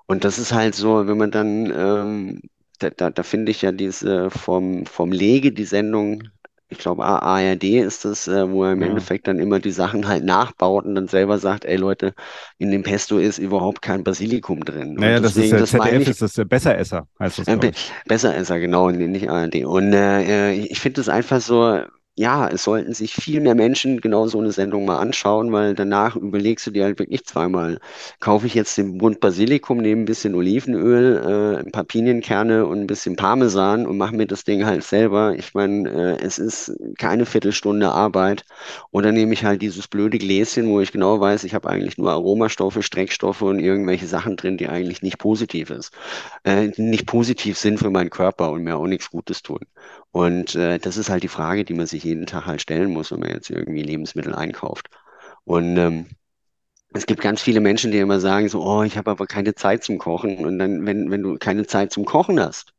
Und 0.06 0.26
das 0.26 0.38
ist 0.38 0.54
halt 0.54 0.76
so, 0.76 1.08
wenn 1.08 1.18
man 1.18 1.32
dann, 1.32 1.72
ähm, 1.72 2.42
da, 2.80 2.90
da, 2.92 3.10
da 3.10 3.24
finde 3.24 3.52
ich 3.52 3.62
ja 3.62 3.72
diese 3.72 4.30
vom, 4.30 4.86
vom 4.86 5.12
Lege, 5.12 5.52
die 5.52 5.66
Sendung 5.66 6.24
ich 6.70 6.78
glaube, 6.80 7.06
ARD 7.06 7.80
ist 7.80 8.06
das, 8.06 8.28
äh, 8.28 8.50
wo 8.50 8.64
er 8.66 8.74
im 8.74 8.82
Ja. 8.82 8.88
Endeffekt 8.88 9.28
dann 9.28 9.40
immer 9.40 9.60
die 9.60 9.72
Sachen 9.72 10.08
halt 10.08 10.24
nachbaut 10.26 10.86
und 10.86 10.96
dann 10.96 11.08
selber 11.08 11.38
sagt, 11.40 11.66
ey 11.66 11.76
Leute, 11.78 12.14
in 12.58 12.72
dem 12.72 12.84
Pesto 12.84 13.18
ist 13.20 13.38
überhaupt 13.38 13.82
kein 13.82 14.04
Basilikum 14.04 14.64
drin. 14.66 14.96
Naja, 14.98 15.20
Und 15.20 15.22
das 15.22 15.36
ist 15.38 15.52
der 15.52 15.60
das 15.60 15.72
ZDF, 15.72 16.02
ich, 16.02 16.08
ist 16.08 16.22
das 16.22 16.34
der 16.34 16.46
Besseresser, 16.46 17.08
heißt 17.20 17.40
das, 17.40 17.48
äh, 17.48 17.52
glaube 17.52 17.70
be 17.72 17.72
ich. 17.72 17.94
besser 18.08 18.36
ist 18.38 18.50
er, 18.50 18.60
genau, 18.60 18.90
nicht 18.90 19.30
ARD. 19.30 19.66
Und 19.66 19.94
äh, 19.94 20.52
äh, 20.52 20.54
ich 20.54 20.80
finde 20.80 21.02
es 21.02 21.10
einfach 21.10 21.42
so, 21.42 21.82
ja, 22.16 22.48
es 22.48 22.64
sollten 22.64 22.94
sich 22.94 23.14
viel 23.14 23.42
mehr 23.42 23.56
Menschen 23.56 24.00
genau 24.00 24.28
so 24.28 24.40
eine 24.40 24.52
Sendung 24.52 24.86
mal 24.86 24.98
anschauen, 25.00 25.52
weil 25.52 25.74
danach 25.74 26.16
überlegst 26.16 26.68
du 26.68 26.72
dir 26.72 26.84
halt 26.86 27.00
wirklich 27.00 27.26
zweimal, 27.26 27.80
kaufe 28.20 28.46
ich 28.48 28.54
jetzt 28.54 28.78
den 28.78 29.00
Bund 29.00 29.20
Basilikum, 29.20 29.78
nehme 29.80 30.04
ein 30.04 30.06
bisschen 30.06 30.36
Olivenöl, 30.36 31.58
äh, 31.58 31.66
ein 31.66 31.72
paar 31.72 31.84
Pinienkerne 31.86 32.66
und 32.68 32.82
ein 32.82 32.88
bisschen 32.88 33.16
Parmesan 33.16 33.88
und 33.88 33.98
mache 33.98 34.16
mir 34.16 34.28
das 34.28 34.44
Ding 34.44 34.66
halt 34.66 34.84
selber. 34.84 35.36
Ich 35.36 35.54
meine, 35.56 35.90
äh, 35.90 36.24
es 36.24 36.38
ist 36.38 36.74
keine 36.98 37.26
Viertelstunde 37.26 37.90
Arbeit. 37.92 38.44
Oder 38.92 39.12
nehme 39.12 39.34
ich 39.34 39.44
halt 39.44 39.62
dieses 39.62 39.88
blöde 39.88 40.18
Gläschen, 40.18 40.68
wo 40.70 40.80
ich 40.82 40.92
genau 40.92 41.20
weiß, 41.20 41.44
ich 41.44 41.54
habe 41.54 41.70
eigentlich 41.70 41.98
nur 41.98 42.12
Aromastoffe, 42.12 42.84
Streckstoffe 42.84 43.42
und 43.42 43.60
irgendwelche 43.60 44.08
Sachen 44.08 44.36
drin, 44.38 44.58
die 44.58 44.68
eigentlich 44.70 45.02
nicht 45.02 45.18
positiv 45.18 45.70
ist 45.70 45.92
äh, 46.44 46.68
nicht 46.78 47.06
positiv 47.08 47.58
sind 47.58 47.80
für 47.80 47.90
meinen 47.90 48.10
Körper 48.10 48.52
und 48.52 48.64
mir 48.64 48.78
auch 48.78 48.88
nichts 48.88 49.10
Gutes 49.10 49.42
tun. 49.42 49.60
Und 50.14 50.56
äh, 50.56 50.80
das 50.80 50.98
ist 50.98 51.12
halt 51.12 51.24
die 51.24 51.30
Frage, 51.30 51.66
die 51.66 51.76
man 51.76 51.88
sich 51.88 52.06
jeden 52.06 52.28
Tag 52.28 52.48
halt 52.48 52.62
stellen 52.62 52.92
muss, 52.94 53.12
wenn 53.12 53.22
man 53.22 53.32
jetzt 53.32 53.52
irgendwie 53.52 53.84
Lebensmittel 53.84 54.36
einkauft. 54.36 54.90
Und 55.46 55.78
ähm, 55.78 56.08
es 56.94 57.06
gibt 57.08 57.22
ganz 57.22 57.42
viele 57.42 57.62
Menschen, 57.62 57.92
die 57.92 58.00
immer 58.00 58.20
sagen 58.20 58.50
so, 58.50 58.64
oh, 58.64 58.84
ich 58.84 58.98
habe 58.98 59.12
aber 59.12 59.28
keine 59.28 59.56
Zeit 59.56 59.84
zum 59.84 59.98
Kochen. 60.00 60.46
Und 60.46 60.60
dann, 60.60 60.86
wenn, 60.88 61.12
wenn 61.12 61.24
du 61.24 61.38
keine 61.38 61.68
Zeit 61.68 61.92
zum 61.94 62.06
Kochen 62.06 62.40
hast, 62.40 62.74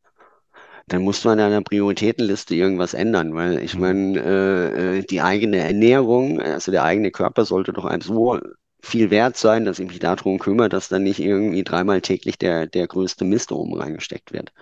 dann 0.89 1.03
musst 1.03 1.25
du 1.25 1.31
an 1.31 1.39
deiner 1.39 1.63
Prioritätenliste 1.63 2.55
irgendwas 2.55 2.95
ändern, 2.95 3.35
weil 3.35 3.59
ich 3.63 3.75
Mhm. 3.75 3.81
meine, 3.81 4.21
äh, 4.21 4.99
äh, 4.99 5.03
die 5.05 5.21
eigene 5.23 5.59
Ernährung, 5.59 6.41
also 6.41 6.73
der 6.73 6.85
eigene 6.85 7.11
Körper 7.11 7.45
sollte 7.45 7.73
doch 7.73 7.85
einem 7.87 8.03
so 8.03 8.39
viel 8.83 9.11
wert 9.11 9.37
sein, 9.37 9.65
dass 9.65 9.79
ich 9.79 9.89
mich 9.89 9.99
darum 9.99 10.39
kümmere, 10.39 10.69
dass 10.69 10.89
dann 10.89 11.03
nicht 11.05 11.21
irgendwie 11.21 11.65
dreimal 11.65 12.03
täglich 12.03 12.39
der, 12.39 12.67
der 12.67 12.87
größte 12.87 13.25
Mist 13.25 13.51
oben 13.53 13.75
reingesteckt 13.75 14.33
wird. 14.33 14.53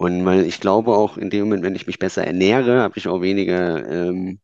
Und 0.00 0.24
weil 0.24 0.46
ich 0.46 0.60
glaube 0.60 0.92
auch 0.96 1.18
in 1.18 1.28
dem 1.28 1.42
Moment, 1.44 1.62
wenn 1.62 1.74
ich 1.74 1.86
mich 1.86 1.98
besser 1.98 2.26
ernähre, 2.26 2.80
habe 2.80 2.96
ich 2.96 3.06
auch 3.06 3.20
weniger 3.20 3.86
ähm, 3.86 4.40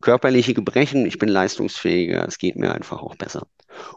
körperliche 0.00 0.54
Gebrechen, 0.54 1.04
ich 1.04 1.18
bin 1.18 1.28
leistungsfähiger, 1.28 2.26
es 2.26 2.38
geht 2.38 2.56
mir 2.56 2.74
einfach 2.74 3.02
auch 3.02 3.14
besser. 3.16 3.46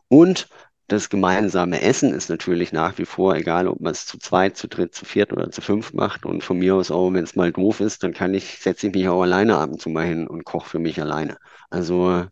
Und 0.10 0.50
das 0.88 1.10
gemeinsame 1.10 1.82
Essen 1.82 2.14
ist 2.14 2.30
natürlich 2.30 2.74
nach 2.74 2.98
wie 2.98 3.06
vor, 3.06 3.36
egal 3.36 3.70
ob 3.70 3.80
man 3.80 3.94
es 3.94 4.06
zu 4.06 4.20
zweit, 4.20 4.58
zu 4.58 4.68
dritt, 4.68 4.94
zu 4.94 5.06
viert 5.06 5.32
oder 5.32 5.50
zu 5.50 5.62
fünf 5.62 5.94
macht. 5.94 6.26
Und 6.26 6.44
von 6.44 6.60
mir 6.60 6.76
aus 6.76 6.92
auch, 6.92 7.14
wenn 7.14 7.24
es 7.24 7.38
mal 7.38 7.54
doof 7.54 7.80
ist, 7.80 8.04
dann 8.04 8.14
kann 8.14 8.34
ich, 8.34 8.60
setze 8.60 8.88
ich 8.88 8.94
mich 8.94 9.08
auch 9.08 9.22
alleine 9.22 9.58
ab 9.60 9.72
und 9.72 9.82
zu 9.82 9.90
mal 9.90 10.06
hin 10.06 10.28
und 10.28 10.44
koche 10.44 10.70
für 10.72 10.80
mich 10.80 11.00
alleine. 11.02 11.38
Also 11.70 12.26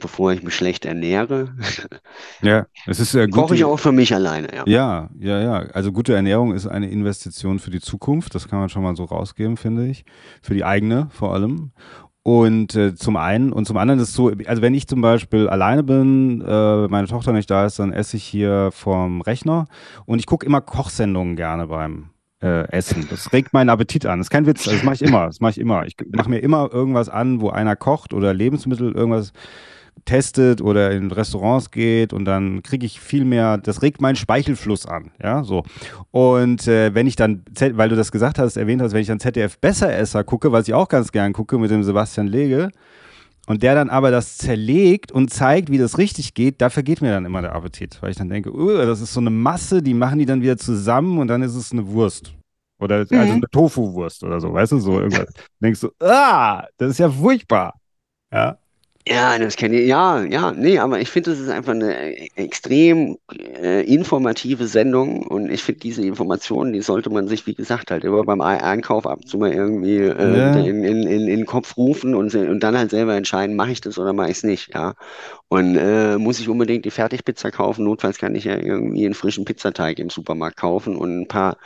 bevor 0.00 0.32
ich 0.32 0.42
mich 0.42 0.54
schlecht 0.54 0.84
ernähre, 0.84 1.54
Ja, 2.42 2.66
es 2.86 3.00
ist 3.00 3.14
äh, 3.14 3.28
koche 3.28 3.54
ich 3.54 3.64
auch 3.64 3.78
für 3.78 3.92
mich 3.92 4.14
alleine, 4.14 4.48
ja. 4.54 4.62
ja, 4.66 5.10
ja, 5.18 5.40
ja. 5.40 5.58
Also 5.72 5.92
gute 5.92 6.14
Ernährung 6.14 6.54
ist 6.54 6.66
eine 6.66 6.90
Investition 6.90 7.58
für 7.58 7.70
die 7.70 7.80
Zukunft. 7.80 8.34
Das 8.34 8.48
kann 8.48 8.58
man 8.58 8.68
schon 8.68 8.82
mal 8.82 8.96
so 8.96 9.04
rausgeben, 9.04 9.56
finde 9.56 9.86
ich. 9.86 10.04
Für 10.42 10.54
die 10.54 10.64
eigene 10.64 11.08
vor 11.10 11.34
allem. 11.34 11.72
Und 12.22 12.74
äh, 12.74 12.94
zum 12.94 13.16
einen 13.16 13.52
und 13.52 13.66
zum 13.66 13.78
anderen 13.78 13.98
ist 13.98 14.10
es 14.10 14.14
so, 14.14 14.30
also 14.46 14.60
wenn 14.60 14.74
ich 14.74 14.86
zum 14.86 15.00
Beispiel 15.00 15.48
alleine 15.48 15.82
bin, 15.82 16.42
äh, 16.46 16.86
meine 16.88 17.06
Tochter 17.06 17.32
nicht 17.32 17.50
da 17.50 17.64
ist, 17.64 17.78
dann 17.78 17.92
esse 17.92 18.18
ich 18.18 18.24
hier 18.24 18.70
vorm 18.72 19.22
Rechner 19.22 19.66
und 20.04 20.18
ich 20.18 20.26
gucke 20.26 20.44
immer 20.44 20.60
Kochsendungen 20.60 21.34
gerne 21.34 21.68
beim 21.68 22.10
äh, 22.42 22.68
Essen. 22.68 23.06
Das 23.08 23.32
regt 23.32 23.54
meinen 23.54 23.70
Appetit 23.70 24.04
an. 24.04 24.18
Das 24.18 24.26
ist 24.26 24.30
kein 24.30 24.46
Witz, 24.46 24.66
also 24.66 24.76
das 24.76 24.84
mache 24.84 24.96
ich 24.96 25.02
immer. 25.02 25.26
Das 25.26 25.40
mache 25.40 25.52
ich 25.52 25.58
immer. 25.58 25.86
Ich 25.86 25.96
mache 26.14 26.28
mir 26.28 26.38
immer 26.40 26.70
irgendwas 26.70 27.08
an, 27.08 27.40
wo 27.40 27.50
einer 27.50 27.74
kocht 27.76 28.12
oder 28.12 28.34
Lebensmittel 28.34 28.92
irgendwas 28.92 29.32
testet 30.04 30.60
oder 30.60 30.90
in 30.92 31.10
Restaurants 31.10 31.70
geht 31.70 32.12
und 32.12 32.24
dann 32.24 32.62
kriege 32.62 32.86
ich 32.86 33.00
viel 33.00 33.24
mehr, 33.24 33.58
das 33.58 33.82
regt 33.82 34.00
meinen 34.00 34.16
Speichelfluss 34.16 34.86
an, 34.86 35.10
ja, 35.22 35.44
so. 35.44 35.62
Und 36.10 36.66
äh, 36.66 36.94
wenn 36.94 37.06
ich 37.06 37.16
dann, 37.16 37.44
weil 37.72 37.88
du 37.88 37.96
das 37.96 38.12
gesagt 38.12 38.38
hast, 38.38 38.56
erwähnt 38.56 38.82
hast, 38.82 38.92
wenn 38.92 39.00
ich 39.02 39.06
dann 39.08 39.20
ZDF 39.20 39.58
Besseresser 39.58 40.24
gucke, 40.24 40.52
was 40.52 40.68
ich 40.68 40.74
auch 40.74 40.88
ganz 40.88 41.12
gern 41.12 41.32
gucke 41.32 41.58
mit 41.58 41.70
dem 41.70 41.82
Sebastian 41.82 42.26
Lege 42.26 42.70
und 43.46 43.62
der 43.62 43.74
dann 43.74 43.90
aber 43.90 44.10
das 44.10 44.38
zerlegt 44.38 45.12
und 45.12 45.32
zeigt, 45.32 45.70
wie 45.70 45.78
das 45.78 45.98
richtig 45.98 46.34
geht, 46.34 46.60
da 46.60 46.70
vergeht 46.70 47.00
mir 47.02 47.10
dann 47.10 47.24
immer 47.24 47.42
der 47.42 47.54
Appetit, 47.54 47.98
weil 48.00 48.10
ich 48.10 48.16
dann 48.16 48.28
denke, 48.28 48.52
uh, 48.54 48.76
das 48.78 49.00
ist 49.00 49.12
so 49.12 49.20
eine 49.20 49.30
Masse, 49.30 49.82
die 49.82 49.94
machen 49.94 50.18
die 50.18 50.26
dann 50.26 50.42
wieder 50.42 50.56
zusammen 50.56 51.18
und 51.18 51.28
dann 51.28 51.42
ist 51.42 51.54
es 51.54 51.72
eine 51.72 51.86
Wurst. 51.88 52.34
Oder 52.80 52.96
also 52.96 53.14
Mhm. 53.14 53.30
eine 53.32 53.50
Tofu-Wurst 53.50 54.24
oder 54.24 54.40
so, 54.40 54.52
weißt 54.54 54.72
du, 54.72 54.78
so 54.78 55.00
irgendwas. 55.00 55.26
denkst 55.62 55.80
du, 55.80 55.90
ah, 56.00 56.64
das 56.78 56.92
ist 56.92 56.98
ja 56.98 57.10
furchtbar. 57.10 57.74
Ja. 58.32 58.56
Ja, 59.12 59.36
das 59.40 59.56
kenne 59.56 59.80
ich. 59.80 59.88
Ja, 59.88 60.22
ja, 60.22 60.52
nee, 60.52 60.78
aber 60.78 61.00
ich 61.00 61.10
finde, 61.10 61.30
das 61.30 61.40
ist 61.40 61.48
einfach 61.48 61.72
eine 61.72 61.92
äh, 62.16 62.28
extrem 62.36 63.18
äh, 63.32 63.82
informative 63.92 64.68
Sendung 64.68 65.26
und 65.26 65.50
ich 65.50 65.64
finde, 65.64 65.80
diese 65.80 66.06
Informationen, 66.06 66.72
die 66.72 66.80
sollte 66.80 67.10
man 67.10 67.26
sich, 67.26 67.44
wie 67.48 67.54
gesagt, 67.56 67.90
halt 67.90 68.04
immer 68.04 68.22
beim 68.24 68.40
Ei- 68.40 68.62
Einkauf 68.62 69.08
ab 69.08 69.18
und 69.22 69.28
zu 69.28 69.38
mal 69.38 69.52
irgendwie 69.52 69.96
äh, 69.96 70.38
Ja. 70.38 70.54
in, 70.60 70.84
in, 70.84 70.84
in, 70.84 71.08
in 71.08 71.26
den 71.26 71.46
Kopf 71.46 71.76
rufen 71.76 72.14
und, 72.14 72.32
und 72.36 72.60
dann 72.62 72.78
halt 72.78 72.90
selber 72.90 73.16
entscheiden, 73.16 73.56
mache 73.56 73.72
ich 73.72 73.80
das 73.80 73.98
oder 73.98 74.12
mache 74.12 74.30
ich 74.30 74.36
es 74.38 74.42
nicht, 74.44 74.72
ja. 74.74 74.94
Und 75.48 75.76
äh, 75.76 76.18
muss 76.18 76.40
ich 76.40 76.48
unbedingt 76.48 76.84
die 76.84 76.90
Fertigpizza 76.92 77.50
kaufen? 77.50 77.84
Notfalls 77.84 78.18
kann 78.18 78.34
ich 78.36 78.44
ja 78.44 78.56
irgendwie 78.56 79.04
einen 79.06 79.14
frischen 79.14 79.44
Pizzateig 79.44 79.98
im 79.98 80.10
Supermarkt 80.10 80.56
kaufen 80.56 80.96
und 80.96 81.20
ein 81.22 81.28
paar 81.28 81.56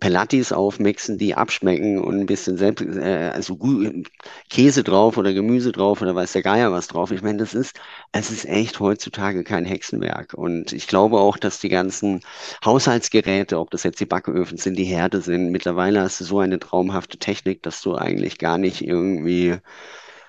Pelattis 0.00 0.52
aufmixen, 0.52 1.18
die 1.18 1.34
abschmecken 1.34 1.98
und 1.98 2.20
ein 2.20 2.26
bisschen 2.26 2.56
selbst, 2.58 2.84
äh, 2.84 3.30
also 3.32 3.56
Käse 4.50 4.82
drauf 4.84 5.16
oder 5.16 5.32
Gemüse 5.32 5.72
drauf 5.72 6.02
oder 6.02 6.14
weiß 6.14 6.32
der 6.32 6.42
Geier 6.42 6.72
was 6.72 6.88
drauf. 6.88 7.10
Ich 7.12 7.22
meine, 7.22 7.38
das 7.38 7.54
ist, 7.54 7.78
es 8.12 8.30
ist 8.30 8.44
echt 8.46 8.80
heutzutage 8.80 9.44
kein 9.44 9.64
Hexenwerk. 9.64 10.34
Und 10.34 10.72
ich 10.72 10.86
glaube 10.88 11.18
auch, 11.20 11.36
dass 11.38 11.60
die 11.60 11.68
ganzen 11.68 12.20
Haushaltsgeräte, 12.64 13.58
ob 13.58 13.70
das 13.70 13.84
jetzt 13.84 14.00
die 14.00 14.06
Backöfen 14.06 14.58
sind, 14.58 14.76
die 14.76 14.84
Herde 14.84 15.20
sind, 15.20 15.50
mittlerweile 15.50 16.00
hast 16.02 16.20
du 16.20 16.24
so 16.24 16.40
eine 16.40 16.58
traumhafte 16.58 17.18
Technik, 17.18 17.62
dass 17.62 17.80
du 17.80 17.94
eigentlich 17.94 18.38
gar 18.38 18.58
nicht 18.58 18.82
irgendwie 18.82 19.58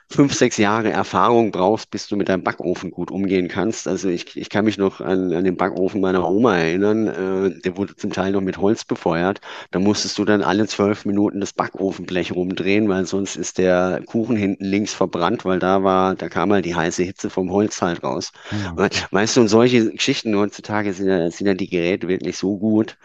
fünf, 0.10 0.34
sechs 0.34 0.58
Jahre 0.58 0.92
Erfahrung 0.92 1.52
brauchst, 1.52 1.90
bis 1.90 2.08
du 2.08 2.16
mit 2.16 2.30
deinem 2.30 2.44
Backofen 2.44 2.92
gut 2.92 3.12
umgehen 3.12 3.48
kannst. 3.48 3.88
Also 3.88 4.08
ich, 4.10 4.38
ich 4.38 4.50
kann 4.50 4.66
mich 4.66 4.78
noch 4.78 5.02
an, 5.02 5.34
an 5.34 5.44
den 5.44 5.58
Backofen 5.58 6.00
meiner 6.00 6.30
Oma 6.30 6.58
erinnern. 6.58 7.08
Äh, 7.08 7.62
der 7.62 7.78
wurde 7.78 7.96
zum 7.96 8.12
Teil 8.12 8.32
noch 8.32 8.42
mit 8.42 8.58
Holz 8.58 8.86
befeuert. 8.86 9.42
Da 9.72 9.80
musstest 9.80 10.18
du 10.18 10.26
dann 10.26 10.42
alle 10.42 10.68
zwölf 10.68 11.06
Minuten 11.06 11.40
das 11.40 11.54
Backofenblech 11.54 12.34
rumdrehen, 12.34 12.88
weil 12.88 13.06
sonst 13.06 13.36
ist 13.36 13.58
der 13.58 14.02
Kuchen 14.06 14.36
hinten 14.36 14.66
links 14.66 14.94
verbrannt, 14.94 15.44
weil 15.44 15.60
da 15.60 15.84
war, 15.84 16.16
da 16.16 16.30
kam 16.30 16.54
halt 16.54 16.66
die 16.66 16.76
heiße 16.76 17.04
Hitze 17.04 17.30
vom 17.30 17.52
Holz 17.52 17.82
halt 17.82 18.04
raus. 18.04 18.32
Okay. 18.78 19.06
Weißt 19.12 19.38
du, 19.38 19.42
und 19.42 19.48
solche 19.48 19.92
Geschichten 19.92 20.36
heutzutage 20.36 20.94
sind 20.94 21.08
ja, 21.08 21.30
sind 21.32 21.48
ja 21.48 21.54
die 21.56 21.70
Geräte 21.70 22.08
wirklich 22.08 22.38
so 22.38 22.58
gut. 22.58 22.98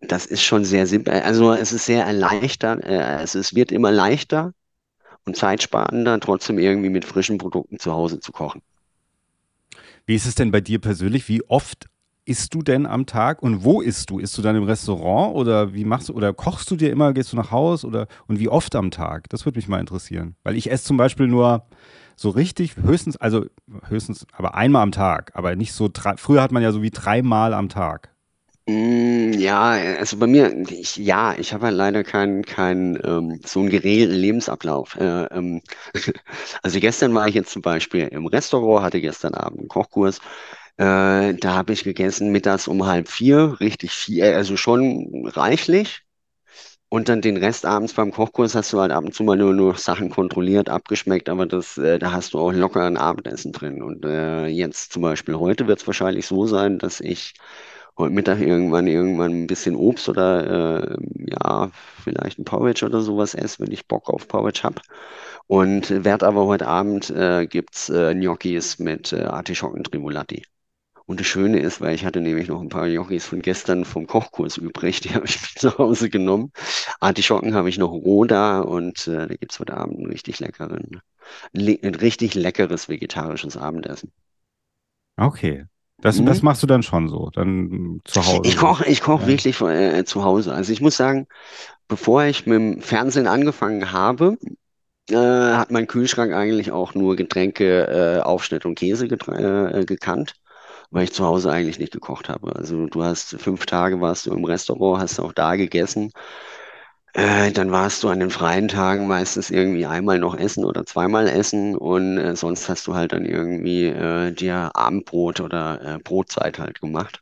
Das 0.00 0.26
ist 0.26 0.42
schon 0.42 0.64
sehr 0.64 0.86
simpel. 0.86 1.14
Also 1.14 1.52
es 1.54 1.72
ist 1.72 1.86
sehr 1.86 2.04
erleichternd. 2.04 2.84
Äh, 2.84 2.98
also 2.98 3.38
es 3.38 3.54
wird 3.54 3.72
immer 3.72 3.90
leichter 3.90 4.52
und 5.26 5.36
zeitsparender, 5.36 6.20
trotzdem 6.20 6.58
irgendwie 6.58 6.90
mit 6.90 7.04
frischen 7.04 7.38
Produkten 7.38 7.78
zu 7.78 7.92
Hause 7.92 8.20
zu 8.20 8.32
kochen. 8.32 8.62
Wie 10.06 10.14
ist 10.14 10.26
es 10.26 10.34
denn 10.34 10.50
bei 10.50 10.60
dir 10.60 10.80
persönlich? 10.80 11.28
Wie 11.28 11.42
oft 11.48 11.86
isst 12.26 12.54
du 12.54 12.62
denn 12.62 12.86
am 12.86 13.06
Tag 13.06 13.42
und 13.42 13.64
wo 13.64 13.80
isst 13.80 14.10
du? 14.10 14.18
Isst 14.18 14.36
du 14.38 14.42
dann 14.42 14.56
im 14.56 14.64
Restaurant 14.64 15.34
oder 15.34 15.74
wie 15.74 15.84
machst 15.84 16.08
du 16.08 16.14
oder 16.14 16.32
kochst 16.32 16.70
du 16.70 16.76
dir 16.76 16.90
immer, 16.90 17.12
gehst 17.12 17.32
du 17.32 17.36
nach 17.36 17.50
Haus 17.50 17.84
oder 17.84 18.06
und 18.26 18.38
wie 18.38 18.48
oft 18.48 18.74
am 18.76 18.90
Tag? 18.90 19.28
Das 19.30 19.44
würde 19.44 19.58
mich 19.58 19.68
mal 19.68 19.80
interessieren. 19.80 20.36
Weil 20.42 20.56
ich 20.56 20.70
esse 20.70 20.84
zum 20.84 20.96
Beispiel 20.96 21.26
nur 21.26 21.66
so 22.16 22.30
richtig, 22.30 22.76
höchstens, 22.76 23.16
also 23.16 23.46
höchstens, 23.88 24.26
aber 24.32 24.54
einmal 24.54 24.82
am 24.82 24.92
Tag, 24.92 25.32
aber 25.34 25.56
nicht 25.56 25.72
so 25.72 25.88
drei, 25.92 26.16
früher 26.16 26.42
hat 26.42 26.52
man 26.52 26.62
ja 26.62 26.72
so 26.72 26.82
wie 26.82 26.90
dreimal 26.90 27.52
am 27.52 27.68
Tag. 27.68 28.13
Mm, 28.66 29.32
ja, 29.34 29.72
also 29.98 30.16
bei 30.16 30.26
mir, 30.26 30.50
ich, 30.70 30.96
ja, 30.96 31.34
ich 31.36 31.52
habe 31.52 31.66
halt 31.66 31.76
leider 31.76 32.02
keinen 32.02 32.42
keinen 32.44 32.98
ähm, 33.04 33.40
so 33.44 33.60
einen 33.60 33.68
geregelten 33.68 34.16
Lebensablauf. 34.16 34.96
Äh, 34.96 35.24
ähm, 35.26 35.60
also 36.62 36.80
gestern 36.80 37.14
war 37.14 37.28
ich 37.28 37.34
jetzt 37.34 37.50
zum 37.52 37.60
Beispiel 37.62 38.08
im 38.08 38.26
Restaurant, 38.26 38.82
hatte 38.84 39.00
gestern 39.02 39.34
Abend 39.34 39.60
einen 39.60 39.68
Kochkurs. 39.68 40.18
Äh, 40.78 41.34
da 41.34 41.54
habe 41.54 41.72
ich 41.74 41.84
gegessen 41.84 42.32
mittags 42.32 42.66
um 42.68 42.86
halb 42.86 43.08
vier, 43.08 43.58
richtig 43.60 43.92
viel, 43.92 44.22
äh, 44.24 44.34
also 44.34 44.56
schon 44.56 45.26
reichlich. 45.34 46.02
Und 46.88 47.08
dann 47.08 47.20
den 47.22 47.36
Rest 47.36 47.66
abends 47.66 47.92
beim 47.94 48.12
Kochkurs 48.12 48.54
hast 48.54 48.72
du 48.72 48.80
halt 48.80 48.92
ab 48.92 49.04
und 49.04 49.14
zu 49.14 49.24
mal 49.24 49.36
nur, 49.36 49.52
nur 49.52 49.74
Sachen 49.76 50.10
kontrolliert, 50.10 50.68
abgeschmeckt, 50.68 51.28
aber 51.28 51.46
das, 51.46 51.76
äh, 51.78 51.98
da 51.98 52.12
hast 52.12 52.34
du 52.34 52.38
auch 52.38 52.52
locker 52.52 52.82
ein 52.86 52.96
Abendessen 52.96 53.52
drin. 53.52 53.82
Und 53.82 54.04
äh, 54.04 54.46
jetzt 54.46 54.92
zum 54.92 55.02
Beispiel 55.02 55.34
heute 55.36 55.66
wird 55.66 55.80
es 55.80 55.86
wahrscheinlich 55.86 56.26
so 56.26 56.46
sein, 56.46 56.78
dass 56.78 57.00
ich 57.00 57.34
heute 57.96 58.14
Mittag 58.14 58.40
irgendwann 58.40 58.86
irgendwann 58.86 59.32
ein 59.44 59.46
bisschen 59.46 59.76
Obst 59.76 60.08
oder 60.08 60.90
äh, 60.92 60.96
ja, 61.16 61.70
vielleicht 62.02 62.38
ein 62.38 62.44
Porridge 62.44 62.84
oder 62.86 63.00
sowas 63.02 63.34
esse, 63.34 63.60
wenn 63.60 63.72
ich 63.72 63.86
Bock 63.86 64.08
auf 64.10 64.28
Porridge 64.28 64.62
habe. 64.64 64.80
Und 65.46 66.04
werde 66.04 66.26
aber 66.26 66.46
heute 66.46 66.66
Abend 66.68 67.10
äh, 67.10 67.46
gibt's 67.46 67.88
äh, 67.90 68.14
Gnocchis 68.14 68.78
mit 68.78 69.12
äh, 69.12 69.22
Artischocken 69.24 69.84
Tribulati. 69.84 70.44
Und 71.06 71.20
das 71.20 71.26
Schöne 71.26 71.60
ist, 71.60 71.80
weil 71.80 71.94
ich 71.94 72.04
hatte 72.06 72.20
nämlich 72.20 72.48
noch 72.48 72.60
ein 72.62 72.70
paar 72.70 72.88
Gnocchis 72.88 73.26
von 73.26 73.42
gestern 73.42 73.84
vom 73.84 74.06
Kochkurs 74.06 74.56
übrig, 74.56 75.00
die 75.00 75.10
habe 75.14 75.26
ich 75.26 75.40
mit 75.42 75.62
nach 75.62 75.78
Hause 75.78 76.08
genommen. 76.10 76.52
Artischocken 77.00 77.54
habe 77.54 77.68
ich 77.68 77.78
noch 77.78 77.90
roh 77.92 78.24
da 78.24 78.60
und 78.60 79.06
äh, 79.06 79.28
da 79.28 79.34
gibt's 79.34 79.60
heute 79.60 79.76
Abend 79.76 79.98
einen 79.98 80.06
richtig 80.06 80.40
leckeren, 80.40 81.00
ein 81.54 81.94
richtig 81.94 82.34
leckeres 82.34 82.88
vegetarisches 82.88 83.56
Abendessen. 83.56 84.12
Okay. 85.18 85.66
Das, 85.98 86.18
mhm. 86.18 86.26
das 86.26 86.42
machst 86.42 86.62
du 86.62 86.66
dann 86.66 86.82
schon 86.82 87.08
so, 87.08 87.30
dann 87.32 88.00
zu 88.04 88.24
Hause. 88.24 88.40
Ich 88.44 88.56
koche 88.56 88.86
ich 88.86 89.00
koch 89.00 89.22
ja. 89.22 89.26
wirklich 89.26 89.60
äh, 89.60 90.04
zu 90.04 90.24
Hause. 90.24 90.52
Also 90.52 90.72
ich 90.72 90.80
muss 90.80 90.96
sagen, 90.96 91.26
bevor 91.88 92.24
ich 92.24 92.46
mit 92.46 92.56
dem 92.56 92.80
Fernsehen 92.80 93.26
angefangen 93.26 93.92
habe, 93.92 94.36
äh, 95.10 95.16
hat 95.16 95.70
mein 95.70 95.86
Kühlschrank 95.86 96.32
eigentlich 96.32 96.72
auch 96.72 96.94
nur 96.94 97.16
Getränke, 97.16 98.18
äh, 98.18 98.20
Aufschnitt 98.22 98.64
und 98.66 98.74
Käse 98.74 99.06
äh, 99.06 99.84
gekannt, 99.84 100.34
weil 100.90 101.04
ich 101.04 101.12
zu 101.12 101.24
Hause 101.24 101.50
eigentlich 101.52 101.78
nicht 101.78 101.92
gekocht 101.92 102.28
habe. 102.28 102.54
Also 102.56 102.86
du 102.86 103.02
hast 103.02 103.36
fünf 103.38 103.66
Tage 103.66 104.00
warst 104.00 104.26
du 104.26 104.32
im 104.32 104.44
Restaurant, 104.44 105.02
hast 105.02 105.20
auch 105.20 105.32
da 105.32 105.56
gegessen. 105.56 106.12
Äh, 107.14 107.50
dann 107.52 107.70
warst 107.72 108.02
du 108.04 108.08
an 108.08 108.20
den 108.20 108.30
freien 108.30 108.68
Tagen 108.68 109.06
meistens 109.08 109.50
irgendwie 109.50 109.84
einmal 109.86 110.18
noch 110.20 110.36
essen 110.36 110.64
oder 110.64 110.84
zweimal 110.86 111.26
essen 111.28 111.76
und 111.76 112.18
äh, 112.18 112.36
sonst 112.36 112.68
hast 112.68 112.86
du 112.86 112.94
halt 112.94 113.12
dann 113.12 113.24
irgendwie 113.24 113.86
äh, 113.86 114.30
dir 114.32 114.70
Abendbrot 114.76 115.40
oder 115.40 115.96
äh, 115.96 115.98
Brotzeit 115.98 116.58
halt 116.60 116.80
gemacht. 116.80 117.20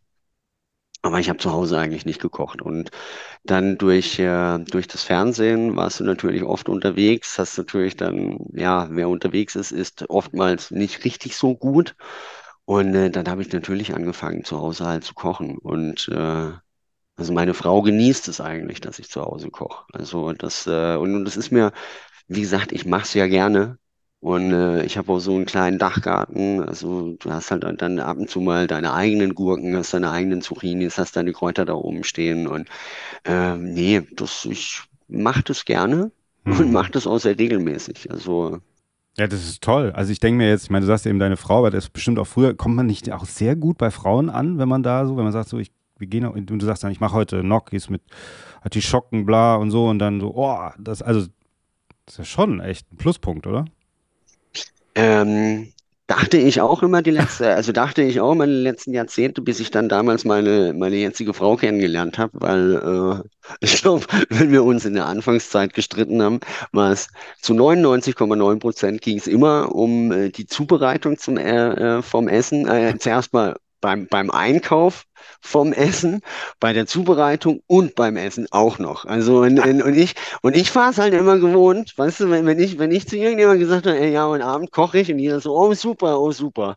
Aber 1.05 1.19
ich 1.19 1.29
habe 1.29 1.39
zu 1.39 1.51
Hause 1.53 1.79
eigentlich 1.79 2.07
nicht 2.07 2.21
gekocht. 2.21 2.63
Und 2.63 2.91
dann 3.45 3.79
durch, 3.79 4.19
äh, 4.19 4.59
durch 4.61 4.89
das 4.89 5.05
Fernsehen 5.05 5.77
warst 5.77 6.01
du 6.01 6.05
natürlich 6.05 6.43
oft 6.45 6.69
unterwegs, 6.69 7.39
hast 7.39 7.59
natürlich 7.59 7.97
dann, 7.97 8.39
ja, 8.53 8.89
wer 8.91 9.09
unterwegs 9.09 9.57
ist, 9.57 9.73
ist 9.73 10.09
oftmals 10.11 10.71
nicht 10.73 11.05
richtig 11.05 11.37
so 11.37 11.57
gut. 11.57 11.97
Und 12.67 12.95
äh, 12.95 13.11
dann 13.11 13.29
habe 13.29 13.43
ich 13.43 13.53
natürlich 13.53 13.95
angefangen, 13.95 14.45
zu 14.45 14.59
Hause 14.61 14.87
halt 14.87 15.05
zu 15.05 15.15
kochen. 15.15 15.59
Und 15.59 16.09
äh, 16.09 16.53
also 17.17 17.33
meine 17.33 17.55
Frau 17.55 17.83
genießt 17.83 18.29
es 18.29 18.41
eigentlich, 18.41 18.81
dass 18.81 18.99
ich 18.99 19.11
zu 19.11 19.23
Hause 19.23 19.51
koche. 19.51 19.85
Also 19.93 20.33
das, 20.33 20.67
äh, 20.67 20.97
und 20.97 21.25
das 21.25 21.37
ist 21.37 21.51
mir, 21.51 21.73
wie 22.29 22.41
gesagt, 22.41 22.73
ich 22.73 22.87
mache 22.87 23.03
es 23.03 23.15
ja 23.15 23.27
gerne. 23.27 23.79
Und 24.21 24.53
äh, 24.53 24.85
ich 24.85 24.97
habe 24.99 25.13
auch 25.13 25.19
so 25.19 25.35
einen 25.35 25.47
kleinen 25.47 25.79
Dachgarten. 25.79 26.63
Also 26.63 27.17
du 27.19 27.31
hast 27.33 27.51
halt 27.51 27.65
dann 27.83 27.99
ab 27.99 28.19
und 28.19 28.31
zu 28.31 28.41
mal 28.41 28.67
deine 28.67 28.95
eigenen 28.95 29.35
Gurken, 29.35 29.77
hast 29.77 29.95
deine 29.95 30.11
eigenen 30.11 30.43
Zucchinis, 30.43 30.97
hast 30.97 31.17
deine 31.17 31.33
Kräuter 31.33 31.65
da 31.65 31.75
oben 31.75 32.05
stehen. 32.05 32.47
Und 32.47 32.69
äh, 33.25 33.57
nee, 33.57 34.03
das, 34.13 34.45
ich 34.45 34.83
mache 35.09 35.43
das 35.43 35.65
gerne 35.65 36.13
mhm. 36.45 36.61
und 36.61 36.73
mache 36.73 36.93
das 36.93 37.07
auch 37.07 37.19
sehr 37.19 37.39
regelmäßig. 37.39 38.11
Also 38.11 38.61
ja, 39.19 39.27
das 39.27 39.45
ist 39.45 39.63
toll. 39.63 39.93
Also 39.95 40.11
ich 40.11 40.21
denke 40.21 40.39
mir 40.39 40.49
jetzt, 40.49 40.65
ich 40.65 40.71
meine, 40.71 40.83
du 40.83 40.87
sagst 40.87 41.05
eben 41.05 41.19
deine 41.19 41.37
Frau, 41.37 41.59
aber 41.59 41.71
das 41.71 41.85
ist 41.85 41.93
bestimmt 41.93 42.19
auch 42.19 42.27
früher, 42.27 42.55
kommt 42.55 42.77
man 42.77 42.87
nicht 42.87 43.13
auch 43.13 43.27
sehr 43.27 43.57
gut 43.57 43.77
bei 43.77 43.91
Frauen 43.91 44.31
an, 44.31 44.59
wenn 44.59 44.69
man 44.69 44.83
da 44.83 45.05
so, 45.05 45.17
wenn 45.17 45.25
man 45.25 45.33
sagt 45.33 45.51
so, 45.51 45.59
ich 45.59 45.71
wir 46.03 46.09
gehen 46.09 46.27
und 46.27 46.51
du 46.51 46.67
sagst 46.67 46.85
dann, 46.85 46.93
ich 46.93 47.01
mache 47.01 47.15
heute 47.15 47.41
Gnocchis 47.41 47.89
mit 47.89 48.03
Artischocken, 48.61 49.25
bla 49.25 49.55
und 49.55 49.71
so 49.71 49.87
und 49.87 49.99
dann 49.99 50.21
so, 50.21 50.35
oh, 50.35 50.69
das, 50.79 51.01
also, 51.01 51.21
das 52.05 52.15
ist 52.15 52.19
ja 52.19 52.25
schon 52.25 52.61
echt 52.61 52.93
ein 52.93 52.97
Pluspunkt, 52.99 53.47
oder? 53.47 53.65
Ähm, 54.95 55.73
dachte 56.07 56.37
ich 56.37 56.61
auch 56.61 56.83
immer 56.83 57.01
die 57.01 57.11
letzte, 57.13 57.55
also 57.55 57.73
dachte 57.73 58.03
ich 58.03 58.21
auch 58.21 58.33
immer 58.33 58.47
die 58.47 58.53
letzten 58.53 58.93
Jahrzehnte, 58.93 59.41
bis 59.41 59.61
ich 59.61 59.71
dann 59.71 59.89
damals 59.89 60.25
meine, 60.27 60.75
meine 60.75 60.97
jetzige 60.97 61.33
Frau 61.33 61.57
kennengelernt 61.57 62.19
habe, 62.19 62.33
weil 62.35 63.23
äh, 63.23 63.29
ich 63.61 63.81
glaube, 63.81 64.05
wenn 64.29 64.51
wir 64.53 64.65
uns 64.65 64.85
in 64.85 64.95
der 64.95 65.07
Anfangszeit 65.07 65.73
gestritten 65.73 66.21
haben, 66.21 66.41
war 66.73 66.93
es 66.93 67.09
zu 67.41 67.55
99,9 67.55 68.59
Prozent 68.59 69.01
ging 69.01 69.17
es 69.17 69.27
immer 69.27 69.75
um 69.75 70.13
äh, 70.13 70.29
die 70.29 70.47
Zubereitung 70.47 71.17
zum, 71.17 71.39
äh, 71.39 71.99
äh 71.99 72.03
vom 72.03 72.29
Essen. 72.29 72.69
Äh, 72.69 72.99
zuerst 72.99 73.33
mal 73.33 73.57
beim, 73.83 74.07
beim 74.07 74.31
Einkauf 74.31 75.05
vom 75.43 75.75
Essen, 75.75 76.23
bei 76.61 76.73
der 76.73 76.87
Zubereitung 76.87 77.61
und 77.67 77.95
beim 77.95 78.17
Essen 78.17 78.47
auch 78.51 78.79
noch. 78.79 79.05
Also 79.05 79.43
und, 79.43 79.61
und 79.61 79.95
ich 79.95 80.15
und 80.41 80.57
ich 80.57 80.75
war 80.75 80.91
es 80.91 80.99
halt 80.99 81.13
immer 81.13 81.39
gewohnt, 81.39 81.93
weißt 81.99 82.21
du, 82.21 82.31
wenn, 82.31 82.47
wenn 82.47 82.59
ich 82.59 82.79
wenn 82.79 82.91
ich 82.93 83.07
zu 83.07 83.17
irgendjemandem 83.17 83.61
gesagt 83.61 83.87
habe, 83.87 84.07
ja, 84.07 84.27
heute 84.27 84.47
Abend 84.47 84.73
koche 84.73 84.99
ich 85.01 85.13
und 85.13 85.19
jeder 85.19 85.41
so, 85.41 85.55
oh 85.55 85.75
super, 85.75 86.19
oh 86.21 86.33
super. 86.33 86.77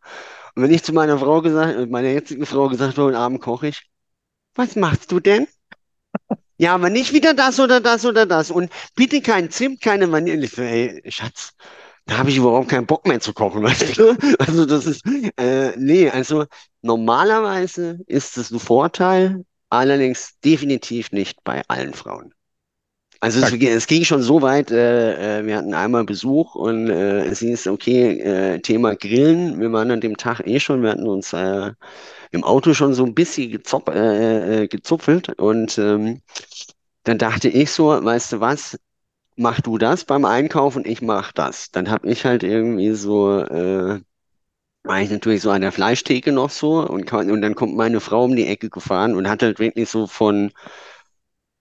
Und 0.55 0.63
wenn 0.63 0.73
ich 0.73 0.83
zu 0.83 0.93
meiner 0.93 1.19
Frau 1.19 1.41
gesagt, 1.41 1.89
meiner 1.89 2.09
jetzigen 2.09 2.45
Frau 2.45 2.67
gesagt 2.69 2.97
habe, 2.97 3.07
heute 3.09 3.17
Abend 3.19 3.41
koche 3.41 3.67
ich, 3.67 3.83
was 4.55 4.75
machst 4.75 5.11
du 5.11 5.19
denn? 5.19 5.47
Ja, 6.57 6.73
aber 6.73 6.89
nicht 6.89 7.13
wieder 7.13 7.33
das 7.33 7.59
oder 7.59 7.81
das 7.81 8.05
oder 8.05 8.25
das. 8.25 8.49
Und 8.49 8.71
bitte 8.95 9.21
kein 9.21 9.51
Zimt, 9.51 9.81
keine 9.81 10.11
Vanille. 10.11 10.45
Ich 10.45 10.51
so, 10.51 10.61
ey, 10.61 11.01
Schatz, 11.11 11.51
da 12.05 12.17
habe 12.17 12.29
ich 12.29 12.37
überhaupt 12.37 12.69
keinen 12.69 12.85
Bock 12.85 13.07
mehr 13.07 13.19
zu 13.19 13.33
kochen, 13.33 13.63
weißt 13.63 13.97
du? 13.97 14.17
Also 14.39 14.65
das 14.65 14.85
ist, 14.85 15.03
äh, 15.37 15.75
nee, 15.77 16.09
also 16.09 16.45
normalerweise 16.81 17.99
ist 18.07 18.37
es 18.37 18.51
ein 18.51 18.59
Vorteil, 18.59 19.45
allerdings 19.69 20.39
definitiv 20.43 21.11
nicht 21.11 21.43
bei 21.43 21.63
allen 21.67 21.93
Frauen. 21.93 22.33
Also 23.21 23.39
es, 23.39 23.53
es, 23.53 23.87
ging 23.87 24.03
schon 24.03 24.21
so 24.21 24.41
weit, 24.41 24.69
äh, 24.71 25.39
äh, 25.39 25.45
wir 25.45 25.57
hatten 25.57 25.73
einmal 25.73 26.03
Besuch 26.03 26.53
und 26.53 26.89
äh, 26.89 27.25
es 27.25 27.39
hieß, 27.39 27.67
okay, 27.67 28.19
äh, 28.19 28.59
Thema 28.59 28.95
Grillen, 28.95 29.59
wir 29.59 29.71
waren 29.71 29.89
an 29.89 30.01
dem 30.01 30.17
Tag 30.17 30.45
eh 30.45 30.59
schon, 30.59 30.83
wir 30.83 30.91
hatten 30.91 31.07
uns 31.07 31.33
äh, 31.33 31.71
im 32.31 32.43
Auto 32.43 32.73
schon 32.73 32.93
so 32.93 33.05
ein 33.05 33.15
bisschen 33.15 33.49
gezop 33.51 33.89
äh, 33.89 34.63
äh, 34.63 34.67
gezupfelt 34.67 35.29
und 35.39 35.77
ähm, 35.79 36.21
dann 37.03 37.17
dachte 37.17 37.49
ich 37.49 37.71
so, 37.71 37.87
weißt 37.87 38.33
du 38.33 38.39
was, 38.41 38.77
mach 39.35 39.61
du 39.61 39.77
das 39.77 40.05
beim 40.05 40.25
Einkaufen, 40.25 40.85
ich 40.85 41.01
mach 41.01 41.31
das. 41.31 41.71
Dann 41.71 41.89
habe 41.89 42.07
ich 42.09 42.25
halt 42.25 42.43
irgendwie 42.43 42.91
so, 42.93 43.39
äh, 43.41 44.01
war 44.83 45.01
ich 45.01 45.09
natürlich 45.11 45.41
so 45.41 45.51
an 45.51 45.61
der 45.61 45.71
Fleischtheke 45.71 46.31
noch 46.31 46.49
so 46.51 46.79
und, 46.87 47.11
und 47.13 47.41
dann 47.41 47.55
kommt 47.55 47.75
meine 47.75 47.99
Frau 48.01 48.25
um 48.25 48.35
die 48.35 48.47
Ecke 48.47 48.69
gefahren 48.69 49.15
und 49.15 49.29
hat 49.29 49.43
halt 49.43 49.59
wirklich 49.59 49.89
so 49.89 50.07
von 50.07 50.51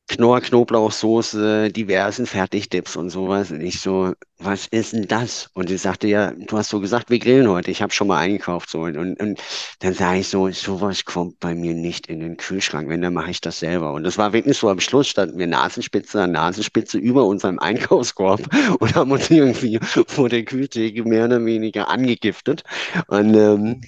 Knorr, 0.06 0.42
Knoblauchsoße, 0.42 1.70
diversen 1.72 2.26
Fertigdips 2.26 2.94
und 2.94 3.08
sowas. 3.08 3.50
Und 3.50 3.62
ich 3.62 3.80
so, 3.80 4.12
was 4.38 4.66
ist 4.66 4.92
denn 4.92 5.08
das? 5.08 5.48
Und 5.54 5.68
sie 5.70 5.78
sagte, 5.78 6.08
ja, 6.08 6.30
du 6.32 6.58
hast 6.58 6.68
so 6.68 6.78
gesagt, 6.80 7.08
wir 7.08 7.18
grillen 7.18 7.48
heute. 7.48 7.70
Ich 7.70 7.80
habe 7.80 7.92
schon 7.92 8.08
mal 8.08 8.18
eingekauft. 8.18 8.68
So. 8.68 8.82
Und, 8.82 8.96
und 8.96 9.40
dann 9.80 9.94
sage 9.94 10.20
ich 10.20 10.28
so, 10.28 10.50
sowas 10.50 11.06
kommt 11.06 11.40
bei 11.40 11.54
mir 11.54 11.72
nicht 11.74 12.06
in 12.06 12.20
den 12.20 12.36
Kühlschrank. 12.36 12.88
Wenn, 12.88 13.00
dann 13.00 13.14
mache 13.14 13.30
ich 13.30 13.40
das 13.40 13.58
selber. 13.60 13.92
Und 13.94 14.04
das 14.04 14.18
war 14.18 14.34
wirklich 14.34 14.58
so, 14.58 14.68
am 14.68 14.80
Schluss 14.80 15.08
standen 15.08 15.38
wir 15.38 15.46
Nasenspitze 15.46 16.22
an 16.22 16.32
Nasenspitze 16.32 16.98
über 16.98 17.24
unserem 17.24 17.58
Einkaufskorb 17.58 18.42
und 18.80 18.94
haben 18.94 19.10
uns 19.10 19.30
irgendwie 19.30 19.80
vor 20.06 20.28
der 20.28 20.44
Kühltheke 20.44 21.04
mehr 21.04 21.24
oder 21.24 21.44
weniger 21.44 21.88
angegiftet. 21.88 22.62
Und 23.08 23.34
ähm, 23.34 23.80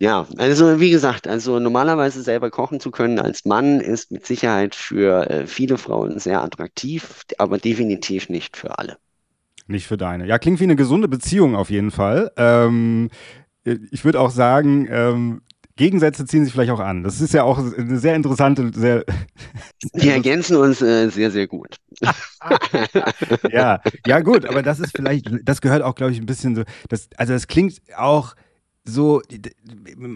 ja, 0.00 0.26
also 0.38 0.80
wie 0.80 0.90
gesagt, 0.90 1.28
also 1.28 1.60
normalerweise 1.60 2.22
selber 2.22 2.50
kochen 2.50 2.80
zu 2.80 2.90
können 2.90 3.18
als 3.20 3.44
Mann 3.44 3.80
ist 3.80 4.10
mit 4.10 4.24
Sicherheit 4.24 4.74
für 4.74 5.28
äh, 5.28 5.46
viele 5.46 5.76
Frauen 5.76 6.18
sehr 6.18 6.42
attraktiv, 6.42 7.26
aber 7.36 7.58
definitiv 7.58 8.30
nicht 8.30 8.56
für 8.56 8.78
alle. 8.78 8.96
Nicht 9.66 9.86
für 9.86 9.98
deine. 9.98 10.26
Ja, 10.26 10.38
klingt 10.38 10.58
wie 10.58 10.64
eine 10.64 10.74
gesunde 10.74 11.06
Beziehung 11.06 11.54
auf 11.54 11.68
jeden 11.68 11.90
Fall. 11.90 12.32
Ähm, 12.38 13.10
ich 13.64 14.02
würde 14.06 14.20
auch 14.20 14.30
sagen, 14.30 14.88
ähm, 14.90 15.42
Gegensätze 15.76 16.24
ziehen 16.24 16.44
sich 16.44 16.54
vielleicht 16.54 16.72
auch 16.72 16.80
an. 16.80 17.02
Das 17.02 17.20
ist 17.20 17.34
ja 17.34 17.42
auch 17.42 17.58
eine 17.58 17.98
sehr 17.98 18.14
interessante, 18.14 18.70
sehr. 18.74 19.04
Wir 19.92 20.14
ergänzen 20.14 20.56
uns 20.56 20.80
äh, 20.80 21.10
sehr, 21.10 21.30
sehr 21.30 21.46
gut. 21.46 21.76
ja, 23.50 23.80
ja, 24.06 24.20
gut, 24.20 24.46
aber 24.46 24.62
das 24.62 24.80
ist 24.80 24.96
vielleicht, 24.96 25.30
das 25.44 25.60
gehört 25.60 25.82
auch, 25.82 25.94
glaube 25.94 26.12
ich, 26.12 26.18
ein 26.18 26.26
bisschen 26.26 26.56
so. 26.56 26.62
Das, 26.88 27.10
also, 27.18 27.34
das 27.34 27.46
klingt 27.48 27.82
auch 27.96 28.34
so, 28.84 29.22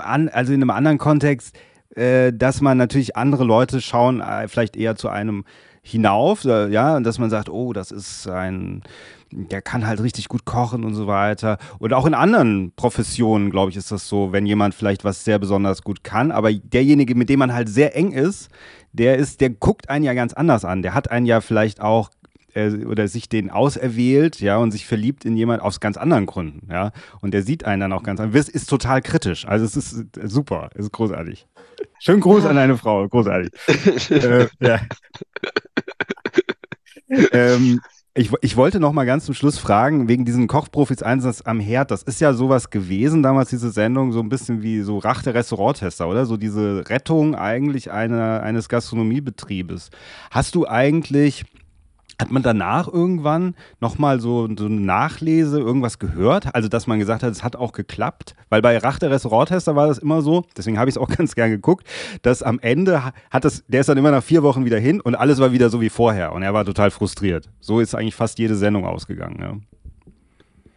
also 0.01 0.53
in 0.53 0.63
einem 0.63 0.71
anderen 0.71 0.99
Kontext, 0.99 1.57
äh, 1.95 2.33
dass 2.33 2.61
man 2.61 2.79
natürlich 2.79 3.17
andere 3.17 3.45
Leute 3.45 3.81
schauen 3.81 4.21
äh, 4.21 4.49
vielleicht 4.49 4.77
eher 4.77 4.97
zu 4.97 5.09
einem 5.09 5.45
hinauf, 5.83 6.45
äh, 6.45 6.69
ja, 6.69 6.97
und 6.97 7.05
dass 7.05 7.19
man 7.19 7.31
sagt, 7.31 7.51
oh, 7.51 7.73
das 7.73 7.91
ist 7.91 8.27
ein, 8.27 8.83
der 9.31 9.61
kann 9.61 9.87
halt 9.87 10.03
richtig 10.03 10.29
gut 10.29 10.47
kochen 10.47 10.83
und 10.83 10.95
so 10.95 11.07
weiter. 11.07 11.59
Und 11.79 11.93
auch 11.93 12.07
in 12.07 12.15
anderen 12.15 12.73
Professionen, 12.75 13.51
glaube 13.51 13.71
ich, 13.71 13.77
ist 13.77 13.93
das 13.93 14.09
so, 14.09 14.33
wenn 14.33 14.47
jemand 14.47 14.75
vielleicht 14.75 15.05
was 15.05 15.25
sehr 15.25 15.39
besonders 15.39 15.83
gut 15.83 16.03
kann, 16.03 16.33
aber 16.33 16.53
derjenige, 16.53 17.15
mit 17.15 17.29
dem 17.29 17.39
man 17.39 17.53
halt 17.53 17.69
sehr 17.69 17.95
eng 17.95 18.13
ist, 18.13 18.49
der 18.93 19.17
ist, 19.17 19.41
der 19.41 19.51
guckt 19.51 19.91
einen 19.91 20.05
ja 20.05 20.15
ganz 20.15 20.33
anders 20.33 20.65
an. 20.65 20.83
Der 20.83 20.95
hat 20.95 21.11
einen 21.11 21.27
ja 21.27 21.41
vielleicht 21.41 21.81
auch 21.81 22.11
äh, 22.55 22.85
oder 22.85 23.09
sich 23.09 23.29
den 23.29 23.51
auserwählt, 23.51 24.41
ja, 24.41 24.57
und 24.57 24.71
sich 24.71 24.87
verliebt 24.87 25.25
in 25.25 25.37
jemand 25.37 25.63
aus 25.63 25.81
ganz 25.81 25.97
anderen 25.97 26.27
Gründen, 26.27 26.69
ja. 26.71 26.93
Und 27.21 27.35
der 27.35 27.43
sieht 27.43 27.65
einen 27.65 27.81
dann 27.81 27.93
auch 27.93 28.03
ganz 28.03 28.21
anders. 28.21 28.49
Ist 28.49 28.71
total 28.71 29.03
kritisch. 29.03 29.47
Also 29.47 29.65
es 29.65 29.77
ist 29.77 30.17
super, 30.23 30.71
es 30.75 30.87
ist 30.87 30.93
großartig. 30.93 31.47
Schönen 31.99 32.21
Gruß 32.21 32.45
an 32.47 32.57
deine 32.57 32.77
Frau, 32.77 33.07
großartig. 33.09 33.53
äh, 34.11 34.47
ja. 34.61 34.81
ähm, 37.33 37.81
ich, 38.17 38.31
ich 38.43 38.57
wollte 38.57 38.79
noch 38.79 38.93
mal 38.93 39.07
ganz 39.07 39.25
zum 39.25 39.35
Schluss 39.35 39.59
fragen, 39.59 40.07
wegen 40.07 40.25
diesen 40.25 40.47
Kochprofis 40.47 41.03
Einsatz 41.03 41.43
am 41.45 41.59
Herd, 41.59 41.91
das 41.91 42.05
ist 42.05 42.21
ja 42.21 42.33
sowas 42.33 42.71
gewesen 42.71 43.25
damals, 43.25 43.51
diese 43.51 43.71
Sendung, 43.71 44.13
so 44.13 44.21
ein 44.21 44.29
bisschen 44.29 44.63
wie 44.63 44.83
so 44.83 44.99
Rach 44.99 45.23
der 45.23 45.35
Restauranttester, 45.35 46.09
oder? 46.09 46.25
So 46.25 46.37
diese 46.37 46.89
Rettung 46.89 47.35
eigentlich 47.35 47.91
einer, 47.91 48.41
eines 48.45 48.69
Gastronomiebetriebes. 48.69 49.91
Hast 50.31 50.55
du 50.55 50.69
eigentlich 50.69 51.45
Hat 52.21 52.31
man 52.31 52.43
danach 52.43 52.87
irgendwann 52.87 53.55
nochmal 53.81 54.21
so, 54.21 54.49
so 54.57 54.67
eine 54.67 54.81
Nachlese, 54.81 55.59
irgendwas 55.59 55.99
gehört? 55.99 56.55
Also, 56.55 56.69
dass 56.69 56.87
man 56.87 56.99
gesagt 56.99 57.23
hat, 57.23 57.33
es 57.33 57.43
hat 57.43 57.57
auch 57.57 57.73
geklappt? 57.73 58.35
Weil 58.49 58.63
bei 58.63 58.79
Rach 58.79 58.99
der 58.99 59.11
war 59.11 59.87
das 59.87 59.99
immer 59.99 60.23
so, 60.23 60.45
deswegen 60.57 60.79
habe 60.79 60.89
ich 60.89 60.97
es 60.97 61.01
auch 61.01 61.09
ganz 61.17 61.35
gern 61.35 61.51
geguckt, 61.51 61.87
dass 62.23 62.43
am 62.43 62.59
Ende 62.61 63.03
hat 63.31 63.45
das, 63.45 63.65
der 63.69 63.81
ist 63.81 63.89
dann 63.89 63.99
immer 63.99 64.11
nach 64.11 64.23
vier 64.23 64.43
Wochen 64.43 64.65
wieder 64.65 64.79
hin 64.79 65.01
und 65.01 65.15
alles 65.15 65.39
war 65.41 65.53
wieder 65.53 65.71
so 65.71 65.81
wie 65.81 65.89
vorher 65.89 66.33
und 66.33 66.43
er 66.43 66.55
war 66.55 66.65
total 66.65 66.91
frustriert. 66.91 67.51
So 67.61 67.81
ist 67.81 67.95
eigentlich 67.95 68.15
fast 68.15 68.39
jede 68.39 68.55
Sendung 68.55 68.87
ausgegangen. 68.87 69.39
Ja. 69.41 69.57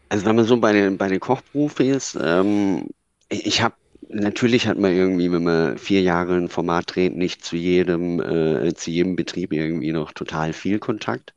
Also, 0.10 0.26
sagen 0.26 0.38
wir 0.38 0.46
so, 0.46 0.58
bei 0.58 0.74
den, 0.74 0.98
bei 0.98 1.08
den 1.08 1.20
Kochprofis, 1.20 2.18
ähm, 2.22 2.88
ich 3.30 3.62
habe 3.62 3.76
Natürlich 4.10 4.68
hat 4.68 4.78
man 4.78 4.94
irgendwie, 4.94 5.32
wenn 5.32 5.44
man 5.44 5.78
vier 5.78 6.02
Jahre 6.02 6.36
ein 6.36 6.48
Format 6.50 6.96
dreht, 6.96 7.16
nicht 7.16 7.44
zu 7.44 7.58
jedem, 7.58 8.22
äh, 8.22 8.74
zu 8.74 8.90
jedem 8.90 9.16
Betrieb 9.18 9.52
irgendwie 9.52 9.92
noch 9.92 10.14
total 10.14 10.54
viel 10.54 10.80
Kontakt. 10.80 11.34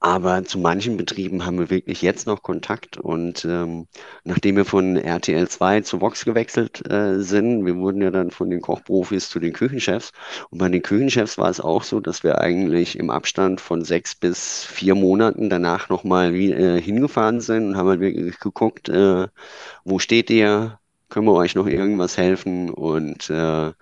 Aber 0.00 0.44
zu 0.44 0.58
manchen 0.58 0.96
Betrieben 0.96 1.44
haben 1.44 1.58
wir 1.58 1.70
wirklich 1.70 2.00
jetzt 2.02 2.26
noch 2.26 2.42
Kontakt. 2.42 2.96
Und 2.98 3.44
ähm, 3.44 3.86
nachdem 4.24 4.56
wir 4.56 4.64
von 4.64 4.96
RTL 4.96 5.48
2 5.48 5.82
zu 5.82 6.00
Vox 6.00 6.24
gewechselt 6.24 6.82
äh, 6.90 7.20
sind, 7.20 7.66
wir 7.66 7.76
wurden 7.76 8.00
ja 8.00 8.10
dann 8.10 8.30
von 8.30 8.48
den 8.50 8.62
Kochprofis 8.62 9.28
zu 9.28 9.38
den 9.40 9.52
Küchenchefs. 9.52 10.12
Und 10.50 10.58
bei 10.58 10.68
den 10.70 10.82
Küchenchefs 10.82 11.36
war 11.38 11.50
es 11.50 11.60
auch 11.60 11.82
so, 11.82 12.00
dass 12.00 12.22
wir 12.24 12.40
eigentlich 12.40 12.98
im 12.98 13.10
Abstand 13.10 13.60
von 13.60 13.84
sechs 13.84 14.14
bis 14.14 14.64
vier 14.64 14.94
Monaten 14.94 15.50
danach 15.50 15.88
nochmal 15.90 16.34
äh, 16.34 16.80
hingefahren 16.80 17.40
sind 17.40 17.68
und 17.68 17.76
haben 17.76 17.88
halt 17.88 18.00
wirklich 18.00 18.38
geguckt, 18.40 18.88
äh, 18.88 19.26
wo 19.84 19.98
steht 19.98 20.30
ihr? 20.30 20.78
Können 21.08 21.26
wir 21.26 21.34
euch 21.34 21.54
noch 21.54 21.66
irgendwas 21.66 22.16
helfen? 22.16 22.70
Und 22.70 23.30
äh, 23.30 23.72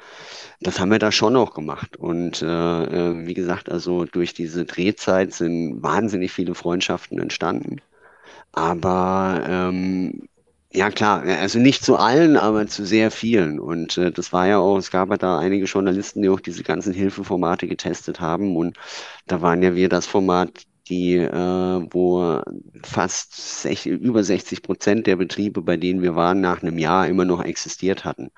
das 0.60 0.80
haben 0.80 0.90
wir 0.90 0.98
da 0.98 1.12
schon 1.12 1.34
noch 1.34 1.54
gemacht. 1.54 1.96
Und 1.96 2.42
äh, 2.42 2.46
äh, 2.46 3.26
wie 3.26 3.34
gesagt, 3.34 3.70
also 3.70 4.04
durch 4.04 4.34
diese 4.34 4.64
Drehzeit 4.64 5.32
sind 5.34 5.82
wahnsinnig 5.82 6.32
viele 6.32 6.54
Freundschaften 6.54 7.18
entstanden. 7.18 7.80
Aber 8.52 9.44
ähm, 9.48 10.28
ja 10.72 10.90
klar, 10.90 11.22
also 11.22 11.58
nicht 11.58 11.84
zu 11.84 11.96
allen, 11.96 12.36
aber 12.36 12.66
zu 12.66 12.84
sehr 12.84 13.10
vielen. 13.10 13.58
Und 13.60 13.98
äh, 13.98 14.12
das 14.12 14.32
war 14.32 14.46
ja 14.46 14.58
auch, 14.58 14.78
es 14.78 14.90
gab 14.90 15.10
ja 15.10 15.16
da 15.16 15.38
einige 15.38 15.66
Journalisten, 15.66 16.22
die 16.22 16.28
auch 16.28 16.40
diese 16.40 16.62
ganzen 16.62 16.92
Hilfeformate 16.92 17.66
getestet 17.68 18.20
haben. 18.20 18.56
Und 18.56 18.76
da 19.26 19.40
waren 19.42 19.62
ja 19.62 19.74
wir 19.74 19.88
das 19.88 20.06
Format, 20.06 20.50
die, 20.88 21.16
äh, 21.16 21.86
wo 21.90 22.40
fast 22.82 23.34
sech, 23.62 23.86
über 23.86 24.22
60 24.24 24.62
Prozent 24.62 25.06
der 25.06 25.16
Betriebe, 25.16 25.62
bei 25.62 25.76
denen 25.76 26.02
wir 26.02 26.14
waren, 26.16 26.40
nach 26.40 26.62
einem 26.62 26.78
Jahr 26.78 27.06
immer 27.08 27.24
noch 27.24 27.42
existiert 27.44 28.04
hatten. 28.04 28.30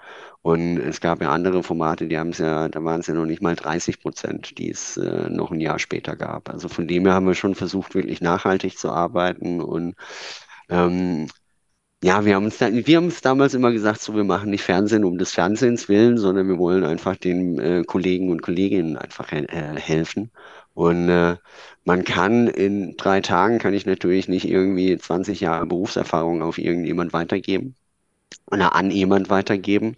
Und 0.42 0.78
es 0.78 1.00
gab 1.00 1.20
ja 1.22 1.30
andere 1.30 1.62
Formate, 1.62 2.08
die 2.08 2.18
haben 2.18 2.30
es 2.30 2.38
ja, 2.38 2.68
da 2.68 2.82
waren 2.84 3.00
es 3.00 3.06
ja 3.06 3.14
noch 3.14 3.26
nicht 3.26 3.42
mal 3.42 3.56
30 3.56 4.00
Prozent, 4.00 4.58
die 4.58 4.70
es 4.70 4.96
äh, 4.96 5.28
noch 5.30 5.50
ein 5.50 5.60
Jahr 5.60 5.78
später 5.78 6.16
gab. 6.16 6.48
Also 6.50 6.68
von 6.68 6.88
dem 6.88 7.04
her 7.04 7.14
haben 7.14 7.26
wir 7.26 7.34
schon 7.34 7.54
versucht, 7.54 7.94
wirklich 7.94 8.20
nachhaltig 8.20 8.78
zu 8.78 8.90
arbeiten 8.90 9.60
und 9.60 9.94
ähm, 10.70 11.28
ja, 12.02 12.24
wir 12.24 12.36
haben 12.36 12.44
uns 12.44 12.58
da, 12.58 12.72
wir 12.72 12.96
haben 12.96 13.06
uns 13.06 13.20
damals 13.22 13.54
immer 13.54 13.72
gesagt, 13.72 14.00
so 14.00 14.14
wir 14.14 14.22
machen 14.24 14.50
nicht 14.50 14.62
Fernsehen 14.62 15.04
um 15.04 15.18
des 15.18 15.32
Fernsehens 15.32 15.88
willen, 15.88 16.16
sondern 16.16 16.46
wir 16.48 16.58
wollen 16.58 16.84
einfach 16.84 17.16
den 17.16 17.58
äh, 17.58 17.82
Kollegen 17.84 18.30
und 18.30 18.40
Kolleginnen 18.42 18.96
einfach 18.96 19.32
äh, 19.32 19.46
helfen. 19.76 20.30
Und 20.78 21.08
äh, 21.08 21.36
man 21.84 22.04
kann 22.04 22.46
in 22.46 22.96
drei 22.96 23.20
Tagen, 23.20 23.58
kann 23.58 23.74
ich 23.74 23.84
natürlich 23.84 24.28
nicht 24.28 24.44
irgendwie 24.48 24.96
20 24.96 25.40
Jahre 25.40 25.66
Berufserfahrung 25.66 26.40
auf 26.40 26.56
irgendjemand 26.58 27.12
weitergeben 27.12 27.74
oder 28.50 28.76
an 28.76 28.90
jemand 28.92 29.28
weitergeben. 29.30 29.96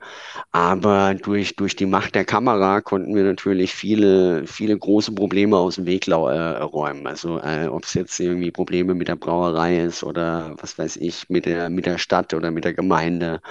Aber 0.53 1.15
durch, 1.15 1.57
durch 1.57 1.77
die 1.77 1.87
Macht 1.87 2.15
der 2.15 2.25
Kamera 2.25 2.81
konnten 2.81 3.15
wir 3.15 3.25
natürlich 3.25 3.75
viele, 3.75 4.47
viele 4.47 4.79
große 4.79 5.13
Probleme 5.13 5.59
aus 5.59 5.77
dem 5.77 5.87
Weg 5.87 6.09
äh, 6.09 6.13
räumen. 6.13 7.07
Also 7.07 7.39
äh, 7.41 7.67
ob 7.69 7.85
es 7.85 7.95
jetzt 7.95 8.19
irgendwie 8.21 8.51
Probleme 8.51 8.95
mit 8.95 9.09
der 9.09 9.17
Brauerei 9.17 9.83
ist 9.83 10.03
oder 10.05 10.55
was 10.61 10.79
weiß 10.79 10.97
ich, 10.97 11.29
mit 11.29 11.47
der, 11.47 11.71
mit 11.71 11.87
der 11.87 11.99
Stadt 11.99 12.33
oder 12.35 12.51
mit 12.51 12.65
der 12.65 12.75
Gemeinde. 12.75 13.43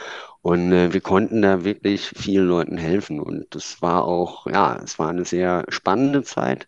Und 0.42 0.72
äh, 0.74 0.94
wir 0.94 1.02
konnten 1.02 1.42
da 1.44 1.64
wirklich 1.64 2.08
vielen 2.16 2.48
Leuten 2.48 2.78
helfen. 2.78 3.20
Und 3.20 3.54
das 3.56 3.82
war 3.84 4.06
auch, 4.06 4.48
ja, 4.48 4.78
es 4.84 4.98
war 5.00 5.10
eine 5.10 5.26
sehr 5.26 5.66
spannende 5.70 6.24
Zeit 6.24 6.68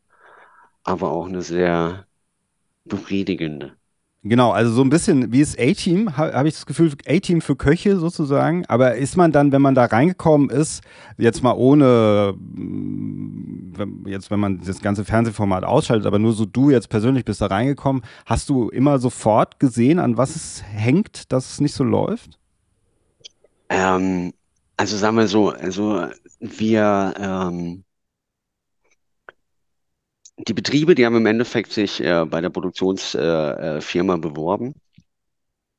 aber 0.83 1.11
auch 1.11 1.27
eine 1.27 1.41
sehr 1.41 2.07
befriedigende. 2.85 3.77
Genau, 4.23 4.51
also 4.51 4.71
so 4.71 4.83
ein 4.83 4.91
bisschen 4.91 5.31
wie 5.31 5.41
es 5.41 5.57
A-Team, 5.57 6.15
habe 6.15 6.33
hab 6.33 6.45
ich 6.45 6.53
das 6.53 6.67
Gefühl, 6.67 6.91
A-Team 7.07 7.41
für 7.41 7.55
Köche 7.55 7.97
sozusagen. 7.97 8.65
Aber 8.67 8.95
ist 8.95 9.17
man 9.17 9.31
dann, 9.31 9.51
wenn 9.51 9.63
man 9.63 9.73
da 9.73 9.85
reingekommen 9.85 10.51
ist, 10.51 10.83
jetzt 11.17 11.41
mal 11.41 11.53
ohne, 11.53 12.35
mm, 12.37 14.05
jetzt 14.05 14.29
wenn 14.29 14.39
man 14.39 14.59
das 14.61 14.79
ganze 14.81 15.05
Fernsehformat 15.05 15.63
ausschaltet, 15.63 16.05
aber 16.05 16.19
nur 16.19 16.33
so 16.33 16.45
du 16.45 16.69
jetzt 16.69 16.89
persönlich 16.89 17.25
bist 17.25 17.41
da 17.41 17.47
reingekommen, 17.47 18.03
hast 18.27 18.49
du 18.49 18.69
immer 18.69 18.99
sofort 18.99 19.59
gesehen, 19.59 19.97
an 19.97 20.17
was 20.17 20.35
es 20.35 20.61
hängt, 20.63 21.31
dass 21.31 21.53
es 21.53 21.59
nicht 21.61 21.73
so 21.73 21.83
läuft? 21.83 22.37
Ähm, 23.69 24.33
also 24.77 24.97
sagen 24.97 25.17
wir 25.17 25.27
so, 25.27 25.49
also 25.49 26.07
wir, 26.39 27.13
ähm, 27.17 27.83
die 30.47 30.53
Betriebe, 30.53 30.95
die 30.95 31.05
haben 31.05 31.15
im 31.15 31.25
Endeffekt 31.25 31.71
sich 31.71 32.01
äh, 32.01 32.25
bei 32.25 32.41
der 32.41 32.49
Produktionsfirma 32.49 34.13
äh, 34.13 34.17
äh 34.17 34.19
beworben. 34.19 34.75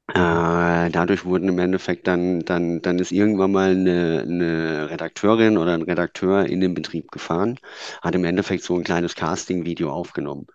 Äh, 0.08 0.90
dadurch 0.90 1.24
wurden 1.24 1.48
im 1.48 1.58
Endeffekt 1.58 2.06
dann, 2.06 2.40
dann, 2.40 2.82
dann 2.82 2.98
ist 2.98 3.12
irgendwann 3.12 3.52
mal 3.52 3.70
eine, 3.70 4.22
eine 4.22 4.90
Redakteurin 4.90 5.56
oder 5.56 5.72
ein 5.74 5.82
Redakteur 5.82 6.44
in 6.46 6.60
den 6.60 6.74
Betrieb 6.74 7.10
gefahren, 7.10 7.58
hat 8.02 8.14
im 8.14 8.24
Endeffekt 8.24 8.64
so 8.64 8.76
ein 8.76 8.84
kleines 8.84 9.14
Casting-Video 9.14 9.90
aufgenommen. 9.90 10.46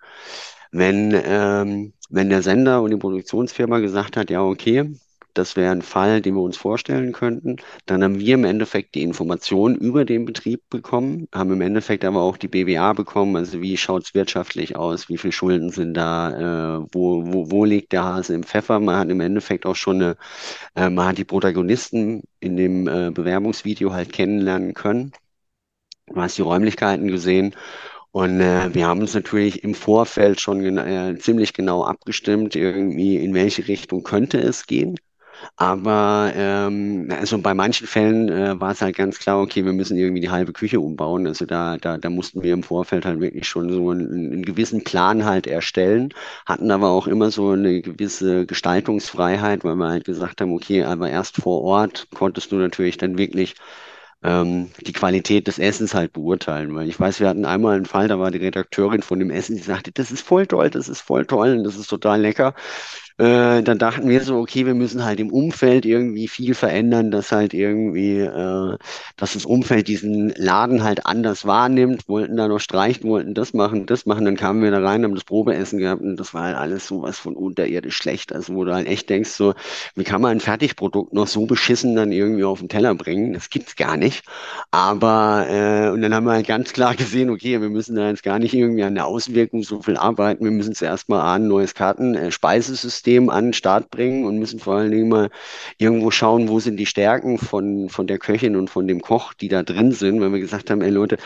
Wenn, 0.72 1.12
ähm, 1.26 1.94
wenn 2.10 2.30
der 2.30 2.44
Sender 2.44 2.82
und 2.82 2.92
die 2.92 2.98
Produktionsfirma 2.98 3.80
gesagt 3.80 4.18
hat, 4.18 4.30
ja, 4.30 4.44
okay, 4.44 4.94
das 5.38 5.56
wäre 5.56 5.72
ein 5.72 5.82
Fall, 5.82 6.22
den 6.22 6.36
wir 6.36 6.42
uns 6.42 6.58
vorstellen 6.58 7.14
könnten. 7.14 7.58
Dann 7.86 8.04
haben 8.04 8.20
wir 8.20 8.36
im 8.36 8.44
Endeffekt 8.44 8.96
die 8.96 9.04
Informationen 9.04 9.76
über 9.76 10.06
den 10.06 10.26
Betrieb 10.26 10.62
bekommen, 10.70 11.28
haben 11.34 11.52
im 11.52 11.62
Endeffekt 11.62 12.06
aber 12.06 12.22
auch 12.22 12.38
die 12.38 12.48
BWA 12.48 12.94
bekommen, 12.94 13.36
also 13.36 13.62
wie 13.62 13.78
schaut 13.78 14.04
es 14.04 14.14
wirtschaftlich 14.14 14.76
aus, 14.76 15.10
wie 15.10 15.18
viele 15.18 15.32
Schulden 15.32 15.70
sind 15.72 15.94
da, 15.94 16.80
äh, 16.80 16.88
wo, 16.92 17.24
wo, 17.26 17.52
wo 17.52 17.66
liegt 17.66 17.92
der 17.92 18.04
Hase 18.04 18.34
im 18.34 18.44
Pfeffer. 18.44 18.80
Man 18.80 18.98
hat 18.98 19.10
im 19.10 19.22
Endeffekt 19.22 19.66
auch 19.66 19.76
schon 19.76 20.02
eine, 20.02 20.18
äh, 20.76 20.90
man 20.90 21.08
hat 21.08 21.18
die 21.18 21.26
Protagonisten 21.26 22.24
in 22.40 22.58
dem 22.58 22.88
äh, 22.88 23.12
Bewerbungsvideo 23.12 23.94
halt 23.94 24.14
kennenlernen 24.14 24.74
können. 24.74 25.12
Du 26.08 26.22
hast 26.22 26.38
die 26.38 26.42
Räumlichkeiten 26.42 27.08
gesehen 27.08 27.54
und 28.12 28.42
äh, 28.42 28.74
wir 28.74 28.88
haben 28.88 29.02
uns 29.02 29.14
natürlich 29.14 29.64
im 29.64 29.76
Vorfeld 29.76 30.42
schon 30.42 30.62
gen 30.64 30.78
äh, 30.78 31.18
ziemlich 31.20 31.54
genau 31.54 31.84
abgestimmt, 31.84 32.56
irgendwie 32.56 33.18
in 33.18 33.34
welche 33.34 33.68
Richtung 33.68 34.04
könnte 34.04 34.40
es 34.40 34.66
gehen. 34.66 34.98
Aber 35.56 36.32
ähm, 36.36 37.08
also 37.12 37.38
bei 37.42 37.54
manchen 37.54 37.88
Fällen 37.88 38.30
äh, 38.30 38.60
war 38.60 38.72
es 38.72 38.82
halt 38.82 38.96
ganz 38.96 39.20
klar, 39.20 39.40
okay, 39.42 39.66
wir 39.66 39.74
müssen 39.74 39.98
irgendwie 39.98 40.22
die 40.22 40.30
halbe 40.30 40.54
Küche 40.54 40.80
umbauen. 40.80 41.28
Also 41.28 41.46
da, 41.46 41.78
da, 41.78 41.98
da 41.98 42.10
mussten 42.10 42.44
wir 42.44 42.54
im 42.54 42.64
Vorfeld 42.64 43.06
halt 43.06 43.20
wirklich 43.20 43.48
schon 43.48 43.72
so 43.72 43.90
einen, 43.92 44.34
einen 44.34 44.46
gewissen 44.46 44.84
Plan 44.84 45.26
halt 45.26 45.48
erstellen, 45.48 46.10
hatten 46.46 46.72
aber 46.72 46.90
auch 46.90 47.08
immer 47.08 47.32
so 47.32 47.52
eine 47.52 47.82
gewisse 47.82 48.46
Gestaltungsfreiheit, 48.46 49.64
weil 49.64 49.76
wir 49.76 49.88
halt 49.90 50.06
gesagt 50.06 50.42
haben, 50.42 50.54
okay, 50.54 50.84
aber 50.84 51.10
erst 51.10 51.38
vor 51.38 51.64
Ort 51.64 52.08
konntest 52.14 52.52
du 52.52 52.56
natürlich 52.58 52.98
dann 52.98 53.18
wirklich 53.18 53.56
ähm, 54.24 54.72
die 54.86 54.94
Qualität 54.94 55.48
des 55.48 55.60
Essens 55.60 55.94
halt 55.94 56.14
beurteilen. 56.14 56.74
Weil 56.76 56.90
ich 56.90 57.00
weiß, 57.00 57.20
wir 57.20 57.30
hatten 57.30 57.46
einmal 57.46 57.76
einen 57.76 57.86
Fall, 57.86 58.08
da 58.08 58.20
war 58.20 58.32
die 58.32 58.40
Redakteurin 58.40 59.02
von 59.04 59.20
dem 59.20 59.30
Essen, 59.30 59.56
die 59.58 59.62
sagte, 59.64 59.92
das 59.92 60.12
ist 60.12 60.22
voll 60.22 60.48
toll, 60.48 60.70
das 60.70 60.90
ist 60.90 61.02
voll 61.02 61.26
toll 61.26 61.58
und 61.58 61.64
das 61.64 61.76
ist 61.78 61.88
total 61.88 62.22
lecker. 62.22 62.54
Äh, 63.20 63.64
dann 63.64 63.80
dachten 63.80 64.08
wir 64.10 64.22
so, 64.22 64.38
okay, 64.38 64.68
wir 64.68 64.76
müssen 64.76 65.04
halt 65.04 65.20
im 65.20 65.32
Umfeld 65.32 65.86
irgendwie 65.88 66.28
viel 66.28 66.54
verändern, 66.54 67.10
dass 67.10 67.32
halt 67.32 67.52
irgendwie, 67.56 68.20
äh, 68.20 68.78
dass 69.16 69.34
das 69.34 69.44
Umfeld 69.44 69.88
diesen 69.88 70.30
Laden 70.36 70.84
halt 70.84 71.08
anders 71.08 71.44
wahrnimmt, 71.44 72.08
wollten 72.08 72.38
da 72.38 72.48
noch 72.48 72.60
streichen, 72.60 73.10
wollten 73.10 73.34
das 73.34 73.54
machen, 73.56 73.88
das 73.88 74.06
machen, 74.06 74.24
dann 74.26 74.36
kamen 74.38 74.62
wir 74.62 74.70
da 74.70 74.82
rein, 74.82 75.04
haben 75.04 75.16
das 75.16 75.24
Probeessen 75.24 75.80
gehabt 75.80 76.04
und 76.04 76.16
das 76.18 76.36
war 76.36 76.44
halt 76.44 76.58
alles 76.58 76.86
sowas 76.86 77.18
von 77.18 77.36
unterirdisch 77.36 77.98
schlecht, 77.98 78.34
also 78.34 78.54
wo 78.54 78.64
du 78.66 78.74
halt 78.76 78.86
echt 78.88 79.10
denkst 79.10 79.32
so, 79.32 79.56
wie 79.96 80.04
kann 80.04 80.22
man 80.22 80.34
ein 80.34 80.40
Fertigprodukt 80.40 81.12
noch 81.14 81.28
so 81.28 81.48
beschissen 81.48 81.96
dann 81.96 82.12
irgendwie 82.12 82.44
auf 82.44 82.60
den 82.60 82.70
Teller 82.70 82.94
bringen, 82.94 83.34
das 83.34 83.50
gibt's 83.50 83.76
gar 83.76 83.98
nicht, 83.98 84.26
aber, 84.70 85.48
äh, 85.50 85.90
und 85.90 86.04
dann 86.04 86.14
haben 86.14 86.26
wir 86.26 86.34
halt 86.34 86.46
ganz 86.48 86.72
klar 86.72 86.94
gesehen, 86.96 87.32
okay, 87.32 87.62
wir 87.62 87.70
müssen 87.70 87.96
da 87.96 88.10
jetzt 88.10 88.22
gar 88.22 88.38
nicht 88.38 88.54
irgendwie 88.54 88.84
an 88.84 88.94
der 88.94 89.08
Außenwirkung 89.08 89.64
so 89.64 89.82
viel 89.82 89.98
arbeiten, 89.98 90.44
wir 90.44 90.52
müssen 90.52 90.76
zuerst 90.76 91.10
mal 91.10 91.22
an 91.22 91.44
ein 91.46 91.48
neues 91.48 91.74
Karten, 91.74 92.14
äh, 92.16 92.32
Speisesystem 92.32 93.07
System 93.08 93.30
an 93.30 93.46
den 93.46 93.54
Start 93.54 93.90
bringen 93.90 94.26
und 94.26 94.38
müssen 94.38 94.60
vor 94.60 94.76
allen 94.76 94.92
Dingen 94.92 95.08
mal 95.08 95.30
irgendwo 95.78 96.12
schauen, 96.12 96.50
wo 96.50 96.60
sind 96.60 96.76
die 96.76 96.86
Stärken 96.86 97.38
von, 97.38 97.88
von 97.88 98.06
der 98.06 98.18
Köchin 98.18 98.58
und 98.58 98.70
von 98.70 98.86
dem 98.86 99.02
Koch, 99.02 99.34
die 99.34 99.48
da 99.48 99.64
drin 99.64 99.94
sind, 99.94 100.20
weil 100.20 100.34
wir 100.34 100.42
gesagt 100.42 100.70
haben, 100.70 100.82
ey 100.82 100.90
Leute, 100.90 101.18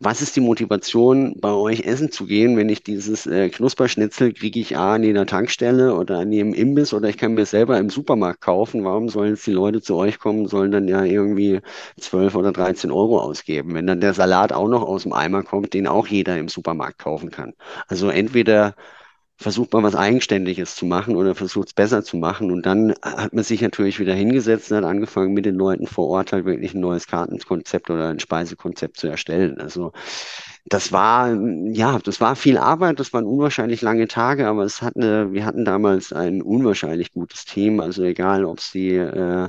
was 0.00 0.20
ist 0.20 0.36
die 0.36 0.42
Motivation, 0.42 1.34
bei 1.40 1.50
euch 1.50 1.86
essen 1.86 2.12
zu 2.12 2.26
gehen, 2.26 2.58
wenn 2.58 2.68
ich 2.68 2.82
dieses 2.82 3.26
äh, 3.26 3.48
Knusperschnitzel 3.48 4.34
kriege 4.34 4.60
ich 4.60 4.76
A 4.76 4.96
an 4.96 5.02
jeder 5.02 5.24
Tankstelle 5.24 5.94
oder 5.94 6.18
an 6.18 6.30
jedem 6.30 6.52
Imbiss 6.52 6.92
oder 6.92 7.08
ich 7.08 7.16
kann 7.16 7.32
mir 7.32 7.46
selber 7.46 7.78
im 7.78 7.88
Supermarkt 7.88 8.42
kaufen. 8.42 8.84
Warum 8.84 9.08
sollen 9.08 9.30
jetzt 9.30 9.46
die 9.46 9.52
Leute 9.52 9.80
zu 9.80 9.96
euch 9.96 10.18
kommen, 10.18 10.46
sollen 10.46 10.72
dann 10.72 10.88
ja 10.88 11.04
irgendwie 11.04 11.60
12 11.98 12.34
oder 12.34 12.52
13 12.52 12.90
Euro 12.90 13.18
ausgeben, 13.18 13.74
wenn 13.74 13.86
dann 13.86 14.00
der 14.00 14.12
Salat 14.12 14.52
auch 14.52 14.68
noch 14.68 14.82
aus 14.82 15.04
dem 15.04 15.14
Eimer 15.14 15.42
kommt, 15.42 15.72
den 15.72 15.86
auch 15.86 16.06
jeder 16.06 16.36
im 16.36 16.48
Supermarkt 16.48 16.98
kaufen 16.98 17.30
kann. 17.30 17.54
Also 17.88 18.10
entweder 18.10 18.74
versucht 19.40 19.72
man 19.72 19.82
was 19.82 19.94
Eigenständiges 19.94 20.74
zu 20.76 20.84
machen 20.84 21.16
oder 21.16 21.34
versucht 21.34 21.68
es 21.68 21.74
besser 21.74 22.04
zu 22.04 22.18
machen. 22.18 22.50
Und 22.50 22.66
dann 22.66 22.94
hat 23.02 23.32
man 23.32 23.42
sich 23.42 23.62
natürlich 23.62 23.98
wieder 23.98 24.14
hingesetzt 24.14 24.70
und 24.70 24.76
hat 24.76 24.84
angefangen, 24.84 25.32
mit 25.32 25.46
den 25.46 25.54
Leuten 25.54 25.86
vor 25.86 26.08
Ort 26.08 26.32
halt 26.32 26.44
wirklich 26.44 26.74
ein 26.74 26.80
neues 26.80 27.06
Kartenkonzept 27.06 27.88
oder 27.90 28.08
ein 28.10 28.20
Speisekonzept 28.20 28.98
zu 28.98 29.08
erstellen. 29.08 29.58
Also 29.58 29.92
das 30.70 30.92
war, 30.92 31.34
ja, 31.72 31.98
das 31.98 32.20
war 32.20 32.36
viel 32.36 32.56
Arbeit, 32.56 33.00
das 33.00 33.12
waren 33.12 33.26
unwahrscheinlich 33.26 33.82
lange 33.82 34.06
Tage, 34.06 34.46
aber 34.46 34.62
es 34.62 34.82
hat 34.82 34.94
wir 34.94 35.44
hatten 35.44 35.64
damals 35.64 36.12
ein 36.12 36.42
unwahrscheinlich 36.42 37.12
gutes 37.12 37.44
Team, 37.44 37.80
also 37.80 38.04
egal, 38.04 38.44
ob 38.44 38.58
es 38.58 38.70
die 38.70 38.94
äh, 38.94 39.48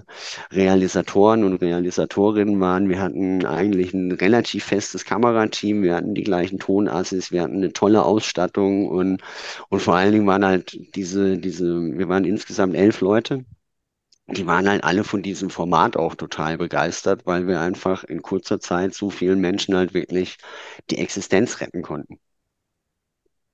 Realisatoren 0.51 1.43
und 1.43 1.61
Realisatorinnen 1.61 2.59
waren, 2.59 2.89
wir 2.89 2.99
hatten 2.99 3.45
eigentlich 3.45 3.93
ein 3.93 4.11
relativ 4.13 4.65
festes 4.65 5.05
Kamerateam, 5.05 5.83
wir 5.83 5.95
hatten 5.95 6.15
die 6.15 6.23
gleichen 6.23 6.57
Tonassis, 6.57 7.31
wir 7.31 7.43
hatten 7.43 7.57
eine 7.57 7.71
tolle 7.71 8.03
Ausstattung 8.03 8.87
und, 8.87 9.21
und 9.69 9.79
vor 9.79 9.95
allen 9.95 10.13
Dingen 10.13 10.27
waren 10.27 10.45
halt 10.45 10.75
diese, 10.95 11.37
diese, 11.37 11.97
wir 11.99 12.09
waren 12.09 12.25
insgesamt 12.25 12.75
elf 12.75 12.99
Leute 12.99 13.45
die 14.37 14.47
waren 14.47 14.67
halt 14.69 14.83
alle 14.83 15.03
von 15.03 15.21
diesem 15.21 15.49
Format 15.49 15.97
auch 15.97 16.15
total 16.15 16.57
begeistert, 16.57 17.25
weil 17.25 17.47
wir 17.47 17.59
einfach 17.59 18.03
in 18.03 18.21
kurzer 18.21 18.59
Zeit 18.59 18.93
so 18.93 19.09
vielen 19.09 19.39
Menschen 19.39 19.75
halt 19.75 19.93
wirklich 19.93 20.37
die 20.89 20.97
Existenz 20.97 21.61
retten 21.61 21.81
konnten. 21.81 22.19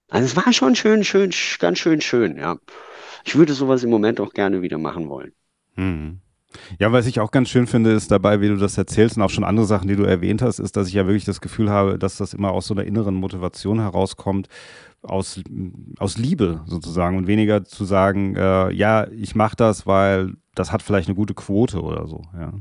Also 0.09 0.25
es 0.25 0.35
war 0.35 0.53
schon 0.53 0.75
schön, 0.75 1.03
schön, 1.03 1.31
ganz 1.59 1.79
schön 1.79 2.01
schön, 2.01 2.37
ja. 2.37 2.57
Ich 3.25 3.35
würde 3.35 3.53
sowas 3.53 3.83
im 3.83 3.89
Moment 3.89 4.19
auch 4.19 4.31
gerne 4.31 4.61
wieder 4.61 4.77
machen 4.77 5.09
wollen. 5.09 5.33
Hm. 5.75 6.21
Ja, 6.79 6.91
was 6.91 7.05
ich 7.07 7.19
auch 7.19 7.31
ganz 7.31 7.49
schön 7.49 7.67
finde, 7.67 7.91
ist 7.91 8.09
dabei, 8.09 8.39
wie 8.39 8.47
du 8.47 8.55
das 8.55 8.77
erzählst 8.77 9.17
und 9.17 9.23
auch 9.23 9.29
schon 9.29 9.43
andere 9.43 9.65
Sachen, 9.65 9.89
die 9.89 9.97
du 9.97 10.03
erwähnt 10.03 10.41
hast, 10.41 10.59
ist, 10.59 10.77
dass 10.77 10.87
ich 10.87 10.93
ja 10.93 11.05
wirklich 11.05 11.25
das 11.25 11.41
Gefühl 11.41 11.69
habe, 11.69 11.99
dass 11.99 12.17
das 12.17 12.33
immer 12.33 12.51
aus 12.51 12.67
so 12.67 12.73
einer 12.73 12.85
inneren 12.85 13.15
Motivation 13.15 13.79
herauskommt, 13.79 14.47
aus, 15.01 15.41
aus 15.99 16.17
Liebe 16.17 16.61
sozusagen 16.65 17.17
und 17.17 17.27
weniger 17.27 17.65
zu 17.65 17.85
sagen, 17.85 18.35
äh, 18.35 18.71
ja, 18.71 19.07
ich 19.11 19.35
mache 19.35 19.55
das, 19.55 19.85
weil 19.85 20.33
das 20.59 20.71
hat 20.71 20.81
vielleicht 20.81 21.07
eine 21.07 21.15
gute 21.15 21.33
Quote 21.33 21.81
oder 21.81 22.07
so, 22.07 22.21
ja. 22.33 22.53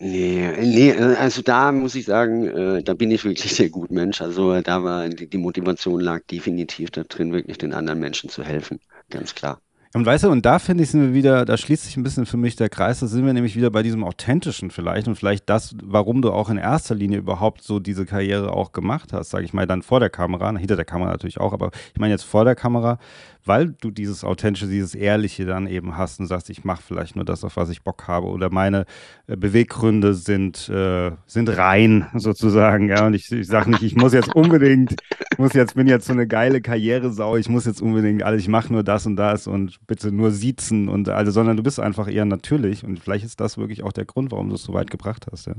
Nee, 0.00 0.50
nee, 0.60 0.92
also 0.92 1.40
da 1.40 1.70
muss 1.70 1.94
ich 1.94 2.04
sagen, 2.04 2.46
äh, 2.48 2.82
da 2.82 2.94
bin 2.94 3.10
ich 3.10 3.24
wirklich 3.24 3.56
der 3.56 3.70
gute 3.70 3.94
Mensch. 3.94 4.20
Also 4.20 4.60
da 4.60 4.82
war 4.82 5.08
die, 5.08 5.28
die 5.28 5.38
Motivation 5.38 6.00
lag 6.00 6.20
definitiv 6.30 6.90
da 6.90 7.04
drin, 7.04 7.32
wirklich 7.32 7.58
den 7.58 7.72
anderen 7.72 8.00
Menschen 8.00 8.28
zu 8.28 8.42
helfen, 8.42 8.80
ganz 9.08 9.34
klar. 9.34 9.60
Und 9.94 10.04
weißt 10.04 10.24
du, 10.24 10.30
und 10.30 10.44
da 10.44 10.58
finde 10.58 10.82
ich, 10.82 10.90
sind 10.90 11.02
wir 11.02 11.14
wieder, 11.14 11.44
da 11.44 11.56
schließt 11.56 11.84
sich 11.84 11.96
ein 11.96 12.02
bisschen 12.02 12.26
für 12.26 12.36
mich 12.36 12.56
der 12.56 12.68
Kreis, 12.68 12.98
da 12.98 13.06
sind 13.06 13.24
wir 13.24 13.32
nämlich 13.32 13.54
wieder 13.54 13.70
bei 13.70 13.84
diesem 13.84 14.02
Authentischen 14.02 14.72
vielleicht 14.72 15.06
und 15.06 15.14
vielleicht 15.14 15.48
das, 15.48 15.76
warum 15.84 16.20
du 16.20 16.32
auch 16.32 16.50
in 16.50 16.58
erster 16.58 16.96
Linie 16.96 17.18
überhaupt 17.18 17.62
so 17.62 17.78
diese 17.78 18.04
Karriere 18.04 18.52
auch 18.52 18.72
gemacht 18.72 19.12
hast, 19.12 19.30
sage 19.30 19.44
ich 19.44 19.52
mal, 19.52 19.68
dann 19.68 19.82
vor 19.82 20.00
der 20.00 20.10
Kamera, 20.10 20.52
hinter 20.58 20.74
der 20.74 20.84
Kamera 20.84 21.12
natürlich 21.12 21.38
auch, 21.38 21.52
aber 21.52 21.70
ich 21.92 22.00
meine 22.00 22.12
jetzt 22.12 22.24
vor 22.24 22.44
der 22.44 22.56
Kamera, 22.56 22.98
weil 23.44 23.74
du 23.80 23.90
dieses 23.90 24.24
Authentische, 24.24 24.66
dieses 24.66 24.94
Ehrliche 24.94 25.44
dann 25.44 25.66
eben 25.66 25.96
hast 25.96 26.20
und 26.20 26.26
sagst, 26.26 26.50
ich 26.50 26.64
mache 26.64 26.82
vielleicht 26.82 27.16
nur 27.16 27.24
das, 27.24 27.44
auf 27.44 27.56
was 27.56 27.70
ich 27.70 27.82
Bock 27.82 28.08
habe 28.08 28.26
oder 28.28 28.50
meine 28.50 28.86
äh, 29.26 29.36
Beweggründe 29.36 30.14
sind, 30.14 30.68
äh, 30.68 31.12
sind 31.26 31.48
rein 31.56 32.06
sozusagen. 32.14 32.88
Ja, 32.88 33.06
und 33.06 33.14
ich, 33.14 33.30
ich 33.30 33.46
sage 33.46 33.70
nicht, 33.70 33.82
ich 33.82 33.96
muss 33.96 34.12
jetzt 34.12 34.34
unbedingt, 34.34 34.96
muss 35.38 35.52
jetzt, 35.52 35.74
bin 35.74 35.86
jetzt 35.86 36.06
so 36.06 36.12
eine 36.12 36.26
geile 36.26 36.60
Karrieresau, 36.60 37.36
ich 37.36 37.48
muss 37.48 37.66
jetzt 37.66 37.82
unbedingt 37.82 38.22
alles, 38.22 38.42
ich 38.42 38.48
mache 38.48 38.72
nur 38.72 38.82
das 38.82 39.06
und 39.06 39.16
das 39.16 39.46
und 39.46 39.78
bitte 39.86 40.12
nur 40.12 40.30
siezen 40.30 40.88
und 40.88 41.08
also, 41.08 41.30
sondern 41.30 41.56
du 41.56 41.62
bist 41.62 41.80
einfach 41.80 42.08
eher 42.10 42.24
natürlich 42.24 42.84
und 42.84 42.98
vielleicht 42.98 43.24
ist 43.24 43.40
das 43.40 43.58
wirklich 43.58 43.82
auch 43.82 43.92
der 43.92 44.04
Grund, 44.04 44.32
warum 44.32 44.48
du 44.48 44.54
es 44.56 44.62
so 44.62 44.72
weit 44.72 44.90
gebracht 44.90 45.26
hast. 45.30 45.46
Ja. 45.46 45.54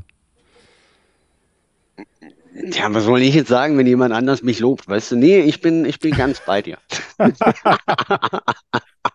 Ja, 2.57 2.93
was 2.93 3.03
soll 3.03 3.21
ich 3.21 3.35
jetzt 3.35 3.49
sagen, 3.49 3.77
wenn 3.77 3.85
jemand 3.85 4.13
anders 4.13 4.41
mich 4.41 4.59
lobt? 4.59 4.87
Weißt 4.87 5.11
du, 5.11 5.17
nee, 5.17 5.41
ich 5.41 5.59
bin, 5.59 5.83
ich 5.83 5.99
bin 5.99 6.15
ganz 6.15 6.39
bei 6.45 6.61
dir. 6.61 6.77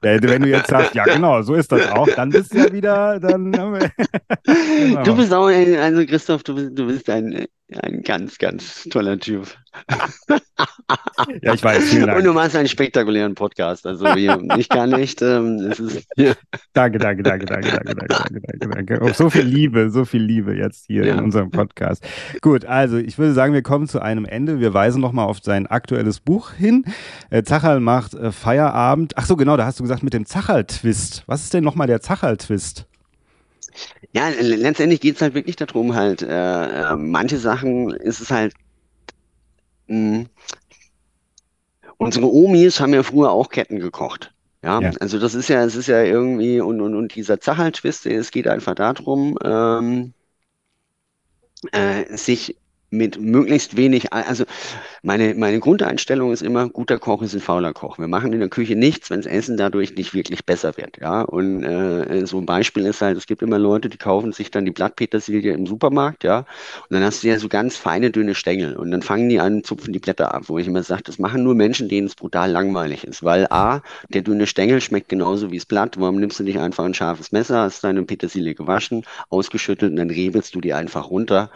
Wenn 0.03 0.43
du 0.43 0.49
jetzt 0.49 0.69
sagst, 0.69 0.95
ja 0.95 1.05
genau, 1.05 1.43
so 1.43 1.55
ist 1.55 1.73
das 1.73 1.91
auch, 1.91 2.09
dann 2.09 2.31
bist 2.31 2.55
du 2.55 2.59
ja 2.59 2.73
wieder, 2.73 3.19
dann. 3.21 3.51
genau. 4.45 5.03
Du 5.03 5.17
bist 5.17 5.33
auch, 5.33 5.47
also 5.47 6.07
Christoph, 6.07 6.43
du 6.43 6.55
bist, 6.55 6.79
du 6.79 6.87
bist 6.87 7.11
ein, 7.11 7.47
ein 7.83 8.03
ganz, 8.03 8.39
ganz 8.39 8.85
toller 8.85 9.19
Typ. 9.19 9.47
ja, 11.43 11.55
ich 11.55 11.63
weiß, 11.63 11.85
vielen 11.85 12.07
Dank. 12.07 12.19
Und 12.19 12.25
du 12.25 12.33
machst 12.33 12.57
einen 12.57 12.69
spektakulären 12.69 13.35
Podcast. 13.35 13.87
Also 13.87 14.05
wir, 14.05 14.43
ich 14.57 14.69
kann 14.69 14.91
nicht. 14.91 15.23
Ähm. 15.23 15.73
Danke, 16.73 16.99
danke, 16.99 17.23
danke, 17.23 17.47
danke, 17.47 17.71
danke, 17.71 17.95
danke, 17.95 17.95
danke, 17.95 18.41
danke, 18.41 18.69
danke. 18.69 19.01
Und 19.01 19.17
so 19.17 19.31
viel 19.31 19.43
Liebe, 19.43 19.91
so 19.91 20.05
viel 20.05 20.23
Liebe 20.23 20.55
jetzt 20.55 20.87
hier 20.87 21.05
ja. 21.05 21.15
in 21.15 21.21
unserem 21.21 21.51
Podcast. 21.51 22.05
Gut, 22.41 22.65
also 22.65 22.99
ich 22.99 23.19
würde 23.19 23.33
sagen, 23.33 23.55
wir 23.55 23.63
kommen 23.63 23.87
zu 23.87 24.01
einem 24.01 24.25
Ende. 24.25 24.61
Wir 24.61 24.75
weisen 24.75 25.01
nochmal 25.01 25.27
auf 25.27 25.39
sein 25.43 25.67
aktuelles 25.67 26.21
Buch 26.21 26.53
hin. 26.53 26.85
Äh, 27.31 27.43
Zachal 27.43 27.81
macht 27.81 28.15
äh, 28.15 28.33
Feierabend. 28.33 29.17
Ach 29.17 29.27
so, 29.27 29.37
genau, 29.37 29.57
da 29.57 29.67
hast 29.67 29.79
du 29.79 29.85
gesagt 29.85 30.03
mit 30.03 30.13
dem 30.13 30.27
Zachal-Twist. 30.27 31.25
Was 31.27 31.45
ist 31.45 31.55
denn 31.55 31.65
nochmal 31.65 31.87
der 31.87 32.01
Zachal-Twist? 32.01 32.87
Ja, 34.13 34.29
letztendlich 34.41 35.01
geht 35.01 35.17
es 35.17 35.23
halt 35.23 35.35
wirklich 35.35 35.57
darum, 35.57 35.95
halt, 35.95 36.23
äh, 36.23 36.93
äh, 36.93 36.97
manche 36.97 37.39
Sachen 37.39 37.91
ist 37.91 38.21
es 38.21 38.31
halt, 38.31 38.55
mh, 39.87 40.19
hm, 40.19 40.29
unsere 41.97 42.27
Omis 42.33 42.81
haben 42.81 42.95
ja 42.95 43.03
früher 43.03 43.31
auch 43.31 43.51
Ketten 43.51 43.79
gekocht. 43.79 44.33
Ja, 44.63 44.81
ja, 44.81 44.91
also 45.01 45.19
das 45.19 45.35
ist 45.35 45.49
ja, 45.49 45.65
es 45.65 45.77
ist 45.77 45.87
ja 45.87 46.03
irgendwie, 46.03 46.61
und, 46.61 46.81
und, 46.81 46.95
und 46.95 47.15
dieser 47.15 47.41
Zachal-Twist, 47.41 48.07
es 48.07 48.31
geht 48.31 48.49
einfach 48.49 48.75
darum, 48.75 49.39
ähm, 49.43 50.13
äh, 51.73 52.17
sich 52.17 52.57
mit 52.91 53.21
möglichst 53.21 53.77
wenig, 53.77 54.13
also 54.13 54.45
meine, 55.03 55.35
meine 55.35 55.61
Grundeinstellung 55.61 56.33
ist 56.33 56.43
immer, 56.43 56.69
guter 56.69 56.99
Koch 56.99 57.23
ist 57.23 57.35
ein 57.35 57.41
fauler 57.41 57.73
Koch. 57.73 57.99
Wir 57.99 58.09
machen 58.09 58.33
in 58.33 58.41
der 58.41 58.49
Küche 58.49 58.77
nichts, 58.77 59.11
wenn 59.11 59.21
das 59.23 59.31
Essen 59.31 59.57
dadurch 59.57 59.95
nicht 59.95 60.13
wirklich 60.13 60.45
besser 60.45 60.77
wird. 60.77 60.99
Ja, 61.01 61.23
und 61.23 61.63
äh, 61.63 62.27
so 62.27 62.39
ein 62.39 62.47
Beispiel 62.47 62.87
ist 62.87 63.01
halt, 63.01 63.17
es 63.17 63.27
gibt 63.27 63.43
immer 63.43 63.59
Leute, 63.59 63.89
die 63.89 63.97
kaufen 63.97 64.33
sich 64.33 64.51
dann 64.51 64.65
die 64.65 64.73
Blattpetersilie 64.73 65.53
im 65.53 65.67
Supermarkt, 65.67 66.25
ja, 66.25 66.39
und 66.39 66.91
dann 66.91 67.05
hast 67.05 67.23
du 67.23 67.29
ja 67.29 67.39
so 67.39 67.49
ganz 67.49 67.77
feine, 67.77 68.11
dünne 68.11 68.35
Stängel 68.35 68.77
und 68.77 68.91
dann 68.91 69.03
fangen 69.03 69.29
die 69.29 69.41
an, 69.41 69.65
zupfen 69.65 69.93
die 69.93 69.99
Blätter 70.01 70.35
ab, 70.35 70.45
wo 70.47 70.59
ich 70.59 70.67
immer 70.67 70.83
sage, 70.83 71.03
das 71.05 71.19
machen 71.19 71.45
nur 71.45 71.55
Menschen, 71.55 71.89
denen 71.89 72.07
es 72.09 72.15
brutal 72.15 72.51
langweilig 72.51 73.05
ist, 73.05 73.23
weil 73.23 73.47
A, 73.51 73.83
der 74.09 74.23
dünne 74.23 74.47
Stängel 74.47 74.81
schmeckt 74.81 75.09
genauso 75.09 75.51
wie 75.51 75.59
das 75.59 75.67
Blatt. 75.67 76.01
Warum 76.01 76.17
nimmst 76.17 76.41
du 76.41 76.45
nicht 76.45 76.59
einfach 76.59 76.85
ein 76.85 76.95
scharfes 76.95 77.33
Messer, 77.33 77.61
hast 77.61 77.85
deine 77.85 78.03
Petersilie 78.03 78.55
gewaschen, 78.55 79.05
ausgeschüttelt 79.29 79.93
und 79.93 79.97
dann 79.97 80.11
rebelst 80.11 80.55
du 80.55 80.61
die 80.61 80.75
einfach 80.75 81.11
runter 81.11 81.51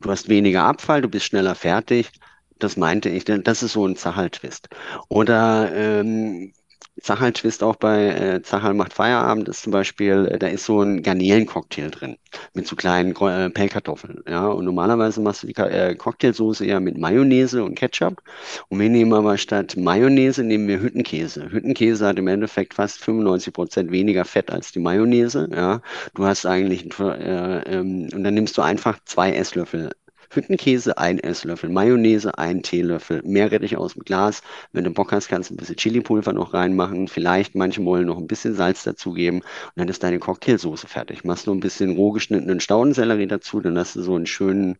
du 0.00 0.10
hast 0.10 0.28
weniger 0.28 0.64
Abfall, 0.64 1.02
du 1.02 1.08
bist 1.08 1.26
schneller 1.26 1.54
fertig. 1.54 2.10
Das 2.58 2.76
meinte 2.76 3.08
ich, 3.08 3.24
das 3.24 3.62
ist 3.62 3.72
so 3.72 3.86
ein 3.86 3.96
Zachal-Twist. 3.96 4.68
Oder 5.08 5.72
ähm, 5.74 6.52
Zachal-Twist 7.00 7.62
auch 7.62 7.76
bei 7.76 8.06
äh, 8.08 8.42
Zachal 8.42 8.74
macht 8.74 8.92
Feierabend 8.92 9.48
ist 9.48 9.62
zum 9.62 9.72
Beispiel, 9.72 10.28
äh, 10.30 10.38
da 10.38 10.48
ist 10.48 10.64
so 10.64 10.82
ein 10.82 11.02
Garnelencocktail 11.02 11.90
drin 11.90 12.16
mit 12.54 12.66
so 12.66 12.76
kleinen 12.76 13.14
äh, 13.16 13.50
Pellkartoffeln. 13.50 14.22
Ja, 14.28 14.46
und 14.48 14.64
normalerweise 14.64 15.20
machst 15.20 15.42
du 15.42 15.46
die 15.46 15.56
äh, 15.56 15.94
Cocktailsoße 15.94 16.66
ja 16.66 16.80
mit 16.80 16.98
Mayonnaise 16.98 17.62
und 17.62 17.74
Ketchup. 17.74 18.22
Und 18.68 18.80
wir 18.80 18.88
nehmen 18.88 19.12
aber 19.12 19.38
statt 19.38 19.76
Mayonnaise 19.76 20.42
nehmen 20.42 20.68
wir 20.68 20.80
Hüttenkäse. 20.80 21.50
Hüttenkäse 21.50 22.06
hat 22.06 22.18
im 22.18 22.28
Endeffekt 22.28 22.74
fast 22.74 22.98
95 23.00 23.52
Prozent 23.52 23.90
weniger 23.90 24.24
Fett 24.24 24.50
als 24.50 24.72
die 24.72 24.80
Mayonnaise. 24.80 25.48
Ja, 25.54 25.80
du 26.14 26.24
hast 26.24 26.46
eigentlich 26.46 26.86
äh, 27.00 27.58
ähm, 27.78 28.08
und 28.12 28.24
dann 28.24 28.34
nimmst 28.34 28.56
du 28.58 28.62
einfach 28.62 28.98
zwei 29.04 29.32
Esslöffel 29.32 29.90
Hüttenkäse, 30.30 30.98
ein 30.98 31.18
Esslöffel 31.18 31.70
Mayonnaise, 31.70 32.36
ein 32.36 32.62
Teelöffel 32.62 33.22
Meerrettich 33.24 33.76
aus 33.76 33.94
dem 33.94 34.04
Glas. 34.04 34.42
Wenn 34.72 34.84
du 34.84 34.90
Bock 34.90 35.12
hast, 35.12 35.28
kannst 35.28 35.50
du 35.50 35.54
ein 35.54 35.56
bisschen 35.56 35.76
Chili-Pulver 35.76 36.32
noch 36.32 36.54
reinmachen. 36.54 37.08
Vielleicht, 37.08 37.54
manche 37.54 37.84
wollen 37.84 38.06
noch 38.06 38.18
ein 38.18 38.26
bisschen 38.26 38.54
Salz 38.54 38.84
dazugeben. 38.84 39.40
Und 39.40 39.72
dann 39.76 39.88
ist 39.88 40.02
deine 40.02 40.18
Cocktailsoße 40.18 40.86
fertig. 40.86 41.24
Machst 41.24 41.46
du 41.46 41.52
ein 41.54 41.60
bisschen 41.60 41.96
roh 41.96 42.12
geschnittenen 42.12 42.60
Staudensellerie 42.60 43.26
dazu, 43.26 43.60
dann 43.60 43.78
hast 43.78 43.96
du 43.96 44.02
so 44.02 44.14
einen 44.16 44.26
schönen, 44.26 44.76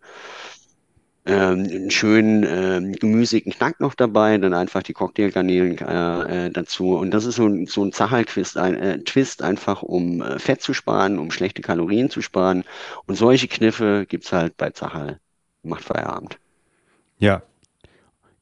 ähm, 1.27 1.61
einen 1.65 1.91
schönen 1.91 2.45
ähm, 2.45 2.93
gemüsigen 2.93 3.53
Knack 3.53 3.81
noch 3.81 3.95
dabei, 3.95 4.39
dann 4.39 4.55
einfach 4.55 4.83
die 4.83 4.93
Cocktailgarnelen 4.95 5.79
äh, 5.79 6.47
äh, 6.47 6.51
dazu. 6.51 6.97
Und 6.97 7.13
das 7.13 7.25
ist 7.27 7.37
so, 7.37 7.47
ein, 7.47 7.67
so 7.67 7.85
ein 7.85 7.93
Zachal-Twist, 7.93 8.57
ein, 8.59 8.75
äh, 8.77 8.99
Twist 9.05 9.43
einfach, 9.43 9.83
um 9.83 10.23
äh, 10.23 10.39
Fett 10.39 10.63
zu 10.63 10.75
sparen, 10.75 11.19
um 11.19 11.31
schlechte 11.31 11.63
Kalorien 11.63 12.11
zu 12.11 12.23
sparen. 12.23 12.65
Und 13.07 13.17
solche 13.17 13.49
Kniffe 13.49 14.07
gibt's 14.09 14.33
halt 14.33 14.57
bei 14.57 14.71
Zachal 14.71 15.21
macht 15.63 15.85
Feierabend. 15.85 16.39
Ja. 17.19 17.43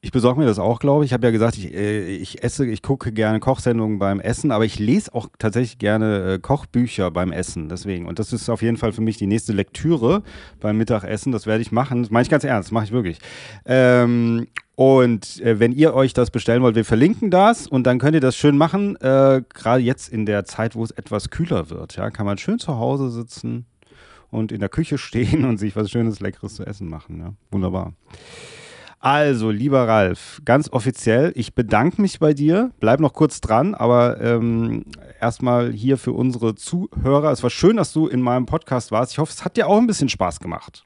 Ich 0.03 0.13
besorge 0.13 0.39
mir 0.39 0.47
das 0.47 0.61
auch, 0.61 0.79
glaube 0.79 1.05
ich. 1.05 1.09
Ich 1.09 1.13
habe 1.15 1.27
ja 1.27 1.33
gesagt, 1.33 1.57
ich, 1.57 1.75
äh, 1.75 2.07
ich 2.07 2.45
esse, 2.45 2.65
ich 2.65 2.81
gucke 2.81 3.11
gerne 3.11 3.41
Kochsendungen 3.41 3.99
beim 3.99 4.21
Essen, 4.21 4.53
aber 4.53 4.65
ich 4.65 4.79
lese 4.79 5.13
auch 5.13 5.29
tatsächlich 5.37 5.79
gerne 5.79 6.35
äh, 6.35 6.39
Kochbücher 6.39 7.11
beim 7.11 7.33
Essen. 7.33 7.69
Deswegen. 7.69 8.07
Und 8.07 8.21
das 8.21 8.33
ist 8.33 8.49
auf 8.49 8.63
jeden 8.63 8.77
Fall 8.77 8.93
für 8.93 9.01
mich 9.01 9.17
die 9.17 9.27
nächste 9.27 9.53
Lektüre 9.53 10.23
beim 10.61 10.77
Mittagessen. 10.77 11.33
Das 11.33 11.47
werde 11.47 11.63
ich 11.63 11.73
machen. 11.73 12.03
Das 12.03 12.13
meine 12.13 12.23
ich 12.23 12.31
ganz 12.31 12.45
ernst, 12.45 12.71
mache 12.71 12.85
ich 12.85 12.93
wirklich. 12.93 13.19
Ähm, 13.65 14.47
und 14.77 15.41
äh, 15.41 15.59
wenn 15.59 15.73
ihr 15.73 15.95
euch 15.95 16.13
das 16.13 16.31
bestellen 16.31 16.63
wollt, 16.63 16.77
wir 16.77 16.85
verlinken 16.85 17.33
das 17.33 17.67
und 17.67 17.85
dann 17.85 17.99
könnt 17.99 18.15
ihr 18.15 18.21
das 18.21 18.37
schön 18.37 18.57
machen. 18.57 18.95
Äh, 19.01 19.43
Gerade 19.55 19.83
jetzt 19.83 20.09
in 20.09 20.25
der 20.25 20.45
Zeit, 20.45 20.77
wo 20.77 20.85
es 20.85 20.93
etwas 20.93 21.31
kühler 21.31 21.69
wird, 21.71 21.97
ja, 21.97 22.11
kann 22.11 22.27
man 22.27 22.39
schön 22.39 22.61
zu 22.61 22.77
Hause 22.77 23.11
sitzen 23.11 23.67
und 24.31 24.53
in 24.53 24.61
der 24.61 24.69
Küche 24.69 24.99
stehen 24.99 25.45
und 25.45 25.59
sich 25.59 25.77
was 25.77 25.91
Schönes, 25.91 26.21
Leckeres 26.21 26.55
zu 26.55 26.65
essen 26.65 26.89
machen. 26.89 27.19
Ja. 27.19 27.35
Wunderbar. 27.51 27.95
Also, 28.99 29.51
lieber 29.51 29.87
Ralf, 29.87 30.41
ganz 30.45 30.73
offiziell, 30.73 31.31
ich 31.37 31.55
bedanke 31.55 32.01
mich 32.01 32.19
bei 32.19 32.33
dir. 32.33 32.73
Bleib 32.81 32.99
noch 32.99 33.13
kurz 33.13 33.41
dran, 33.41 33.75
aber 33.75 34.21
ähm, 34.21 34.85
erstmal 35.21 35.71
hier 35.71 35.97
für 35.97 36.13
unsere 36.13 36.55
Zuhörer. 36.55 37.31
Es 37.31 37.43
war 37.43 37.51
schön, 37.51 37.77
dass 37.77 37.93
du 37.93 38.09
in 38.09 38.21
meinem 38.21 38.47
Podcast 38.47 38.91
warst. 38.91 39.13
Ich 39.13 39.19
hoffe, 39.19 39.33
es 39.33 39.45
hat 39.45 39.57
dir 39.57 39.69
auch 39.69 39.79
ein 39.79 39.87
bisschen 39.87 40.09
Spaß 40.09 40.41
gemacht. 40.41 40.83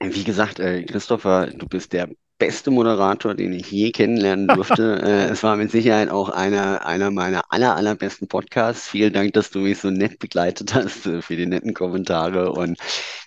Wie 0.00 0.24
gesagt, 0.24 0.60
äh, 0.60 0.82
Christopher, 0.84 1.46
du 1.46 1.66
bist 1.66 1.92
der 1.92 2.08
beste 2.38 2.70
Moderator, 2.70 3.34
den 3.34 3.52
ich 3.52 3.70
je 3.70 3.90
kennenlernen 3.90 4.46
durfte. 4.54 5.00
äh, 5.02 5.32
es 5.32 5.42
war 5.42 5.56
mit 5.56 5.70
Sicherheit 5.70 6.10
auch 6.10 6.28
einer, 6.28 6.86
einer 6.86 7.10
meiner 7.10 7.42
aller, 7.50 7.76
allerbesten 7.76 8.28
Podcasts. 8.28 8.88
Vielen 8.88 9.12
Dank, 9.12 9.32
dass 9.34 9.50
du 9.50 9.60
mich 9.60 9.78
so 9.78 9.90
nett 9.90 10.18
begleitet 10.18 10.74
hast 10.74 11.06
äh, 11.06 11.22
für 11.22 11.36
die 11.36 11.46
netten 11.46 11.74
Kommentare. 11.74 12.52
Und 12.52 12.78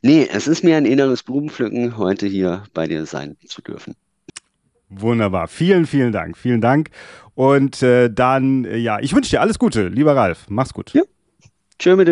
nee, 0.01 0.27
es 0.31 0.47
ist 0.47 0.63
mir 0.63 0.77
ein 0.77 0.85
inneres 0.85 1.23
Blumenpflücken, 1.23 1.97
heute 1.97 2.27
hier 2.27 2.63
bei 2.73 2.87
dir 2.87 3.05
sein 3.05 3.37
zu 3.45 3.61
dürfen. 3.61 3.95
Wunderbar. 4.89 5.47
Vielen, 5.47 5.85
vielen 5.85 6.11
Dank. 6.11 6.37
Vielen 6.37 6.59
Dank. 6.59 6.89
Und 7.33 7.81
äh, 7.81 8.09
dann, 8.09 8.65
äh, 8.65 8.77
ja, 8.77 8.99
ich 8.99 9.15
wünsche 9.15 9.29
dir 9.29 9.41
alles 9.41 9.57
Gute, 9.57 9.87
lieber 9.87 10.15
Ralf. 10.15 10.45
Mach's 10.49 10.73
gut. 10.73 10.93
Ja. 10.93 11.03
Tschö 11.79 11.95
mit 11.95 12.07